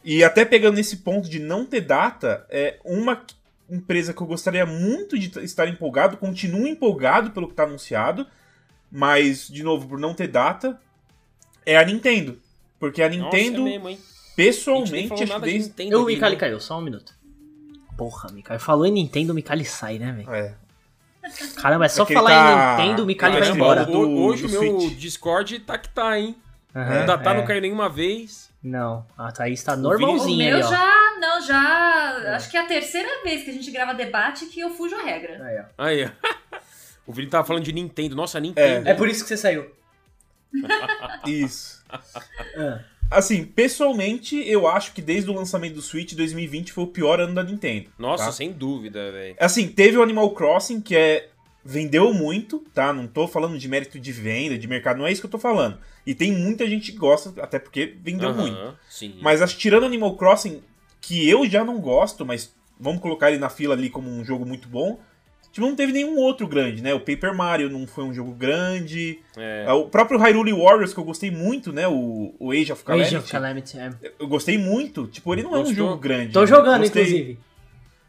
E 0.04 0.22
até 0.22 0.44
pegando 0.44 0.76
nesse 0.76 0.98
ponto 0.98 1.28
de 1.28 1.38
não 1.38 1.64
ter 1.64 1.80
data, 1.80 2.46
é 2.50 2.78
uma 2.84 3.22
empresa 3.70 4.12
que 4.12 4.20
eu 4.20 4.26
gostaria 4.26 4.66
muito 4.66 5.18
de 5.18 5.38
estar 5.42 5.66
empolgado, 5.66 6.16
continuo 6.18 6.66
empolgado 6.66 7.30
pelo 7.30 7.48
que 7.48 7.54
tá 7.54 7.62
anunciado, 7.64 8.26
mas, 8.92 9.48
de 9.48 9.62
novo, 9.62 9.88
por 9.88 9.98
não 9.98 10.12
ter 10.14 10.28
data, 10.28 10.78
é 11.64 11.76
a 11.78 11.84
Nintendo. 11.84 12.38
Porque 12.78 13.02
a 13.02 13.08
Nintendo, 13.08 13.62
Nossa, 13.62 13.74
é 13.74 13.78
mesmo? 13.78 13.88
A 13.88 14.36
pessoalmente, 14.36 15.08
falou 15.08 15.22
acho 15.24 15.32
que 15.34 15.40
de 15.40 15.68
desde. 15.70 15.94
O 15.94 16.02
aqui, 16.02 16.06
Mikali 16.14 16.34
né? 16.34 16.40
caiu, 16.40 16.60
só 16.60 16.78
um 16.78 16.82
minuto. 16.82 17.14
Porra, 17.96 18.30
Mikali. 18.32 18.60
Falou 18.60 18.84
em 18.84 18.92
Nintendo, 18.92 19.32
o 19.32 19.34
Mikali 19.34 19.64
sai, 19.64 19.98
né, 19.98 20.12
velho? 20.12 20.30
É, 20.34 20.54
Caramba, 21.56 21.86
é 21.86 21.88
só 21.88 22.02
Porque 22.04 22.12
ele 22.12 22.20
falar 22.20 22.30
tá- 22.30 22.74
em 22.74 22.82
Nintendo, 22.82 23.02
o 23.02 23.06
Mikali 23.06 23.38
vai 23.38 23.48
tá 23.48 23.54
embora. 23.54 23.84
do- 23.86 23.98
Hoje 23.98 24.44
o 24.44 24.50
meu 24.50 24.80
Switch. 24.80 24.98
Discord 24.98 25.58
tá 25.60 25.78
que 25.78 25.88
tá, 25.88 26.18
hein? 26.18 26.36
Aham, 26.74 27.04
o 27.04 27.06
Datá 27.06 27.32
é. 27.32 27.36
não 27.38 27.46
caiu 27.46 27.62
nenhuma 27.62 27.88
vez. 27.88 28.50
Não, 28.64 29.06
a 29.18 29.30
Thaís 29.30 29.62
tá 29.62 29.74
O 29.74 29.76
normalzinha 29.76 30.56
meu 30.56 30.56
ali, 30.56 30.64
ó. 30.64 30.70
já, 30.70 31.18
não, 31.20 31.40
já. 31.42 32.34
Acho 32.34 32.50
que 32.50 32.56
é 32.56 32.60
a 32.60 32.66
terceira 32.66 33.22
vez 33.22 33.44
que 33.44 33.50
a 33.50 33.52
gente 33.52 33.70
grava 33.70 33.92
debate 33.92 34.46
que 34.46 34.58
eu 34.58 34.70
fujo 34.70 34.96
a 34.96 35.02
regra. 35.02 35.44
Aí, 35.44 35.58
ó. 35.58 35.84
Aí, 35.84 36.04
ó. 36.06 36.58
O 37.06 37.12
Vini 37.12 37.28
tava 37.28 37.46
falando 37.46 37.64
de 37.64 37.72
Nintendo. 37.72 38.16
Nossa, 38.16 38.40
Nintendo. 38.40 38.88
É 38.88 38.94
por 38.94 39.06
isso 39.06 39.22
que 39.22 39.28
você 39.28 39.36
saiu. 39.36 39.70
Isso. 41.26 41.84
Ah. 41.90 42.80
Assim, 43.10 43.44
pessoalmente, 43.44 44.36
eu 44.48 44.66
acho 44.66 44.92
que 44.94 45.02
desde 45.02 45.30
o 45.30 45.34
lançamento 45.34 45.74
do 45.74 45.82
Switch, 45.82 46.14
2020 46.14 46.72
foi 46.72 46.84
o 46.84 46.86
pior 46.86 47.20
ano 47.20 47.34
da 47.34 47.42
Nintendo. 47.42 47.90
Nossa, 47.98 48.24
tá? 48.26 48.32
sem 48.32 48.52
dúvida, 48.52 49.12
velho. 49.12 49.36
Assim, 49.38 49.68
teve 49.68 49.98
o 49.98 50.02
Animal 50.02 50.30
Crossing, 50.30 50.80
que 50.80 50.96
é. 50.96 51.28
Vendeu 51.64 52.12
muito, 52.12 52.58
tá? 52.74 52.92
Não 52.92 53.06
tô 53.06 53.26
falando 53.26 53.56
de 53.56 53.68
mérito 53.68 53.98
de 53.98 54.12
venda, 54.12 54.58
de 54.58 54.68
mercado, 54.68 54.98
não 54.98 55.06
é 55.06 55.12
isso 55.12 55.22
que 55.22 55.26
eu 55.26 55.30
tô 55.30 55.38
falando. 55.38 55.78
E 56.06 56.14
tem 56.14 56.30
muita 56.30 56.68
gente 56.68 56.92
que 56.92 56.98
gosta, 56.98 57.32
até 57.40 57.58
porque 57.58 57.96
vendeu 58.02 58.34
muito. 58.34 58.76
Sim. 58.88 59.16
Mas 59.22 59.40
acho 59.40 59.56
tirando 59.56 59.86
Animal 59.86 60.14
Crossing, 60.16 60.62
que 61.00 61.28
eu 61.28 61.48
já 61.48 61.64
não 61.64 61.80
gosto, 61.80 62.24
mas 62.26 62.54
vamos 62.78 63.00
colocar 63.00 63.30
ele 63.30 63.38
na 63.38 63.48
fila 63.48 63.74
ali 63.74 63.88
como 63.88 64.10
um 64.10 64.22
jogo 64.22 64.44
muito 64.44 64.68
bom. 64.68 65.00
Tipo, 65.54 65.68
não 65.68 65.76
teve 65.76 65.92
nenhum 65.92 66.18
outro 66.18 66.48
grande, 66.48 66.82
né? 66.82 66.92
O 66.92 66.98
Paper 66.98 67.32
Mario 67.32 67.70
não 67.70 67.86
foi 67.86 68.02
um 68.02 68.12
jogo 68.12 68.32
grande. 68.32 69.20
É. 69.36 69.72
O 69.72 69.84
próprio 69.84 70.18
Hyrule 70.18 70.52
Warriors, 70.52 70.92
que 70.92 70.98
eu 70.98 71.04
gostei 71.04 71.30
muito, 71.30 71.72
né? 71.72 71.86
O, 71.86 72.34
o 72.40 72.50
Age 72.50 72.72
of 72.72 72.82
Calamity. 72.82 73.14
Age 73.14 73.24
of 73.24 73.30
Calamity, 73.30 73.78
é. 73.78 73.92
Eu 74.18 74.26
gostei 74.26 74.58
muito. 74.58 75.06
Tipo, 75.06 75.32
ele 75.32 75.44
não 75.44 75.54
é 75.54 75.58
um 75.58 75.62
Gostou? 75.62 75.76
jogo 75.76 75.96
grande. 75.96 76.32
Tô 76.32 76.40
né? 76.40 76.46
jogando, 76.48 76.80
Gostei. 76.80 77.02
inclusive. 77.04 77.38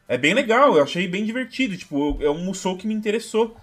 É 0.08 0.18
bem 0.18 0.34
legal, 0.34 0.76
eu 0.76 0.84
achei 0.84 1.08
bem 1.08 1.26
divertido. 1.26 1.78
Tipo, 1.78 2.18
é 2.22 2.30
um 2.30 2.44
Musou 2.44 2.78
que 2.78 2.88
me 2.88 2.94
interessou. 2.94 3.56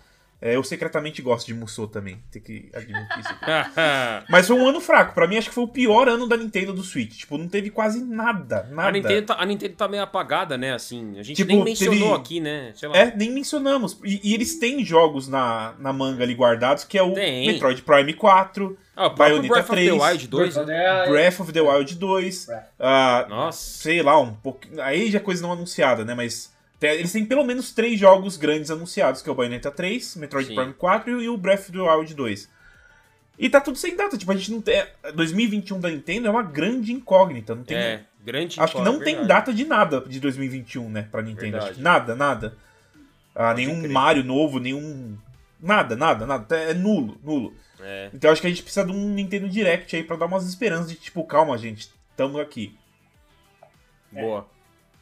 É, 0.44 0.56
eu 0.56 0.64
secretamente 0.64 1.23
gosto 1.23 1.47
de 1.47 1.55
Musou 1.55 1.86
também, 1.86 2.20
tem 2.32 2.43
que 2.43 2.69
admitir 2.74 3.20
isso. 3.20 3.31
Mas 4.28 4.48
foi 4.48 4.56
um 4.56 4.66
ano 4.69 4.81
fraco. 4.81 5.14
Pra 5.14 5.28
mim, 5.28 5.36
acho 5.39 5.48
que 5.48 5.55
foi 5.55 5.62
o 5.62 5.69
pior 5.69 6.09
ano 6.09 6.27
da 6.27 6.36
Nintendo 6.36 6.73
do 6.73 6.82
Switch. 6.82 7.19
Tipo, 7.19 7.39
não 7.39 7.47
teve 7.48 7.70
quase 7.70 8.02
nada. 8.02 8.69
Nada. 8.70 8.89
a, 8.89 8.90
Nintendo 8.90 9.27
tá, 9.28 9.36
a 9.39 9.47
Nintendo 9.47 9.74
tá 9.77 9.86
meio 9.86 10.02
apagada, 10.02 10.59
né? 10.59 10.74
Assim, 10.74 11.16
a 11.16 11.23
gente 11.23 11.36
Tipo, 11.36 11.52
nem 11.52 11.62
mencionou 11.62 12.09
teve- 12.10 12.14
aqui, 12.20 12.40
né? 12.40 12.73
Sei 12.74 12.89
lá. 12.89 12.97
É, 12.97 13.14
nem 13.16 13.31
mencionamos. 13.31 13.97
E, 14.05 14.20
e 14.24 14.35
eles 14.35 14.59
têm 14.59 14.85
jogos 14.85 15.28
na, 15.28 15.74
na 15.78 15.93
manga 15.93 16.24
ali 16.24 16.35
guardados, 16.35 16.82
que 16.82 16.98
é 16.98 17.02
o 17.02 17.14
Tem. 17.14 17.47
Metroid 17.47 17.81
Prime 17.82 18.12
4, 18.12 18.77
Ah, 18.97 19.09
Bayonetta 19.10 19.48
Breath 19.55 19.64
of 19.70 19.73
3, 19.77 19.90
the 19.90 20.05
Wild 20.05 20.27
2, 20.28 20.56
né? 20.66 21.06
Breath 21.09 21.40
of 21.40 21.52
the 21.52 21.60
Wild 21.60 21.94
2, 21.94 22.47
Breath. 22.47 22.64
ah, 22.81 23.27
Nossa. 23.28 23.59
sei 23.82 24.02
lá, 24.02 24.19
um 24.20 24.35
pouquinho. 24.35 24.82
Aí 24.82 25.10
já 25.10 25.19
é 25.19 25.23
coisa 25.23 25.40
não 25.40 25.52
anunciada, 25.52 26.05
né? 26.05 26.14
Mas 26.14 26.52
Eles 26.83 27.13
têm 27.13 27.25
pelo 27.25 27.45
menos 27.45 27.73
três 27.73 27.99
jogos 27.99 28.37
grandes 28.37 28.71
anunciados, 28.71 29.23
que 29.23 29.29
é 29.29 29.33
o 29.33 29.35
Bayonetta 29.35 29.71
3, 29.71 30.17
Metroid 30.17 30.49
Sim. 30.49 30.55
Prime 30.55 30.73
4 30.75 31.23
e 31.23 31.29
o 31.29 31.37
Breath 31.37 31.61
of 31.61 31.73
the 31.73 31.79
Wild 31.79 32.15
2. 32.15 32.49
E 33.39 33.49
tá 33.49 33.61
tudo 33.61 33.79
sem 33.79 33.97
data, 33.97 34.17
tipo, 34.17 34.31
a 34.31 34.37
gente 34.37 34.51
não 34.53 34.61
tem... 34.61 34.85
2021 35.15 35.81
da 35.81 35.89
Nintendo 35.89 36.29
é 36.29 36.31
uma 36.31 36.43
grande 36.43 36.93
incógnita, 36.93 37.55
não 37.55 37.65
tem... 37.65 37.77
É, 37.77 38.05
grande 38.23 38.61
Acho 38.61 38.77
que 38.77 38.83
não 38.83 39.01
é 39.01 39.05
tem 39.05 39.27
data 39.27 39.53
de 39.53 39.65
nada 39.65 40.01
de 40.01 40.21
2021, 40.21 40.89
né, 40.89 41.09
pra 41.11 41.23
Nintendo. 41.23 41.59
nada, 41.79 42.15
nada. 42.15 42.57
Ah, 43.35 43.55
nenhum 43.55 43.89
Mario 43.91 44.23
novo, 44.23 44.59
nenhum... 44.59 45.17
Nada, 45.61 45.97
nada, 45.97 46.27
nada. 46.27 46.57
É 46.57 46.75
nulo, 46.75 47.19
nulo. 47.23 47.55
É. 47.81 48.11
Então 48.13 48.31
acho 48.31 48.41
que 48.41 48.47
a 48.47 48.51
gente 48.51 48.63
precisa 48.63 48.87
de 48.87 48.93
um 48.93 49.09
Nintendo 49.09 49.49
Direct 49.49 49.95
aí 49.95 50.05
pra 50.05 50.17
dar 50.17 50.27
umas 50.27 50.47
esperanças 50.47 50.91
de 50.91 50.97
tipo, 50.97 51.25
calma, 51.25 51.57
gente, 51.59 51.91
tamo 52.17 52.39
aqui. 52.39 52.77
Boa. 54.11 54.47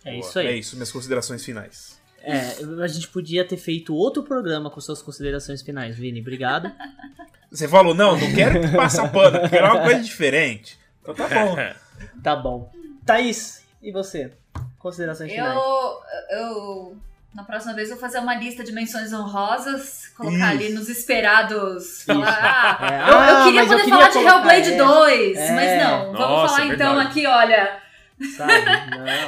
É 0.05 0.13
Boa. 0.13 0.21
isso 0.21 0.39
aí. 0.39 0.47
É 0.47 0.57
isso, 0.57 0.77
minhas 0.77 0.93
considerações 0.93 1.45
finais. 1.45 2.01
É, 2.23 2.57
a 2.83 2.87
gente 2.87 3.09
podia 3.09 3.47
ter 3.47 3.57
feito 3.57 3.95
outro 3.95 4.23
programa 4.23 4.71
com 4.71 4.81
suas 4.81 5.01
considerações 5.01 5.63
finais, 5.63 5.97
Vini. 5.97 6.21
Obrigado. 6.21 6.71
Você 7.51 7.67
falou, 7.67 7.95
não, 7.95 8.17
não 8.17 8.33
quero 8.33 8.61
passar 8.77 9.11
pano, 9.11 9.49
quero 9.49 9.67
uma 9.67 9.83
coisa 9.83 10.01
diferente. 10.01 10.79
Então 11.03 11.15
tá 11.15 11.29
bom. 11.29 11.57
tá 12.23 12.37
bom. 12.37 12.73
Thaís, 13.05 13.65
e 13.83 13.91
você? 13.91 14.33
Considerações 14.79 15.33
finais? 15.33 15.57
Eu, 15.57 16.39
eu 16.39 16.97
na 17.35 17.45
próxima 17.45 17.75
vez 17.75 17.89
eu 17.89 17.97
vou 17.97 18.01
fazer 18.01 18.19
uma 18.19 18.35
lista 18.35 18.65
de 18.65 18.73
menções 18.73 19.13
honrosas, 19.13 20.09
colocar 20.17 20.55
Isso. 20.55 20.65
ali 20.65 20.69
nos 20.73 20.89
esperados. 20.89 22.03
Falar, 22.03 22.79
ah, 22.81 22.87
é. 22.93 23.03
eu, 23.03 23.13
eu, 23.13 23.19
ah, 23.19 23.45
queria 23.45 23.63
poder 23.63 23.75
eu 23.75 23.85
queria 23.85 23.99
falar 23.99 24.09
de 24.09 24.19
Hellblade 24.19 24.73
é. 24.73 24.77
2, 24.77 25.39
é. 25.39 25.53
mas 25.53 25.83
não. 25.83 26.13
Nossa, 26.13 26.27
vamos 26.27 26.51
falar 26.51 26.67
então 26.67 26.99
aqui, 26.99 27.27
olha. 27.27 27.81
Sabe? 28.37 28.53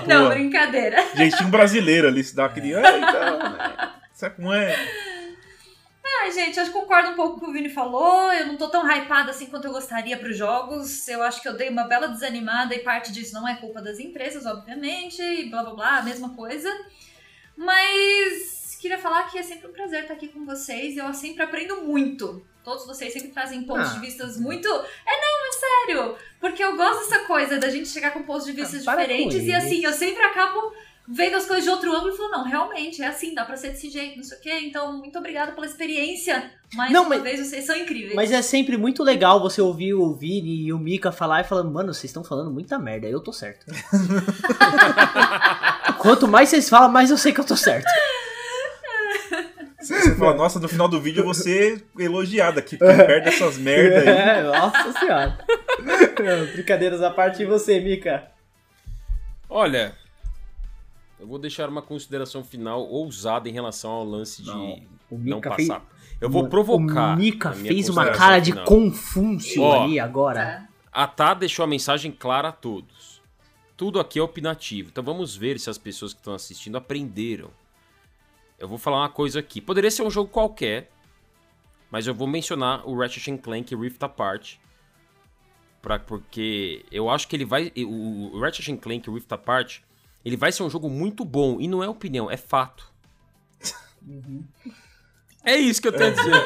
Não, 0.07 0.25
não 0.25 0.29
brincadeira. 0.31 1.03
Jeitinho 1.15 1.49
brasileiro 1.49 2.09
ali, 2.09 2.23
se 2.23 2.35
dá 2.35 2.47
aquele. 2.47 2.75
É. 2.75 2.99
Então, 2.99 3.39
sabe 4.13 4.37
como 4.37 4.53
é? 4.53 4.75
Ah, 6.05 6.31
gente, 6.31 6.59
eu 6.59 6.71
concordo 6.71 7.11
um 7.11 7.15
pouco 7.15 7.33
com 7.33 7.37
o 7.39 7.45
que 7.45 7.51
o 7.51 7.53
Vini 7.53 7.69
falou. 7.69 8.33
Eu 8.33 8.47
não 8.47 8.57
tô 8.57 8.69
tão 8.69 8.89
hypada 8.89 9.31
assim 9.31 9.47
quanto 9.47 9.67
eu 9.67 9.73
gostaria 9.73 10.17
pros 10.17 10.37
jogos. 10.37 11.09
Eu 11.09 11.23
acho 11.23 11.41
que 11.41 11.49
eu 11.49 11.57
dei 11.57 11.69
uma 11.69 11.85
bela 11.85 12.07
desanimada 12.07 12.75
e 12.75 12.81
parte 12.81 13.11
disso 13.13 13.35
não 13.35 13.49
é 13.49 13.57
culpa 13.57 13.81
das 13.81 13.99
empresas, 13.99 14.47
obviamente, 14.47 15.21
e 15.23 15.49
blá 15.49 15.63
blá 15.63 15.75
blá, 15.75 15.99
a 15.99 16.03
mesma 16.03 16.31
coisa. 16.31 16.69
Mas 17.57 18.77
queria 18.81 18.99
falar 18.99 19.31
que 19.31 19.39
é 19.39 19.43
sempre 19.43 19.69
um 19.69 19.73
prazer 19.73 20.03
estar 20.03 20.15
aqui 20.15 20.29
com 20.29 20.45
vocês. 20.45 20.97
Eu 20.97 21.13
sempre 21.15 21.43
aprendo 21.43 21.83
muito. 21.83 22.45
Todos 22.65 22.87
vocês 22.87 23.13
sempre 23.13 23.31
trazem 23.31 23.65
pontos 23.65 23.91
ah. 23.91 23.95
de 23.95 24.01
vista 24.01 24.27
muito. 24.41 24.69
É, 24.69 25.21
não, 25.21 25.42
sério. 25.63 26.15
Porque 26.41 26.63
eu 26.63 26.77
gosto 26.77 27.09
dessa 27.09 27.25
coisa 27.25 27.59
da 27.59 27.71
gente 27.71 27.89
chegar 27.89 28.11
com 28.11 28.23
pontos 28.23 28.47
de 28.47 28.53
vista 28.53 28.77
ah, 28.77 28.81
diferentes 28.81 29.45
e 29.45 29.53
assim, 29.53 29.85
eu 29.85 29.93
sempre 29.93 30.23
acabo 30.23 30.73
vendo 31.07 31.37
as 31.37 31.47
coisas 31.47 31.65
de 31.65 31.71
outro 31.71 31.95
ângulo 31.95 32.13
e 32.13 32.17
falando, 32.17 32.33
não, 32.33 32.45
realmente, 32.45 33.03
é 33.03 33.07
assim, 33.07 33.35
dá 33.35 33.45
pra 33.45 33.57
ser 33.57 33.71
desse 33.71 33.91
jeito, 33.91 34.17
não 34.17 34.25
sei 34.25 34.39
o 34.39 34.41
quê. 34.41 34.61
Então, 34.63 34.99
muito 34.99 35.19
obrigada 35.19 35.53
pela 35.53 35.67
experiência. 35.67 36.51
Mais 36.75 36.93
não, 36.93 37.03
uma 37.03 37.11
mas, 37.11 37.23
vez, 37.23 37.47
vocês 37.47 37.65
são 37.65 37.77
incríveis. 37.77 38.15
Mas 38.15 38.33
é 38.33 38.41
sempre 38.41 38.77
muito 38.77 39.03
legal 39.03 39.41
você 39.41 39.61
ouvir 39.61 39.95
o 39.95 40.13
Vini 40.15 40.67
e 40.67 40.73
o 40.73 40.79
Mika 40.79 41.13
falar 41.13 41.41
e 41.41 41.45
falando, 41.45 41.71
mano, 41.71 41.93
vocês 41.93 42.05
estão 42.05 42.25
falando 42.25 42.51
muita 42.51 42.79
merda, 42.79 43.09
eu 43.09 43.21
tô 43.21 43.33
certo. 43.33 43.67
Quanto 45.99 46.27
mais 46.27 46.49
vocês 46.49 46.69
falam, 46.69 46.91
mais 46.91 47.11
eu 47.11 47.19
sei 47.19 47.33
que 47.33 47.41
eu 47.41 47.47
tô 47.47 47.57
certo. 47.57 47.87
Você 49.83 50.15
fala, 50.17 50.35
nossa, 50.35 50.61
no 50.61 50.69
final 50.69 50.89
do 50.89 51.01
vídeo 51.01 51.21
eu 51.21 51.25
vou 51.25 51.35
ser 51.35 51.85
elogiado 51.99 52.59
aqui, 52.59 52.77
porque 52.77 52.95
perde 52.95 53.29
essas 53.29 53.59
merdas 53.59 54.07
aí. 54.07 54.09
É, 54.09 54.43
nossa 54.43 54.93
senhora. 54.99 55.39
Brincadeiras 56.53 57.03
à 57.03 57.11
parte, 57.11 57.43
e 57.43 57.47
você, 57.47 57.81
Mika? 57.81 58.31
Olha, 59.49 59.95
eu 61.19 61.27
vou 61.27 61.39
deixar 61.39 61.69
uma 61.69 61.83
consideração 61.83 62.45
final 62.45 62.83
ousada 62.83 63.49
em 63.49 63.53
relação 63.53 63.91
ao 63.91 64.05
lance 64.05 64.43
de 64.43 64.51
não, 64.51 64.81
não 65.11 65.41
passar. 65.41 65.81
Fez... 65.81 65.83
Eu 66.21 66.31
vou 66.31 66.49
provocar. 66.49 67.15
O 67.15 67.17
Mika 67.17 67.53
fez 67.53 67.89
uma 67.89 68.11
cara 68.11 68.39
de 68.39 68.53
final. 68.53 68.67
confúncio 68.67 69.63
Ó, 69.63 69.83
ali 69.83 69.99
agora. 69.99 70.69
A 70.93 71.07
Tá 71.07 71.35
deixou 71.35 71.65
a 71.65 71.67
mensagem 71.67 72.13
clara 72.13 72.49
a 72.49 72.53
todos 72.53 73.13
tudo 73.83 73.99
aqui 73.99 74.21
é 74.21 74.23
opinativo. 74.23 74.91
Então 74.93 75.03
vamos 75.03 75.35
ver 75.35 75.59
se 75.59 75.69
as 75.69 75.77
pessoas 75.77 76.13
que 76.13 76.21
estão 76.21 76.35
assistindo 76.35 76.77
aprenderam. 76.77 77.51
Eu 78.63 78.69
vou 78.69 78.79
falar 78.79 78.99
uma 79.01 79.09
coisa 79.09 79.41
aqui. 79.41 79.61
Poderia 79.61 79.91
ser 79.91 80.05
um 80.05 80.11
jogo 80.11 80.31
qualquer, 80.31 80.89
mas 81.91 82.07
eu 82.07 82.15
vou 82.15 82.29
mencionar 82.29 82.89
o 82.89 82.97
Ratchet 82.97 83.37
Clank 83.39 83.75
Rift 83.75 84.01
Apart. 84.01 84.55
Pra, 85.83 85.99
porque 85.99 86.85
eu 86.93 87.11
acho 87.11 87.27
que 87.27 87.35
ele 87.35 87.45
vai. 87.45 87.73
O, 87.77 88.39
Ratchet 88.39 88.77
Clank 88.77 89.11
Rift 89.11 89.33
Apart 89.33 89.81
ele 90.25 90.37
vai 90.37 90.53
ser 90.53 90.63
um 90.63 90.71
jogo 90.71 90.89
muito 90.89 91.25
bom. 91.25 91.61
E 91.61 91.67
não 91.67 91.83
é 91.83 91.89
opinião, 91.89 92.31
é 92.31 92.37
fato. 92.37 92.87
Uhum. 94.07 94.45
É 95.45 95.57
isso 95.57 95.83
que 95.83 95.89
eu 95.89 95.93
tenho 95.93 96.13
a 96.13 96.15
dizer. 96.15 96.45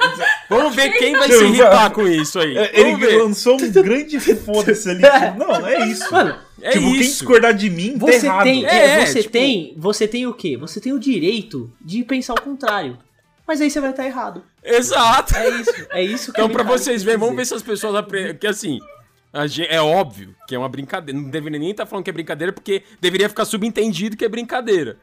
Vamos 0.49 0.75
ver 0.75 0.93
quem 0.93 1.13
vai 1.13 1.31
se 1.31 1.45
irritar 1.45 1.91
com 1.91 2.09
isso 2.09 2.39
aí. 2.39 2.57
É, 2.57 2.81
ele 2.81 2.97
ver. 2.97 3.23
lançou 3.23 3.61
um 3.61 3.71
grande 3.71 4.19
foda-se 4.19 4.89
ali. 4.89 5.03
Não, 5.37 5.67
é 5.67 5.87
isso. 5.87 6.11
Mano, 6.11 6.46
é 6.61 6.71
tipo, 6.71 6.87
isso. 6.87 6.95
quem 6.95 7.03
discordar 7.03 7.55
de 7.55 7.71
mim, 7.71 7.99
tá 7.99 8.07
você 8.07 8.27
tá 8.27 8.43
tem, 8.43 8.65
é, 8.67 9.03
é, 9.03 9.07
você 9.07 9.23
tipo... 9.23 9.33
tem, 9.33 9.75
você 9.77 10.09
tem 10.09 10.27
o 10.27 10.35
quê? 10.35 10.57
Você 10.57 10.81
tem 10.81 10.93
o 10.93 10.99
direito 10.99 11.73
de 11.81 12.03
pensar 12.05 12.35
o 12.35 12.41
contrário. 12.41 12.99
Mas 13.47 13.61
aí 13.61 13.71
você 13.71 13.81
vai 13.81 13.91
estar 13.91 14.05
errado. 14.05 14.43
Exato. 14.65 15.37
É 15.37 15.49
isso. 15.49 15.87
É 15.91 16.03
isso 16.03 16.33
que 16.33 16.41
Então, 16.41 16.51
pra 16.51 16.65
vocês 16.65 17.03
verem, 17.03 17.21
vamos 17.21 17.37
ver 17.37 17.47
se 17.47 17.55
as 17.55 17.63
pessoas 17.63 17.95
aprendem. 17.95 18.35
Porque 18.35 18.47
assim, 18.47 18.81
é 19.69 19.81
óbvio 19.81 20.35
que 20.49 20.55
é 20.55 20.59
uma 20.59 20.69
brincadeira. 20.69 21.21
Não 21.21 21.31
deveria 21.31 21.59
nem 21.59 21.71
estar 21.71 21.85
tá 21.85 21.91
falando 21.91 22.05
que 22.05 22.11
é 22.11 22.13
brincadeira, 22.13 22.53
porque 22.53 22.83
deveria 23.01 23.29
ficar 23.29 23.45
subentendido 23.45 24.17
que 24.17 24.25
é 24.25 24.29
brincadeira. 24.29 24.99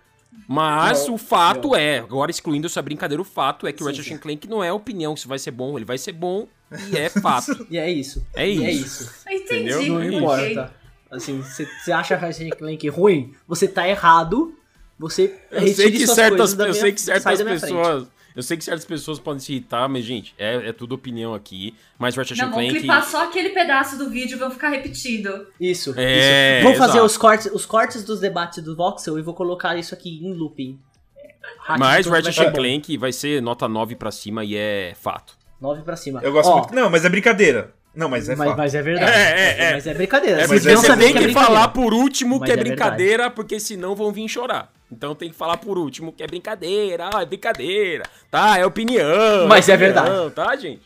Mas 0.48 1.08
não, 1.08 1.14
o 1.14 1.18
fato 1.18 1.70
não. 1.70 1.76
é, 1.76 2.00
agora 2.00 2.32
excluindo 2.32 2.66
essa 2.66 2.82
brincadeira, 2.82 3.22
o 3.22 3.26
fato 3.26 3.68
é 3.68 3.72
que 3.72 3.78
sim, 3.78 3.84
o 3.84 3.88
Ratchet 3.88 4.18
Clank 4.18 4.48
não 4.48 4.64
é 4.64 4.74
opinião 4.74 5.16
se 5.16 5.28
vai 5.28 5.38
ser 5.38 5.52
bom, 5.52 5.78
ele 5.78 5.86
vai 5.86 5.98
ser 5.98 6.12
bom 6.12 6.48
e 6.92 6.98
é 6.98 7.08
fato. 7.08 7.66
e 7.70 7.78
é 7.78 7.90
isso. 7.90 8.26
É 8.36 8.48
isso. 8.48 8.62
E 8.62 8.66
é 8.66 8.72
isso. 8.72 9.12
Entendi. 9.30 9.72
Entendeu? 9.72 9.94
Não 9.94 10.04
importa. 10.04 10.82
Assim, 11.15 11.41
você 11.41 11.91
acha 11.91 12.15
Ratchet 12.15 12.49
Clank 12.52 12.88
ruim, 12.90 13.34
você 13.48 13.68
tá 13.68 13.88
errado. 13.88 14.56
Você 14.99 15.35
eu 15.52 15.68
sei 15.68 15.91
que 15.91 16.07
certas, 16.07 16.57
eu 16.57 16.73
sei 16.73 16.91
que 16.91 17.02
certas 17.02 17.41
pessoas 17.41 18.07
eu 18.35 18.41
sei 18.41 18.57
que 18.57 18.64
certas 18.64 18.85
pessoas 18.85 19.19
podem 19.19 19.40
se 19.40 19.52
irritar, 19.52 19.88
mas, 19.88 20.03
gente, 20.03 20.34
é, 20.38 20.69
é 20.69 20.73
tudo 20.73 20.95
opinião 20.95 21.34
aqui. 21.34 21.76
Mas 21.99 22.15
Ratchet 22.15 22.38
Não, 22.38 22.52
Clank... 22.52 22.73
Não, 22.73 22.80
clipar 22.80 23.06
só 23.06 23.23
aquele 23.23 23.49
pedaço 23.49 23.98
do 23.98 24.10
vídeo 24.10 24.35
e 24.35 24.40
vão 24.40 24.49
ficar 24.49 24.69
repetindo. 24.69 25.48
Isso, 25.60 25.94
é, 25.95 26.60
isso. 26.60 26.68
Vou 26.68 26.76
fazer 26.76 26.99
os 27.02 27.15
cortes, 27.15 27.52
os 27.53 27.65
cortes 27.65 28.03
dos 28.03 28.19
debates 28.19 28.64
do 28.64 28.76
Voxel 28.76 29.19
e 29.19 29.22
vou 29.22 29.34
colocar 29.34 29.77
isso 29.77 29.94
aqui 29.94 30.19
em 30.23 30.34
looping. 30.34 30.80
mas 31.77 32.07
Ratchet 32.07 32.52
Clank 32.52 32.98
vai 32.98 33.11
ser 33.11 33.41
nota 33.41 33.68
9 33.68 33.95
pra 33.95 34.11
cima 34.11 34.44
e 34.44 34.56
é 34.56 34.94
fato. 34.99 35.38
9 35.61 35.84
pra 35.84 35.95
cima. 35.95 36.19
Eu 36.23 36.31
gosto 36.31 36.49
Ó, 36.49 36.57
muito... 36.57 36.73
Não, 36.73 36.90
mas 36.90 37.06
é 37.06 37.10
brincadeira. 37.10 37.73
Não, 37.95 38.10
mas 38.10 38.28
é 38.28 38.36
mas, 38.36 38.56
mas, 38.57 38.76
é 38.76 38.82
verdade. 38.82 39.11
É, 39.11 39.15
é, 39.15 39.64
é. 39.65 39.74
Mas 39.74 39.86
é 39.86 39.94
brincadeira. 39.94 40.41
É, 40.41 40.48
mas 40.48 40.64
você 40.64 40.98
tem 40.98 41.14
que, 41.14 41.28
que 41.28 41.34
falar 41.34 41.68
por 41.68 41.94
último 41.94 42.40
mas 42.40 42.48
que 42.48 42.52
é, 42.52 42.60
é 42.60 42.64
brincadeira, 42.64 43.30
porque 43.30 43.60
senão 43.60 43.95
vão 43.95 44.11
vir 44.11 44.28
chorar. 44.28 44.72
Então 44.91 45.14
tem 45.14 45.30
que 45.30 45.36
falar 45.36 45.57
por 45.57 45.78
último 45.78 46.11
que 46.11 46.24
é 46.24 46.28
brincadeira, 46.28 47.10
ah, 47.14 47.22
é 47.22 47.26
brincadeira, 47.26 48.03
tá? 48.32 48.57
É 48.57 48.65
opinião. 48.65 49.48
Mas 49.48 49.70
é, 49.70 49.74
é 49.74 49.78
verdade. 49.78 50.32
Tá, 50.32 50.56
gente? 50.56 50.82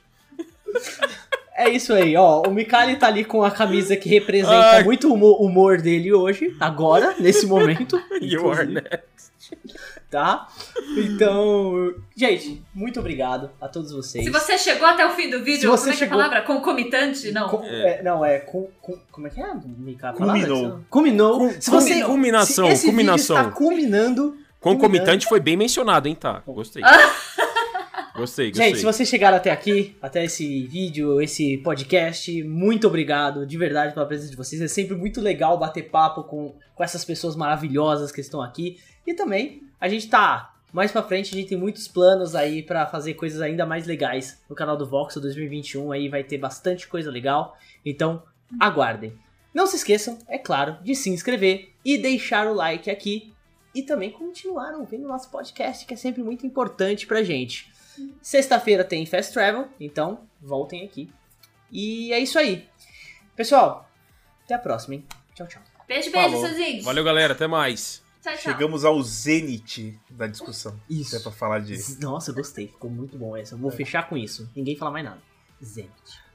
É 1.56 1.70
isso 1.70 1.92
aí, 1.92 2.16
ó. 2.16 2.44
O 2.44 2.52
Mikali 2.52 2.98
tá 2.98 3.08
ali 3.08 3.26
com 3.26 3.44
a 3.44 3.50
camisa 3.50 3.96
que 3.96 4.08
representa 4.08 4.76
Ai. 4.76 4.84
muito 4.84 5.10
o 5.10 5.14
humor, 5.14 5.42
humor, 5.42 5.82
dele 5.82 6.14
hoje, 6.14 6.56
agora, 6.60 7.16
nesse 7.20 7.48
momento. 7.48 8.00
you 8.22 8.52
are 8.52 8.66
next 8.68 9.32
tá? 10.10 10.48
Então, 10.98 11.94
gente, 12.16 12.64
muito 12.74 13.00
obrigado 13.00 13.50
a 13.60 13.68
todos 13.68 13.92
vocês. 13.92 14.24
Se 14.24 14.32
você 14.32 14.58
chegou 14.58 14.88
até 14.88 15.06
o 15.06 15.12
fim 15.12 15.30
do 15.30 15.44
vídeo, 15.44 15.70
como 15.70 15.90
é 15.90 15.96
que 15.96 16.04
é 16.04 16.08
a 16.08 16.10
palavra? 16.10 16.42
Concomitante? 16.42 17.32
Não. 17.32 17.50
Com, 17.50 17.64
é. 17.64 18.02
não, 18.02 18.24
é 18.24 18.40
com, 18.40 18.70
com, 18.82 18.98
como 19.12 19.28
é 19.28 19.30
que 19.30 19.42
é? 19.42 19.54
Mica, 19.78 20.14
Culminou. 20.14 20.80
Culminou. 20.90 21.40
Com, 21.40 21.62
se 21.62 21.70
você, 21.70 22.04
culminação, 22.04 22.76
se 22.76 22.86
culminação. 22.86 23.36
Vídeo 23.36 23.50
está 23.50 23.58
culminando. 23.58 24.38
Concomitante 24.60 25.28
foi 25.28 25.40
bem 25.40 25.56
mencionado, 25.56 26.08
hein, 26.08 26.16
tá? 26.16 26.42
Gostei. 26.46 26.82
Gostei, 28.16 28.48
gostei. 28.50 28.54
Gente, 28.54 28.80
se 28.80 28.86
vocês 28.86 29.08
chegaram 29.08 29.38
até 29.38 29.52
aqui, 29.52 29.96
até 30.02 30.24
esse 30.26 30.66
vídeo, 30.66 31.22
esse 31.22 31.58
podcast, 31.58 32.44
muito 32.44 32.88
obrigado 32.88 33.46
de 33.46 33.58
verdade 33.58 33.94
pela 33.94 34.06
presença 34.06 34.32
de 34.32 34.38
vocês. 34.38 34.62
É 34.62 34.68
sempre 34.68 34.96
muito 34.96 35.22
legal 35.22 35.58
bater 35.58 35.90
papo 35.90 36.24
com, 36.24 36.56
com 36.74 36.84
essas 36.84 37.06
pessoas 37.06 37.36
maravilhosas 37.36 38.12
que 38.12 38.22
estão 38.22 38.42
aqui. 38.42 38.78
E 39.06 39.14
também 39.14 39.67
a 39.80 39.88
gente 39.88 40.08
tá 40.10 40.54
mais 40.72 40.92
pra 40.92 41.04
frente, 41.04 41.34
a 41.34 41.38
gente 41.38 41.50
tem 41.50 41.58
muitos 41.58 41.88
planos 41.88 42.36
aí 42.36 42.62
para 42.62 42.86
fazer 42.86 43.14
coisas 43.14 43.42
ainda 43.42 43.66
mais 43.66 43.88
legais 43.88 44.42
no 44.50 44.56
canal 44.56 44.78
do 44.78 44.86
Voxel 44.86 45.22
2021. 45.22 45.92
Aí 45.92 46.10
vai 46.10 46.24
ter 46.24 46.38
bastante 46.38 46.88
coisa 46.88 47.10
legal. 47.10 47.58
Então, 47.86 48.22
aguardem. 48.60 49.18
Não 49.54 49.66
se 49.66 49.78
esqueçam, 49.78 50.20
é 50.28 50.38
claro, 50.38 50.78
de 50.84 50.94
se 50.94 51.10
inscrever 51.10 51.74
e 51.84 51.98
deixar 51.98 52.48
o 52.48 52.54
like 52.54 52.92
aqui. 52.92 53.34
E 53.74 53.82
também 53.84 54.12
continuar 54.12 54.74
ouvindo 54.74 55.06
o 55.06 55.08
nosso 55.08 55.30
podcast, 55.30 55.86
que 55.86 55.94
é 55.94 55.98
sempre 55.98 56.22
muito 56.22 56.46
importante 56.46 57.06
pra 57.06 57.24
gente. 57.24 57.72
Sexta-feira 58.22 58.84
tem 58.84 59.06
Fast 59.06 59.34
Travel, 59.34 59.68
então 59.80 60.22
voltem 60.42 60.84
aqui. 60.84 61.12
E 61.72 62.12
é 62.14 62.20
isso 62.20 62.38
aí. 62.38 62.68
Pessoal, 63.36 63.90
até 64.46 64.56
a 64.56 64.60
próxima, 64.60 64.96
hein? 64.96 65.06
Tchau, 65.36 65.48
tchau. 65.48 65.62
Beijo, 65.88 66.12
beijo, 66.12 66.42
Falou. 66.42 66.82
Valeu, 66.84 67.04
galera. 67.04 67.34
Até 67.34 67.48
mais. 67.48 68.07
Tchau, 68.22 68.34
tchau. 68.34 68.38
Chegamos 68.38 68.84
ao 68.84 69.02
zênite 69.02 70.00
da 70.10 70.28
discussão. 70.28 70.80
Isso. 70.90 71.16
É 71.16 71.20
pra 71.20 71.32
falar 71.32 71.60
de. 71.60 71.78
Nossa, 72.00 72.32
eu 72.32 72.36
gostei. 72.36 72.68
Ficou 72.68 72.90
muito 72.90 73.18
bom 73.18 73.36
essa. 73.36 73.56
Eu 73.56 73.60
vou 73.60 73.72
fechar 73.72 74.10
com 74.10 74.18
isso. 74.18 74.50
Ninguém 74.56 74.76
fala 74.76 74.92
mais 74.92 75.06
nada. 75.06 75.22
Zenit. 75.64 76.27